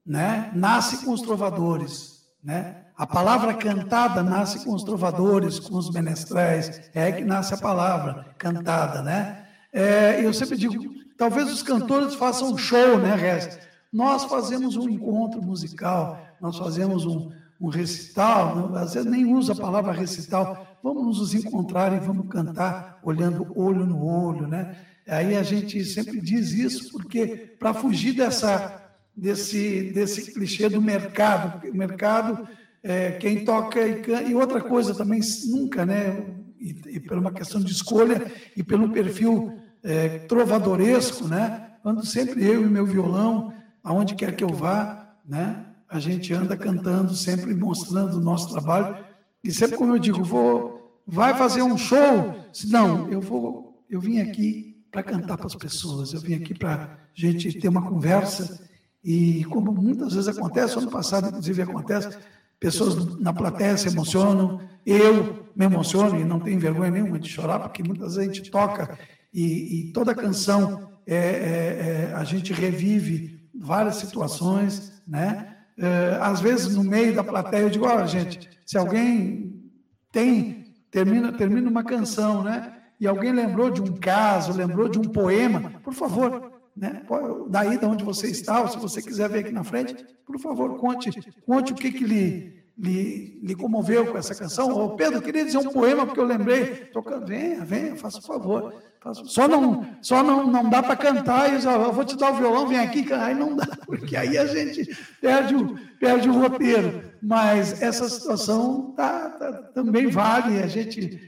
né, 0.06 0.50
nasce 0.56 1.04
com 1.04 1.12
os 1.12 1.22
trovadores, 1.22 2.22
né? 2.42 2.86
A 2.96 3.06
palavra 3.06 3.54
cantada 3.54 4.24
nasce 4.24 4.64
com 4.64 4.74
os 4.74 4.84
trovadores, 4.84 5.60
com 5.60 5.76
os 5.76 5.92
menestréis, 5.92 6.90
é 6.96 7.12
que 7.12 7.26
nasce 7.26 7.54
a 7.54 7.58
palavra 7.58 8.26
cantada, 8.38 9.02
né? 9.02 9.44
É, 9.74 10.26
eu 10.26 10.34
sempre 10.34 10.56
digo, 10.58 10.74
talvez 11.18 11.52
os 11.52 11.64
cantores 11.64 12.16
façam 12.16 12.54
um 12.54 12.58
show, 12.58 12.98
né, 12.98 13.16
Rez? 13.16 13.60
Nós 13.92 14.26
fazemos 14.26 14.76
um 14.76 14.90
encontro 14.90 15.42
musical, 15.42 16.22
nós 16.40 16.58
fazemos 16.58 17.06
um, 17.06 17.32
um 17.60 17.70
recital, 17.70 18.76
às 18.76 18.94
vezes 18.94 19.10
nem 19.10 19.26
usa 19.34 19.54
a 19.54 19.56
palavra 19.56 19.92
recital, 19.92 20.78
vamos 20.84 21.18
nos 21.18 21.34
encontrar 21.34 21.94
e 21.94 22.00
vamos 22.00 22.28
cantar 22.28 23.00
olhando 23.04 23.48
olho 23.56 23.86
no 23.86 24.06
olho, 24.06 24.48
né? 24.48 24.76
Aí 25.08 25.36
a 25.36 25.44
gente 25.44 25.84
sempre 25.86 26.20
diz 26.20 26.52
isso 26.52 26.92
porque 26.92 27.56
para 27.58 27.74
fugir 27.74 28.14
dessa 28.14 28.84
desse 29.16 29.92
desse 29.94 30.34
clichê 30.34 30.70
do 30.70 30.82
mercado, 30.82 31.54
porque 31.54 31.70
o 31.70 31.76
mercado 31.76 32.48
é, 32.84 33.12
quem 33.14 33.44
toca 33.44 33.80
e, 33.88 34.30
e 34.30 34.36
outra 34.36 34.62
coisa 34.62 34.94
também 34.94 35.22
nunca, 35.48 35.86
né? 35.86 36.26
E, 36.60 36.76
e 36.88 37.00
por 37.00 37.18
uma 37.18 37.32
questão 37.32 37.62
de 37.62 37.72
escolha 37.72 38.32
e 38.56 38.64
pelo 38.64 38.92
perfil 38.92 39.58
é, 39.88 40.20
trovadoresco, 40.20 41.26
né? 41.28 41.70
Ando 41.84 42.06
sempre 42.06 42.44
eu 42.46 42.62
e 42.62 42.66
meu 42.66 42.86
violão 42.86 43.54
aonde 43.82 44.16
quer 44.16 44.36
que 44.36 44.44
eu 44.44 44.50
vá, 44.50 45.16
né? 45.26 45.66
A 45.88 45.98
gente 45.98 46.34
anda 46.34 46.58
cantando, 46.58 47.16
sempre 47.16 47.56
mostrando 47.56 48.18
o 48.18 48.20
nosso 48.20 48.52
trabalho. 48.52 48.98
E 49.42 49.50
sempre 49.50 49.78
como 49.78 49.96
eu 49.96 50.00
digo, 50.00 50.22
vou, 50.22 51.02
vai 51.08 51.34
fazer 51.36 51.62
um 51.62 51.78
show? 51.78 52.36
Não, 52.66 53.10
eu 53.10 53.22
vou, 53.22 53.82
eu 53.90 54.02
vim 54.02 54.20
aqui 54.20 54.84
para 54.92 55.02
cantar 55.02 55.38
para 55.38 55.48
as 55.48 55.56
pessoas. 55.56 56.12
Eu 56.12 56.20
vim 56.20 56.36
aqui 56.36 56.54
para 56.54 57.00
gente 57.14 57.58
ter 57.58 57.70
uma 57.70 57.88
conversa 57.88 58.60
e 59.02 59.46
como 59.46 59.72
muitas 59.72 60.14
vezes 60.14 60.28
acontece, 60.28 60.78
ano 60.78 60.92
passado 60.92 61.30
inclusive 61.30 61.62
acontece, 61.62 62.18
pessoas 62.60 63.18
na 63.20 63.32
plateia 63.32 63.78
se 63.78 63.88
emocionam, 63.88 64.60
eu 64.86 65.48
me 65.56 65.64
emociono 65.64 66.20
e 66.20 66.26
não 66.26 66.42
tenho 66.42 66.60
vergonha 66.60 66.92
nenhuma 66.92 67.18
de 67.18 67.30
chorar, 67.30 67.60
porque 67.60 67.82
muitas 67.82 68.16
vezes 68.16 68.30
a 68.30 68.34
gente 68.34 68.52
toca 68.52 68.98
e, 69.38 69.82
e 69.82 69.92
toda 69.94 70.16
canção 70.16 70.90
é, 71.06 71.16
é, 71.16 71.20
é, 71.20 72.14
a 72.16 72.24
gente 72.24 72.52
revive 72.52 73.48
várias 73.54 73.98
situações, 73.98 75.00
né? 75.08 75.56
É, 75.78 76.18
às 76.20 76.42
vezes, 76.42 76.76
no 76.76 76.84
meio 76.84 77.14
da 77.14 77.24
plateia, 77.24 77.62
eu 77.62 77.70
digo, 77.70 77.86
olha, 77.86 78.08
gente, 78.08 78.50
se 78.66 78.80
alguém 78.80 79.72
tem, 80.12 80.74
termina, 80.90 81.32
termina 81.32 81.70
uma 81.70 81.84
canção, 81.84 82.42
né? 82.42 82.74
E 83.00 83.06
alguém 83.06 83.32
lembrou 83.32 83.70
de 83.70 83.80
um 83.80 83.96
caso, 83.96 84.58
lembrou 84.58 84.90
de 84.90 84.98
um 84.98 85.04
poema, 85.04 85.72
por 85.84 85.94
favor, 85.94 86.52
né? 86.76 87.04
Daí, 87.48 87.78
de 87.78 87.86
onde 87.86 88.04
você 88.04 88.32
está, 88.32 88.62
ou 88.62 88.68
se 88.68 88.80
você 88.80 89.04
quiser 89.04 89.30
ver 89.30 89.40
aqui 89.42 89.52
na 89.52 89.64
frente, 89.64 89.96
por 90.26 90.40
favor, 90.40 90.78
conte, 90.78 91.12
conte 91.46 91.74
o 91.74 91.76
que, 91.76 91.92
que 91.92 92.04
lhe, 92.04 92.58
lhe, 92.76 93.40
lhe 93.44 93.56
comoveu 93.56 94.08
com 94.08 94.18
essa 94.18 94.34
canção. 94.34 94.72
Ô, 94.72 94.96
Pedro, 94.96 95.18
eu 95.18 95.22
queria 95.22 95.46
dizer 95.46 95.60
um 95.60 95.72
poema, 95.72 96.08
porque 96.08 96.20
eu 96.20 96.26
lembrei. 96.26 96.88
Tocando, 96.92 97.28
venha, 97.28 97.64
venha, 97.64 97.96
faça 97.96 98.18
o 98.18 98.24
favor. 98.24 98.74
Só 99.14 99.48
não, 99.48 99.86
só 100.02 100.24
não, 100.24 100.48
não 100.48 100.70
dá 100.70 100.82
para 100.82 100.96
cantar 100.96 101.52
e 101.52 101.64
eu 101.64 101.94
vou 101.94 102.06
te 102.06 102.18
dar 102.18 102.34
o 102.34 102.36
violão, 102.36 102.68
vem 102.68 102.80
aqui, 102.80 103.12
aí 103.14 103.34
não 103.34 103.56
dá, 103.56 103.68
porque 103.86 104.16
aí 104.16 104.38
a 104.38 104.46
gente 104.46 104.98
perde 105.22 105.56
o, 105.56 105.78
perde 106.00 106.30
o 106.30 106.34
roteiro. 106.34 107.04
Mas 107.22 107.82
essa 107.82 108.08
situação 108.08 108.94
tá, 108.96 109.30
tá, 109.30 109.52
também 109.74 110.08
vale, 110.08 110.62
a 110.62 110.68
gente 110.68 111.20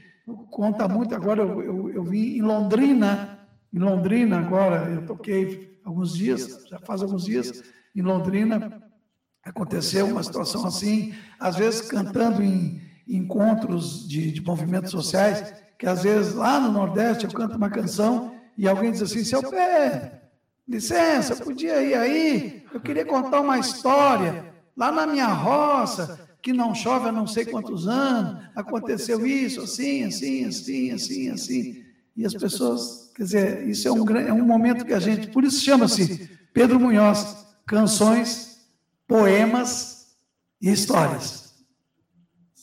conta 0.50 0.88
muito. 0.88 1.14
Agora 1.14 1.42
eu, 1.42 1.62
eu, 1.62 1.90
eu 1.90 2.04
vim 2.04 2.36
em 2.36 2.42
Londrina, 2.42 3.38
em 3.72 3.78
Londrina 3.78 4.38
agora, 4.38 4.88
eu 4.90 5.06
toquei 5.06 5.78
alguns 5.84 6.14
dias, 6.16 6.64
já 6.68 6.78
faz 6.78 7.02
alguns 7.02 7.24
dias, 7.24 7.62
em 7.94 8.02
Londrina, 8.02 8.82
aconteceu 9.42 10.06
uma 10.06 10.22
situação 10.22 10.66
assim, 10.66 11.14
às 11.38 11.56
vezes 11.56 11.82
cantando 11.82 12.42
em 12.42 12.80
encontros 13.08 14.08
de, 14.08 14.30
de 14.30 14.40
movimentos 14.40 14.90
sociais, 14.90 15.52
que 15.80 15.86
às 15.86 16.02
vezes 16.02 16.34
lá 16.34 16.60
no 16.60 16.70
Nordeste 16.70 17.24
eu 17.24 17.30
canto 17.30 17.56
uma 17.56 17.70
canção 17.70 18.34
e 18.56 18.68
alguém 18.68 18.92
diz 18.92 19.00
assim, 19.00 19.24
seu 19.24 19.42
pé, 19.42 20.24
licença, 20.68 21.34
podia 21.34 21.82
ir 21.82 21.94
aí, 21.94 22.62
eu 22.72 22.78
queria 22.80 23.06
contar 23.06 23.40
uma 23.40 23.58
história. 23.58 24.44
Lá 24.76 24.92
na 24.92 25.06
minha 25.06 25.28
roça, 25.28 26.20
que 26.42 26.52
não 26.52 26.74
chove 26.74 27.08
há 27.08 27.12
não 27.12 27.26
sei 27.26 27.46
quantos 27.46 27.88
anos, 27.88 28.44
aconteceu 28.54 29.26
isso, 29.26 29.62
assim, 29.62 30.04
assim, 30.04 30.44
assim, 30.44 30.90
assim, 30.90 31.30
assim. 31.30 31.84
E 32.14 32.26
as 32.26 32.34
pessoas, 32.34 33.10
quer 33.16 33.22
dizer, 33.22 33.66
isso 33.66 33.88
é 33.88 33.90
um, 33.90 34.18
é 34.18 34.32
um 34.34 34.44
momento 34.44 34.84
que 34.84 34.92
a 34.92 35.00
gente, 35.00 35.28
por 35.28 35.44
isso 35.44 35.64
chama-se 35.64 36.28
Pedro 36.52 36.78
Munhoz, 36.78 37.46
canções, 37.66 38.66
poemas 39.08 40.08
e 40.60 40.70
histórias. 40.70 41.39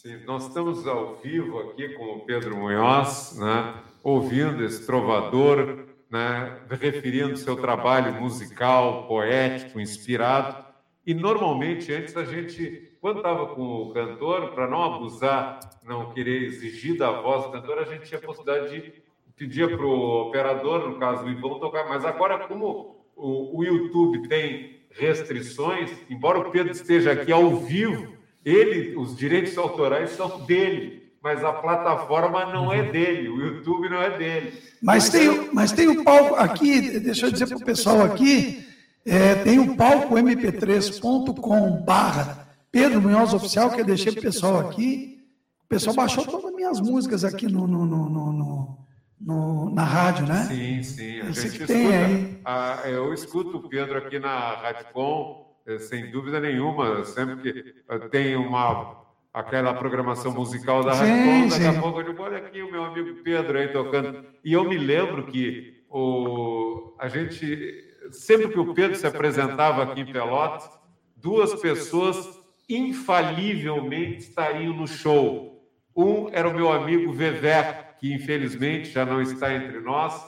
Sim, 0.08 0.22
nós 0.26 0.48
estamos 0.48 0.88
ao 0.88 1.18
vivo 1.18 1.60
aqui 1.60 1.90
com 1.90 2.06
o 2.06 2.20
Pedro 2.22 2.56
Munhoz, 2.56 3.38
né, 3.38 3.74
ouvindo 4.02 4.64
esse 4.64 4.86
trovador, 4.86 5.86
né, 6.10 6.62
referindo 6.70 7.36
seu 7.36 7.58
trabalho 7.58 8.14
musical, 8.14 9.06
poético, 9.06 9.82
inspirado. 9.82 10.64
E 11.06 11.14
normalmente, 11.14 11.92
antes 11.92 12.16
a 12.16 12.24
gente, 12.24 12.90
quando 13.02 13.18
estava 13.18 13.48
com 13.48 13.62
o 13.62 13.94
cantor, 13.94 14.52
para 14.52 14.66
não 14.66 14.82
abusar, 14.82 15.60
não 15.84 16.14
querer 16.14 16.44
exigir 16.44 16.98
da 16.98 17.12
voz 17.12 17.44
do 17.44 17.52
cantor, 17.52 17.80
a 17.80 17.84
gente 17.84 18.06
tinha 18.06 18.18
a 18.18 18.24
possibilidade 18.24 18.74
de 18.74 19.04
pedir 19.36 19.76
para 19.76 19.86
o 19.86 20.22
operador, 20.28 20.88
no 20.88 20.98
caso 20.98 21.26
o 21.26 21.30
Ivão, 21.30 21.60
tocar. 21.60 21.86
Mas 21.90 22.06
agora, 22.06 22.48
como 22.48 22.96
o, 23.14 23.60
o 23.60 23.62
YouTube 23.66 24.26
tem 24.30 24.84
restrições, 24.90 25.92
embora 26.10 26.40
o 26.40 26.50
Pedro 26.50 26.72
esteja 26.72 27.12
aqui 27.12 27.30
ao 27.30 27.58
vivo, 27.58 28.17
ele, 28.44 28.96
os 28.96 29.16
direitos 29.16 29.58
autorais 29.58 30.12
são 30.12 30.46
dele, 30.46 31.12
mas 31.22 31.44
a 31.44 31.54
plataforma 31.54 32.46
não 32.46 32.72
é 32.72 32.84
dele, 32.84 33.30
o 33.30 33.40
YouTube 33.40 33.90
não 33.90 34.02
é 34.02 34.18
dele. 34.18 34.54
Mas 34.82 35.10
tem, 35.10 35.50
mas 35.54 35.72
tem 35.72 35.88
o 35.88 36.04
palco 36.04 36.36
aqui, 36.36 37.00
deixa 37.00 37.28
eu 37.28 37.32
dizer 37.32 37.48
para 37.48 37.58
o 37.58 37.66
pessoal 37.66 38.02
aqui, 38.04 38.66
é, 39.06 39.36
tem 39.36 39.60
o 39.60 39.76
palco 39.76 40.16
mp3.com 40.16 41.84
barra 41.84 42.48
Pedro 42.72 43.02
Munhoz 43.02 43.34
Oficial, 43.34 43.72
que 43.72 43.82
eu 43.82 43.86
deixei 43.86 44.12
para 44.12 44.20
o 44.20 44.24
pessoal 44.24 44.60
aqui. 44.60 45.18
O 45.66 45.68
pessoal 45.68 45.96
baixou 45.96 46.26
todas 46.26 46.46
as 46.46 46.54
minhas 46.54 46.80
músicas 46.80 47.24
aqui 47.24 47.48
no, 47.48 47.66
no, 47.68 47.86
no, 47.86 48.10
no, 48.10 48.78
no 49.20 49.70
na 49.74 49.84
rádio, 49.84 50.28
né? 50.28 50.44
Sim, 50.44 50.84
sim. 50.84 51.22
A 51.22 51.32
gente 51.32 51.48
escuta, 51.48 51.66
tem 51.66 51.96
aí. 51.96 52.40
A, 52.46 52.84
eu 52.86 53.14
escuto 53.14 53.58
o 53.58 53.70
Pedro 53.70 53.98
aqui 53.98 54.20
na 54.20 54.56
Rádio 54.56 54.86
Com, 54.94 55.47
sem 55.80 56.10
dúvida 56.12 56.40
nenhuma, 56.40 57.04
sempre 57.04 57.52
que 57.52 57.76
tem 58.10 58.36
uma 58.36 59.06
aquela 59.34 59.74
programação 59.74 60.34
musical 60.34 60.84
da 60.84 60.94
Rádio 60.94 61.50
Daqui 61.50 61.78
a 61.78 61.80
pouco 61.80 62.00
eu 62.00 62.06
digo, 62.06 62.24
olha 62.24 62.38
aqui 62.38 62.62
o 62.64 62.72
meu 62.72 62.84
amigo 62.84 63.22
Pedro 63.24 63.58
aí 63.58 63.68
tocando. 63.68 64.26
E 64.44 64.54
eu 64.54 64.64
me 64.64 64.78
lembro 64.78 65.28
que 65.28 65.84
o, 65.90 66.96
a 66.98 67.08
gente, 67.08 67.84
sempre 68.12 68.50
que 68.50 68.60
o 68.60 68.74
Pedro 68.74 68.98
se 68.98 69.06
apresentava 69.06 69.84
aqui 69.84 70.02
em 70.02 70.12
Pelotas, 70.12 70.68
duas 71.16 71.54
pessoas 71.56 72.40
infalivelmente 72.68 74.18
estariam 74.18 74.74
no 74.74 74.88
show. 74.88 75.64
Um 75.96 76.30
era 76.32 76.50
o 76.50 76.54
meu 76.54 76.72
amigo 76.72 77.12
Vevé, 77.12 77.96
que 78.00 78.14
infelizmente 78.14 78.90
já 78.90 79.06
não 79.06 79.22
está 79.22 79.54
entre 79.54 79.80
nós, 79.80 80.20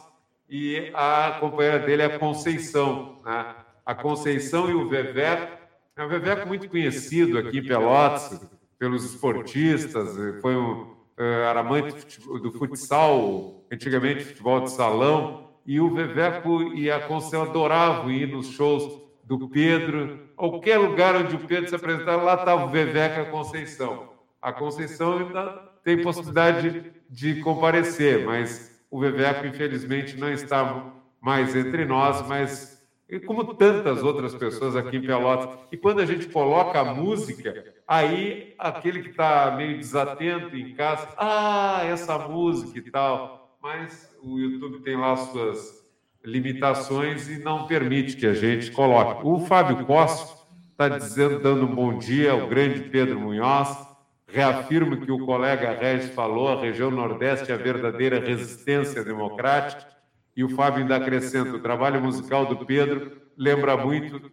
e 0.47 0.91
a 0.93 1.37
companheira 1.39 1.79
dele 1.79 2.01
é 2.03 2.05
a 2.05 2.19
Conceição. 2.19 3.21
Né? 3.25 3.55
A 3.89 3.95
Conceição 3.95 4.69
e 4.69 4.75
o 4.75 4.87
Vevé, 4.87 5.61
é 5.95 6.05
um 6.05 6.07
Vevé 6.07 6.45
muito 6.45 6.69
conhecido 6.69 7.39
aqui 7.39 7.57
em 7.57 7.63
Pelotas, 7.65 8.39
pelos 8.77 9.03
esportistas, 9.03 10.15
foi 10.43 10.55
um 10.55 10.93
eh, 11.17 11.49
era 11.49 11.61
amante 11.61 12.19
do 12.21 12.51
futsal, 12.51 13.65
antigamente 13.71 14.25
futebol 14.25 14.61
de 14.61 14.69
salão, 14.69 15.49
e 15.65 15.81
o 15.81 15.91
Veveco 15.91 16.61
e 16.75 16.91
a 16.91 16.99
Conceição 16.99 17.41
adoravam 17.41 18.11
ir 18.11 18.27
nos 18.27 18.51
shows 18.51 19.01
do 19.23 19.49
Pedro, 19.49 20.19
qualquer 20.35 20.77
lugar 20.77 21.15
onde 21.15 21.35
o 21.35 21.39
Pedro 21.39 21.67
se 21.67 21.73
apresentava, 21.73 22.21
lá 22.21 22.35
estava 22.35 22.65
o 22.65 22.69
Veveco 22.69 23.17
e 23.17 23.21
a 23.23 23.25
Conceição. 23.25 24.09
A 24.39 24.53
Conceição 24.53 25.17
ainda 25.17 25.63
tem 25.83 25.99
possibilidade 26.03 26.91
de 27.09 27.41
comparecer, 27.41 28.23
mas 28.23 28.79
o 28.91 28.99
Veveco, 28.99 29.47
infelizmente, 29.47 30.15
não 30.15 30.31
está 30.31 30.93
mais 31.19 31.55
entre 31.55 31.85
nós, 31.85 32.23
mas 32.27 32.78
como 33.17 33.55
tantas 33.55 34.03
outras 34.03 34.35
pessoas 34.35 34.75
aqui 34.75 34.97
em 34.97 35.01
Pelotas. 35.01 35.57
E 35.71 35.77
quando 35.77 35.99
a 35.99 36.05
gente 36.05 36.27
coloca 36.27 36.79
a 36.79 36.93
música, 36.93 37.73
aí 37.87 38.53
aquele 38.59 39.01
que 39.01 39.09
está 39.09 39.55
meio 39.57 39.79
desatento 39.79 40.55
em 40.55 40.75
casa, 40.75 41.07
ah, 41.17 41.81
essa 41.85 42.19
música 42.19 42.77
e 42.77 42.91
tal. 42.91 43.57
Mas 43.59 44.15
o 44.21 44.37
YouTube 44.37 44.81
tem 44.81 44.95
lá 44.95 45.15
suas 45.15 45.83
limitações 46.23 47.27
e 47.27 47.39
não 47.39 47.65
permite 47.65 48.15
que 48.15 48.27
a 48.27 48.33
gente 48.33 48.69
coloque. 48.71 49.25
O 49.25 49.39
Fábio 49.39 49.83
Costa 49.85 50.45
está 50.71 50.87
dizendo, 50.87 51.39
dando 51.39 51.65
um 51.65 51.73
bom 51.73 51.97
dia 51.97 52.33
ao 52.33 52.47
grande 52.47 52.81
Pedro 52.81 53.19
Munhoz. 53.19 53.89
Reafirmo 54.27 55.01
que 55.01 55.11
o 55.11 55.25
colega 55.25 55.71
Regis 55.71 56.11
falou, 56.11 56.49
a 56.49 56.61
região 56.61 56.91
Nordeste 56.91 57.51
é 57.51 57.55
a 57.55 57.57
verdadeira 57.57 58.19
resistência 58.19 59.03
democrática 59.03 59.98
e 60.35 60.43
o 60.43 60.49
Fábio 60.49 60.81
ainda 60.81 60.95
acrescenta: 60.95 61.55
o 61.55 61.59
trabalho 61.59 62.01
musical 62.01 62.45
do 62.45 62.65
Pedro 62.65 63.17
lembra 63.37 63.77
muito 63.77 64.31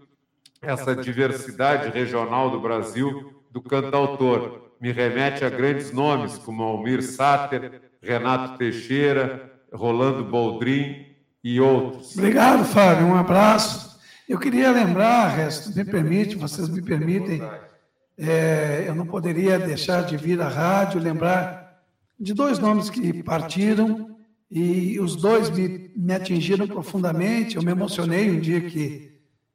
essa 0.61 0.95
diversidade 0.97 1.91
regional 1.91 2.51
do 2.51 2.61
Brasil 2.61 3.43
do 3.51 3.63
cantautor. 3.63 4.73
Me 4.81 4.93
remete 4.93 5.45
a 5.45 5.49
grandes 5.49 5.93
nomes 5.93 6.37
como 6.39 6.63
Almir 6.63 7.03
Sater, 7.03 7.81
Renato 8.03 8.59
Teixeira, 8.59 9.53
Rolando 9.73 10.25
Boldrin 10.25 11.07
e 11.43 11.61
outros. 11.61 12.17
Obrigado, 12.17 12.65
Fábio. 12.65 13.07
Um 13.07 13.17
abraço. 13.17 13.99
Eu 14.29 14.39
queria 14.39 14.73
lembrar, 14.73 15.29
Resto, 15.29 15.77
me 15.77 15.85
permite, 15.85 16.35
vocês 16.35 16.69
me 16.69 16.83
permitem, 16.83 17.41
é, 18.19 18.85
eu 18.87 18.95
não 18.95 19.07
poderia 19.07 19.59
deixar 19.59 20.03
de 20.03 20.17
vir 20.17 20.41
à 20.41 20.49
rádio 20.49 21.01
lembrar 21.01 21.81
de 22.19 22.35
dois 22.35 22.59
nomes 22.59 22.91
que 22.91 23.23
partiram 23.23 24.16
e 24.51 24.99
os 25.01 25.17
dois 25.17 25.51
me, 25.51 25.91
me 25.97 26.15
atingiram 26.15 26.67
profundamente. 26.67 27.57
Eu 27.57 27.63
me 27.63 27.73
emocionei 27.73 28.31
um 28.31 28.41
dia 28.41 28.61
que, 28.61 29.13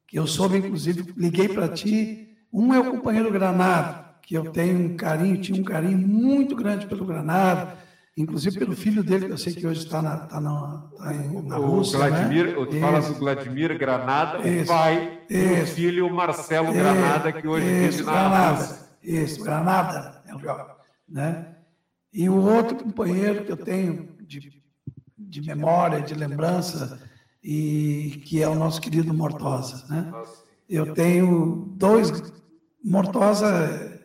que 0.07 0.19
eu 0.19 0.27
soube, 0.27 0.57
inclusive, 0.57 1.13
liguei 1.15 1.47
para 1.47 1.69
ti. 1.69 2.27
Um 2.51 2.73
é 2.73 2.79
o 2.79 2.91
companheiro 2.91 3.31
Granado, 3.31 4.03
que 4.21 4.35
eu 4.35 4.51
tenho 4.51 4.77
um 4.77 4.97
carinho, 4.97 5.39
tinha 5.39 5.59
um 5.59 5.63
carinho 5.63 5.97
muito 5.97 6.55
grande 6.55 6.85
pelo 6.85 7.05
Granado, 7.05 7.71
inclusive 8.17 8.59
pelo 8.59 8.75
filho 8.75 9.01
dele, 9.01 9.27
que 9.27 9.31
eu 9.31 9.37
sei 9.37 9.53
que 9.53 9.65
hoje 9.65 9.85
está 9.85 10.01
na, 10.01 10.17
tá 10.17 10.41
na, 10.41 10.89
tá 10.97 11.13
na 11.13 11.55
Rússia. 11.55 11.97
O 11.97 11.99
Vladimir, 11.99 12.47
né? 12.47 12.65
tu 12.65 12.79
falas 12.81 13.07
do 13.07 13.13
Vladimir 13.13 13.77
Granada, 13.77 14.39
o 14.39 14.65
pai 14.67 15.21
do 15.29 15.67
filho 15.67 16.13
Marcelo 16.13 16.73
Granada, 16.73 17.31
que 17.31 17.47
hoje 17.47 17.65
vive 17.65 18.03
na 18.03 18.11
Granada, 18.11 18.55
Rússia. 18.55 18.77
Isso, 19.01 19.43
Granada, 19.43 20.21
é 20.27 20.35
o 20.35 20.41
né? 21.07 21.55
E 22.13 22.27
o 22.29 22.35
outro 22.35 22.75
companheiro 22.75 23.45
que 23.45 23.51
eu 23.51 23.57
tenho 23.57 24.09
de 24.21 24.60
de 25.31 25.41
memória, 25.41 26.01
de 26.01 26.13
lembrança, 26.13 26.99
e 27.41 28.21
que 28.25 28.43
é 28.43 28.47
o 28.49 28.53
nosso 28.53 28.81
querido 28.81 29.13
Mortosa. 29.13 29.85
Né? 29.89 30.11
Eu 30.69 30.93
tenho 30.93 31.73
dois. 31.77 32.11
Mortosa, 32.83 33.99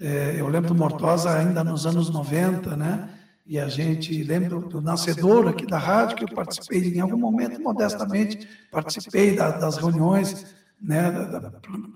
é, 0.00 0.34
eu 0.36 0.48
lembro 0.48 0.68
do 0.68 0.74
Mortosa 0.74 1.32
ainda 1.32 1.62
nos 1.62 1.86
anos 1.86 2.10
90, 2.10 2.76
né? 2.76 3.08
E 3.46 3.60
a 3.60 3.68
gente 3.68 4.22
lembra 4.24 4.58
do 4.58 4.80
nascedor 4.80 5.46
aqui 5.48 5.66
da 5.66 5.78
rádio, 5.78 6.16
que 6.16 6.24
eu 6.24 6.28
participei 6.28 6.94
em 6.94 7.00
algum 7.00 7.18
momento, 7.18 7.60
modestamente, 7.60 8.48
participei 8.72 9.36
da, 9.36 9.50
das 9.50 9.76
reuniões 9.76 10.46
né, 10.80 11.10
da, 11.10 11.38
da, 11.38 11.52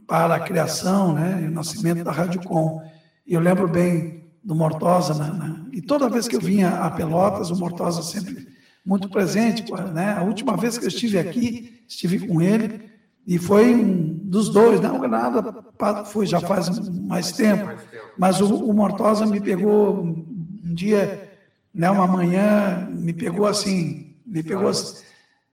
para 0.07 0.35
a 0.35 0.41
criação 0.41 1.15
né, 1.15 1.41
e 1.43 1.47
o 1.47 1.51
nascimento 1.51 2.05
da 2.05 2.13
Rádio 2.13 2.43
Com. 2.43 2.83
E 3.27 3.33
eu 3.33 3.41
lembro 3.41 3.67
bem 3.67 4.31
do 4.45 4.55
Mortosa, 4.55 5.15
né, 5.15 5.65
e 5.73 5.81
toda 5.81 6.11
vez 6.11 6.29
que 6.29 6.37
eu 6.37 6.41
vinha 6.41 6.69
a 6.69 6.91
Pelotas, 6.91 7.51
o 7.51 7.57
Mortosa 7.57 8.03
sempre 8.03 8.58
muito 8.89 9.09
presente. 9.11 9.71
Né? 9.93 10.15
A 10.15 10.23
última 10.23 10.57
vez 10.57 10.79
que 10.79 10.85
eu 10.85 10.89
estive 10.89 11.19
aqui, 11.19 11.83
estive 11.87 12.27
com 12.27 12.41
ele, 12.41 12.89
e 13.27 13.39
foi 13.39 13.75
um 13.75 14.15
dos 14.25 14.49
dois, 14.49 14.81
não, 14.81 15.07
nada, 15.07 15.63
foi 16.07 16.25
já 16.25 16.41
faz 16.41 16.71
mais 17.07 17.31
tempo, 17.33 17.71
mas 18.17 18.41
o, 18.41 18.65
o 18.65 18.73
Mortosa 18.73 19.27
me 19.27 19.39
pegou 19.39 20.03
um 20.03 20.75
dia, 20.75 21.31
né, 21.75 21.91
uma 21.91 22.07
manhã, 22.07 22.89
me 22.91 23.13
pegou 23.13 23.47
assim, 23.47 24.17
me 24.25 24.43
pegou 24.43 24.69
assim, 24.69 25.05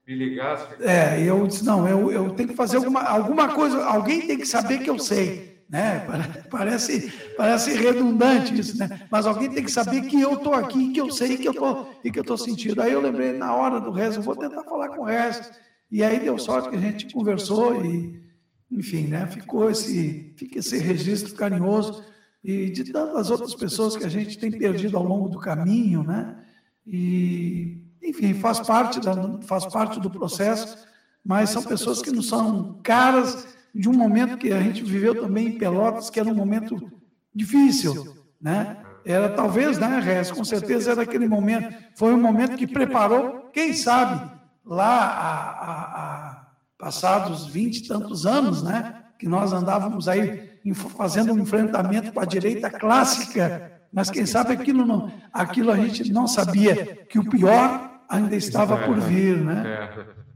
me 0.08 0.14
ligasse. 0.14 0.66
É, 0.80 1.20
e 1.22 1.26
eu 1.26 1.46
disse, 1.46 1.64
não, 1.66 1.86
eu, 1.86 2.10
eu 2.10 2.30
tenho 2.30 2.48
que 2.48 2.54
fazer 2.54 2.78
alguma, 2.78 3.02
alguma 3.02 3.48
coisa, 3.48 3.84
alguém 3.84 4.26
tem 4.26 4.38
que 4.38 4.46
saber 4.46 4.78
que 4.78 4.88
eu 4.88 4.98
sei 4.98 5.55
né? 5.68 6.06
Parece, 6.48 7.12
parece 7.36 7.72
redundante 7.74 8.58
isso, 8.58 8.78
né? 8.78 9.06
Mas 9.10 9.26
alguém 9.26 9.50
tem 9.50 9.64
que 9.64 9.70
saber 9.70 10.02
que 10.02 10.20
eu 10.20 10.34
estou 10.34 10.54
aqui, 10.54 10.92
que 10.92 11.00
eu 11.00 11.10
sei 11.10 11.36
que 11.36 11.48
eu 11.48 11.52
estou 11.52 11.90
e 12.04 12.10
que 12.10 12.18
eu 12.18 12.22
estou 12.22 12.38
sentindo. 12.38 12.80
Aí 12.80 12.92
eu 12.92 13.00
lembrei 13.00 13.32
na 13.32 13.54
hora 13.54 13.80
do 13.80 13.90
resto, 13.90 14.22
vou 14.22 14.36
tentar 14.36 14.62
falar 14.62 14.90
com 14.90 15.02
o 15.02 15.04
resto. 15.04 15.58
E 15.90 16.04
aí 16.04 16.20
deu 16.20 16.38
sorte 16.38 16.68
que 16.68 16.76
a 16.76 16.80
gente 16.80 17.12
conversou 17.12 17.84
e, 17.84 18.22
enfim, 18.70 19.08
né? 19.08 19.26
Ficou 19.26 19.68
esse, 19.68 20.34
fica 20.36 20.60
esse 20.60 20.78
registro 20.78 21.34
carinhoso 21.34 22.04
e 22.44 22.70
de 22.70 22.84
tantas 22.92 23.30
outras 23.30 23.54
pessoas 23.54 23.96
que 23.96 24.04
a 24.04 24.08
gente 24.08 24.38
tem 24.38 24.52
perdido 24.52 24.96
ao 24.96 25.02
longo 25.02 25.28
do 25.28 25.38
caminho, 25.38 26.04
né? 26.04 26.36
E, 26.86 27.82
enfim, 28.00 28.34
faz 28.34 28.60
parte 28.60 29.00
da, 29.00 29.40
faz 29.42 29.66
parte 29.66 29.98
do 29.98 30.08
processo, 30.08 30.78
mas 31.24 31.50
são 31.50 31.62
pessoas 31.62 32.00
que 32.00 32.12
não 32.12 32.22
são 32.22 32.78
caras 32.84 33.55
de 33.76 33.88
um 33.88 33.92
momento 33.92 34.38
que 34.38 34.52
a 34.52 34.60
gente 34.60 34.82
viveu 34.82 35.14
também 35.20 35.48
em 35.48 35.58
Pelotas, 35.58 36.08
que 36.08 36.18
era 36.18 36.28
um 36.28 36.34
momento 36.34 36.90
difícil, 37.34 38.14
né? 38.40 38.78
Era 39.04 39.28
talvez, 39.28 39.78
né, 39.78 40.00
Rez, 40.00 40.32
com 40.32 40.44
certeza 40.44 40.90
era 40.90 41.02
aquele 41.02 41.28
momento, 41.28 41.72
foi 41.94 42.12
um 42.12 42.20
momento 42.20 42.56
que 42.56 42.66
preparou, 42.66 43.50
quem 43.52 43.72
sabe, 43.72 44.28
lá 44.64 45.06
a, 45.06 45.50
a, 45.50 45.82
a 46.32 46.46
passados 46.76 47.46
vinte 47.46 47.78
e 47.78 47.88
tantos 47.88 48.26
anos, 48.26 48.64
né, 48.64 49.04
que 49.18 49.28
nós 49.28 49.52
andávamos 49.52 50.08
aí 50.08 50.50
fazendo 50.96 51.32
um 51.32 51.38
enfrentamento 51.38 52.12
com 52.12 52.20
a 52.20 52.24
direita 52.24 52.68
clássica, 52.68 53.80
mas 53.92 54.10
quem 54.10 54.26
sabe 54.26 54.54
aquilo 54.54 54.84
não, 54.84 55.12
aquilo 55.32 55.70
a 55.70 55.76
gente 55.76 56.12
não 56.12 56.26
sabia 56.26 57.06
que 57.08 57.18
o 57.18 57.28
pior 57.28 58.00
ainda 58.08 58.34
estava 58.34 58.76
por 58.78 58.98
vir, 58.98 59.38
né? 59.38 59.88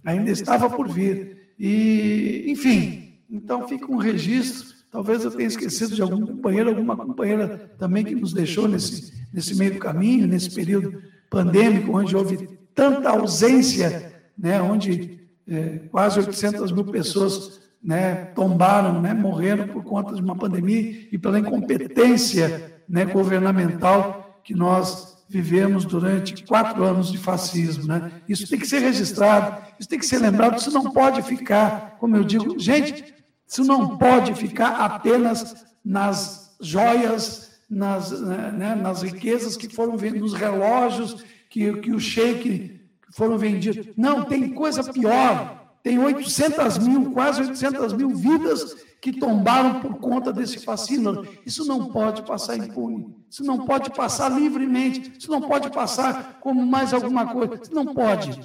Ainda 0.05 0.31
estava 0.31 0.71
por 0.71 0.89
vir. 0.89 1.53
E, 1.59 2.47
enfim, 2.49 3.10
então 3.31 3.69
fica 3.69 3.91
um 3.91 3.97
registro. 3.97 4.75
Talvez 4.91 5.25
eu 5.25 5.31
tenha 5.31 5.47
esquecido 5.47 5.95
de 5.95 6.03
algum 6.03 6.27
companheiro, 6.27 6.71
alguma 6.71 6.97
companheira 6.97 7.71
também 7.79 8.05
que 8.05 8.15
nos 8.15 8.33
deixou 8.33 8.67
nesse, 8.67 9.13
nesse 9.33 9.55
meio 9.55 9.75
do 9.75 9.79
caminho, 9.79 10.27
nesse 10.27 10.51
período 10.51 11.01
pandêmico, 11.31 11.97
onde 11.97 12.17
houve 12.17 12.49
tanta 12.75 13.11
ausência, 13.11 14.13
né, 14.37 14.61
onde 14.61 15.21
é, 15.47 15.81
quase 15.91 16.19
800 16.19 16.73
mil 16.73 16.85
pessoas 16.87 17.61
né, 17.83 18.27
tombaram, 18.35 19.01
né, 19.01 19.15
morreram 19.15 19.69
por 19.69 19.85
conta 19.85 20.15
de 20.15 20.21
uma 20.21 20.37
pandemia 20.37 21.09
e 21.13 21.19
pela 21.19 21.39
incompetência 21.39 22.83
né, 22.89 23.05
governamental 23.05 24.41
que 24.43 24.55
nós 24.55 25.11
vivemos 25.29 25.85
durante 25.85 26.45
quatro 26.45 26.83
anos 26.83 27.13
de 27.13 27.17
fascismo. 27.17 27.87
Né? 27.87 28.11
Isso 28.29 28.49
tem 28.49 28.59
que 28.59 28.67
ser 28.67 28.81
registrado, 28.81 29.63
isso 29.79 29.89
tem 29.89 29.99
que 29.99 30.07
ser 30.07 30.19
lembrado, 30.19 30.59
isso 30.59 30.73
não 30.73 30.91
pode 30.91 31.23
ficar, 31.23 31.97
como 32.01 32.17
eu 32.17 32.25
digo, 32.25 32.59
gente, 32.59 33.05
isso 33.51 33.65
não 33.65 33.99
pode 33.99 34.33
ficar 34.37 34.77
apenas 34.77 35.67
nas 35.85 36.57
joias, 36.61 37.61
nas, 37.69 38.13
né, 38.21 38.53
né, 38.53 38.75
nas 38.77 39.03
riquezas 39.03 39.57
que 39.57 39.69
foram 39.69 39.97
vendidas, 39.97 40.31
nos 40.31 40.35
relógios 40.41 41.25
que, 41.49 41.73
que 41.79 41.91
o 41.91 41.99
sheik 41.99 42.81
foram 43.13 43.37
vendidos. 43.37 43.89
Não, 43.97 44.25
tem 44.25 44.51
coisa 44.51 44.93
pior. 44.93 45.59
Tem 45.83 45.99
800 45.99 46.79
mil, 46.79 47.11
quase 47.11 47.41
800 47.41 47.93
mil 47.93 48.11
vidas 48.11 48.77
que 49.01 49.19
tombaram 49.19 49.81
por 49.81 49.97
conta 49.97 50.33
desse 50.33 50.61
fascínio. 50.61 51.27
Isso 51.45 51.65
não 51.65 51.89
pode 51.89 52.23
passar 52.23 52.57
impune. 52.57 53.17
Isso 53.29 53.43
não 53.43 53.65
pode 53.65 53.91
passar 53.91 54.29
livremente. 54.29 55.15
Isso 55.19 55.31
não 55.31 55.41
pode 55.41 55.71
passar 55.71 56.39
como 56.41 56.65
mais 56.65 56.95
alguma 56.95 57.27
coisa. 57.27 57.59
Isso 57.61 57.75
não 57.75 57.87
pode. 57.87 58.41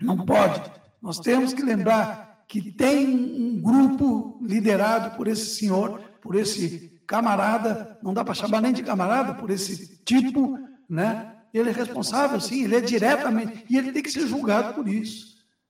Não 0.00 0.16
pode. 0.16 0.62
Nós 1.00 1.20
temos 1.20 1.52
que 1.52 1.62
lembrar 1.62 2.21
que 2.52 2.60
tem 2.70 3.06
um 3.08 3.62
grupo 3.62 4.38
liderado 4.42 5.16
por 5.16 5.26
esse 5.26 5.56
senhor, 5.56 5.98
por 6.20 6.34
esse 6.34 7.00
camarada, 7.06 7.98
não 8.02 8.12
dá 8.12 8.22
para 8.22 8.34
chamar 8.34 8.60
nem 8.60 8.74
de 8.74 8.82
camarada, 8.82 9.32
por 9.32 9.48
esse 9.48 9.96
tipo, 10.04 10.58
né? 10.86 11.32
Ele 11.54 11.70
é 11.70 11.72
responsável, 11.72 12.38
sim, 12.38 12.64
ele 12.64 12.76
é 12.76 12.80
diretamente, 12.82 13.64
e 13.70 13.78
ele 13.78 13.90
tem 13.90 14.02
que 14.02 14.10
ser 14.10 14.26
julgado 14.26 14.74
por 14.74 14.86
isso. 14.86 15.28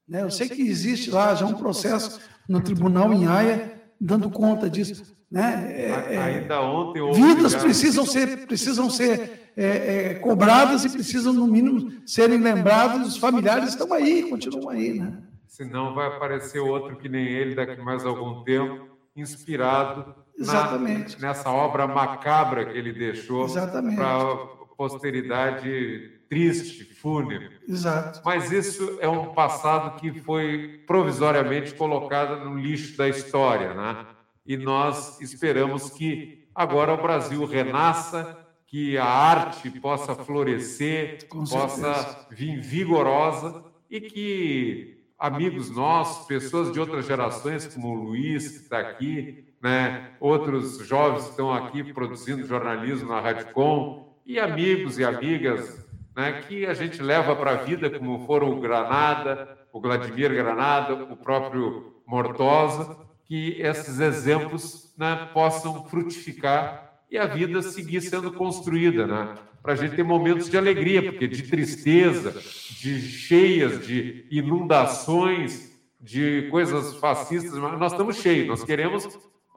Né? 0.08 0.22
Eu 0.22 0.30
sei 0.32 0.48
que 0.48 0.60
existe 0.60 1.08
lá 1.08 1.36
já 1.36 1.46
um 1.46 1.54
processo 1.54 2.20
no 2.48 2.60
tribunal 2.60 3.14
em 3.14 3.28
Haia 3.28 3.80
dando 4.00 4.28
conta 4.28 4.68
disso. 4.68 5.14
Né? 5.30 5.72
É, 5.72 6.14
é 6.14 6.18
Ainda 6.18 6.62
ontem. 6.62 7.12
Vidas 7.12 7.54
precisam 7.54 8.04
ser, 8.04 8.44
precisam 8.44 8.90
ser 8.90 9.52
é, 9.56 9.66
é, 9.66 10.14
cobradas 10.14 10.84
e 10.84 10.90
precisam, 10.90 11.32
no 11.32 11.46
mínimo, 11.46 11.92
serem 12.04 12.38
lembradas. 12.38 13.06
Os 13.06 13.16
familiares 13.18 13.68
estão 13.68 13.92
aí, 13.92 14.24
continuam 14.24 14.70
aí. 14.70 14.98
Né? 14.98 15.22
Senão 15.52 15.94
vai 15.94 16.06
aparecer 16.06 16.60
outro 16.60 16.96
que 16.96 17.10
nem 17.10 17.26
ele 17.26 17.54
daqui 17.54 17.78
mais 17.82 18.06
algum 18.06 18.42
tempo, 18.42 18.88
inspirado 19.14 20.14
Exatamente. 20.34 21.20
Na, 21.20 21.28
nessa 21.28 21.50
obra 21.50 21.86
macabra 21.86 22.64
que 22.64 22.78
ele 22.78 22.90
deixou 22.90 23.46
para 23.50 24.22
a 24.22 24.36
posteridade 24.74 26.22
triste, 26.26 26.84
fúnebre. 26.94 27.60
Exato. 27.68 28.22
Mas 28.24 28.50
isso 28.50 28.96
é 28.98 29.06
um 29.06 29.34
passado 29.34 30.00
que 30.00 30.18
foi 30.20 30.82
provisoriamente 30.86 31.74
colocado 31.74 32.42
no 32.46 32.58
lixo 32.58 32.96
da 32.96 33.06
história, 33.06 33.74
né? 33.74 34.06
E 34.46 34.56
nós 34.56 35.20
esperamos 35.20 35.90
que 35.90 36.48
agora 36.54 36.94
o 36.94 37.02
Brasil 37.02 37.44
renasça, 37.44 38.38
que 38.66 38.96
a 38.96 39.04
arte 39.04 39.68
possa 39.80 40.14
florescer, 40.14 41.28
possa 41.28 42.26
vir 42.30 42.58
vigorosa 42.62 43.62
e 43.90 44.00
que 44.00 45.01
amigos 45.22 45.70
nossos, 45.70 46.26
pessoas 46.26 46.72
de 46.72 46.80
outras 46.80 47.06
gerações, 47.06 47.72
como 47.72 47.88
o 47.88 47.94
Luiz, 47.94 48.48
que 48.48 48.56
está 48.64 48.80
aqui, 48.80 49.54
né? 49.62 50.10
outros 50.18 50.84
jovens 50.84 51.22
que 51.22 51.30
estão 51.30 51.52
aqui 51.52 51.92
produzindo 51.92 52.44
jornalismo 52.44 53.08
na 53.08 53.20
Rádio 53.20 53.46
Com, 53.52 54.18
e 54.26 54.40
amigos 54.40 54.98
e 54.98 55.04
amigas 55.04 55.86
né, 56.16 56.42
que 56.42 56.66
a 56.66 56.74
gente 56.74 57.00
leva 57.00 57.36
para 57.36 57.52
a 57.52 57.56
vida, 57.56 57.88
como 57.88 58.26
foram 58.26 58.50
o 58.50 58.60
Granada, 58.60 59.56
o 59.72 59.80
Vladimir 59.80 60.34
Granada, 60.34 60.94
o 60.94 61.16
próprio 61.16 62.02
Mortosa, 62.04 62.96
que 63.24 63.60
esses 63.60 64.00
exemplos 64.00 64.92
né, 64.98 65.28
possam 65.32 65.84
frutificar 65.84 67.00
e 67.08 67.16
a 67.16 67.26
vida 67.26 67.62
seguir 67.62 68.00
sendo 68.00 68.32
construída, 68.32 69.06
né? 69.06 69.34
Para 69.62 69.74
a 69.74 69.76
gente 69.76 69.94
ter 69.94 70.02
momentos 70.02 70.50
de 70.50 70.58
alegria, 70.58 71.02
porque 71.02 71.28
de 71.28 71.42
tristeza, 71.44 72.32
de 72.80 73.00
cheias, 73.00 73.86
de 73.86 74.26
inundações, 74.30 75.70
de 76.00 76.48
coisas 76.50 76.96
fascistas, 76.96 77.52
nós 77.52 77.92
estamos 77.92 78.16
cheios, 78.16 78.48
nós 78.48 78.64
queremos 78.64 79.06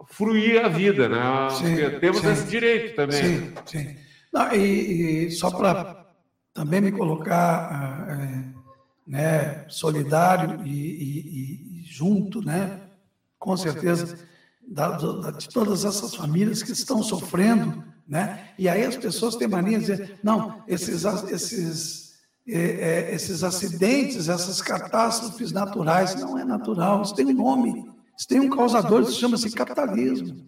fruir 0.07 0.63
a 0.63 0.67
vida, 0.67 1.09
né? 1.09 1.49
Sim, 1.49 1.99
Temos 1.99 2.19
sim, 2.19 2.31
esse 2.31 2.45
direito 2.45 2.95
também. 2.95 3.23
Sim, 3.23 3.53
sim. 3.65 3.95
Não, 4.31 4.53
e, 4.53 5.25
e 5.27 5.31
só 5.31 5.49
para 5.49 6.05
também 6.53 6.81
me 6.81 6.91
colocar 6.91 8.07
é, 8.09 8.45
né, 9.07 9.65
solidário 9.67 10.65
e, 10.65 10.69
e, 10.69 11.81
e, 11.81 11.83
junto, 11.85 12.41
né, 12.41 12.81
com 13.39 13.57
certeza, 13.57 14.17
da, 14.67 14.97
da, 14.97 15.31
de 15.31 15.49
todas 15.49 15.83
essas 15.85 16.15
famílias 16.15 16.61
que 16.63 16.71
estão 16.71 17.01
sofrendo, 17.03 17.83
né? 18.07 18.49
E 18.57 18.69
aí 18.69 18.83
as 18.83 18.95
pessoas 18.95 19.35
têm 19.35 19.47
mania 19.47 19.79
de 19.79 19.85
dizer, 19.85 20.19
não, 20.23 20.63
esses, 20.67 21.03
esses, 21.31 22.13
é, 22.47 22.59
é, 22.59 23.15
esses 23.15 23.43
acidentes, 23.43 24.29
essas 24.29 24.61
catástrofes 24.61 25.51
naturais, 25.51 26.15
não 26.15 26.37
é 26.37 26.45
natural, 26.45 27.01
isso 27.01 27.15
tem 27.15 27.25
um 27.25 27.33
nome, 27.33 27.89
isso 28.17 28.27
tem 28.27 28.39
um 28.39 28.49
causador, 28.49 29.01
isso 29.01 29.19
chama-se 29.19 29.49
capitalismo. 29.51 30.45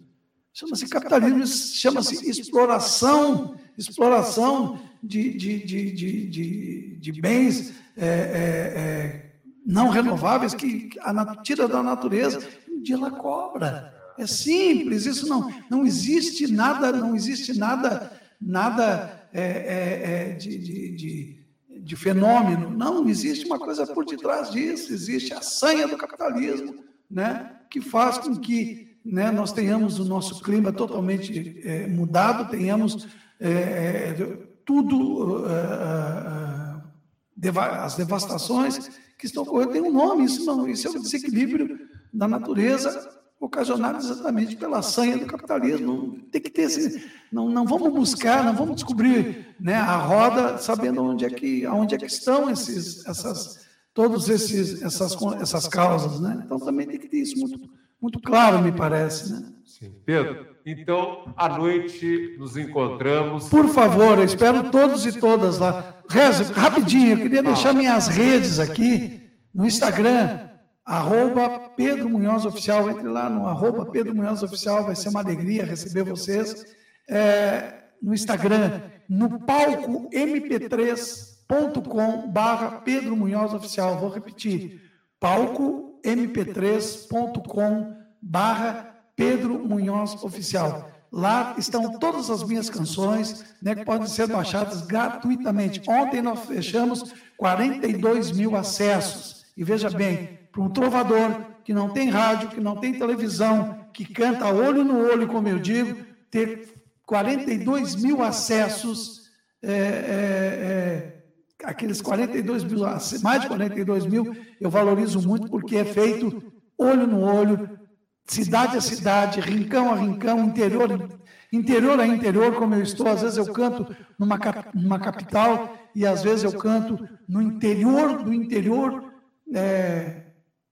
Chama-se 0.52 0.88
capitalismo, 0.88 1.46
chama-se 1.46 2.28
exploração, 2.28 3.54
exploração 3.76 4.80
de, 5.02 5.36
de, 5.36 5.64
de, 5.64 5.92
de, 5.92 6.98
de 6.98 7.20
bens 7.20 7.74
é, 7.96 8.06
é, 8.06 8.08
é, 8.08 9.32
não 9.66 9.88
renováveis 9.88 10.54
que 10.54 10.90
a, 11.00 11.36
tira 11.42 11.68
da 11.68 11.82
natureza 11.82 12.40
e 12.66 12.72
um 12.72 12.82
dia 12.82 12.96
ela 12.96 13.10
cobra. 13.10 13.97
É 14.18 14.26
simples, 14.26 15.06
isso 15.06 15.28
não, 15.28 15.48
não 15.70 15.86
existe 15.86 16.50
nada, 16.50 16.90
não 16.90 17.14
existe 17.14 17.56
nada, 17.56 18.10
nada 18.40 19.28
é, 19.32 19.42
é, 19.42 20.30
é 20.30 20.32
de, 20.32 20.58
de, 20.58 20.96
de, 20.96 21.80
de 21.80 21.96
fenômeno. 21.96 22.68
Não, 22.68 23.08
existe 23.08 23.46
uma 23.46 23.58
coisa 23.58 23.86
por 23.86 24.04
detrás 24.04 24.50
disso, 24.50 24.92
existe 24.92 25.32
a 25.32 25.40
sanha 25.40 25.86
do 25.86 25.96
capitalismo, 25.96 26.74
né, 27.08 27.52
que 27.70 27.80
faz 27.80 28.18
com 28.18 28.36
que 28.36 28.98
né, 29.04 29.30
nós 29.30 29.52
tenhamos 29.52 30.00
o 30.00 30.04
nosso 30.04 30.42
clima 30.42 30.72
totalmente 30.72 31.60
é, 31.64 31.86
mudado, 31.86 32.50
tenhamos 32.50 33.06
é, 33.38 33.50
é 33.50 34.38
tudo, 34.64 35.44
é, 35.46 37.48
é, 37.48 37.60
as 37.60 37.94
devastações 37.94 38.90
que 39.16 39.26
estão 39.26 39.44
ocorrendo, 39.44 39.72
tem 39.72 39.82
um 39.82 39.92
nome, 39.92 40.24
isso 40.24 40.44
não, 40.44 40.68
isso 40.68 40.88
é 40.88 40.90
o 40.90 41.00
desequilíbrio 41.00 41.78
da 42.12 42.26
natureza 42.26 43.17
ocasionado 43.40 43.98
exatamente 43.98 44.56
pela 44.56 44.82
sanha 44.82 45.16
do 45.16 45.26
capitalismo. 45.26 46.18
Tem 46.30 46.40
que 46.40 46.50
ter 46.50 46.62
esse, 46.62 47.08
não, 47.30 47.48
não 47.48 47.64
vamos 47.64 47.92
buscar, 47.92 48.44
não 48.44 48.54
vamos 48.54 48.76
descobrir 48.76 49.54
né, 49.60 49.74
a 49.74 49.96
roda 49.96 50.58
sabendo 50.58 51.02
onde 51.02 51.24
é 51.24 51.30
que, 51.30 51.66
onde 51.66 51.94
é 51.94 51.98
que 51.98 52.06
estão 52.06 52.50
esses, 52.50 53.06
essas, 53.06 53.66
todos 53.94 54.28
esses, 54.28 54.82
essas, 54.82 55.16
essas 55.40 55.68
causas. 55.68 56.20
Né? 56.20 56.42
Então 56.44 56.58
também 56.58 56.86
tem 56.86 56.98
que 56.98 57.08
ter 57.08 57.18
isso 57.18 57.38
muito, 57.38 57.60
muito 58.00 58.20
claro, 58.20 58.60
me 58.60 58.72
parece. 58.72 59.32
Né? 59.32 59.52
Sim. 59.64 59.94
Pedro, 60.04 60.46
então 60.66 61.32
à 61.36 61.48
noite 61.48 62.36
nos 62.38 62.56
encontramos. 62.56 63.48
Por 63.48 63.68
favor, 63.68 64.18
eu 64.18 64.24
espero 64.24 64.70
todos 64.70 65.06
e 65.06 65.12
todas 65.12 65.58
lá. 65.58 65.94
Rezo, 66.08 66.52
rapidinho, 66.52 67.12
eu 67.12 67.18
queria 67.18 67.42
deixar 67.42 67.72
minhas 67.72 68.08
redes 68.08 68.58
aqui 68.58 69.20
no 69.54 69.66
Instagram, 69.66 70.47
arroba 70.88 71.70
Pedro 71.76 72.08
Munhoz 72.08 72.44
Oficial, 72.46 72.88
entre 72.88 73.06
lá 73.06 73.28
no 73.28 73.46
arroba 73.46 73.84
Pedro 73.84 74.16
Munhoz 74.16 74.42
Oficial, 74.42 74.84
vai 74.84 74.96
ser 74.96 75.10
uma 75.10 75.20
alegria 75.20 75.66
receber 75.66 76.02
vocês. 76.02 76.64
É, 77.06 77.74
no 78.02 78.14
Instagram, 78.14 78.80
no 79.06 79.38
palco 79.40 80.08
mp3.com 80.10 82.32
barra 82.32 82.80
Pedro 82.80 83.14
Munhoz 83.14 83.52
Oficial. 83.52 83.98
Vou 83.98 84.08
repetir, 84.08 84.80
palco 85.20 86.00
mp3.com 86.02 87.94
barra 88.22 88.94
Pedro 89.14 89.58
Munhoz 89.58 90.14
Oficial. 90.24 90.90
Lá 91.12 91.54
estão 91.58 91.98
todas 91.98 92.30
as 92.30 92.42
minhas 92.42 92.70
canções, 92.70 93.44
né, 93.60 93.74
que 93.74 93.84
podem 93.84 94.06
ser 94.06 94.26
baixadas 94.26 94.86
gratuitamente. 94.86 95.82
Ontem 95.86 96.22
nós 96.22 96.46
fechamos 96.46 97.12
42 97.36 98.32
mil 98.32 98.56
acessos. 98.56 99.44
E 99.56 99.64
veja 99.64 99.90
bem, 99.90 100.37
para 100.50 100.62
um 100.62 100.70
trovador 100.70 101.30
que 101.64 101.72
não 101.72 101.90
tem 101.90 102.08
rádio, 102.08 102.48
que 102.48 102.60
não 102.60 102.76
tem 102.76 102.94
televisão, 102.94 103.86
que 103.92 104.04
canta 104.04 104.48
olho 104.48 104.84
no 104.84 104.98
olho, 104.98 105.28
como 105.28 105.48
eu 105.48 105.58
digo, 105.58 105.96
ter 106.30 106.74
42 107.04 107.96
mil 107.96 108.22
acessos, 108.22 109.30
é, 109.62 109.70
é, 109.70 109.74
é, 109.74 111.24
aqueles 111.64 112.00
42 112.00 112.64
mil, 112.64 112.80
mais 113.22 113.42
de 113.42 113.48
42 113.48 114.06
mil, 114.06 114.36
eu 114.60 114.70
valorizo 114.70 115.26
muito 115.26 115.48
porque 115.50 115.76
é 115.76 115.84
feito 115.84 116.42
olho 116.76 117.06
no 117.06 117.20
olho, 117.20 117.78
cidade 118.24 118.76
a 118.76 118.80
cidade, 118.80 119.40
rincão 119.40 119.92
a 119.92 119.96
rincão, 119.96 120.44
interior, 120.44 121.08
interior 121.52 121.98
a 121.98 122.06
interior, 122.06 122.54
como 122.54 122.74
eu 122.74 122.82
estou. 122.82 123.08
Às 123.08 123.22
vezes 123.22 123.38
eu 123.38 123.52
canto 123.52 123.86
numa, 124.18 124.38
numa 124.74 124.98
capital 124.98 125.74
e 125.94 126.06
às 126.06 126.22
vezes 126.22 126.44
eu 126.44 126.58
canto 126.58 126.98
no 127.28 127.42
interior 127.42 128.22
do 128.22 128.32
interior 128.32 129.12
é, 129.54 130.27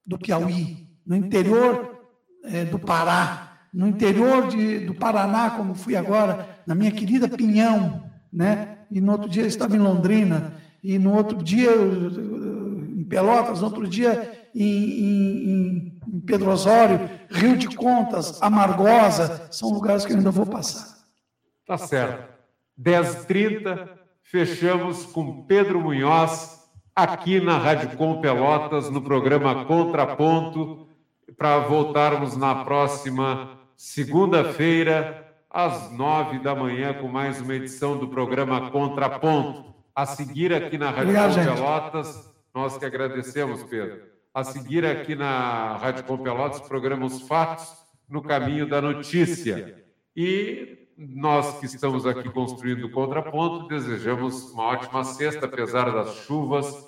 do 0.06 0.18
Piauí, 0.18 0.86
no 1.06 1.16
interior 1.16 1.96
é, 2.44 2.64
do 2.64 2.78
Pará, 2.78 3.58
no 3.72 3.86
interior 3.86 4.48
de, 4.48 4.80
do 4.80 4.94
Paraná, 4.94 5.50
como 5.50 5.74
fui 5.74 5.96
agora, 5.96 6.48
na 6.66 6.74
minha 6.74 6.90
querida 6.90 7.28
Pinhão, 7.28 8.10
né? 8.32 8.78
E 8.90 9.00
no 9.00 9.12
outro 9.12 9.28
dia 9.28 9.42
eu 9.42 9.48
estava 9.48 9.76
em 9.76 9.80
Londrina, 9.80 10.54
e 10.82 10.98
no 10.98 11.14
outro 11.14 11.42
dia 11.42 11.70
em 11.72 13.04
Pelotas, 13.04 13.60
no 13.60 13.66
outro 13.66 13.86
dia 13.86 14.48
em, 14.54 14.64
em, 14.64 16.00
em 16.08 16.20
Pedro 16.20 16.50
Osório, 16.50 17.10
Rio 17.28 17.56
de 17.56 17.68
Contas, 17.68 18.40
Amargosa, 18.40 19.48
são 19.50 19.70
lugares 19.70 20.06
que 20.06 20.12
eu 20.12 20.16
ainda 20.16 20.30
vou 20.30 20.46
passar. 20.46 20.96
Tá 21.66 21.76
certo. 21.76 22.34
10h30, 22.80 23.88
fechamos 24.22 25.04
com 25.06 25.44
Pedro 25.44 25.80
Munhoz 25.80 26.55
aqui 26.96 27.38
na 27.42 27.58
Rádio 27.58 27.94
Com 27.94 28.22
Pelotas, 28.22 28.88
no 28.88 29.02
programa 29.02 29.66
Contraponto. 29.66 30.88
para 31.36 31.58
voltarmos 31.58 32.34
na 32.38 32.64
próxima 32.64 33.58
segunda-feira, 33.76 35.36
às 35.50 35.92
nove 35.92 36.38
da 36.38 36.54
manhã, 36.54 36.94
com 36.94 37.06
mais 37.06 37.38
uma 37.38 37.54
edição 37.54 37.98
do 37.98 38.08
programa 38.08 38.70
Contraponto. 38.70 39.74
A 39.94 40.06
seguir 40.06 40.54
aqui 40.54 40.78
na 40.78 40.86
Rádio 40.86 41.20
Obrigado, 41.20 41.56
Pelotas, 41.56 42.34
nós 42.54 42.78
que 42.78 42.86
agradecemos, 42.86 43.62
Pedro. 43.64 44.00
A 44.32 44.42
seguir 44.42 44.86
aqui 44.86 45.14
na 45.14 45.76
Rádio 45.76 46.04
Com 46.04 46.16
Pelotas, 46.16 46.60
programa 46.60 47.04
Os 47.04 47.20
Fatos 47.22 47.70
no 48.08 48.22
Caminho 48.22 48.66
da 48.66 48.80
Notícia. 48.80 49.84
E 50.16 50.88
nós 50.96 51.58
que 51.58 51.66
estamos 51.66 52.06
aqui 52.06 52.30
construindo 52.30 52.84
o 52.84 52.90
contraponto, 52.90 53.68
desejamos 53.68 54.50
uma 54.52 54.62
ótima 54.64 55.04
sexta, 55.04 55.44
apesar 55.44 55.92
das 55.92 56.14
chuvas 56.24 56.85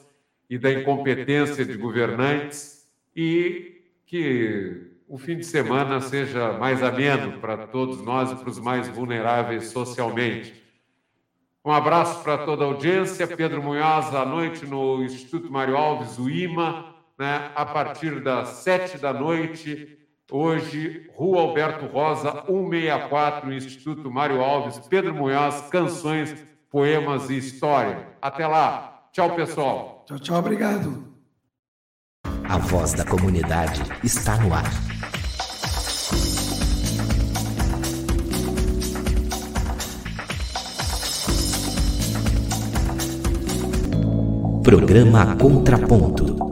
e 0.49 0.59
da 0.59 0.73
incompetência 0.73 1.65
de 1.65 1.77
governantes, 1.77 2.87
e 3.15 3.83
que 4.07 4.89
o 5.09 5.19
fim 5.19 5.39
de 5.39 5.45
semana 5.45 6.01
seja 6.01 6.53
mais 6.55 6.83
ameno 6.83 7.39
para 7.39 7.67
todos 7.67 8.03
nós 8.03 8.31
e 8.31 8.37
para 8.37 8.49
os 8.49 8.59
mais 8.59 8.89
vulneráveis 8.89 9.69
socialmente. 9.71 10.55
Um 11.65 11.73
abraço 11.73 12.23
para 12.23 12.39
toda 12.39 12.65
a 12.65 12.67
audiência. 12.67 13.27
Pedro 13.27 13.63
Munhoz, 13.63 14.15
à 14.15 14.25
noite 14.25 14.65
no 14.67 15.03
Instituto 15.03 15.51
Mário 15.51 15.77
Alves, 15.77 16.19
o 16.19 16.31
IMA, 16.31 16.95
né, 17.19 17.51
a 17.55 17.67
partir 17.67 18.21
das 18.21 18.49
sete 18.49 18.97
da 18.97 19.13
noite. 19.13 19.99
Hoje, 20.31 21.11
Rua 21.15 21.41
Alberto 21.41 21.87
Rosa, 21.87 22.45
164, 22.47 23.53
Instituto 23.53 24.11
Mário 24.11 24.43
Alves, 24.43 24.79
Pedro 24.89 25.15
Munhoz, 25.15 25.63
canções, 25.71 26.35
poemas 26.71 27.31
e 27.31 27.39
história. 27.39 28.09
Até 28.21 28.47
lá. 28.47 29.09
Tchau, 29.11 29.35
pessoal. 29.35 29.98
Tchau, 30.09 30.19
tchau, 30.21 30.39
obrigado. 30.39 31.05
A 32.49 32.57
voz 32.57 32.95
da 32.95 33.05
comunidade 33.05 33.83
está 34.03 34.39
no 34.39 34.55
ar. 34.55 34.65
Programa 44.63 45.37
Contraponto. 45.37 46.48